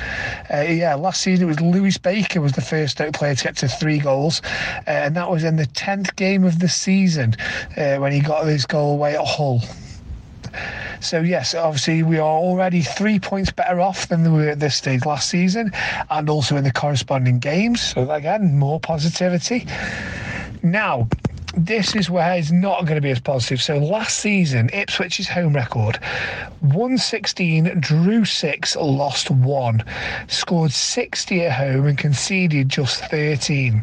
Uh, 0.53 0.63
yeah, 0.63 0.95
last 0.95 1.21
season 1.21 1.45
it 1.45 1.49
was 1.49 1.61
Lewis 1.61 1.99
Baker 1.99 2.41
was 2.41 2.53
the 2.53 2.63
first 2.63 2.93
Stoke 2.93 3.13
player 3.13 3.35
to 3.35 3.45
get 3.45 3.57
to 3.59 3.69
three 3.69 3.99
goals, 3.99 4.41
uh, 4.87 4.91
and 4.91 5.15
that 5.17 5.31
was 5.31 5.45
in 5.45 5.57
the 5.57 5.67
10th 5.67 6.17
game 6.17 6.45
of 6.45 6.59
the 6.59 6.69
season 6.69 7.37
uh, 7.77 7.97
when 7.97 8.13
he 8.13 8.21
got 8.21 8.47
his 8.47 8.65
goal 8.65 8.95
away 8.95 9.15
at 9.15 9.27
Hull. 9.27 9.61
So 11.01 11.21
yes, 11.21 11.55
obviously 11.55 12.03
we 12.03 12.19
are 12.19 12.23
already 12.23 12.83
three 12.83 13.19
points 13.19 13.51
better 13.51 13.81
off 13.81 14.09
than 14.09 14.23
we 14.23 14.45
were 14.45 14.51
at 14.51 14.61
this 14.61 14.77
stage 14.77 15.05
last 15.05 15.29
season, 15.29 15.73
and 16.11 16.29
also 16.29 16.57
in 16.57 16.65
the 16.65 16.73
corresponding 16.73 17.39
games. 17.39 17.81
So 17.81 18.11
again, 18.11 18.59
more 18.59 18.79
positivity. 18.79 19.67
Now, 20.63 21.09
this 21.57 21.97
is 21.97 22.09
where 22.09 22.35
it's 22.35 22.53
not 22.53 22.85
going 22.85 22.95
to 22.95 23.01
be 23.01 23.11
as 23.11 23.21
positive. 23.21 23.61
So 23.61 23.79
last 23.79 24.19
season, 24.19 24.69
Ipswich's 24.69 25.29
home 25.29 25.55
record 25.55 25.99
116, 26.61 27.81
drew 27.81 28.25
six, 28.25 28.77
lost 28.77 29.31
one, 29.31 29.83
scored 30.29 30.71
60 30.71 31.47
at 31.47 31.53
home 31.53 31.87
and 31.87 31.99
conceded 31.99 32.69
just 32.69 33.05
13. 33.07 33.83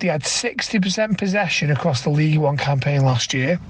They 0.00 0.08
had 0.08 0.22
60% 0.22 1.18
possession 1.18 1.70
across 1.70 2.02
the 2.02 2.10
League 2.10 2.38
One 2.38 2.56
campaign 2.56 3.02
last 3.02 3.34
year, 3.34 3.60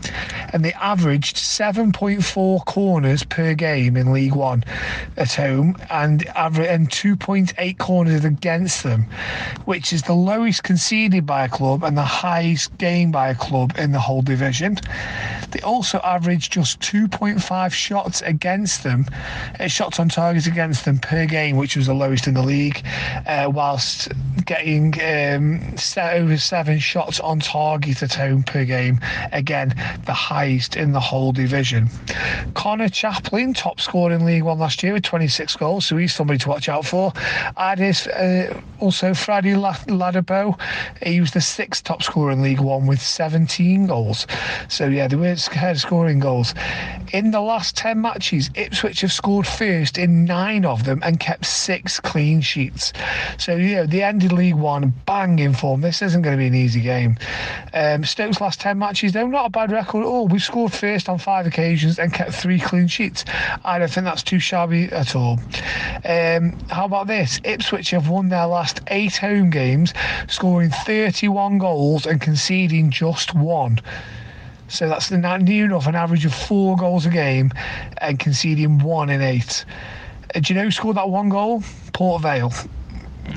and 0.52 0.64
they 0.64 0.72
averaged 0.74 1.36
7.4 1.36 2.64
corners 2.64 3.24
per 3.24 3.54
game 3.54 3.96
in 3.96 4.12
League 4.12 4.34
One 4.34 4.64
at 5.16 5.34
home 5.34 5.76
and 5.90 6.26
average 6.28 6.68
and 6.68 6.88
2.8 6.88 7.78
corners 7.78 8.24
against 8.24 8.84
them, 8.84 9.06
which 9.64 9.92
is 9.92 10.02
the 10.02 10.14
lowest 10.14 10.62
conceded 10.62 11.26
by 11.26 11.44
a 11.44 11.48
club 11.48 11.82
and 11.82 11.96
the 11.96 12.02
highest 12.02 12.76
gained 12.78 13.12
by 13.12 13.17
a 13.26 13.34
club 13.34 13.74
in 13.76 13.90
the 13.90 13.98
whole 13.98 14.22
division. 14.22 14.78
They 15.50 15.60
also 15.60 15.98
averaged 16.04 16.52
just 16.52 16.80
2.5 16.80 17.72
shots 17.72 18.22
against 18.22 18.84
them, 18.84 19.06
uh, 19.58 19.66
shots 19.66 19.98
on 19.98 20.08
target 20.08 20.46
against 20.46 20.84
them 20.84 20.98
per 20.98 21.26
game, 21.26 21.56
which 21.56 21.76
was 21.76 21.86
the 21.86 21.94
lowest 21.94 22.26
in 22.26 22.34
the 22.34 22.42
league, 22.42 22.84
uh, 23.26 23.50
whilst 23.52 24.08
getting 24.44 24.94
um, 25.02 25.74
over 25.98 26.36
seven 26.36 26.78
shots 26.78 27.20
on 27.20 27.40
target 27.40 28.02
at 28.02 28.14
home 28.14 28.42
per 28.42 28.64
game. 28.64 29.00
Again, 29.32 29.74
the 30.06 30.12
highest 30.12 30.76
in 30.76 30.92
the 30.92 31.00
whole 31.00 31.32
division. 31.32 31.88
Connor 32.54 32.88
Chaplin, 32.88 33.54
top 33.54 33.80
scorer 33.80 34.12
in 34.12 34.24
League 34.24 34.42
One 34.42 34.58
last 34.58 34.82
year 34.82 34.92
with 34.92 35.02
26 35.02 35.56
goals, 35.56 35.86
so 35.86 35.96
he's 35.96 36.14
somebody 36.14 36.38
to 36.38 36.48
watch 36.48 36.68
out 36.68 36.84
for. 36.84 37.12
Addis, 37.56 38.06
uh, 38.06 38.60
also 38.80 39.14
Freddie 39.14 39.54
Ladapo, 39.54 40.58
he 41.02 41.20
was 41.20 41.32
the 41.32 41.40
sixth 41.40 41.84
top 41.84 42.02
scorer 42.02 42.32
in 42.32 42.42
League 42.42 42.60
One 42.60 42.86
with 42.86 43.00
17 43.08 43.86
goals. 43.86 44.26
So 44.68 44.86
yeah, 44.86 45.08
they 45.08 45.16
were 45.16 45.36
scoring 45.36 46.18
goals. 46.18 46.54
In 47.12 47.30
the 47.30 47.40
last 47.40 47.76
10 47.76 48.00
matches, 48.00 48.50
Ipswich 48.54 49.00
have 49.00 49.12
scored 49.12 49.46
first 49.46 49.96
in 49.96 50.24
nine 50.24 50.64
of 50.64 50.84
them 50.84 51.00
and 51.02 51.18
kept 51.18 51.46
six 51.46 52.00
clean 52.00 52.40
sheets. 52.40 52.92
So, 53.38 53.56
you 53.56 53.76
know, 53.76 53.86
they 53.86 54.02
ended 54.02 54.32
League 54.32 54.54
One 54.54 54.92
bang 55.06 55.38
in 55.38 55.54
form. 55.54 55.80
This 55.80 56.02
isn't 56.02 56.22
going 56.22 56.36
to 56.36 56.38
be 56.38 56.46
an 56.46 56.54
easy 56.54 56.80
game. 56.80 57.16
Um, 57.72 58.04
Stoke's 58.04 58.40
last 58.40 58.60
10 58.60 58.78
matches, 58.78 59.12
though, 59.12 59.26
not 59.26 59.46
a 59.46 59.50
bad 59.50 59.72
record 59.72 60.02
at 60.02 60.06
all. 60.06 60.28
We've 60.28 60.42
scored 60.42 60.72
first 60.72 61.08
on 61.08 61.18
five 61.18 61.46
occasions 61.46 61.98
and 61.98 62.12
kept 62.12 62.32
three 62.32 62.60
clean 62.60 62.88
sheets. 62.88 63.24
I 63.64 63.78
don't 63.78 63.90
think 63.90 64.04
that's 64.04 64.22
too 64.22 64.38
shabby 64.38 64.84
at 64.86 65.16
all. 65.16 65.38
Um, 66.04 66.58
how 66.68 66.84
about 66.84 67.06
this? 67.06 67.40
Ipswich 67.44 67.90
have 67.90 68.08
won 68.08 68.28
their 68.28 68.46
last 68.46 68.80
eight 68.88 69.16
home 69.16 69.50
games, 69.50 69.94
scoring 70.28 70.70
31 70.70 71.58
goals 71.58 72.06
and 72.06 72.20
conceding 72.20 72.90
just 72.98 73.32
one. 73.32 73.80
So 74.66 74.88
that's 74.88 75.08
the 75.08 75.18
near 75.38 75.66
enough 75.66 75.86
an 75.86 75.94
average 75.94 76.24
of 76.24 76.34
four 76.34 76.76
goals 76.76 77.06
a 77.06 77.10
game 77.10 77.52
and 77.98 78.18
conceding 78.18 78.80
one 78.80 79.08
in 79.08 79.22
eight. 79.22 79.64
Uh, 80.34 80.40
do 80.40 80.52
you 80.52 80.58
know 80.58 80.64
who 80.64 80.72
scored 80.72 80.96
that 80.96 81.08
one 81.08 81.28
goal? 81.28 81.62
Port 81.92 82.22
Vale. 82.22 82.52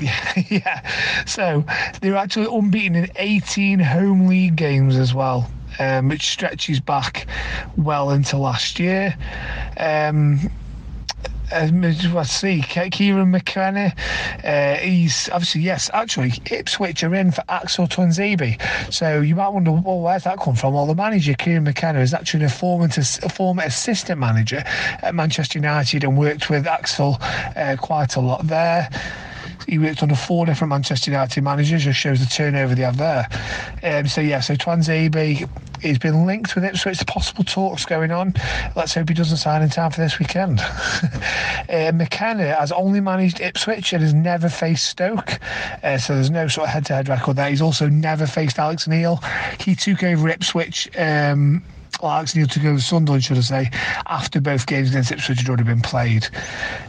yeah. 0.48 1.24
So 1.26 1.64
they're 2.00 2.16
actually 2.16 2.46
unbeaten 2.52 2.96
in 2.96 3.08
18 3.14 3.78
home 3.78 4.26
league 4.26 4.56
games 4.56 4.96
as 4.96 5.14
well. 5.14 5.48
Um, 5.78 6.08
which 6.08 6.26
stretches 6.26 6.80
back 6.80 7.26
well 7.76 8.10
into 8.10 8.36
last 8.36 8.80
year. 8.80 9.16
Um, 9.78 10.50
let's 11.52 12.30
see, 12.30 12.62
Kieran 12.62 13.30
McKenna. 13.30 13.94
Uh, 14.44 14.74
he's 14.76 15.28
obviously 15.30 15.60
yes, 15.60 15.90
actually 15.92 16.32
Ipswich 16.50 17.04
are 17.04 17.14
in 17.14 17.30
for 17.30 17.44
Axel 17.48 17.86
Tuanzebe. 17.86 18.60
So 18.92 19.20
you 19.20 19.36
might 19.36 19.48
wonder, 19.48 19.72
well, 19.72 20.00
where's 20.00 20.24
that 20.24 20.38
come 20.38 20.54
from? 20.54 20.74
Well, 20.74 20.86
the 20.86 20.94
manager 20.94 21.34
Kieran 21.34 21.64
McKenna 21.64 22.00
is 22.00 22.14
actually 22.14 22.44
a 22.44 22.50
former 22.50 22.86
a 22.86 23.28
former 23.28 23.62
assistant 23.62 24.18
manager 24.18 24.62
at 24.66 25.14
Manchester 25.14 25.58
United 25.58 26.04
and 26.04 26.18
worked 26.18 26.50
with 26.50 26.66
Axel 26.66 27.18
uh, 27.20 27.76
quite 27.78 28.16
a 28.16 28.20
lot 28.20 28.46
there. 28.46 28.88
He 29.68 29.78
worked 29.78 30.02
under 30.02 30.14
four 30.14 30.46
different 30.46 30.70
Manchester 30.70 31.10
United 31.10 31.42
managers, 31.42 31.84
just 31.84 31.98
shows 31.98 32.20
the 32.20 32.26
turnover 32.26 32.74
they 32.74 32.82
have 32.82 32.96
there. 32.96 33.28
Um, 33.82 34.06
so, 34.06 34.20
yeah, 34.20 34.40
so 34.40 34.54
Tuanzebe 34.54 35.48
he's 35.82 35.98
been 35.98 36.26
linked 36.26 36.54
with 36.54 36.64
it, 36.64 36.74
Ipswich. 36.74 36.98
The 36.98 37.04
possible 37.04 37.44
talks 37.44 37.84
going 37.84 38.12
on. 38.12 38.34
Let's 38.76 38.94
hope 38.94 39.08
he 39.08 39.14
doesn't 39.14 39.36
sign 39.36 39.62
in 39.62 39.68
time 39.68 39.90
for 39.90 40.00
this 40.00 40.18
weekend. 40.18 40.60
uh, 41.68 41.92
McKenna 41.94 42.54
has 42.54 42.72
only 42.72 43.00
managed 43.00 43.40
Ipswich 43.40 43.92
and 43.92 44.02
has 44.02 44.14
never 44.14 44.48
faced 44.48 44.88
Stoke, 44.88 45.38
uh, 45.82 45.98
so 45.98 46.14
there's 46.14 46.30
no 46.30 46.48
sort 46.48 46.68
of 46.68 46.72
head-to-head 46.72 47.08
record 47.08 47.36
there. 47.36 47.50
He's 47.50 47.62
also 47.62 47.88
never 47.88 48.26
faced 48.26 48.58
Alex 48.58 48.86
Neil. 48.86 49.20
He 49.58 49.74
took 49.74 50.02
over 50.02 50.28
Ipswich. 50.28 50.88
Um, 50.96 51.62
Alex 52.10 52.34
Neil 52.34 52.46
to 52.46 52.58
go 52.58 52.74
to 52.74 52.80
Sunderland, 52.80 53.24
should 53.24 53.38
I 53.38 53.40
say, 53.40 53.70
after 54.06 54.40
both 54.40 54.66
games 54.66 54.90
against 54.90 55.12
Ipswich 55.12 55.38
had 55.38 55.48
already 55.48 55.64
been 55.64 55.80
played. 55.80 56.28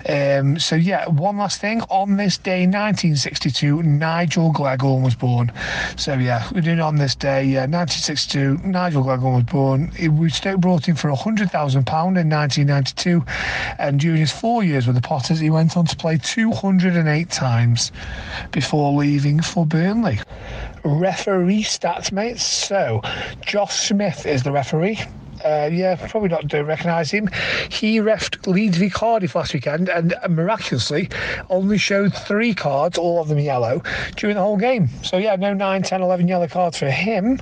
Um, 0.09 0.59
so, 0.59 0.75
yeah, 0.75 1.07
one 1.07 1.37
last 1.37 1.61
thing. 1.61 1.81
On 1.89 2.17
this 2.17 2.37
day, 2.37 2.61
1962, 2.65 3.83
Nigel 3.83 4.51
Gleghorn 4.51 5.03
was 5.03 5.15
born. 5.15 5.51
So, 5.97 6.13
yeah, 6.13 6.47
we're 6.53 6.61
doing 6.61 6.79
it 6.79 6.81
on 6.81 6.95
this 6.95 7.15
day, 7.15 7.43
yeah, 7.43 7.65
1962, 7.65 8.59
Nigel 8.63 9.03
Gleghorn 9.03 9.35
was 9.35 9.43
born. 9.43 9.91
We 10.17 10.29
Stoke 10.29 10.59
brought 10.59 10.87
him 10.87 10.95
for 10.95 11.09
£100,000 11.09 11.47
in 11.47 12.29
1992, 12.29 13.23
and 13.79 13.99
during 13.99 14.19
his 14.19 14.31
four 14.31 14.63
years 14.63 14.87
with 14.87 14.95
the 14.95 15.01
Potters, 15.01 15.39
he 15.39 15.49
went 15.49 15.77
on 15.77 15.85
to 15.85 15.95
play 15.95 16.17
208 16.17 17.29
times 17.29 17.91
before 18.51 18.93
leaving 18.93 19.41
for 19.41 19.65
Burnley 19.65 20.19
referee 20.83 21.63
stats, 21.63 22.11
mate. 22.11 22.39
So, 22.39 23.01
Josh 23.41 23.87
Smith 23.87 24.25
is 24.25 24.43
the 24.43 24.51
referee. 24.51 24.99
Uh, 25.43 25.69
yeah, 25.71 25.95
probably 26.09 26.29
not 26.29 26.47
do 26.47 26.63
recognise 26.63 27.11
him. 27.11 27.29
He 27.69 27.99
refed 27.99 28.47
Leeds 28.47 28.77
v 28.77 28.89
Cardiff 28.89 29.35
last 29.35 29.53
weekend 29.53 29.89
and 29.89 30.15
miraculously 30.29 31.09
only 31.49 31.77
showed 31.77 32.13
three 32.13 32.53
cards, 32.53 32.97
all 32.97 33.21
of 33.21 33.27
them 33.27 33.39
yellow, 33.39 33.81
during 34.15 34.35
the 34.35 34.41
whole 34.41 34.57
game. 34.57 34.87
So, 35.03 35.17
yeah, 35.17 35.35
no 35.35 35.53
9, 35.53 35.83
10, 35.83 36.01
11 36.01 36.27
yellow 36.27 36.47
cards 36.47 36.77
for 36.77 36.89
him. 36.89 37.39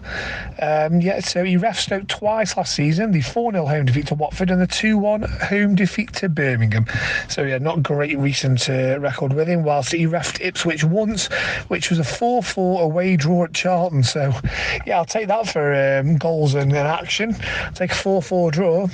Um, 0.62 1.02
yeah, 1.02 1.20
so 1.20 1.43
he 1.43 1.58
refed 1.58 1.78
Stoke 1.78 2.08
twice 2.08 2.58
last 2.58 2.74
season 2.74 3.12
the 3.12 3.22
4 3.22 3.52
0 3.52 3.66
home 3.66 3.86
defeat 3.86 4.08
to 4.08 4.16
Watford 4.16 4.52
and 4.52 4.62
the 4.62 4.68
2 4.68 4.97
1 4.97 5.22
home 5.24 5.76
defeat 5.76 6.14
to 6.14 6.30
Birmingham. 6.30 6.86
So, 7.30 7.43
yeah, 7.43 7.58
not 7.58 7.84
great 7.84 8.18
recent 8.18 8.70
uh, 8.70 8.99
record 8.99 9.34
with 9.34 9.47
him, 9.47 9.64
whilst 9.64 9.91
he 9.91 10.06
refed 10.06 10.43
Ipswich 10.45 10.84
once, 10.84 11.28
which 11.68 11.89
was 11.89 11.99
a 11.99 12.04
4 12.04 12.43
4 12.43 12.82
away 12.82 13.16
draw 13.16 13.45
at 13.45 13.54
Charlton. 13.54 14.04
So, 14.04 14.34
yeah, 14.86 14.97
I'll 14.97 15.06
take 15.06 15.28
that 15.28 15.47
for 15.47 15.74
um, 15.74 16.18
goals 16.18 16.56
and, 16.56 16.72
and 16.72 16.88
action. 16.88 17.36
I'll 17.60 17.74
take 17.74 17.91
4 17.94 18.22
4 18.22 18.52
draw. 18.52 18.88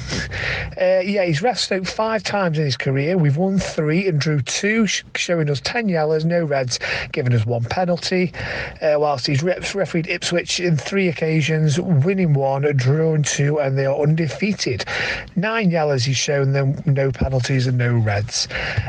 Uh, 0.79 0.99
yeah, 0.99 1.25
he's 1.25 1.41
ref 1.41 1.57
Stoke 1.57 1.85
five 1.85 2.23
times 2.23 2.57
in 2.57 2.65
his 2.65 2.77
career. 2.77 3.17
We've 3.17 3.37
won 3.37 3.57
three 3.57 4.07
and 4.07 4.19
drew 4.19 4.41
two, 4.41 4.87
showing 4.87 5.49
us 5.49 5.61
10 5.61 5.89
yellows, 5.89 6.25
no 6.25 6.43
reds, 6.43 6.79
giving 7.11 7.33
us 7.33 7.45
one 7.45 7.63
penalty. 7.63 8.31
Uh, 8.81 8.95
whilst 8.97 9.25
he's 9.27 9.41
ref- 9.41 9.73
refereed 9.73 10.07
Ipswich 10.07 10.59
in 10.59 10.77
three 10.77 11.07
occasions, 11.07 11.79
winning 11.79 12.33
one, 12.33 12.63
drawing 12.75 13.23
two, 13.23 13.59
and 13.59 13.77
they 13.77 13.85
are 13.85 13.99
undefeated. 13.99 14.85
Nine 15.35 15.71
yellows 15.71 16.03
he's 16.03 16.17
shown 16.17 16.51
them, 16.53 16.81
no 16.85 17.11
penalties 17.11 17.67
and 17.67 17.77
no 17.77 17.95
reds. 17.95 18.47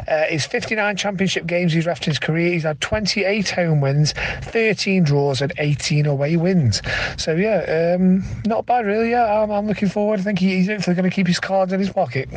Uh, 0.09 0.25
his 0.29 0.45
59 0.45 0.97
championship 0.97 1.47
games 1.47 1.73
he's 1.73 1.87
refed 1.87 2.03
in 2.03 2.11
his 2.11 2.19
career, 2.19 2.53
he's 2.53 2.65
had 2.65 2.81
28 2.81 3.49
home 3.51 3.81
wins, 3.81 4.13
13 4.43 5.05
draws, 5.05 5.41
and 5.41 5.53
18 5.59 6.07
away 6.07 6.37
wins. 6.37 6.83
So, 7.17 7.35
yeah, 7.35 7.95
um, 7.97 8.25
not 8.47 8.67
bad, 8.67 8.87
really. 8.87 9.11
Yeah, 9.11 9.43
I'm, 9.43 9.51
I'm 9.51 9.67
looking 9.67 9.89
forward 9.89 9.98
forward. 9.99 10.21
I 10.21 10.23
think 10.23 10.39
he's 10.39 10.69
hopefully 10.69 10.95
going 10.95 11.11
to 11.11 11.15
keep 11.15 11.27
his 11.27 11.41
cards 11.41 11.73
in 11.73 11.81
his 11.81 11.91
pocket. 11.91 12.29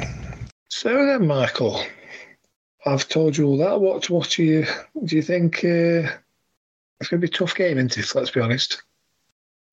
So 0.70 1.05
then, 1.05 1.28
Michael, 1.28 1.80
I've 2.88 3.07
told 3.07 3.38
you 3.38 3.45
all 3.45 3.57
that. 3.57 3.80
What 3.80 4.09
what 4.09 4.32
do 4.32 4.43
you 4.43 4.66
do? 5.05 5.16
You 5.16 5.22
think 5.22 5.57
uh, 5.57 6.09
it's 6.99 7.09
going 7.09 7.22
to 7.22 7.28
be 7.28 7.28
a 7.28 7.38
tough 7.38 7.53
game, 7.53 7.78
isn't 7.78 7.99
it? 7.99 8.16
Let's 8.16 8.32
be 8.32 8.41
honest. 8.41 8.82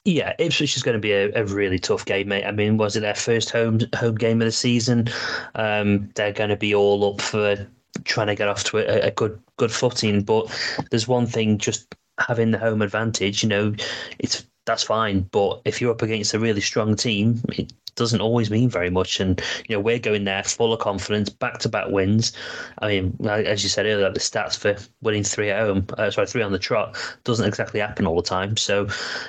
Yeah, 0.05 0.35
Ipswich 0.39 0.77
is 0.77 0.83
going 0.83 0.97
to 0.97 1.01
be 1.01 1.13
a, 1.13 1.33
a, 1.35 1.47
really 1.47 1.79
tough 1.79 2.05
game, 2.05 2.29
mate. 2.29 2.45
I 2.45 2.51
mean, 2.51 2.77
was 2.77 2.95
it 2.95 3.01
their 3.01 3.15
first 3.15 3.51
home 3.51 3.81
home 3.97 4.17
game 4.17 4.43
of 4.43 4.47
the 4.47 4.53
season? 4.53 5.09
Um, 5.55 6.11
they're 6.15 6.33
going 6.33 6.51
to 6.51 6.57
be 6.57 6.75
all 6.75 7.15
up 7.15 7.23
for 7.23 7.67
trying 8.05 8.27
to 8.27 8.35
get 8.35 8.49
off 8.49 8.65
to 8.65 8.79
a, 8.79 9.09
a 9.09 9.11
good 9.13 9.41
good 9.57 9.73
footing. 9.73 10.25
But 10.25 10.47
there's 10.91 11.09
one 11.09 11.27
thing: 11.27 11.57
just 11.57 11.95
having 12.19 12.51
the 12.51 12.59
home 12.59 12.83
advantage. 12.83 13.43
You 13.43 13.49
know, 13.49 13.75
it's 14.19 14.47
that's 14.69 14.85
fine. 14.85 15.23
But 15.33 15.63
if 15.65 15.81
you're 15.81 15.91
up 15.91 16.03
against 16.03 16.35
a 16.35 16.39
really 16.39 16.61
strong 16.61 16.95
team, 16.95 17.43
it 17.49 17.73
doesn't 17.97 18.21
always 18.21 18.51
mean 18.51 18.69
very 18.69 18.91
much. 18.91 19.19
And 19.19 19.43
you 19.67 19.75
know, 19.75 19.81
we're 19.81 19.99
going 19.99 20.25
there 20.25 20.45
full 20.45 20.73
of 20.73 20.81
confidence, 20.81 21.31
back 21.31 21.59
to 21.61 21.69
back 21.69 21.89
wins. 21.89 22.33
I 22.81 22.89
mean, 22.89 23.17
as 23.27 23.63
you 23.63 23.71
said 23.71 23.87
earlier, 23.87 24.13
the 24.13 24.21
stats 24.21 24.57
for 24.57 24.77
winning 25.01 25.25
three 25.25 25.51
at 25.51 25.61
home, 25.61 25.87
uh, 25.97 26.11
sorry, 26.11 26.27
three 26.27 26.43
on 26.43 26.53
the 26.53 26.59
trot, 26.59 26.97
doesn't 27.25 27.49
exactly 27.49 27.81
happen 27.81 28.07
all 28.07 28.17
the 28.17 28.23
time. 28.23 28.57
So, 28.57 28.89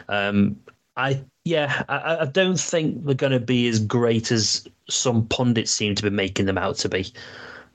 um, 0.10 0.58
I 0.98 1.24
yeah, 1.46 1.84
I, 1.88 2.18
I 2.22 2.26
don't 2.26 2.60
think 2.60 3.06
they're 3.06 3.16
going 3.16 3.32
to 3.32 3.40
be 3.40 3.68
as 3.70 3.80
great 3.80 4.32
as 4.32 4.68
some 4.90 5.26
pundits 5.28 5.72
seem 5.72 5.96
to 5.96 6.04
be 6.04 6.10
making 6.10 6.46
them 6.46 6.58
out 6.58 6.76
to 6.80 6.90
be. 6.90 7.12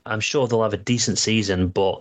I'm 0.05 0.19
sure 0.19 0.47
they'll 0.47 0.61
have 0.61 0.73
a 0.73 0.77
decent 0.77 1.17
season, 1.17 1.69
but 1.69 1.99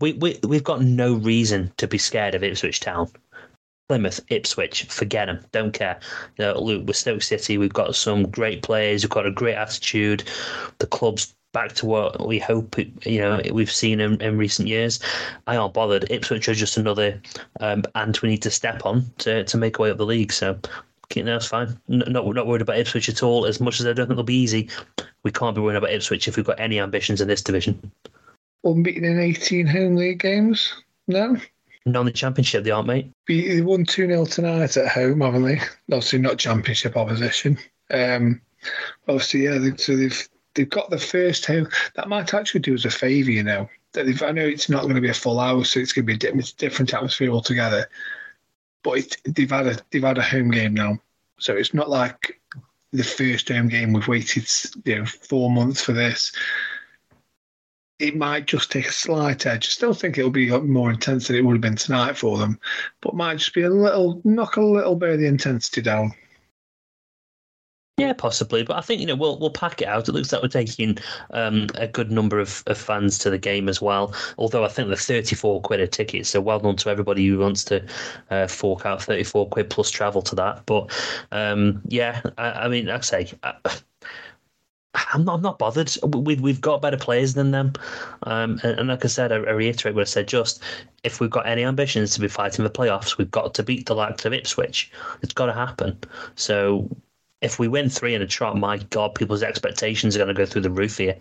we, 0.00 0.12
we 0.12 0.38
we've 0.46 0.62
got 0.62 0.82
no 0.82 1.14
reason 1.14 1.72
to 1.78 1.88
be 1.88 1.96
scared 1.96 2.34
of 2.34 2.44
Ipswich 2.44 2.80
Town. 2.80 3.08
Plymouth, 3.88 4.20
Ipswich, 4.28 4.84
forget 4.84 5.26
them. 5.26 5.44
Don't 5.52 5.72
care. 5.72 6.00
You 6.38 6.46
know, 6.46 6.60
look, 6.60 6.86
with 6.86 6.96
Stoke 6.96 7.22
City, 7.22 7.56
we've 7.56 7.72
got 7.72 7.94
some 7.94 8.28
great 8.28 8.62
players. 8.62 9.04
We've 9.04 9.10
got 9.10 9.26
a 9.26 9.30
great 9.30 9.54
attitude. 9.54 10.24
The 10.78 10.86
club's 10.86 11.34
back 11.52 11.72
to 11.74 11.86
what 11.86 12.26
we 12.26 12.38
hope. 12.38 12.76
You 12.78 13.20
know, 13.20 13.40
we've 13.52 13.70
seen 13.70 14.00
in, 14.00 14.20
in 14.20 14.36
recent 14.36 14.68
years. 14.68 15.00
I 15.46 15.56
aren't 15.56 15.74
bothered. 15.74 16.10
Ipswich 16.10 16.48
are 16.48 16.54
just 16.54 16.76
another 16.76 17.20
um, 17.60 17.84
ant 17.94 18.22
we 18.22 18.28
need 18.28 18.42
to 18.42 18.50
step 18.50 18.84
on 18.84 19.04
to 19.18 19.44
to 19.44 19.56
make 19.56 19.78
our 19.78 19.84
way 19.84 19.90
up 19.90 19.98
the 19.98 20.06
league. 20.06 20.32
So. 20.32 20.58
You 21.14 21.22
know, 21.22 21.36
it's 21.36 21.46
fine. 21.46 21.78
Not 21.86 22.26
not 22.26 22.48
worried 22.48 22.62
about 22.62 22.78
Ipswich 22.78 23.08
at 23.08 23.22
all. 23.22 23.46
As 23.46 23.60
much 23.60 23.78
as 23.78 23.86
I 23.86 23.92
don't 23.92 24.06
think 24.06 24.14
it'll 24.14 24.24
be 24.24 24.34
easy, 24.34 24.68
we 25.22 25.30
can't 25.30 25.54
be 25.54 25.60
worried 25.60 25.76
about 25.76 25.92
Ipswich 25.92 26.26
if 26.26 26.36
we've 26.36 26.44
got 26.44 26.58
any 26.58 26.80
ambitions 26.80 27.20
in 27.20 27.28
this 27.28 27.42
division. 27.42 27.92
Unbeaten 28.64 29.04
in 29.04 29.20
18 29.20 29.68
home 29.68 29.94
league 29.94 30.18
games? 30.18 30.74
No? 31.06 31.36
Non 31.86 32.04
the 32.04 32.10
championship, 32.10 32.64
they 32.64 32.72
aren't, 32.72 32.88
mate. 32.88 33.12
They 33.28 33.60
won 33.60 33.84
2 33.84 34.08
0 34.08 34.24
tonight 34.26 34.76
at 34.76 34.88
home, 34.88 35.20
haven't 35.20 35.44
they? 35.44 35.60
Obviously, 35.92 36.18
not 36.18 36.36
championship 36.36 36.96
opposition. 36.96 37.56
Um, 37.92 38.40
obviously, 39.06 39.44
yeah, 39.44 39.58
they, 39.58 39.76
so 39.76 39.96
they've 39.96 40.28
they've 40.54 40.68
got 40.68 40.90
the 40.90 40.98
first 40.98 41.46
home. 41.46 41.68
That 41.94 42.08
might 42.08 42.34
actually 42.34 42.60
do 42.60 42.74
us 42.74 42.84
a 42.84 42.90
favour, 42.90 43.30
you 43.30 43.44
know. 43.44 43.70
That 43.92 44.20
I 44.20 44.32
know 44.32 44.44
it's 44.44 44.68
not 44.68 44.82
going 44.82 44.96
to 44.96 45.00
be 45.00 45.10
a 45.10 45.14
full 45.14 45.38
house, 45.38 45.70
so 45.70 45.80
it's 45.80 45.92
going 45.92 46.06
to 46.06 46.16
be 46.16 46.28
a 46.28 46.42
different 46.58 46.92
atmosphere 46.92 47.30
altogether. 47.30 47.88
But 48.82 48.98
it, 48.98 49.16
they've 49.24 49.48
had 49.48 49.68
a 49.68 49.78
they've 49.92 50.02
had 50.02 50.18
a 50.18 50.22
home 50.22 50.50
game 50.50 50.74
now, 50.74 50.98
so 51.38 51.56
it's 51.56 51.72
not 51.72 51.88
like 51.88 52.40
the 52.92 53.04
first 53.04 53.48
home 53.48 53.68
game. 53.68 53.92
We've 53.92 54.08
waited, 54.08 54.50
you 54.84 54.98
know, 54.98 55.06
four 55.06 55.52
months 55.52 55.82
for 55.82 55.92
this 55.92 56.32
it 57.98 58.16
might 58.16 58.46
just 58.46 58.70
take 58.70 58.88
a 58.88 58.92
slight 58.92 59.46
edge. 59.46 59.66
I 59.66 59.70
still 59.70 59.94
think 59.94 60.18
it'll 60.18 60.30
be 60.30 60.50
more 60.50 60.90
intense 60.90 61.28
than 61.28 61.36
it 61.36 61.44
would 61.44 61.54
have 61.54 61.62
been 61.62 61.76
tonight 61.76 62.16
for 62.16 62.36
them, 62.36 62.58
but 63.00 63.14
might 63.14 63.38
just 63.38 63.54
be 63.54 63.62
a 63.62 63.70
little 63.70 64.20
knock 64.24 64.56
a 64.56 64.62
little 64.62 64.96
bit 64.96 65.10
of 65.10 65.18
the 65.20 65.26
intensity 65.26 65.80
down. 65.80 66.12
Yeah, 67.98 68.12
possibly, 68.12 68.62
but 68.62 68.76
I 68.76 68.82
think 68.82 69.00
you 69.00 69.06
know 69.06 69.16
we'll 69.16 69.38
we'll 69.38 69.48
pack 69.48 69.80
it 69.80 69.88
out. 69.88 70.06
It 70.06 70.12
looks 70.12 70.30
like 70.30 70.42
we're 70.42 70.48
taking 70.48 70.98
um, 71.30 71.68
a 71.76 71.88
good 71.88 72.12
number 72.12 72.38
of, 72.38 72.62
of 72.66 72.76
fans 72.76 73.16
to 73.20 73.30
the 73.30 73.38
game 73.38 73.70
as 73.70 73.80
well. 73.80 74.14
Although 74.36 74.66
I 74.66 74.68
think 74.68 74.90
the 74.90 74.96
thirty 74.96 75.34
four 75.34 75.62
quid 75.62 75.80
a 75.80 75.86
ticket, 75.86 76.26
so 76.26 76.42
well 76.42 76.58
done 76.58 76.76
to 76.76 76.90
everybody 76.90 77.26
who 77.26 77.38
wants 77.38 77.64
to 77.64 77.82
uh, 78.30 78.48
fork 78.48 78.84
out 78.84 79.02
thirty 79.02 79.24
four 79.24 79.48
quid 79.48 79.70
plus 79.70 79.90
travel 79.90 80.20
to 80.20 80.34
that. 80.34 80.66
But 80.66 80.92
um, 81.32 81.80
yeah, 81.86 82.20
I, 82.36 82.50
I 82.50 82.68
mean, 82.68 82.90
I'd 82.90 83.04
say. 83.04 83.32
I, 83.42 83.54
I'm 85.12 85.24
not, 85.24 85.34
I'm 85.34 85.42
not 85.42 85.58
bothered. 85.58 85.94
We've 86.02 86.40
we've 86.40 86.60
got 86.60 86.82
better 86.82 86.96
players 86.96 87.34
than 87.34 87.50
them, 87.50 87.72
um, 88.22 88.60
and, 88.62 88.78
and, 88.78 88.88
like 88.88 89.04
I 89.04 89.08
said, 89.08 89.32
I, 89.32 89.36
I, 89.36 89.50
reiterate 89.50 89.94
what 89.94 90.02
I 90.02 90.04
said. 90.04 90.28
Just 90.28 90.62
if 91.04 91.20
we've 91.20 91.30
got 91.30 91.46
any 91.46 91.64
ambitions 91.64 92.14
to 92.14 92.20
be 92.20 92.28
fighting 92.28 92.64
the 92.64 92.70
playoffs, 92.70 93.18
we've 93.18 93.30
got 93.30 93.54
to 93.54 93.62
beat 93.62 93.86
the 93.86 93.94
likes 93.94 94.24
of 94.24 94.32
Ipswich. 94.32 94.90
It's 95.22 95.34
got 95.34 95.46
to 95.46 95.52
happen. 95.52 95.98
So 96.34 96.88
if 97.42 97.58
we 97.58 97.68
win 97.68 97.88
three 97.88 98.14
in 98.14 98.22
a 98.22 98.26
trot, 98.26 98.56
my 98.56 98.78
God, 98.78 99.14
people's 99.14 99.42
expectations 99.42 100.16
are 100.16 100.18
going 100.18 100.28
to 100.28 100.34
go 100.34 100.46
through 100.46 100.62
the 100.62 100.70
roof 100.70 100.98
here. 100.98 101.16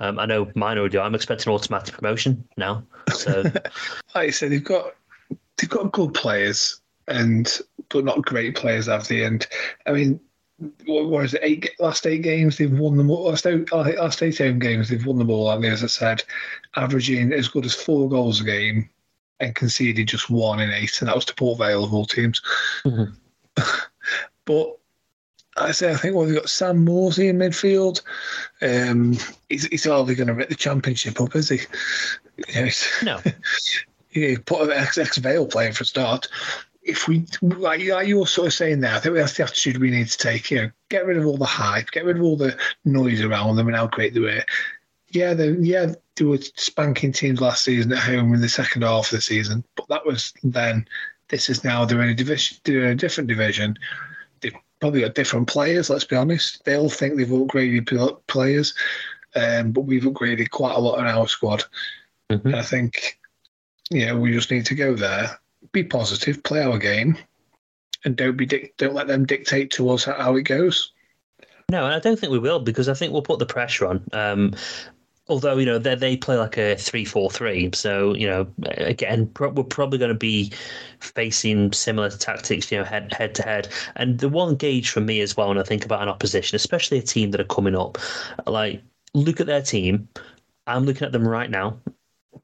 Um, 0.00 0.18
I 0.18 0.26
know 0.26 0.50
mine 0.54 0.78
already. 0.78 0.98
I'm 0.98 1.14
expecting 1.14 1.52
automatic 1.52 1.94
promotion 1.94 2.46
now. 2.56 2.82
So, 3.14 3.42
like 3.42 3.70
I 4.14 4.30
said, 4.30 4.52
they've 4.52 4.64
got 4.64 4.94
they've 5.56 5.70
got 5.70 5.92
good 5.92 6.14
players, 6.14 6.80
and 7.08 7.58
but 7.90 8.04
not 8.04 8.22
great 8.22 8.56
players. 8.56 8.86
Have 8.86 9.08
they? 9.08 9.24
And 9.24 9.46
I 9.86 9.92
mean, 9.92 10.20
what 10.86 11.08
was 11.08 11.34
it? 11.34 11.40
Eight 11.42 11.70
last 11.78 12.06
eight 12.06 12.22
games 12.22 12.58
they've 12.58 12.78
won 12.78 12.96
them 12.96 13.10
all. 13.10 13.24
Last 13.24 13.46
eight, 13.46 13.72
last 13.72 14.22
eight 14.22 14.38
home 14.38 14.58
games 14.58 14.88
they've 14.88 15.04
won 15.04 15.18
them 15.18 15.30
all. 15.30 15.44
Like 15.44 15.64
as 15.64 15.82
I 15.82 15.86
said, 15.86 16.22
averaging 16.76 17.32
as 17.32 17.48
good 17.48 17.64
as 17.64 17.74
four 17.74 18.08
goals 18.08 18.40
a 18.40 18.44
game, 18.44 18.88
and 19.40 19.54
conceded 19.54 20.08
just 20.08 20.30
one 20.30 20.60
in 20.60 20.70
eight, 20.70 21.00
and 21.00 21.08
that 21.08 21.16
was 21.16 21.24
to 21.26 21.34
Port 21.34 21.58
Vale 21.58 21.84
of 21.84 21.94
all 21.94 22.04
teams. 22.04 22.42
Mm-hmm. 22.84 23.62
but 24.44 24.76
I 25.56 25.72
say 25.72 25.92
I 25.92 25.96
think 25.96 26.14
well, 26.14 26.26
we've 26.26 26.34
got 26.34 26.50
Sam 26.50 26.86
Morsy 26.86 27.28
in 27.28 27.38
midfield. 27.38 28.02
Um, 28.62 29.16
he's, 29.48 29.64
he's 29.66 29.84
hardly 29.84 30.14
going 30.14 30.28
to 30.28 30.34
rip 30.34 30.48
the 30.48 30.54
championship 30.54 31.20
up, 31.20 31.34
is 31.34 31.48
he? 31.48 31.60
You 32.48 32.66
know, 32.66 32.70
no. 33.02 33.20
you 34.10 34.38
put 34.40 34.62
an 34.62 34.70
ex 34.72 35.16
Vale 35.18 35.46
playing 35.46 35.72
for 35.72 35.84
a 35.84 35.86
start. 35.86 36.28
If 36.82 37.08
we, 37.08 37.26
like, 37.42 37.84
like 37.84 38.08
you 38.08 38.20
were 38.20 38.26
sort 38.26 38.46
of 38.46 38.54
saying 38.54 38.80
there, 38.80 38.94
I 38.94 39.00
think 39.00 39.14
that's 39.14 39.36
the 39.36 39.42
attitude 39.42 39.78
we 39.78 39.90
need 39.90 40.08
to 40.08 40.18
take. 40.18 40.50
You 40.50 40.62
know, 40.62 40.70
get 40.88 41.04
rid 41.04 41.18
of 41.18 41.26
all 41.26 41.36
the 41.36 41.44
hype, 41.44 41.90
get 41.90 42.04
rid 42.04 42.16
of 42.16 42.22
all 42.22 42.36
the 42.36 42.56
noise 42.84 43.20
around 43.20 43.56
them, 43.56 43.68
and 43.68 43.76
how 43.76 43.86
great 43.86 44.14
they 44.14 44.20
were. 44.20 44.42
Yeah, 45.10 45.34
they 45.34 45.50
yeah 45.50 45.92
they 46.16 46.24
were 46.24 46.38
spanking 46.38 47.12
teams 47.12 47.40
last 47.40 47.64
season 47.64 47.92
at 47.92 47.98
home 47.98 48.32
in 48.32 48.40
the 48.40 48.48
second 48.48 48.82
half 48.82 49.06
of 49.06 49.10
the 49.10 49.20
season, 49.20 49.64
but 49.76 49.88
that 49.88 50.06
was 50.06 50.32
then. 50.42 50.86
This 51.28 51.48
is 51.48 51.62
now 51.62 51.84
they're 51.84 52.02
in 52.02 52.08
a 52.08 52.14
division, 52.14 52.56
they're 52.64 52.86
in 52.86 52.90
a 52.90 52.94
different 52.96 53.28
division 53.28 53.78
They've 54.40 54.54
probably 54.80 55.02
got 55.02 55.14
different 55.14 55.48
players. 55.48 55.90
Let's 55.90 56.04
be 56.04 56.16
honest. 56.16 56.64
They 56.64 56.76
all 56.76 56.90
think 56.90 57.16
they've 57.16 57.26
upgraded 57.26 58.26
players, 58.26 58.74
um, 59.34 59.72
but 59.72 59.82
we've 59.82 60.02
upgraded 60.02 60.50
quite 60.50 60.76
a 60.76 60.80
lot 60.80 60.98
in 60.98 61.06
our 61.06 61.28
squad. 61.28 61.64
Mm-hmm. 62.30 62.54
I 62.54 62.62
think, 62.62 63.18
yeah, 63.90 64.14
we 64.14 64.32
just 64.32 64.50
need 64.50 64.66
to 64.66 64.74
go 64.74 64.94
there, 64.94 65.39
be 65.72 65.84
positive, 65.84 66.42
play 66.42 66.62
our 66.62 66.78
game, 66.78 67.16
and 68.04 68.16
don't 68.16 68.36
be 68.36 68.46
don't 68.78 68.94
let 68.94 69.06
them 69.06 69.26
dictate 69.26 69.70
to 69.72 69.90
us 69.90 70.04
how 70.04 70.36
it 70.36 70.42
goes. 70.42 70.92
No, 71.70 71.84
and 71.84 71.94
I 71.94 72.00
don't 72.00 72.18
think 72.18 72.32
we 72.32 72.38
will 72.38 72.60
because 72.60 72.88
I 72.88 72.94
think 72.94 73.12
we'll 73.12 73.22
put 73.22 73.38
the 73.38 73.46
pressure 73.46 73.86
on. 73.86 74.04
Um, 74.12 74.54
although 75.28 75.56
you 75.56 75.64
know 75.64 75.78
they 75.78 75.94
they 75.94 76.16
play 76.16 76.36
like 76.36 76.58
a 76.58 76.76
three 76.76 77.04
four 77.04 77.30
three, 77.30 77.70
so 77.72 78.14
you 78.14 78.26
know 78.26 78.46
again 78.78 79.28
pro- 79.28 79.50
we're 79.50 79.62
probably 79.62 79.98
going 79.98 80.10
to 80.10 80.14
be 80.14 80.52
facing 80.98 81.72
similar 81.72 82.10
tactics, 82.10 82.70
you 82.70 82.78
know, 82.78 82.84
head 82.84 83.12
head 83.12 83.34
to 83.36 83.42
head. 83.42 83.68
And 83.96 84.18
the 84.18 84.28
one 84.28 84.56
gauge 84.56 84.90
for 84.90 85.00
me 85.00 85.20
as 85.20 85.36
well 85.36 85.48
when 85.48 85.58
I 85.58 85.62
think 85.62 85.84
about 85.84 86.02
an 86.02 86.08
opposition, 86.08 86.56
especially 86.56 86.98
a 86.98 87.02
team 87.02 87.30
that 87.30 87.40
are 87.40 87.44
coming 87.44 87.76
up, 87.76 87.98
like 88.46 88.82
look 89.14 89.40
at 89.40 89.46
their 89.46 89.62
team. 89.62 90.08
I'm 90.66 90.84
looking 90.84 91.06
at 91.06 91.12
them 91.12 91.26
right 91.26 91.50
now. 91.50 91.78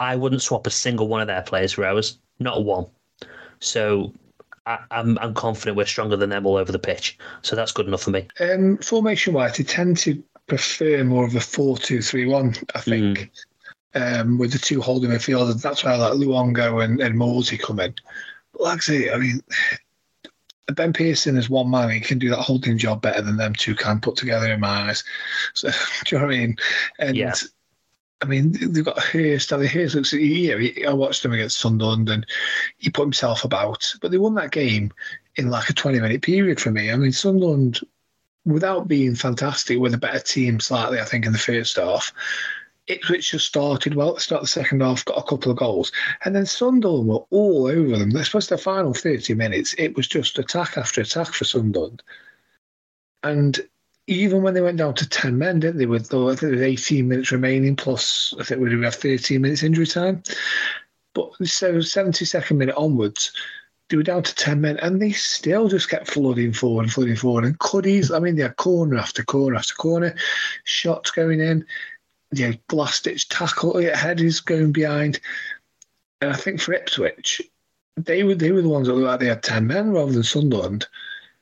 I 0.00 0.16
wouldn't 0.16 0.42
swap 0.42 0.66
a 0.66 0.70
single 0.70 1.08
one 1.08 1.20
of 1.20 1.26
their 1.26 1.42
players 1.42 1.72
for 1.72 1.84
ours, 1.84 2.18
not 2.38 2.64
one. 2.64 2.86
So 3.60 4.12
I, 4.66 4.74
am 4.74 4.80
I'm, 4.90 5.18
I'm 5.18 5.34
confident 5.34 5.76
we're 5.76 5.86
stronger 5.86 6.16
than 6.16 6.30
them 6.30 6.46
all 6.46 6.56
over 6.56 6.72
the 6.72 6.78
pitch. 6.78 7.18
So 7.42 7.56
that's 7.56 7.72
good 7.72 7.86
enough 7.86 8.02
for 8.02 8.10
me. 8.10 8.26
Um, 8.40 8.78
formation 8.78 9.32
wise, 9.32 9.56
they 9.56 9.64
tend 9.64 9.98
to 9.98 10.22
prefer 10.46 11.02
more 11.04 11.24
of 11.24 11.34
a 11.34 11.40
4 11.40 11.78
2 11.78 12.02
3 12.02 12.26
1, 12.26 12.54
I 12.74 12.80
think, 12.80 13.30
mm. 13.94 14.20
um, 14.20 14.38
with 14.38 14.52
the 14.52 14.58
two 14.58 14.80
holding 14.80 15.10
midfielders. 15.10 15.62
That's 15.62 15.84
why 15.84 15.96
like 15.96 16.14
Luongo 16.14 16.84
and, 16.84 17.00
and 17.00 17.14
Morsy 17.16 17.60
come 17.60 17.80
in. 17.80 17.94
But 18.52 18.62
like 18.62 18.78
I 18.78 18.80
say, 18.80 19.10
I 19.10 19.18
mean, 19.18 19.40
Ben 20.72 20.92
Pearson 20.92 21.36
is 21.36 21.48
one 21.48 21.70
man. 21.70 21.90
He 21.90 22.00
can 22.00 22.18
do 22.18 22.30
that 22.30 22.42
holding 22.42 22.76
job 22.76 23.02
better 23.02 23.22
than 23.22 23.36
them 23.36 23.54
two 23.54 23.74
can 23.74 24.00
put 24.00 24.16
together 24.16 24.52
in 24.52 24.60
my 24.60 24.88
eyes. 24.88 25.04
So, 25.54 25.70
do 26.04 26.16
you 26.16 26.20
know 26.20 26.26
what 26.26 26.34
I 26.34 26.38
mean? 26.38 26.56
And 26.98 27.16
yeah. 27.16 27.34
I 28.22 28.26
mean, 28.26 28.52
they've 28.72 28.84
got. 28.84 28.98
I 28.98 29.16
mean, 29.16 29.68
Hirst 29.68 29.94
looks. 29.94 30.12
Yeah, 30.12 30.56
I 30.88 30.92
watched 30.92 31.24
him 31.24 31.32
against 31.32 31.58
Sunderland, 31.58 32.08
and 32.08 32.26
he 32.78 32.90
put 32.90 33.02
himself 33.02 33.44
about. 33.44 33.94
But 34.00 34.10
they 34.10 34.18
won 34.18 34.34
that 34.36 34.52
game 34.52 34.92
in 35.36 35.50
like 35.50 35.68
a 35.68 35.74
twenty-minute 35.74 36.22
period 36.22 36.60
for 36.60 36.70
me. 36.70 36.90
I 36.90 36.96
mean, 36.96 37.12
Sunderland 37.12 37.80
without 38.46 38.88
being 38.88 39.14
fantastic, 39.14 39.78
with 39.78 39.92
a 39.92 39.98
better 39.98 40.20
team 40.20 40.60
slightly, 40.60 41.00
I 41.00 41.04
think, 41.04 41.26
in 41.26 41.32
the 41.32 41.38
first 41.38 41.76
half. 41.76 42.12
Ipswich 42.86 43.32
just 43.32 43.46
started 43.46 43.96
well 43.96 44.14
at 44.14 44.22
start 44.22 44.42
the 44.42 44.48
second 44.48 44.80
half, 44.80 45.04
got 45.04 45.18
a 45.18 45.28
couple 45.28 45.50
of 45.50 45.58
goals, 45.58 45.90
and 46.24 46.34
then 46.34 46.46
Sunderland 46.46 47.08
were 47.08 47.24
all 47.30 47.66
over 47.66 47.98
them. 47.98 48.14
Especially 48.14 48.56
the 48.56 48.62
final 48.62 48.94
30 48.94 49.34
minutes, 49.34 49.74
it 49.76 49.96
was 49.96 50.06
just 50.06 50.38
attack 50.38 50.78
after 50.78 51.00
attack 51.00 51.34
for 51.34 51.44
Sunderland. 51.44 52.02
And 53.24 53.60
even 54.06 54.42
when 54.42 54.54
they 54.54 54.60
went 54.60 54.78
down 54.78 54.94
to 54.94 55.08
10 55.08 55.36
men, 55.36 55.60
didn't 55.60 55.78
they? 55.78 55.86
With 55.86 56.14
I 56.14 56.28
think 56.28 56.40
there 56.40 56.50
was 56.50 56.60
18 56.62 57.08
minutes 57.08 57.32
remaining, 57.32 57.76
plus 57.76 58.34
I 58.38 58.44
think 58.44 58.60
we 58.60 58.84
have 58.84 58.94
13 58.94 59.40
minutes 59.40 59.62
injury 59.62 59.86
time. 59.86 60.22
But 61.14 61.32
so 61.44 61.74
72nd 61.74 62.56
minute 62.56 62.76
onwards, 62.76 63.32
they 63.88 63.96
were 63.96 64.02
down 64.02 64.22
to 64.22 64.34
10 64.34 64.60
men 64.60 64.78
and 64.78 65.00
they 65.00 65.12
still 65.12 65.68
just 65.68 65.88
kept 65.88 66.10
flooding 66.10 66.52
forward 66.52 66.84
and 66.84 66.92
flooding 66.92 67.16
forward. 67.16 67.44
And 67.44 67.58
Cuddies, 67.58 68.10
I 68.10 68.18
mean, 68.18 68.36
they 68.36 68.42
had 68.42 68.56
corner 68.56 68.96
after 68.96 69.24
corner 69.24 69.56
after 69.56 69.74
corner, 69.74 70.14
shots 70.64 71.10
going 71.10 71.40
in, 71.40 71.64
know, 72.48 72.54
last 72.72 73.04
ditch 73.04 73.28
tackle, 73.28 73.80
headers 73.80 74.40
going 74.40 74.72
behind. 74.72 75.20
And 76.20 76.32
I 76.32 76.36
think 76.36 76.60
for 76.60 76.74
Ipswich, 76.74 77.40
they 77.96 78.24
were 78.24 78.34
they 78.34 78.52
were 78.52 78.62
the 78.62 78.68
ones 78.68 78.88
that 78.88 78.94
looked 78.94 79.06
like 79.06 79.20
they 79.20 79.26
had 79.26 79.42
10 79.42 79.66
men 79.66 79.90
rather 79.90 80.12
than 80.12 80.22
Sunderland. 80.22 80.86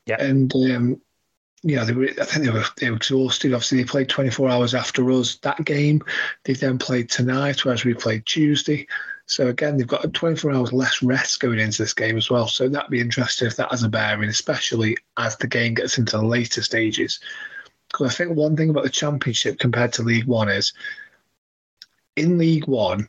Yeah. 0.07 0.23
And, 0.23 0.55
um, 0.55 1.01
yeah, 1.67 1.85
they 1.85 1.95
were. 1.95 2.05
I 2.05 2.25
think 2.25 2.45
they 2.45 2.51
were 2.51 2.65
they 2.77 2.91
were 2.91 2.97
exhausted. 2.97 3.55
Obviously, 3.55 3.79
they 3.79 3.85
played 3.85 4.11
24 4.11 4.51
hours 4.51 4.75
after 4.75 5.11
us 5.11 5.37
that 5.37 5.65
game. 5.65 6.03
They 6.45 6.53
then 6.53 6.79
played 6.79 7.11
tonight, 7.11 7.65
whereas 7.65 7.85
we 7.85 7.95
played 7.95 8.27
Tuesday. 8.27 8.87
So 9.27 9.49
again, 9.49 9.79
they've 9.79 9.87
got 9.87 10.13
24 10.13 10.53
hours 10.53 10.73
less 10.75 11.03
rest 11.03 11.41
going 11.41 11.59
into 11.59 11.83
this 11.83 11.95
game 11.95 12.19
as 12.19 12.31
well. 12.31 12.47
So 12.47 12.69
that'd 12.69 12.91
be 12.91 13.01
interesting 13.01 13.49
if 13.49 13.57
that 13.57 13.71
has 13.71 13.83
a 13.83 13.89
bearing, 13.89 14.29
especially 14.29 14.99
as 15.17 15.39
the 15.39 15.47
game 15.47 15.73
gets 15.73 15.97
into 15.97 16.19
the 16.19 16.27
later 16.27 16.63
stages. 16.63 17.21
Because 17.91 18.13
I 18.13 18.15
think 18.15 18.37
one 18.37 18.57
thing 18.57 18.69
about 18.69 18.85
the 18.85 18.91
Championship 18.91 19.59
compared 19.59 19.95
to 19.95 20.03
League 20.03 20.27
One 20.27 20.51
is, 20.51 20.75
in 22.17 22.37
League 22.37 22.69
One, 22.69 23.09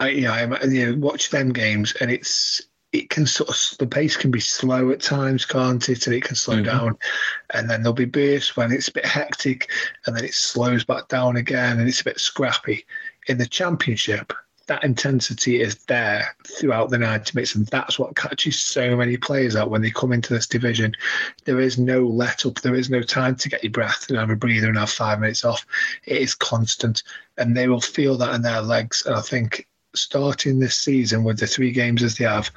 I 0.00 0.08
you 0.08 0.22
know, 0.22 0.32
I 0.32 0.64
you 0.64 0.92
know, 0.92 0.98
watch 0.98 1.28
them 1.28 1.52
games 1.52 1.92
and 2.00 2.10
it's 2.10 2.62
it 2.94 3.10
can 3.10 3.26
sort 3.26 3.50
of 3.50 3.78
the 3.78 3.86
pace 3.88 4.16
can 4.16 4.30
be 4.30 4.38
slow 4.38 4.90
at 4.90 5.00
times, 5.00 5.44
can't 5.44 5.88
it? 5.88 6.06
And 6.06 6.14
it 6.14 6.22
can 6.22 6.36
slow 6.36 6.56
mm-hmm. 6.56 6.64
down, 6.64 6.98
and 7.52 7.68
then 7.68 7.82
there'll 7.82 7.92
be 7.92 8.04
bursts 8.04 8.56
when 8.56 8.70
it's 8.70 8.86
a 8.86 8.92
bit 8.92 9.04
hectic, 9.04 9.68
and 10.06 10.16
then 10.16 10.24
it 10.24 10.32
slows 10.32 10.84
back 10.84 11.08
down 11.08 11.36
again, 11.36 11.80
and 11.80 11.88
it's 11.88 12.02
a 12.02 12.04
bit 12.04 12.20
scrappy. 12.20 12.86
In 13.26 13.38
the 13.38 13.46
Championship, 13.46 14.32
that 14.68 14.84
intensity 14.84 15.60
is 15.60 15.74
there 15.86 16.36
throughout 16.46 16.90
the 16.90 16.98
90 16.98 17.32
minutes, 17.34 17.56
and 17.56 17.66
that's 17.66 17.98
what 17.98 18.14
catches 18.14 18.62
so 18.62 18.96
many 18.96 19.16
players 19.16 19.56
out 19.56 19.70
when 19.70 19.82
they 19.82 19.90
come 19.90 20.12
into 20.12 20.32
this 20.32 20.46
division. 20.46 20.92
There 21.46 21.58
is 21.58 21.76
no 21.76 22.06
let 22.06 22.46
up, 22.46 22.60
there 22.60 22.76
is 22.76 22.90
no 22.90 23.02
time 23.02 23.34
to 23.36 23.48
get 23.48 23.64
your 23.64 23.72
breath 23.72 24.06
and 24.08 24.16
have 24.16 24.30
a 24.30 24.36
breather 24.36 24.68
and 24.68 24.78
have 24.78 24.90
five 24.90 25.18
minutes 25.18 25.44
off. 25.44 25.66
It 26.04 26.18
is 26.18 26.36
constant, 26.36 27.02
and 27.38 27.56
they 27.56 27.66
will 27.66 27.80
feel 27.80 28.16
that 28.18 28.34
in 28.36 28.42
their 28.42 28.62
legs. 28.62 29.02
And 29.04 29.16
I 29.16 29.20
think 29.20 29.66
starting 29.96 30.60
this 30.60 30.76
season 30.76 31.24
with 31.24 31.40
the 31.40 31.48
three 31.48 31.72
games 31.72 32.04
as 32.04 32.16
they 32.18 32.24
have, 32.24 32.52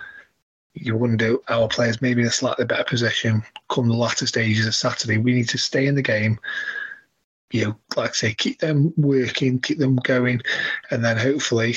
you 0.81 0.95
wonder 0.95 1.37
our 1.49 1.67
players 1.67 2.01
maybe 2.01 2.21
in 2.21 2.27
a 2.27 2.31
slightly 2.31 2.65
better 2.65 2.83
position 2.83 3.43
come 3.69 3.87
the 3.87 3.95
latter 3.95 4.27
stages 4.27 4.67
of 4.67 4.75
Saturday. 4.75 5.17
We 5.17 5.33
need 5.33 5.49
to 5.49 5.57
stay 5.57 5.87
in 5.87 5.95
the 5.95 6.01
game 6.01 6.39
you 7.51 7.63
know, 7.63 7.75
like 7.95 8.09
I 8.09 8.13
say, 8.13 8.33
keep 8.33 8.59
them 8.59 8.93
working, 8.97 9.59
keep 9.59 9.77
them 9.77 9.95
going, 9.95 10.41
and 10.91 11.03
then 11.03 11.15
hopefully 11.15 11.75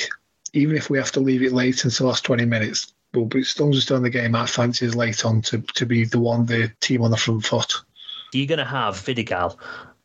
even 0.53 0.75
if 0.75 0.89
we 0.89 0.97
have 0.97 1.11
to 1.13 1.19
leave 1.19 1.43
it 1.43 1.53
late 1.53 1.83
into 1.83 1.97
the 1.97 2.07
last 2.07 2.23
20 2.25 2.45
minutes, 2.45 2.93
we'll 3.13 3.25
be 3.25 3.43
still 3.43 3.71
just 3.71 3.91
on 3.91 4.03
the 4.03 4.09
game. 4.09 4.35
I 4.35 4.45
fancy 4.45 4.85
is 4.85 4.95
late 4.95 5.25
on 5.25 5.41
to, 5.43 5.59
to 5.61 5.85
be 5.85 6.05
the 6.05 6.19
one, 6.19 6.45
the 6.45 6.71
team 6.81 7.01
on 7.01 7.11
the 7.11 7.17
front 7.17 7.45
foot. 7.45 7.73
You're 8.33 8.47
going 8.47 8.59
to 8.59 8.65
have 8.65 8.95
Vidigal 8.95 9.57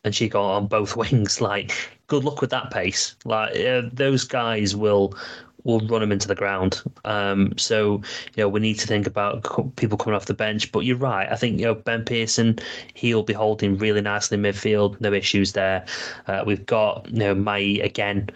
and 0.03 0.13
Chico 0.13 0.41
on 0.41 0.67
both 0.67 0.95
wings. 0.95 1.41
Like, 1.41 1.73
good 2.07 2.23
luck 2.23 2.41
with 2.41 2.49
that 2.51 2.71
pace. 2.71 3.15
Like, 3.25 3.57
uh, 3.57 3.83
those 3.91 4.23
guys 4.23 4.75
will 4.75 5.17
will 5.67 5.81
run 5.81 6.01
them 6.01 6.11
into 6.11 6.27
the 6.27 6.35
ground. 6.35 6.81
Um, 7.05 7.53
so 7.57 8.01
you 8.35 8.43
know 8.43 8.49
we 8.49 8.59
need 8.59 8.79
to 8.79 8.87
think 8.87 9.05
about 9.05 9.75
people 9.75 9.97
coming 9.97 10.15
off 10.15 10.25
the 10.25 10.33
bench. 10.33 10.71
But 10.71 10.79
you're 10.79 10.97
right. 10.97 11.31
I 11.31 11.35
think 11.35 11.59
you 11.59 11.65
know 11.65 11.75
Ben 11.75 12.03
Pearson, 12.05 12.57
he'll 12.95 13.23
be 13.23 13.33
holding 13.33 13.77
really 13.77 14.01
nicely 14.01 14.37
midfield. 14.37 14.99
No 15.01 15.13
issues 15.13 15.53
there. 15.53 15.85
Uh, 16.27 16.43
we've 16.45 16.65
got 16.65 17.07
you 17.11 17.19
know 17.19 17.35
Mmaee 17.35 17.83
again, 17.83 18.29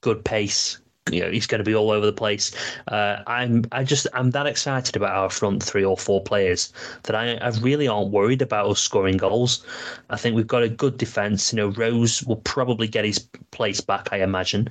good 0.00 0.24
pace 0.24 0.78
you 1.10 1.20
know 1.20 1.30
he's 1.30 1.46
going 1.46 1.58
to 1.58 1.64
be 1.64 1.74
all 1.74 1.90
over 1.90 2.06
the 2.06 2.12
place. 2.12 2.54
Uh, 2.88 3.22
I'm 3.26 3.64
I 3.72 3.84
just 3.84 4.06
I'm 4.14 4.30
that 4.32 4.46
excited 4.46 4.96
about 4.96 5.12
our 5.12 5.30
front 5.30 5.62
three 5.62 5.84
or 5.84 5.96
four 5.96 6.22
players 6.22 6.72
that 7.04 7.14
I, 7.14 7.34
I 7.34 7.48
really 7.60 7.88
aren't 7.88 8.10
worried 8.10 8.42
about 8.42 8.68
us 8.70 8.80
scoring 8.80 9.16
goals. 9.16 9.64
I 10.10 10.16
think 10.16 10.36
we've 10.36 10.46
got 10.46 10.62
a 10.62 10.68
good 10.68 10.98
defence. 10.98 11.52
You 11.52 11.58
know, 11.58 11.68
Rose 11.68 12.22
will 12.24 12.36
probably 12.36 12.88
get 12.88 13.04
his 13.04 13.18
place 13.50 13.80
back. 13.80 14.08
I 14.12 14.22
imagine. 14.22 14.68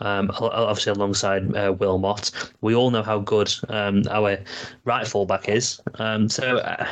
Um, 0.00 0.30
obviously 0.34 0.92
alongside 0.92 1.54
uh, 1.56 1.72
Wilmot, 1.72 2.30
we 2.60 2.74
all 2.74 2.90
know 2.90 3.02
how 3.02 3.20
good 3.20 3.52
um, 3.68 4.02
our 4.10 4.38
right 4.84 5.06
fullback 5.06 5.48
is. 5.48 5.80
Um, 5.98 6.28
so 6.28 6.58
uh, 6.58 6.86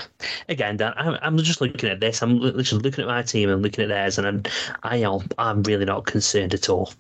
again, 0.49 0.77
Dan, 0.77 0.95
I'm, 0.97 1.19
I'm, 1.21 1.37
just 1.39 1.61
looking 1.61 1.91
at 1.91 2.01
this. 2.01 2.23
I'm 2.23 2.39
literally 2.39 2.83
looking 2.83 3.03
at 3.03 3.09
my 3.09 3.23
team 3.23 3.51
and 3.51 3.63
looking 3.63 3.83
at 3.83 3.89
theirs, 3.89 4.19
and 4.19 4.27
I'm, 4.27 4.43
I 4.83 4.99
am 4.99 5.29
I'm 5.39 5.63
really 5.65 5.85
not 5.85 6.07
concerned 6.07 6.55
at 6.55 6.69
all. 6.69 6.93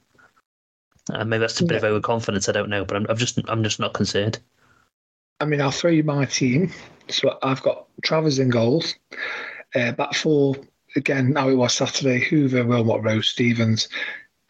Uh, 1.11 1.25
maybe 1.25 1.41
that's 1.41 1.61
a 1.61 1.65
bit 1.65 1.73
yeah. 1.73 1.79
of 1.79 1.85
overconfidence. 1.85 2.49
I 2.49 2.53
don't 2.53 2.71
know, 2.71 2.85
but 2.85 2.97
I'm, 2.97 3.07
I'm 3.09 3.17
just 3.17 3.39
I'm 3.49 3.65
just 3.65 3.81
not 3.81 3.95
concerned. 3.95 4.39
I 5.41 5.45
mean, 5.45 5.61
I'll 5.61 5.73
throw 5.73 5.91
you 5.91 6.05
my 6.05 6.25
team. 6.25 6.73
So 7.09 7.39
I've 7.43 7.63
got 7.63 7.87
Travers 8.03 8.39
in 8.39 8.49
goals, 8.49 8.95
Uh, 9.75 9.93
back 9.93 10.15
four, 10.15 10.55
again, 10.97 11.33
now 11.33 11.49
it 11.49 11.55
was 11.55 11.75
Saturday, 11.75 12.21
Hoever, 12.21 12.65
Wilmot, 12.65 13.03
Rose, 13.03 13.29
Stevens. 13.29 13.89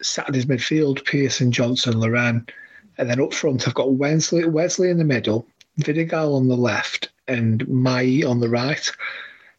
Saturday's 0.01 0.45
midfield, 0.45 1.03
Pearson, 1.05 1.51
Johnson, 1.51 1.99
Laurent. 1.99 2.51
And 2.97 3.09
then 3.09 3.21
up 3.21 3.33
front, 3.33 3.67
I've 3.67 3.73
got 3.73 3.93
Wesley, 3.93 4.45
Wesley 4.45 4.89
in 4.89 4.97
the 4.97 5.03
middle, 5.03 5.47
Vidigal 5.79 6.35
on 6.35 6.47
the 6.47 6.55
left, 6.55 7.09
and 7.27 7.65
Mmaee 7.65 8.29
on 8.29 8.39
the 8.39 8.49
right. 8.49 8.91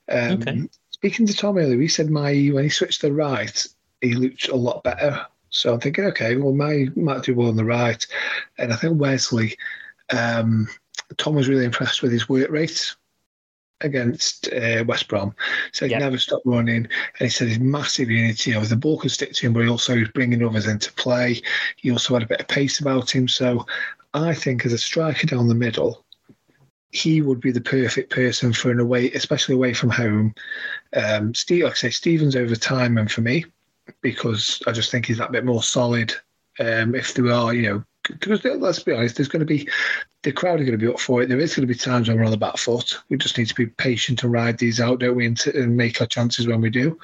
Um, 0.09 0.33
okay. 0.33 0.69
Speaking 0.91 1.27
to 1.27 1.35
Tom 1.35 1.59
earlier, 1.59 1.81
he 1.81 1.89
said 1.89 2.09
Mmaee, 2.09 2.53
when 2.53 2.65
he 2.65 2.71
switched 2.71 3.01
to 3.01 3.09
the 3.09 3.15
right, 3.15 3.66
he 4.01 4.15
looked 4.15 4.49
a 4.49 4.57
lot 4.57 4.85
better. 4.85 5.27
So 5.55 5.72
I'm 5.72 5.81
thinking, 5.81 6.05
okay, 6.06 6.36
well, 6.36 6.52
Mmaee 6.52 6.97
might 6.97 7.22
do 7.22 7.32
well 7.32 7.48
on 7.48 7.56
the 7.56 7.64
right. 7.64 8.05
And 8.59 8.72
I 8.72 8.76
think 8.76 9.01
Wesley, 9.01 9.56
um, 10.10 10.66
Tom 11.16 11.36
was 11.36 11.48
really 11.48 11.64
impressed 11.64 12.02
with 12.02 12.10
his 12.10 12.28
work 12.28 12.51
rate 12.51 12.93
against 13.81 14.52
uh, 14.52 14.82
West 14.89 15.06
Brom. 15.06 15.32
So 15.70 15.86
he 15.86 15.93
yep. 15.93 16.01
never 16.01 16.18
stopped 16.18 16.44
running. 16.44 16.89
And 16.89 16.89
he 17.20 17.28
said 17.28 17.47
his 17.47 17.60
massive 17.60 18.10
unity. 18.10 18.51
You 18.51 18.56
know, 18.56 18.64
the 18.64 18.74
ball 18.74 18.98
could 18.98 19.12
stick 19.12 19.32
to 19.32 19.47
him, 19.47 19.52
but 19.52 19.62
he 19.62 19.68
also 19.68 19.97
was 19.97 20.09
bringing 20.09 20.44
others 20.44 20.66
into 20.66 20.93
play. 20.94 21.40
He 21.76 21.93
also 21.93 22.14
had 22.14 22.24
a 22.24 22.28
bit 22.28 22.40
of 22.40 22.48
pace 22.48 22.81
about 22.81 23.14
him. 23.14 23.28
So 23.28 23.64
I 24.12 24.35
think 24.35 24.66
as 24.66 24.72
a 24.72 24.78
striker 24.78 25.28
down 25.28 25.47
the 25.47 25.55
middle, 25.55 26.05
he 26.90 27.22
would 27.22 27.40
be 27.40 27.52
the 27.52 27.60
perfect 27.60 28.10
person 28.10 28.52
for 28.52 28.72
an 28.72 28.81
away, 28.81 29.12
especially 29.12 29.55
away 29.55 29.72
from 29.72 29.90
home. 29.90 30.35
Um, 30.97 31.32
Steve, 31.32 31.62
like 31.62 31.74
I 31.74 31.76
say, 31.76 31.90
Stevens 31.90 32.35
over 32.35 32.56
time 32.56 32.98
and 32.98 33.10
for 33.10 33.20
me, 33.20 33.44
because 34.01 34.62
I 34.66 34.73
just 34.73 34.90
think 34.90 35.06
he's 35.06 35.19
that 35.19 35.32
bit 35.32 35.44
more 35.44 35.62
solid. 35.62 36.15
Um, 36.59 36.94
if 36.94 37.15
there 37.15 37.32
are, 37.32 37.52
you 37.52 37.62
know, 37.62 37.85
because 38.09 38.44
let's 38.44 38.82
be 38.82 38.93
honest, 38.93 39.16
there's 39.16 39.28
going 39.28 39.40
to 39.40 39.47
be 39.47 39.69
the 40.23 40.32
crowd 40.32 40.61
are 40.61 40.65
going 40.65 40.78
to 40.78 40.86
be 40.86 40.93
up 40.93 41.01
for 41.01 41.23
it. 41.23 41.28
There 41.28 41.40
is 41.40 41.55
going 41.55 41.66
to 41.66 41.73
be 41.73 41.78
times 41.78 42.09
when 42.09 42.19
we're 42.19 42.24
on 42.24 42.31
the 42.31 42.36
back 42.36 42.56
foot. 42.56 42.98
We 43.09 43.16
just 43.16 43.39
need 43.39 43.48
to 43.48 43.55
be 43.55 43.66
patient 43.66 44.23
and 44.23 44.32
ride 44.32 44.59
these 44.59 44.81
out, 44.81 45.01
don't 45.01 45.16
we, 45.16 45.27
and, 45.27 45.39
t- 45.39 45.51
and 45.55 45.77
make 45.77 46.01
our 46.01 46.06
chances 46.06 46.47
when 46.47 46.61
we 46.61 46.70
do. 46.70 46.98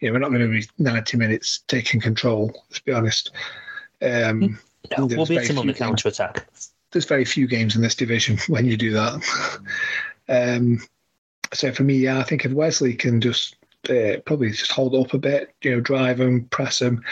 You 0.00 0.08
know, 0.08 0.14
we're 0.14 0.18
not 0.18 0.30
going 0.30 0.40
to 0.40 0.48
be 0.48 0.66
90 0.78 1.16
minutes 1.16 1.62
taking 1.68 2.00
control. 2.00 2.52
Let's 2.68 2.80
be 2.80 2.92
honest. 2.92 3.30
Um, 4.00 4.58
no, 4.98 5.06
we'll 5.06 5.26
beat 5.26 5.46
them 5.46 5.58
on 5.58 5.66
the 5.66 5.74
counter 5.74 6.08
attack. 6.08 6.48
There's 6.90 7.04
very 7.04 7.24
few 7.24 7.46
games 7.46 7.76
in 7.76 7.82
this 7.82 7.94
division 7.94 8.38
when 8.48 8.66
you 8.66 8.76
do 8.76 8.92
that. 8.92 9.60
um, 10.28 10.80
so 11.52 11.72
for 11.72 11.82
me, 11.82 11.96
yeah, 11.96 12.18
I 12.18 12.24
think 12.24 12.44
if 12.44 12.52
Wesley 12.52 12.94
can 12.94 13.20
just 13.20 13.56
uh, 13.90 14.20
probably 14.24 14.50
just 14.50 14.72
hold 14.72 14.94
up 14.94 15.14
a 15.14 15.18
bit, 15.18 15.54
you 15.62 15.72
know, 15.72 15.80
drive 15.80 16.18
them, 16.18 16.44
press 16.44 16.78
them, 16.78 17.02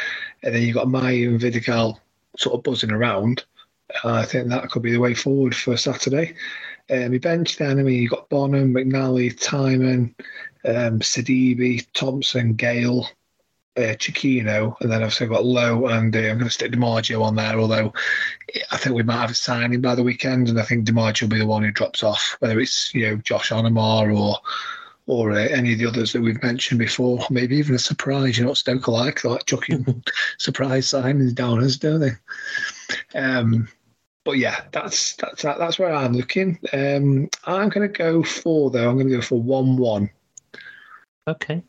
and 0.43 0.55
then 0.55 0.63
you've 0.63 0.75
got 0.75 0.87
Mmaee 0.87 1.29
and 1.29 1.41
Vidigal 1.41 1.99
sort 2.37 2.55
of 2.55 2.63
buzzing 2.63 2.93
around, 2.93 3.45
I 4.05 4.25
think 4.25 4.49
that 4.49 4.71
could 4.71 4.83
be 4.83 4.93
the 4.93 5.01
way 5.01 5.15
forward 5.15 5.55
for 5.55 5.77
Saturday. 5.77 6.35
Um, 6.91 7.17
bench 7.19 7.57
then, 7.57 7.79
I 7.79 7.83
mean, 7.83 8.03
you've 8.03 8.11
got 8.11 8.29
Bonham, 8.29 8.75
McNally, 8.75 9.33
Tymon, 9.33 10.15
um, 10.65 11.01
Sidibe, 11.01 11.87
Thompson, 11.93 12.55
Gayle, 12.55 13.09
uh, 13.77 13.95
Chiquinho, 13.95 14.75
and 14.81 14.91
then 14.91 15.03
obviously 15.03 15.27
I've 15.27 15.33
got 15.33 15.45
Lowe 15.45 15.87
and 15.87 16.15
uh, 16.15 16.19
I'm 16.19 16.39
going 16.39 16.45
to 16.45 16.51
stick 16.51 16.73
DiMaggio 16.73 17.23
on 17.23 17.37
there, 17.37 17.59
although 17.59 17.93
I 18.73 18.77
think 18.77 18.97
we 18.97 19.05
might 19.05 19.21
have 19.21 19.31
a 19.31 19.35
signing 19.35 19.81
by 19.81 19.95
the 19.95 20.03
weekend, 20.03 20.49
and 20.49 20.59
I 20.59 20.65
think 20.65 20.87
DiMaggio 20.87 21.23
will 21.23 21.29
be 21.29 21.39
the 21.39 21.47
one 21.47 21.63
who 21.63 21.71
drops 21.71 22.03
off, 22.03 22.37
whether 22.41 22.59
it's, 22.59 22.93
you 22.95 23.09
know, 23.09 23.17
Josh 23.17 23.51
Onomah 23.51 24.13
or 24.17 24.39
or 25.11 25.33
uh, 25.33 25.39
any 25.39 25.73
of 25.73 25.79
the 25.81 25.87
others 25.87 26.13
that 26.13 26.23
we've 26.23 26.41
mentioned 26.41 26.79
before. 26.79 27.19
Maybe 27.31 27.57
even 27.57 27.75
a 27.75 27.81
surprise. 27.81 28.39
You 28.39 28.45
know 28.45 28.51
what 28.51 28.59
Stoke 28.59 28.89
are 28.89 28.93
like? 28.93 29.25
Like 29.25 29.45
chucking 29.45 30.05
surprise 30.39 30.87
signings 30.87 31.35
down 31.35 31.65
us, 31.65 31.77
don't 31.77 31.99
they? 31.99 33.19
Um, 33.19 33.67
but 34.25 34.39
yeah, 34.39 34.63
that's 34.71 35.17
that's 35.17 35.43
that's 35.43 35.81
where 35.81 35.93
I'm 35.93 36.13
looking. 36.13 36.61
Um, 36.73 37.29
I'm 37.45 37.71
going 37.71 37.89
to 37.91 37.99
go 37.99 38.23
for 38.23 38.71
though. 38.71 38.89
I'm 38.89 38.95
going 38.95 39.09
to 39.09 39.17
go 39.17 39.21
for 39.21 39.43
one-one. 39.43 40.11
Okay. 41.27 41.65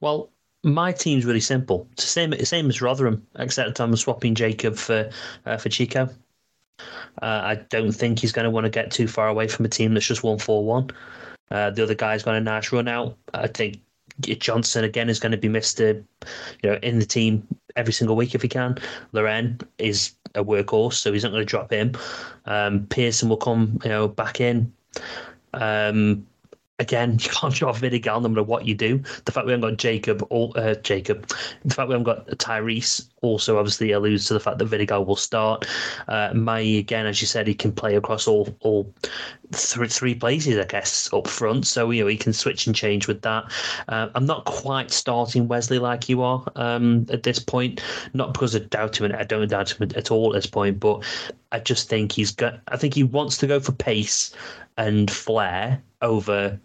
Well, 0.00 0.30
my 0.64 0.90
team's 0.90 1.24
really 1.24 1.38
simple. 1.38 1.86
It's 1.92 2.02
the 2.02 2.10
same 2.10 2.44
same 2.44 2.68
as 2.68 2.82
Rotherham, 2.82 3.24
except 3.38 3.80
I'm 3.80 3.94
swapping 3.94 4.34
Jacob 4.34 4.74
for 4.74 5.08
uh, 5.44 5.56
for 5.56 5.68
Chico. 5.68 6.08
Uh, 7.22 7.40
I 7.44 7.54
don't 7.70 7.92
think 7.92 8.18
he's 8.18 8.32
going 8.32 8.44
to 8.44 8.50
want 8.50 8.64
to 8.64 8.70
get 8.70 8.90
too 8.90 9.06
far 9.06 9.28
away 9.28 9.46
from 9.46 9.66
a 9.66 9.68
team 9.68 9.94
that's 9.94 10.06
just 10.06 10.24
one 10.24 10.40
four 10.40 10.64
one. 10.64 10.90
Uh, 11.50 11.70
the 11.70 11.82
other 11.82 11.94
guy's 11.94 12.22
got 12.22 12.34
a 12.34 12.40
nice 12.40 12.72
run 12.72 12.88
out. 12.88 13.16
I 13.34 13.46
think 13.46 13.80
Johnson 14.20 14.84
again 14.84 15.08
is 15.08 15.20
going 15.20 15.32
to 15.32 15.38
be 15.38 15.48
Mister, 15.48 16.02
you 16.62 16.70
know, 16.70 16.78
in 16.82 16.98
the 16.98 17.06
team 17.06 17.46
every 17.76 17.92
single 17.92 18.16
week 18.16 18.34
if 18.34 18.42
he 18.42 18.48
can. 18.48 18.78
Laurent 19.12 19.62
is 19.78 20.12
a 20.34 20.44
workhorse, 20.44 20.94
so 20.94 21.12
he's 21.12 21.22
not 21.22 21.30
going 21.30 21.42
to 21.42 21.46
drop 21.46 21.70
him. 21.70 21.92
Um, 22.46 22.86
Pearson 22.86 23.28
will 23.28 23.36
come, 23.36 23.78
you 23.84 23.90
know, 23.90 24.08
back 24.08 24.40
in. 24.40 24.72
Um, 25.54 26.26
again, 26.78 27.12
you 27.12 27.30
can't 27.30 27.54
show 27.54 27.66
drop 27.66 27.76
Vidigal 27.76 28.22
no 28.22 28.28
matter 28.28 28.42
what 28.42 28.66
you 28.66 28.74
do. 28.74 28.98
The 29.24 29.32
fact 29.32 29.46
we 29.46 29.52
haven't 29.52 29.68
got 29.68 29.78
Jacob, 29.78 30.26
or 30.30 30.52
uh, 30.56 30.74
Jacob, 30.76 31.26
the 31.64 31.74
fact 31.74 31.88
we 31.88 31.94
haven't 31.94 32.04
got 32.04 32.26
Tyrese 32.38 33.08
also 33.22 33.58
obviously 33.58 33.92
alludes 33.92 34.26
to 34.26 34.34
the 34.34 34.40
fact 34.40 34.58
that 34.58 34.68
Vidigal 34.68 35.06
will 35.06 35.16
start. 35.16 35.66
Uh, 36.08 36.30
again, 36.32 37.06
as 37.06 37.20
you 37.20 37.26
said, 37.26 37.46
he 37.46 37.54
can 37.54 37.72
play 37.72 37.96
across 37.96 38.28
all 38.28 38.48
all 38.60 38.92
three, 39.52 39.88
three 39.88 40.14
places, 40.14 40.58
I 40.58 40.64
guess, 40.64 41.12
up 41.12 41.26
front. 41.26 41.66
So 41.66 41.90
you 41.90 42.02
know 42.02 42.08
he 42.08 42.16
can 42.16 42.32
switch 42.32 42.66
and 42.66 42.76
change 42.76 43.06
with 43.08 43.22
that. 43.22 43.50
Uh, 43.88 44.08
I'm 44.14 44.26
not 44.26 44.44
quite 44.44 44.90
starting 44.90 45.48
Wesley 45.48 45.78
like 45.78 46.08
you 46.08 46.22
are 46.22 46.44
um, 46.56 47.06
at 47.10 47.22
this 47.22 47.38
point, 47.38 47.80
not 48.14 48.32
because 48.32 48.54
I 48.54 48.60
doubt 48.60 48.98
him, 48.98 49.06
and 49.06 49.16
I 49.16 49.24
don't 49.24 49.48
doubt 49.48 49.72
him 49.72 49.88
at 49.94 50.10
all 50.10 50.34
at 50.34 50.42
this 50.42 50.46
point, 50.46 50.80
but 50.80 51.04
I 51.52 51.60
just 51.60 51.88
think 51.88 52.12
he's 52.12 52.32
got. 52.32 52.60
I 52.68 52.76
think 52.76 52.94
he 52.94 53.02
wants 53.02 53.38
to 53.38 53.46
go 53.46 53.60
for 53.60 53.72
pace 53.72 54.34
and 54.78 55.10
flair 55.10 55.82
over 56.06 56.58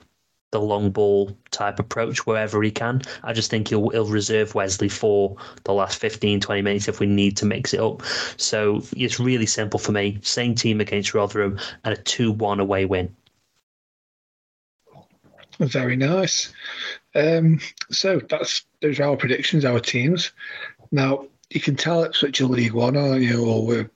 the 0.51 0.59
long 0.59 0.91
ball 0.91 1.35
type 1.49 1.80
approach 1.80 2.26
wherever 2.26 2.61
he 2.61 2.72
can. 2.72 3.01
I 3.23 3.34
just 3.34 3.49
think 3.49 3.69
he'll, 3.69 3.89
he'll 3.89 4.05
reserve 4.05 4.53
Wesley 4.53 4.89
for 4.89 5.35
the 5.63 5.73
last 5.73 5.99
15, 5.99 6.41
20 6.41 6.61
minutes 6.61 6.88
if 6.88 6.99
we 6.99 7.07
need 7.07 7.38
to 7.38 7.45
mix 7.45 7.73
it 7.73 7.80
up. 7.80 8.03
So 8.38 8.84
it's 8.95 9.19
really 9.19 9.45
simple 9.45 9.80
for 9.80 9.93
me. 9.93 10.19
Same 10.22 10.53
team 10.53 10.81
against 10.81 11.13
Rotherham 11.13 11.57
and 11.84 11.93
a 11.93 12.01
2 12.01 12.34
1 12.34 12.59
away 12.59 12.85
win. 12.85 13.15
Very 15.59 15.95
nice. 15.95 16.51
Um, 17.13 17.59
so 17.91 18.19
that's 18.19 18.65
those 18.81 18.99
are 18.99 19.03
our 19.03 19.18
predictions, 19.18 19.63
our 19.63 19.80
teams. 19.80 20.31
Now 20.91 21.27
you 21.49 21.61
can 21.61 21.76
tell 21.76 22.03
it's 22.03 22.19
such 22.19 22.41
a 22.41 22.47
League 22.47 22.73
One, 22.73 22.97
aren't 22.97 23.22
you? 23.22 23.45
Or 23.45 23.65
we're 23.65 23.91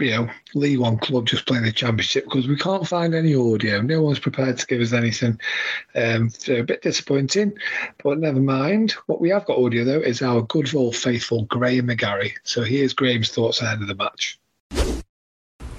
you 0.00 0.10
know, 0.10 0.30
League 0.54 0.78
One 0.78 0.98
club 0.98 1.26
just 1.26 1.46
playing 1.46 1.64
the 1.64 1.72
Championship 1.72 2.24
because 2.24 2.48
we 2.48 2.56
can't 2.56 2.86
find 2.86 3.14
any 3.14 3.34
audio. 3.34 3.80
No 3.80 4.02
one's 4.02 4.18
prepared 4.18 4.58
to 4.58 4.66
give 4.66 4.80
us 4.80 4.92
anything. 4.92 5.40
Um, 5.94 6.30
so 6.30 6.56
a 6.56 6.64
bit 6.64 6.82
disappointing, 6.82 7.52
but 8.02 8.18
never 8.18 8.40
mind. 8.40 8.92
What 9.06 9.20
we 9.20 9.30
have 9.30 9.46
got 9.46 9.58
audio 9.58 9.84
though 9.84 10.00
is 10.00 10.22
our 10.22 10.42
good 10.42 10.74
old 10.74 10.96
faithful 10.96 11.44
Graham 11.44 11.88
McGarry. 11.88 12.32
So 12.44 12.62
here's 12.62 12.94
Graham's 12.94 13.30
thoughts 13.30 13.60
ahead 13.60 13.80
of 13.80 13.88
the 13.88 13.94
match. 13.94 14.38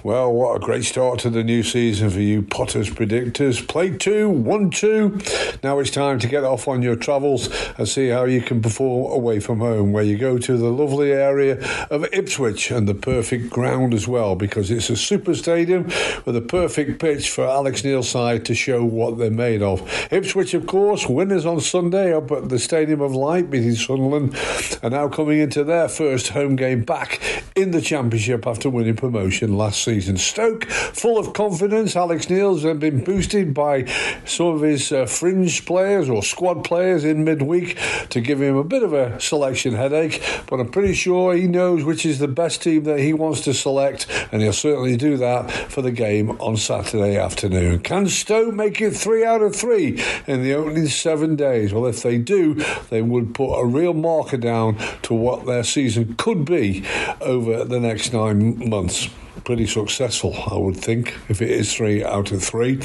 Well, 0.03 0.33
what 0.33 0.55
a 0.55 0.59
great 0.59 0.83
start 0.83 1.19
to 1.19 1.29
the 1.29 1.43
new 1.43 1.61
season 1.61 2.09
for 2.09 2.21
you 2.21 2.41
Potters 2.41 2.89
predictors. 2.89 3.67
Play 3.67 3.95
two, 3.95 4.27
one, 4.29 4.71
two. 4.71 5.19
Now 5.61 5.77
it's 5.77 5.91
time 5.91 6.17
to 6.17 6.27
get 6.27 6.43
off 6.43 6.67
on 6.67 6.81
your 6.81 6.95
travels 6.95 7.49
and 7.77 7.87
see 7.87 8.07
how 8.07 8.23
you 8.23 8.41
can 8.41 8.63
perform 8.63 9.11
away 9.11 9.39
from 9.39 9.59
home, 9.59 9.91
where 9.91 10.03
you 10.03 10.17
go 10.17 10.39
to 10.39 10.57
the 10.57 10.71
lovely 10.71 11.11
area 11.11 11.63
of 11.91 12.03
Ipswich 12.11 12.71
and 12.71 12.87
the 12.87 12.95
perfect 12.95 13.51
ground 13.51 13.93
as 13.93 14.07
well, 14.07 14.35
because 14.35 14.71
it's 14.71 14.89
a 14.89 14.97
super 14.97 15.35
stadium 15.35 15.83
with 16.25 16.35
a 16.35 16.41
perfect 16.41 16.99
pitch 16.99 17.29
for 17.29 17.45
Alex 17.45 17.83
Neil's 17.83 18.09
side 18.09 18.43
to 18.45 18.55
show 18.55 18.83
what 18.83 19.19
they're 19.19 19.29
made 19.29 19.61
of. 19.61 19.87
Ipswich, 20.11 20.55
of 20.55 20.65
course, 20.65 21.07
winners 21.07 21.45
on 21.45 21.59
Sunday 21.59 22.11
up 22.11 22.31
at 22.31 22.49
the 22.49 22.57
Stadium 22.57 23.01
of 23.01 23.13
Light, 23.13 23.51
beating 23.51 23.75
Sunderland, 23.75 24.35
and 24.81 24.93
now 24.93 25.07
coming 25.09 25.37
into 25.37 25.63
their 25.63 25.87
first 25.87 26.29
home 26.29 26.55
game 26.55 26.83
back 26.83 27.21
in 27.55 27.69
the 27.69 27.81
Championship 27.81 28.47
after 28.47 28.67
winning 28.67 28.95
promotion 28.95 29.55
last 29.55 29.83
season 29.83 29.90
season. 29.91 30.15
Stoke, 30.15 30.63
full 30.65 31.17
of 31.17 31.33
confidence. 31.33 31.97
Alex 31.97 32.29
Neil's 32.29 32.63
has 32.63 32.77
been 32.77 33.03
boosted 33.03 33.53
by 33.53 33.83
some 34.25 34.45
of 34.45 34.61
his 34.61 34.89
uh, 34.89 35.05
fringe 35.05 35.65
players 35.65 36.09
or 36.09 36.23
squad 36.23 36.63
players 36.63 37.03
in 37.03 37.25
midweek 37.25 37.77
to 38.09 38.21
give 38.21 38.41
him 38.41 38.55
a 38.55 38.63
bit 38.63 38.83
of 38.83 38.93
a 38.93 39.19
selection 39.19 39.73
headache. 39.75 40.23
But 40.47 40.61
I'm 40.61 40.71
pretty 40.71 40.93
sure 40.93 41.35
he 41.35 41.45
knows 41.45 41.83
which 41.83 42.05
is 42.05 42.19
the 42.19 42.29
best 42.29 42.61
team 42.63 42.85
that 42.85 42.99
he 42.99 43.11
wants 43.11 43.41
to 43.41 43.53
select, 43.53 44.07
and 44.31 44.41
he'll 44.41 44.53
certainly 44.53 44.95
do 44.95 45.17
that 45.17 45.51
for 45.51 45.81
the 45.81 45.91
game 45.91 46.31
on 46.39 46.55
Saturday 46.55 47.17
afternoon. 47.17 47.79
Can 47.79 48.07
Stoke 48.07 48.53
make 48.53 48.79
it 48.79 48.91
three 48.91 49.25
out 49.25 49.41
of 49.41 49.53
three 49.53 50.01
in 50.25 50.41
the 50.41 50.53
opening 50.53 50.87
seven 50.87 51.35
days? 51.35 51.73
Well, 51.73 51.85
if 51.85 52.01
they 52.01 52.17
do, 52.17 52.63
they 52.89 53.01
would 53.01 53.33
put 53.33 53.59
a 53.59 53.65
real 53.65 53.93
marker 53.93 54.37
down 54.37 54.77
to 55.01 55.13
what 55.13 55.45
their 55.45 55.65
season 55.65 56.15
could 56.15 56.45
be 56.45 56.85
over 57.19 57.65
the 57.65 57.81
next 57.81 58.13
nine 58.13 58.69
months 58.69 59.09
pretty 59.43 59.67
successful, 59.67 60.35
I 60.49 60.57
would 60.57 60.77
think, 60.77 61.17
if 61.29 61.41
it 61.41 61.49
is 61.49 61.73
three 61.73 62.03
out 62.03 62.31
of 62.31 62.43
three. 62.43 62.79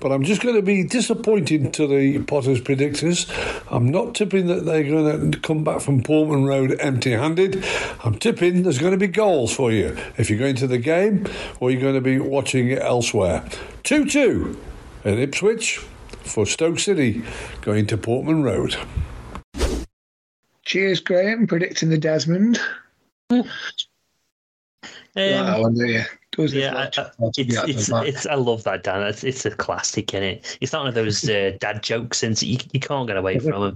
But 0.00 0.12
I'm 0.12 0.24
just 0.24 0.42
going 0.42 0.54
to 0.54 0.62
be 0.62 0.84
disappointed 0.84 1.72
to 1.74 1.86
the 1.86 2.18
Potters 2.20 2.60
predictors. 2.60 3.28
I'm 3.70 3.90
not 3.90 4.14
tipping 4.14 4.46
that 4.48 4.64
they're 4.64 4.84
going 4.84 5.32
to 5.32 5.38
come 5.40 5.64
back 5.64 5.80
from 5.80 6.02
Portman 6.02 6.44
Road 6.44 6.76
empty 6.80 7.12
handed. 7.12 7.64
I'm 8.04 8.14
tipping 8.14 8.62
there's 8.62 8.78
going 8.78 8.92
to 8.92 8.98
be 8.98 9.08
goals 9.08 9.54
for 9.54 9.72
you 9.72 9.96
if 10.16 10.30
you're 10.30 10.38
going 10.38 10.56
to 10.56 10.66
the 10.66 10.78
game 10.78 11.26
or 11.60 11.70
you're 11.70 11.80
going 11.80 11.94
to 11.94 12.00
be 12.00 12.18
watching 12.18 12.68
it 12.68 12.82
elsewhere. 12.82 13.44
2 13.84 14.06
2 14.06 14.58
in 15.04 15.18
Ipswich. 15.18 15.78
for 16.22 16.46
Stoke 16.46 16.78
City 16.78 17.22
going 17.60 17.86
to 17.86 17.96
Portman 17.98 18.42
Road. 18.42 18.76
Cheers, 20.64 21.00
Graham, 21.00 21.46
predicting 21.46 21.90
the 21.90 21.98
Desmond. 21.98 22.58
Mm. 23.30 23.46
Um, 25.16 25.46
That 25.46 25.60
one, 25.60 25.74
do 25.74 25.86
you? 25.86 26.02
Does 26.32 26.52
yeah, 26.52 26.74
I. 26.74 27.00
I, 27.00 27.10
it's, 27.36 27.38
it's, 27.38 27.90
it's, 27.90 28.26
I 28.26 28.34
love 28.34 28.64
that, 28.64 28.82
Dan. 28.82 29.02
It's, 29.02 29.22
it's 29.22 29.46
a 29.46 29.50
classic, 29.52 30.12
is 30.14 30.22
it? 30.22 30.58
It's 30.60 30.72
not 30.72 30.80
one 30.80 30.88
of 30.88 30.94
those 30.94 31.28
uh, 31.28 31.52
dad 31.60 31.82
jokes, 31.82 32.22
and 32.22 32.40
you, 32.42 32.58
you 32.72 32.80
can't 32.80 33.06
get 33.06 33.16
away 33.16 33.38
from 33.38 33.60
them. 33.60 33.74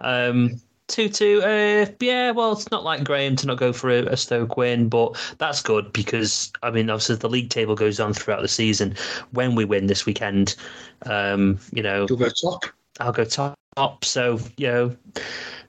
Um, 0.00 0.60
two 0.88 1.08
two, 1.08 1.42
uh, 1.42 1.86
yeah. 2.00 2.30
Well, 2.30 2.52
it's 2.52 2.70
not 2.70 2.84
like 2.84 3.04
Graham 3.04 3.36
to 3.36 3.46
not 3.46 3.58
go 3.58 3.72
for 3.72 3.90
a, 3.90 4.06
a 4.06 4.16
Stoke 4.16 4.56
win, 4.56 4.88
but 4.88 5.16
that's 5.38 5.62
good 5.62 5.92
because 5.92 6.52
I 6.62 6.70
mean, 6.70 6.88
obviously, 6.88 7.16
the 7.16 7.28
league 7.28 7.50
table 7.50 7.74
goes 7.74 8.00
on 8.00 8.14
throughout 8.14 8.42
the 8.42 8.48
season. 8.48 8.96
When 9.32 9.54
we 9.54 9.66
win 9.66 9.86
this 9.86 10.06
weekend, 10.06 10.56
um, 11.06 11.58
you 11.72 11.82
know, 11.82 12.06
You'll 12.08 12.18
go 12.18 12.30
top. 12.30 12.64
I'll 12.98 13.12
go 13.12 13.24
top. 13.24 13.54
So 14.02 14.38
you 14.56 14.66
know, 14.66 14.96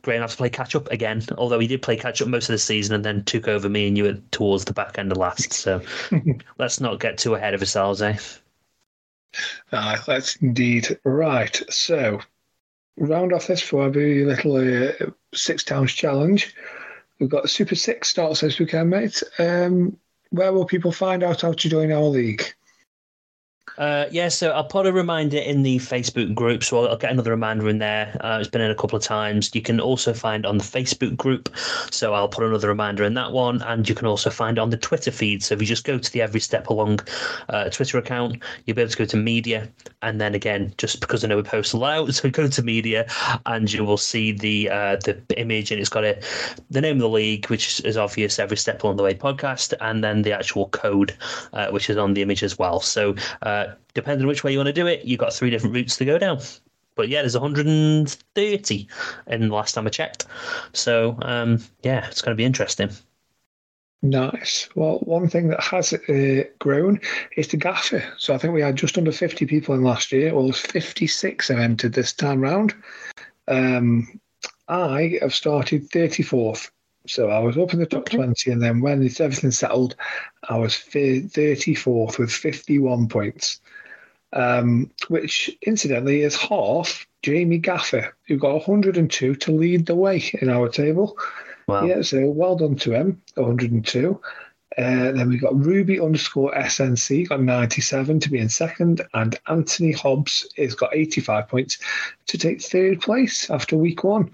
Graham 0.02 0.22
has 0.22 0.32
to 0.32 0.38
play 0.38 0.50
catch 0.50 0.76
up 0.76 0.90
again. 0.92 1.24
Although 1.38 1.60
he 1.60 1.68
did 1.68 1.82
play 1.82 1.96
catch 1.96 2.22
up 2.22 2.28
most 2.28 2.50
of 2.50 2.54
the 2.54 2.60
season 2.60 2.96
and 2.96 3.06
then 3.06 3.24
took 3.24 3.48
over 3.48 3.70
me 3.70 3.88
and 3.88 3.98
you 3.98 4.08
at- 4.08 4.32
towards 4.32 4.66
the 4.66 4.74
back 4.74 4.98
end 4.98 5.12
of 5.12 5.18
last. 5.18 5.54
So 5.54 5.82
let's 6.58 6.80
not 6.80 7.00
get 7.00 7.18
too 7.18 7.36
ahead 7.36 7.54
of 7.54 7.62
ourselves, 7.62 8.02
eh? 8.02 8.18
Ah, 9.72 10.04
that's 10.06 10.36
indeed 10.38 11.00
right. 11.04 11.62
So, 11.70 12.20
round 12.98 13.32
off 13.32 13.48
this 13.48 13.62
for 13.62 13.84
our 13.84 13.90
very 13.90 14.26
little 14.26 14.58
uh, 14.58 14.92
six 15.34 15.64
towns 15.64 15.94
challenge. 15.94 16.54
We've 17.20 17.30
got 17.30 17.50
Super 17.50 17.76
Six 17.76 18.10
starts 18.10 18.42
this 18.42 18.60
weekend, 18.60 18.90
mate. 18.90 19.24
Um, 19.40 19.98
where 20.32 20.52
will 20.52 20.66
people 20.66 20.92
find 20.92 21.24
out 21.24 21.42
how 21.42 21.54
to 21.54 21.70
join 21.70 21.92
our 21.92 22.04
league? 22.04 22.44
Uh, 23.78 24.06
yeah, 24.12 24.28
so 24.28 24.52
I'll 24.52 24.64
put 24.64 24.86
a 24.86 24.92
reminder 24.92 25.38
in 25.38 25.64
the 25.64 25.78
Facebook 25.78 26.36
group, 26.36 26.64
so 26.64 26.80
I'll, 26.80 26.90
I'll 26.90 26.98
get 26.98 27.12
another 27.12 27.32
reminder 27.32 27.70
in 27.70 27.80
there. 27.80 28.16
Uh, 28.22 28.38
it's 28.40 28.50
been 28.50 28.62
in 28.62 28.70
a 28.70 28.76
couple 28.76 28.98
of 28.98 29.04
times. 29.04 29.50
You 29.56 29.62
can 29.62 29.80
also 29.80 30.14
find 30.14 30.46
on 30.46 30.58
the 30.58 30.64
Facebook 30.64 31.18
group, 31.18 31.50
so 31.90 32.14
I'll 32.14 32.28
put 32.28 32.44
another 32.44 32.68
reminder 32.68 33.04
in 33.04 33.14
that 33.16 33.32
one, 33.32 33.62
and 33.64 33.88
you 33.88 33.96
can 33.96 34.08
also 34.08 34.30
find 34.30 34.60
on 34.60 34.70
the 34.70 34.78
Twitter 34.78 35.10
feed. 35.10 35.42
So 35.42 35.56
if 35.56 35.62
you 35.62 35.68
just 35.68 35.84
go 35.84 35.98
to 35.98 36.12
the 36.12 36.22
Every 36.22 36.40
Step 36.40 36.70
Along 36.70 37.00
uh, 37.50 37.70
Twitter 37.70 37.98
account, 37.98 38.38
you'll 38.66 38.76
be 38.76 38.82
able 38.82 38.92
to 38.92 38.98
go 38.98 39.06
to 39.06 39.18
media, 39.18 39.70
and 40.02 40.20
then 40.20 40.36
again, 40.36 40.74
just 40.78 41.00
because 41.00 41.24
I 41.24 41.28
know 41.28 41.38
we 41.38 41.44
post 41.44 41.74
a 41.74 41.78
lot, 41.78 42.14
so 42.14 42.30
go 42.30 42.48
to 42.48 42.62
media, 42.62 43.08
and 43.46 43.72
you 43.72 43.84
will 43.84 43.98
see 43.98 44.32
the 44.32 44.70
uh, 44.70 44.98
the 44.98 45.22
image, 45.38 45.72
and 45.72 45.80
it's 45.80 45.90
got 45.90 46.04
a 46.04 46.22
the 46.70 46.82
name 46.82 46.98
of 46.98 47.02
the 47.02 47.10
league, 47.10 47.48
which 47.48 47.80
is 47.86 47.98
obvious, 47.98 48.38
Every 48.38 48.58
Step 48.58 48.84
Along 48.84 48.98
the 48.98 49.04
Way 49.04 49.16
podcast, 49.16 49.74
and 49.82 50.04
then 50.04 50.22
the 50.22 50.34
actual 50.34 50.68
code, 50.70 51.16
uh, 51.54 51.70
which 51.70 51.90
is 51.90 51.98
on 51.98 52.14
the 52.14 52.22
image 52.22 52.44
as 52.44 52.60
well. 52.60 52.80
So 52.80 53.16
uh, 53.42 53.61
depending 53.94 54.24
on 54.24 54.28
which 54.28 54.44
way 54.44 54.52
you 54.52 54.58
want 54.58 54.68
to 54.68 54.74
do 54.74 54.88
it, 54.88 55.06
you've 55.06 55.20
got 55.20 55.34
three 55.34 55.50
different 55.50 55.76
routes 55.76 55.98
to 55.98 56.06
go 56.06 56.18
down. 56.18 56.40
But 56.96 57.10
yeah, 57.10 57.22
there's 57.22 57.38
130 57.38 58.88
in 59.28 59.42
the 59.42 59.48
last 59.56 59.74
time 59.74 59.88
I 59.88 59.90
checked. 59.90 60.26
So 60.74 61.18
um, 61.22 61.60
yeah, 61.84 62.08
it's 62.08 62.22
going 62.22 62.36
to 62.36 62.40
be 62.40 62.46
interesting. 62.46 62.90
Nice. 64.04 64.68
Well, 64.76 64.98
one 65.00 65.30
thing 65.30 65.50
that 65.50 65.62
has 65.62 65.94
uh, 65.94 66.44
grown 66.58 67.00
is 67.38 67.50
the 67.50 67.58
gaffer. 67.58 68.04
So 68.18 68.34
I 68.34 68.38
think 68.38 68.54
we 68.54 68.62
had 68.62 68.76
just 68.76 68.98
under 68.98 69.12
50 69.12 69.46
people 69.46 69.76
in 69.76 69.84
last 69.84 70.12
year. 70.12 70.34
Well, 70.34 70.46
there's 70.46 70.60
56 70.60 71.48
have 71.50 71.60
entered 71.60 71.94
this 71.94 72.12
time 72.12 72.42
round. 72.42 72.74
Um, 73.48 74.20
I 74.68 75.20
have 75.22 75.36
started 75.36 75.90
34th. 75.92 76.72
So 77.08 77.30
I 77.30 77.40
was 77.40 77.58
up 77.58 77.74
in 77.74 77.80
the 77.80 77.86
top 77.86 78.10
20, 78.10 78.52
and 78.52 78.62
then 78.62 78.82
when 78.82 79.04
everything 79.04 79.52
settled, 79.52 79.96
I 80.48 80.58
was 80.58 80.74
34th 80.74 82.20
with 82.20 82.32
51 82.32 83.08
points, 83.08 83.60
um, 84.34 84.92
which 85.08 85.50
incidentally 85.66 86.22
is 86.22 86.36
half 86.36 87.08
Jamie 87.24 87.58
Gaffer, 87.58 88.16
who 88.28 88.38
got 88.38 88.68
102 88.68 89.36
to 89.36 89.52
lead 89.52 89.86
the 89.86 89.96
way 89.96 90.24
in 90.42 90.50
our 90.50 90.70
table. 90.70 91.18
Wow. 91.68 91.86
Yeah, 91.86 92.02
so 92.02 92.28
well 92.28 92.56
done 92.56 92.76
to 92.78 92.92
him, 92.92 93.22
102. 93.36 94.20
Uh, 94.78 95.12
then 95.12 95.28
we 95.28 95.38
got 95.38 95.58
Ruby 95.58 96.00
underscore 96.00 96.54
SNC, 96.54 97.28
got 97.28 97.42
97 97.42 98.22
to 98.22 98.30
be 98.30 98.40
in 98.40 98.48
second, 98.48 99.02
and 99.14 99.38
Anthony 99.48 99.92
Hobbs 99.92 100.48
has 100.58 100.76
got 100.76 100.96
85 100.96 101.48
points 101.50 101.78
to 102.28 102.38
take 102.38 102.62
third 102.62 103.02
place 103.02 103.50
after 103.50 103.76
week 103.76 104.04
one. 104.04 104.32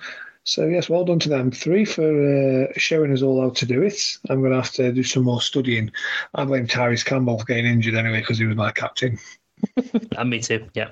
So, 0.48 0.66
yes, 0.66 0.88
well 0.88 1.04
done 1.04 1.20
to 1.20 1.30
them 1.30 1.52
three 1.52 1.84
for 1.84 2.08
uh, 2.08 2.68
showing 2.78 3.12
us 3.12 3.22
all 3.22 3.42
how 3.42 3.50
to 3.50 3.66
do 3.66 3.82
it. 3.82 4.18
I'm 4.30 4.40
going 4.40 4.52
to 4.52 4.62
have 4.62 4.72
to 4.76 4.94
do 4.94 5.04
some 5.04 5.24
more 5.24 5.42
studying. 5.42 5.92
I 6.36 6.46
blame 6.46 6.68
Tyrese 6.68 7.04
Campbell 7.04 7.40
for 7.40 7.46
getting 7.46 7.66
injured 7.66 7.96
anyway 7.96 8.22
because 8.22 8.38
he 8.38 8.46
was 8.46 8.56
my 8.56 8.72
captain. 8.72 9.20
And 10.18 10.30
me 10.30 10.40
too, 10.40 10.70
yeah. 10.74 10.92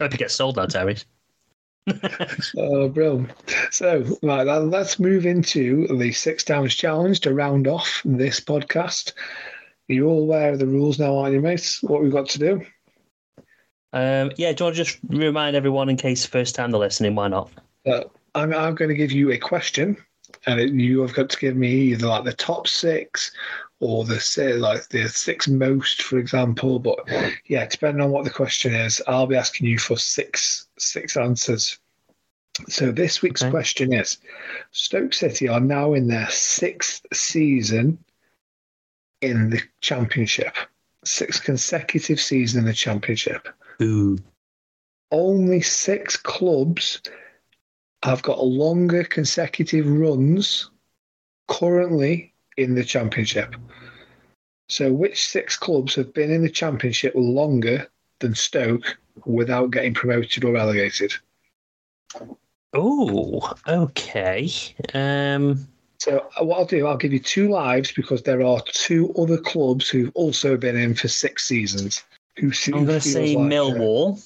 I 0.00 0.04
hope 0.04 0.12
you 0.12 0.18
get 0.18 0.32
sold 0.32 0.56
now, 0.56 0.66
Terry. 0.66 0.96
Oh, 2.56 2.88
brilliant. 2.88 3.30
So, 3.70 4.04
right, 4.24 4.42
let's 4.42 4.98
move 4.98 5.24
into 5.24 5.86
the 5.96 6.10
Six 6.10 6.42
Downs 6.42 6.74
Challenge 6.74 7.20
to 7.20 7.32
round 7.32 7.68
off 7.68 8.02
this 8.04 8.40
podcast. 8.40 9.12
You're 9.86 10.08
all 10.08 10.22
aware 10.22 10.52
of 10.52 10.58
the 10.58 10.66
rules 10.66 10.98
now, 10.98 11.16
aren't 11.16 11.34
you, 11.34 11.40
mates? 11.40 11.80
What 11.82 12.02
we've 12.02 12.12
got 12.12 12.28
to 12.30 12.38
do? 12.38 12.66
Um, 13.92 14.32
yeah, 14.36 14.52
do 14.52 14.64
you 14.64 14.66
want 14.66 14.76
to 14.76 14.84
just 14.84 14.98
remind 15.08 15.54
everyone 15.54 15.88
in 15.88 15.96
case 15.96 16.26
first 16.26 16.56
time 16.56 16.72
they're 16.72 16.80
listening? 16.80 17.14
Why 17.14 17.28
not? 17.28 17.50
Uh, 17.86 18.02
I'm, 18.34 18.54
I'm 18.54 18.74
going 18.74 18.88
to 18.88 18.94
give 18.94 19.12
you 19.12 19.32
a 19.32 19.38
question, 19.38 19.96
and 20.46 20.60
it, 20.60 20.72
you 20.72 21.00
have 21.00 21.14
got 21.14 21.30
to 21.30 21.38
give 21.38 21.56
me 21.56 21.70
either 21.70 22.06
like 22.06 22.24
the 22.24 22.32
top 22.32 22.68
six 22.68 23.32
or 23.80 24.04
the 24.04 24.20
say 24.20 24.52
like 24.52 24.88
the 24.88 25.08
six 25.08 25.48
most, 25.48 26.02
for 26.02 26.18
example. 26.18 26.78
But 26.78 26.98
yeah, 27.46 27.66
depending 27.66 28.02
on 28.02 28.10
what 28.10 28.24
the 28.24 28.30
question 28.30 28.74
is, 28.74 29.02
I'll 29.08 29.26
be 29.26 29.36
asking 29.36 29.66
you 29.66 29.78
for 29.78 29.96
six 29.96 30.66
six 30.78 31.16
answers. 31.16 31.78
So 32.68 32.92
this 32.92 33.22
week's 33.22 33.42
question 33.42 33.92
is: 33.92 34.18
Stoke 34.70 35.14
City 35.14 35.48
are 35.48 35.60
now 35.60 35.94
in 35.94 36.08
their 36.08 36.28
sixth 36.30 37.06
season 37.12 37.98
in 39.22 39.50
the 39.50 39.60
Championship, 39.80 40.54
six 41.04 41.40
consecutive 41.40 42.20
season 42.20 42.60
in 42.60 42.66
the 42.66 42.74
Championship. 42.74 43.48
Ooh. 43.82 44.18
Only 45.10 45.60
six 45.60 46.16
clubs 46.16 47.02
have 48.02 48.22
got 48.22 48.38
a 48.38 48.42
longer 48.42 49.04
consecutive 49.04 49.86
runs 49.86 50.70
currently 51.48 52.32
in 52.56 52.74
the 52.74 52.84
Championship. 52.84 53.54
So, 54.68 54.92
which 54.92 55.26
six 55.26 55.56
clubs 55.56 55.94
have 55.96 56.14
been 56.14 56.30
in 56.30 56.42
the 56.42 56.50
Championship 56.50 57.12
longer 57.16 57.88
than 58.20 58.34
Stoke 58.34 58.98
without 59.24 59.70
getting 59.70 59.94
promoted 59.94 60.44
or 60.44 60.52
relegated? 60.52 61.12
Oh, 62.72 63.52
okay. 63.66 64.48
Um, 64.94 65.66
So, 65.98 66.26
what 66.38 66.58
I'll 66.58 66.64
do, 66.64 66.86
I'll 66.86 66.96
give 66.96 67.12
you 67.12 67.18
two 67.18 67.50
lives 67.50 67.92
because 67.92 68.22
there 68.22 68.42
are 68.42 68.62
two 68.62 69.12
other 69.18 69.38
clubs 69.38 69.88
who've 69.88 70.12
also 70.14 70.56
been 70.56 70.76
in 70.76 70.94
for 70.94 71.08
six 71.08 71.44
seasons. 71.44 72.04
Who 72.36 72.52
I'm 72.72 72.86
going 72.86 73.00
to 73.00 73.00
say 73.00 73.34
Millwall. 73.34 74.24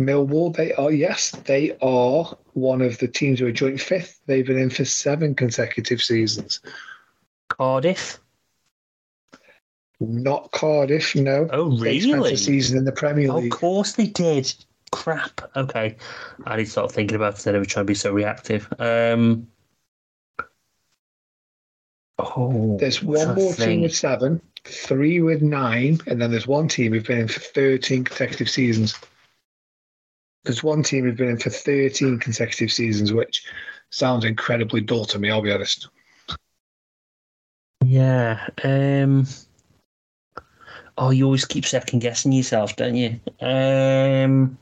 Millwall, 0.00 0.54
they 0.54 0.72
are, 0.74 0.90
yes, 0.90 1.30
they 1.44 1.76
are 1.82 2.36
one 2.54 2.82
of 2.82 2.98
the 2.98 3.08
teams 3.08 3.40
who 3.40 3.46
are 3.46 3.52
joint 3.52 3.80
fifth. 3.80 4.20
They've 4.26 4.46
been 4.46 4.58
in 4.58 4.70
for 4.70 4.84
seven 4.84 5.34
consecutive 5.34 6.02
seasons. 6.02 6.60
Cardiff. 7.48 8.20
Not 10.00 10.50
Cardiff, 10.52 11.14
no. 11.14 11.46
Oh, 11.52 11.76
really? 11.78 12.32
a 12.32 12.36
season 12.36 12.78
in 12.78 12.84
the 12.84 12.92
Premier 12.92 13.32
League. 13.32 13.52
Of 13.52 13.58
course 13.58 13.92
they 13.92 14.06
did. 14.06 14.52
Crap. 14.92 15.42
Okay. 15.54 15.96
I 16.46 16.56
need 16.56 16.64
to 16.64 16.70
start 16.70 16.90
thinking 16.90 17.16
about 17.16 17.34
it 17.34 17.36
instead 17.36 17.54
of 17.54 17.66
trying 17.66 17.84
to 17.84 17.90
be 17.90 17.94
so 17.94 18.10
reactive. 18.10 18.66
Um, 18.78 19.46
oh, 22.18 22.78
There's 22.80 23.02
one 23.02 23.34
more 23.34 23.52
team 23.52 23.66
think. 23.66 23.82
with 23.82 23.94
seven, 23.94 24.40
three 24.64 25.20
with 25.20 25.42
nine, 25.42 26.00
and 26.06 26.20
then 26.20 26.30
there's 26.30 26.46
one 26.46 26.66
team 26.66 26.92
who've 26.92 27.06
been 27.06 27.20
in 27.20 27.28
for 27.28 27.40
13 27.40 28.04
consecutive 28.04 28.48
seasons. 28.48 28.98
There's 30.44 30.62
one 30.62 30.82
team 30.82 31.04
who've 31.04 31.16
been 31.16 31.28
in 31.28 31.38
for 31.38 31.50
13 31.50 32.18
consecutive 32.18 32.72
seasons, 32.72 33.12
which 33.12 33.44
sounds 33.90 34.24
incredibly 34.24 34.80
dull 34.80 35.04
to 35.06 35.18
me, 35.18 35.30
I'll 35.30 35.42
be 35.42 35.52
honest. 35.52 35.88
Yeah. 37.84 38.46
Um. 38.64 39.26
Oh, 40.96 41.10
you 41.10 41.24
always 41.24 41.44
keep 41.44 41.64
second 41.64 42.00
guessing 42.00 42.32
yourself, 42.32 42.76
don't 42.76 42.94
you? 42.96 43.20
Um. 43.40 44.58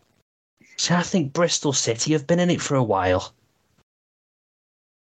So 0.77 0.95
I 0.95 1.03
think 1.03 1.33
Bristol 1.33 1.73
City 1.73 2.13
have 2.13 2.27
been 2.27 2.39
in 2.39 2.51
it 2.51 2.61
for 2.61 2.77
a 2.77 2.83
while. 2.83 3.33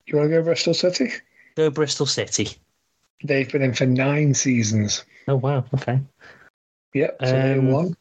You 0.05 0.17
want 0.17 0.29
to 0.29 0.35
go 0.37 0.43
Bristol 0.43 0.75
City? 0.75 1.11
Go 1.55 1.71
Bristol 1.71 2.05
City. 2.05 2.49
They've 3.23 3.51
been 3.51 3.63
in 3.63 3.73
for 3.73 3.85
nine 3.87 4.33
seasons. 4.33 5.03
Oh 5.27 5.35
wow. 5.37 5.65
Okay. 5.73 5.99
Yep, 6.93 7.17
so 7.23 7.31
they 7.31 7.53
Um, 7.57 7.71
won. 7.71 7.97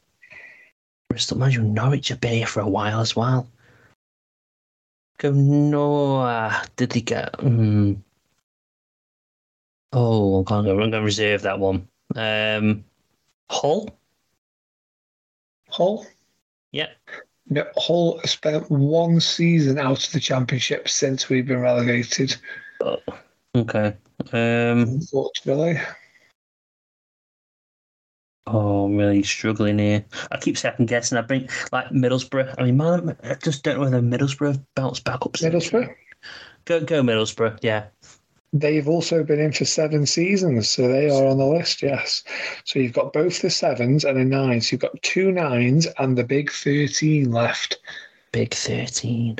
Bristol, 1.09 1.49
you, 1.49 1.63
Norwich 1.63 2.09
have 2.09 2.21
been 2.21 2.35
here 2.35 2.47
for 2.47 2.61
a 2.61 2.69
while 2.69 3.01
as 3.01 3.15
well. 3.15 3.49
Go 5.19 5.31
Noah. 5.31 6.65
Did 6.77 6.91
they 6.91 7.01
get? 7.01 7.39
Hmm. 7.41 7.95
Oh, 9.93 10.39
I'm 10.39 10.45
going 10.45 10.65
to 10.65 10.71
I'm 10.73 10.77
going 10.79 10.91
to 10.91 11.03
reserve 11.03 11.43
that 11.43 11.61
one. 11.61 11.87
Um, 12.17 12.85
Hull. 13.49 13.97
Hull? 15.69 16.07
Yep. 16.73 16.91
No, 17.49 17.65
Hull 17.77 18.21
spent 18.25 18.71
one 18.71 19.21
season 19.21 19.79
out 19.79 20.05
of 20.05 20.13
the 20.13 20.21
championship 20.21 20.89
since 20.89 21.29
we've 21.29 21.47
been 21.47 21.61
relegated. 21.61 22.37
Oh, 22.81 22.99
okay. 23.55 23.95
Um, 24.33 24.81
Unfortunately. 24.81 25.81
Oh, 28.47 28.85
I'm 28.85 28.97
really 28.97 29.23
struggling 29.23 29.79
here. 29.79 30.05
I 30.31 30.37
keep 30.37 30.59
second 30.59 30.87
guessing. 30.87 31.17
I 31.17 31.23
bring 31.23 31.49
like 31.73 31.89
Middlesbrough. 31.89 32.55
I 32.59 32.65
mean, 32.65 32.77
man, 32.77 33.17
I 33.23 33.35
just 33.35 33.63
don't 33.63 33.77
know 33.77 33.85
whether 33.85 34.03
Middlesbrough 34.03 34.63
bounce 34.75 35.01
back 35.01 35.25
up. 35.25 35.33
Middlesbrough? 35.33 35.95
Go, 36.67 36.81
go 36.81 37.03
Middlesbrough. 37.03 37.59
Yeah. 37.63 37.87
They've 38.53 38.87
also 38.87 39.25
been 39.25 39.41
in 39.41 39.53
for 39.53 39.65
seven 39.65 40.07
seasons, 40.07 40.69
so 40.69 40.87
they 40.87 41.11
are 41.11 41.27
on 41.27 41.39
the 41.39 41.47
list, 41.47 41.83
yes. 41.83 42.23
So 42.65 42.79
you've 42.79 42.93
got 42.93 43.13
both 43.13 43.43
the 43.43 43.51
sevens 43.51 44.05
and 44.05 44.17
a 44.17 44.25
nine. 44.25 44.61
So 44.61 44.75
you've 44.75 44.81
got 44.81 45.03
two 45.03 45.33
nines 45.33 45.89
and 45.99 46.17
the 46.17 46.23
big 46.23 46.53
13 46.53 47.33
left. 47.33 47.79
Big 48.31 48.55
13. 48.55 49.39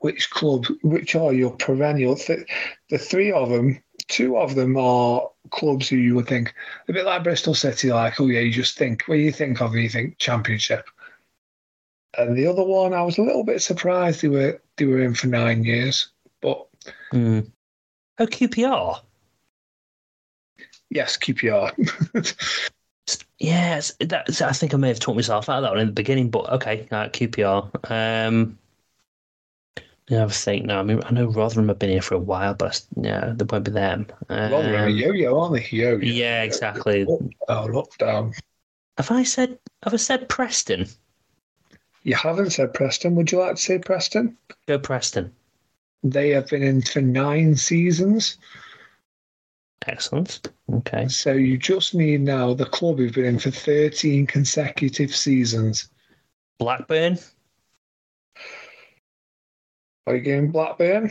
Which 0.00 0.30
club, 0.30 0.66
which 0.82 1.16
are 1.16 1.32
your 1.32 1.50
perennial? 1.52 2.14
Th- 2.14 2.46
the 2.90 2.98
three 2.98 3.32
of 3.32 3.48
them, 3.48 3.82
two 4.06 4.36
of 4.36 4.54
them 4.54 4.76
are 4.76 5.28
clubs 5.50 5.88
who 5.88 5.96
you 5.96 6.14
would 6.14 6.26
think, 6.26 6.54
a 6.88 6.92
bit 6.92 7.04
like 7.06 7.22
Bristol 7.24 7.54
City, 7.54 7.92
like, 7.92 8.20
oh 8.20 8.26
yeah, 8.26 8.40
you 8.40 8.52
just 8.52 8.78
think, 8.78 9.02
when 9.06 9.20
you 9.20 9.32
think 9.32 9.60
of 9.60 9.72
them, 9.72 9.80
you 9.80 9.88
think 9.88 10.18
championship. 10.18 10.86
And 12.16 12.36
the 12.36 12.46
other 12.46 12.64
one, 12.64 12.94
I 12.94 13.02
was 13.02 13.18
a 13.18 13.22
little 13.22 13.44
bit 13.44 13.62
surprised 13.62 14.22
they 14.22 14.28
were 14.28 14.60
they 14.76 14.86
were 14.86 15.02
in 15.02 15.14
for 15.14 15.26
nine 15.26 15.64
years, 15.64 16.08
but 16.40 16.66
Hmm. 17.10 17.40
Oh, 18.18 18.26
QPR. 18.26 19.00
yes, 20.90 21.16
QPR. 21.16 21.72
Yes, 23.38 23.94
that's, 24.00 24.42
I 24.42 24.52
think 24.52 24.74
I 24.74 24.76
may 24.76 24.88
have 24.88 24.98
talked 25.00 25.16
myself 25.16 25.48
out 25.48 25.58
of 25.58 25.62
that 25.62 25.70
one 25.70 25.80
in 25.80 25.86
the 25.86 25.92
beginning, 25.92 26.28
but 26.28 26.50
okay, 26.54 26.88
uh, 26.90 27.08
QPR. 27.08 27.70
Um, 27.90 28.58
yeah, 30.08 30.24
I 30.24 30.28
think 30.28 30.64
now. 30.64 30.80
I 30.80 30.82
mean, 30.82 31.00
I 31.04 31.10
know 31.12 31.26
Rotherham 31.26 31.68
have 31.68 31.78
been 31.78 31.90
here 31.90 32.02
for 32.02 32.14
a 32.14 32.18
while, 32.18 32.54
but 32.54 32.80
yeah, 33.00 33.32
they 33.36 33.44
won't 33.44 33.64
be 33.64 33.70
them. 33.70 34.06
Um, 34.28 34.52
Rotherham 34.52 34.84
are 34.84 34.88
yo-yo, 34.88 35.38
aren't 35.38 35.54
they? 35.54 35.68
Yo-yo. 35.76 35.98
yeah, 35.98 36.42
exactly. 36.42 37.06
Oh, 37.48 37.68
look 37.70 37.96
down. 37.98 38.32
Have 38.96 39.10
I 39.10 39.22
said? 39.22 39.58
Have 39.84 39.94
I 39.94 39.98
said 39.98 40.28
Preston? 40.28 40.86
You 42.02 42.14
haven't 42.14 42.50
said 42.50 42.72
Preston. 42.72 43.14
Would 43.16 43.30
you 43.30 43.38
like 43.38 43.56
to 43.56 43.62
say 43.62 43.78
Preston? 43.78 44.36
Go 44.66 44.78
Preston. 44.78 45.32
They 46.02 46.30
have 46.30 46.48
been 46.48 46.62
in 46.62 46.80
for 46.82 47.00
nine 47.00 47.54
seasons. 47.56 48.38
Excellent. 49.86 50.48
Okay. 50.72 51.08
So 51.08 51.32
you 51.32 51.58
just 51.58 51.94
need 51.94 52.22
now 52.22 52.54
the 52.54 52.66
club 52.66 52.98
who've 52.98 53.12
been 53.12 53.24
in 53.24 53.38
for 53.38 53.50
13 53.50 54.26
consecutive 54.26 55.14
seasons. 55.14 55.88
Blackburn. 56.58 57.18
Are 60.08 60.16
you 60.16 60.22
going 60.22 60.50
Blackburn? 60.50 61.10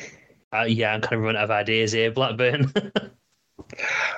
Uh, 0.51 0.63
yeah, 0.63 0.93
I'm 0.93 1.01
kind 1.01 1.13
of 1.13 1.21
running 1.21 1.37
out 1.37 1.45
of 1.45 1.51
ideas 1.51 1.91
here. 1.91 2.11
Blackburn. 2.11 2.73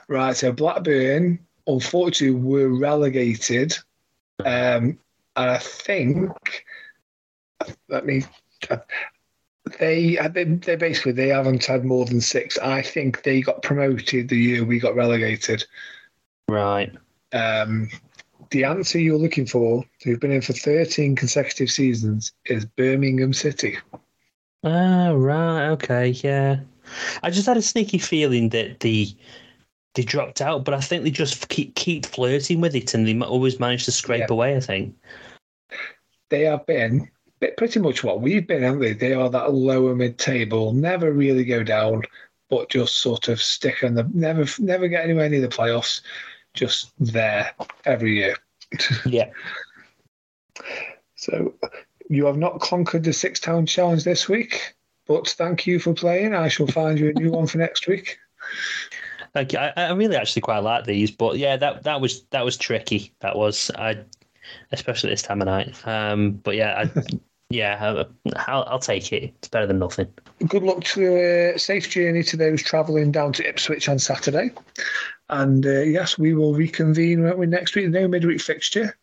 Right, 0.08 0.36
so 0.36 0.52
Blackburn, 0.52 1.40
unfortunately, 1.68 2.40
were 2.40 2.70
relegated. 2.70 3.78
Um, 4.40 4.98
and 5.36 5.50
I 5.52 5.58
think, 5.58 6.66
let 7.90 8.06
me, 8.06 8.24
they, 9.80 10.18
they, 10.32 10.44
they 10.44 10.76
basically, 10.76 11.12
they 11.12 11.30
haven't 11.30 11.66
had 11.66 11.86
more 11.86 12.06
than 12.06 12.22
six. 12.22 12.58
I 12.58 12.82
think 12.82 13.24
they 13.24 13.42
got 13.42 13.62
promoted 13.62 14.30
the 14.30 14.38
year 14.38 14.64
we 14.64 14.80
got 14.80 14.96
relegated. 14.96 15.66
right. 16.48 16.92
Um, 17.34 17.90
the 18.50 18.64
answer 18.64 18.98
you're 18.98 19.18
looking 19.18 19.46
for, 19.46 19.86
who've 20.04 20.20
been 20.20 20.32
in 20.32 20.42
for 20.42 20.54
13 20.54 21.16
consecutive 21.16 21.70
seasons, 21.70 22.32
is 22.46 22.66
Birmingham 22.66 23.34
City. 23.34 23.78
Ah, 24.64 25.12
right. 25.16 25.70
Okay. 25.70 26.08
Yeah. 26.10 26.60
I 27.24 27.30
just 27.30 27.48
had 27.48 27.58
a 27.58 27.62
sneaky 27.62 27.98
feeling 27.98 28.50
that 28.50 28.80
the 28.82 29.16
they 29.96 30.04
dropped 30.04 30.42
out, 30.42 30.66
but 30.66 30.74
I 30.74 30.80
think 30.82 31.04
they 31.04 31.12
just 31.12 31.50
keep 31.50 31.76
keep 31.76 32.06
flirting 32.06 32.62
with 32.62 32.76
it, 32.76 32.94
and 32.94 33.08
they 33.08 33.18
always 33.26 33.60
manage 33.60 33.86
to 33.86 33.92
scrape 33.92 34.20
Yeah. 34.22 34.28
away. 34.30 34.56
I 34.56 34.60
think. 34.60 34.96
they 36.30 36.44
have 36.44 36.64
been 36.68 37.10
bit- 37.40 37.58
pretty 37.58 37.80
much 37.80 38.04
what 38.04 38.22
we've 38.22 38.46
been, 38.46 38.62
haven't 38.62 38.82
they? 38.82 38.94
They 38.94 39.14
are 39.14 39.30
that 39.32 39.52
lower 39.54 39.96
mid 39.96 40.20
table, 40.20 40.74
never 40.74 41.12
really 41.12 41.44
go 41.44 41.64
down, 41.64 42.04
but 42.52 42.70
just 42.70 42.98
sort 42.98 43.28
of 43.30 43.42
stick 43.42 43.84
on 43.84 43.96
the 43.96 44.04
never 44.14 44.46
never 44.60 44.88
get 44.88 45.04
anywhere 45.06 45.28
near 45.30 45.42
the 45.42 45.48
playoffs, 45.48 46.02
just 46.54 46.92
there 47.00 47.52
every 47.86 48.16
year. 48.18 48.36
Yeah. 49.06 49.32
So 51.16 51.54
you 52.10 52.26
have 52.26 52.38
not 52.38 52.60
conquered 52.60 53.04
the 53.04 53.14
six 53.14 53.40
town 53.40 53.66
challenge 53.66 54.04
this 54.04 54.28
week, 54.28 54.76
but 55.08 55.28
thank 55.28 55.66
you 55.66 55.80
for 55.80 55.94
playing. 55.94 56.34
I 56.34 56.48
shall 56.48 56.68
find 56.68 57.00
you 57.00 57.10
a 57.10 57.14
new 57.14 57.32
one 57.32 57.48
for 57.48 57.60
next 57.60 57.88
week. 57.88 58.18
Like 59.36 59.54
I, 59.54 59.72
I 59.76 59.92
really 59.92 60.16
actually 60.16 60.42
quite 60.42 60.60
like 60.60 60.86
these, 60.86 61.12
but 61.12 61.38
yeah, 61.38 61.56
that 61.58 61.84
that 61.84 62.02
was 62.02 62.24
that 62.32 62.44
was 62.44 62.58
tricky. 62.58 63.14
That 63.20 63.38
was 63.38 63.70
I, 63.76 64.00
especially 64.72 65.12
this 65.12 65.22
time 65.22 65.42
of 65.42 65.46
night. 65.46 65.88
Um, 65.88 66.32
but 66.32 66.56
yeah, 66.56 66.86
I, 66.96 67.04
yeah, 67.52 68.04
I'll, 68.48 68.64
I'll 68.68 68.80
take 68.80 69.14
it. 69.14 69.36
It's 69.38 69.48
better 69.48 69.68
than 69.68 69.80
nothing. 69.80 70.08
good 70.48 70.64
luck 70.64 70.84
to 70.86 71.54
a 71.54 71.60
safe 71.60 71.90
journey 71.90 72.24
to 72.24 72.38
those 72.38 72.64
travelling 72.64 73.12
down 73.12 73.34
to 73.34 73.48
Ipswich 73.48 73.88
on 73.88 74.00
Saturday. 74.00 74.52
And 75.30 75.64
uh, 75.66 75.82
yes, 75.82 76.18
we 76.18 76.34
will 76.34 76.56
reconvene 76.56 77.24
won't 77.24 77.38
we, 77.38 77.46
next 77.46 77.76
week. 77.76 77.90
No 77.90 78.08
midweek 78.08 78.42
fixture. 78.42 78.98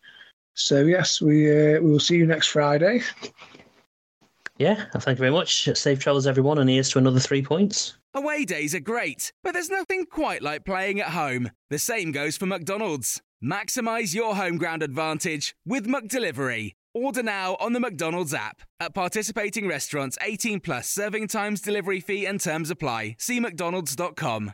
So 0.57 0.83
yes, 0.83 1.21
we 1.21 1.49
uh, 1.51 1.79
we 1.79 1.91
will 1.91 1.99
see 1.99 2.17
you 2.17 2.25
next 2.25 2.47
Friday. 2.47 3.01
Yeah, 4.57 4.85
thank 4.91 5.19
you 5.19 5.21
very 5.21 5.31
much. 5.31 5.69
Safe 5.77 5.99
travels, 5.99 6.25
everyone, 6.25 6.57
and 6.57 6.67
here's 6.67 6.89
to 6.89 6.97
another 6.97 7.19
three 7.19 7.43
points. 7.43 7.95
Away 8.15 8.43
days 8.43 8.73
are 8.73 8.79
great, 8.79 9.31
but 9.43 9.53
there's 9.53 9.69
nothing 9.69 10.07
quite 10.07 10.41
like 10.41 10.65
playing 10.65 10.99
at 10.99 11.09
home. 11.09 11.51
The 11.69 11.77
same 11.77 12.11
goes 12.11 12.37
for 12.37 12.47
McDonald's. 12.47 13.21
Maximize 13.43 14.15
your 14.15 14.35
home 14.35 14.57
ground 14.57 14.81
advantage 14.81 15.55
with 15.63 15.85
McDelivery. 15.85 16.71
Order 16.95 17.21
now 17.21 17.55
on 17.59 17.73
the 17.73 17.79
McDonald's 17.79 18.33
app. 18.33 18.63
At 18.79 18.95
participating 18.95 19.67
restaurants, 19.67 20.17
18 20.21 20.61
plus 20.61 20.89
serving 20.89 21.27
times, 21.27 21.61
delivery 21.61 21.99
fee, 21.99 22.25
and 22.25 22.41
terms 22.41 22.71
apply. 22.71 23.17
See 23.19 23.39
McDonald's.com. 23.39 24.53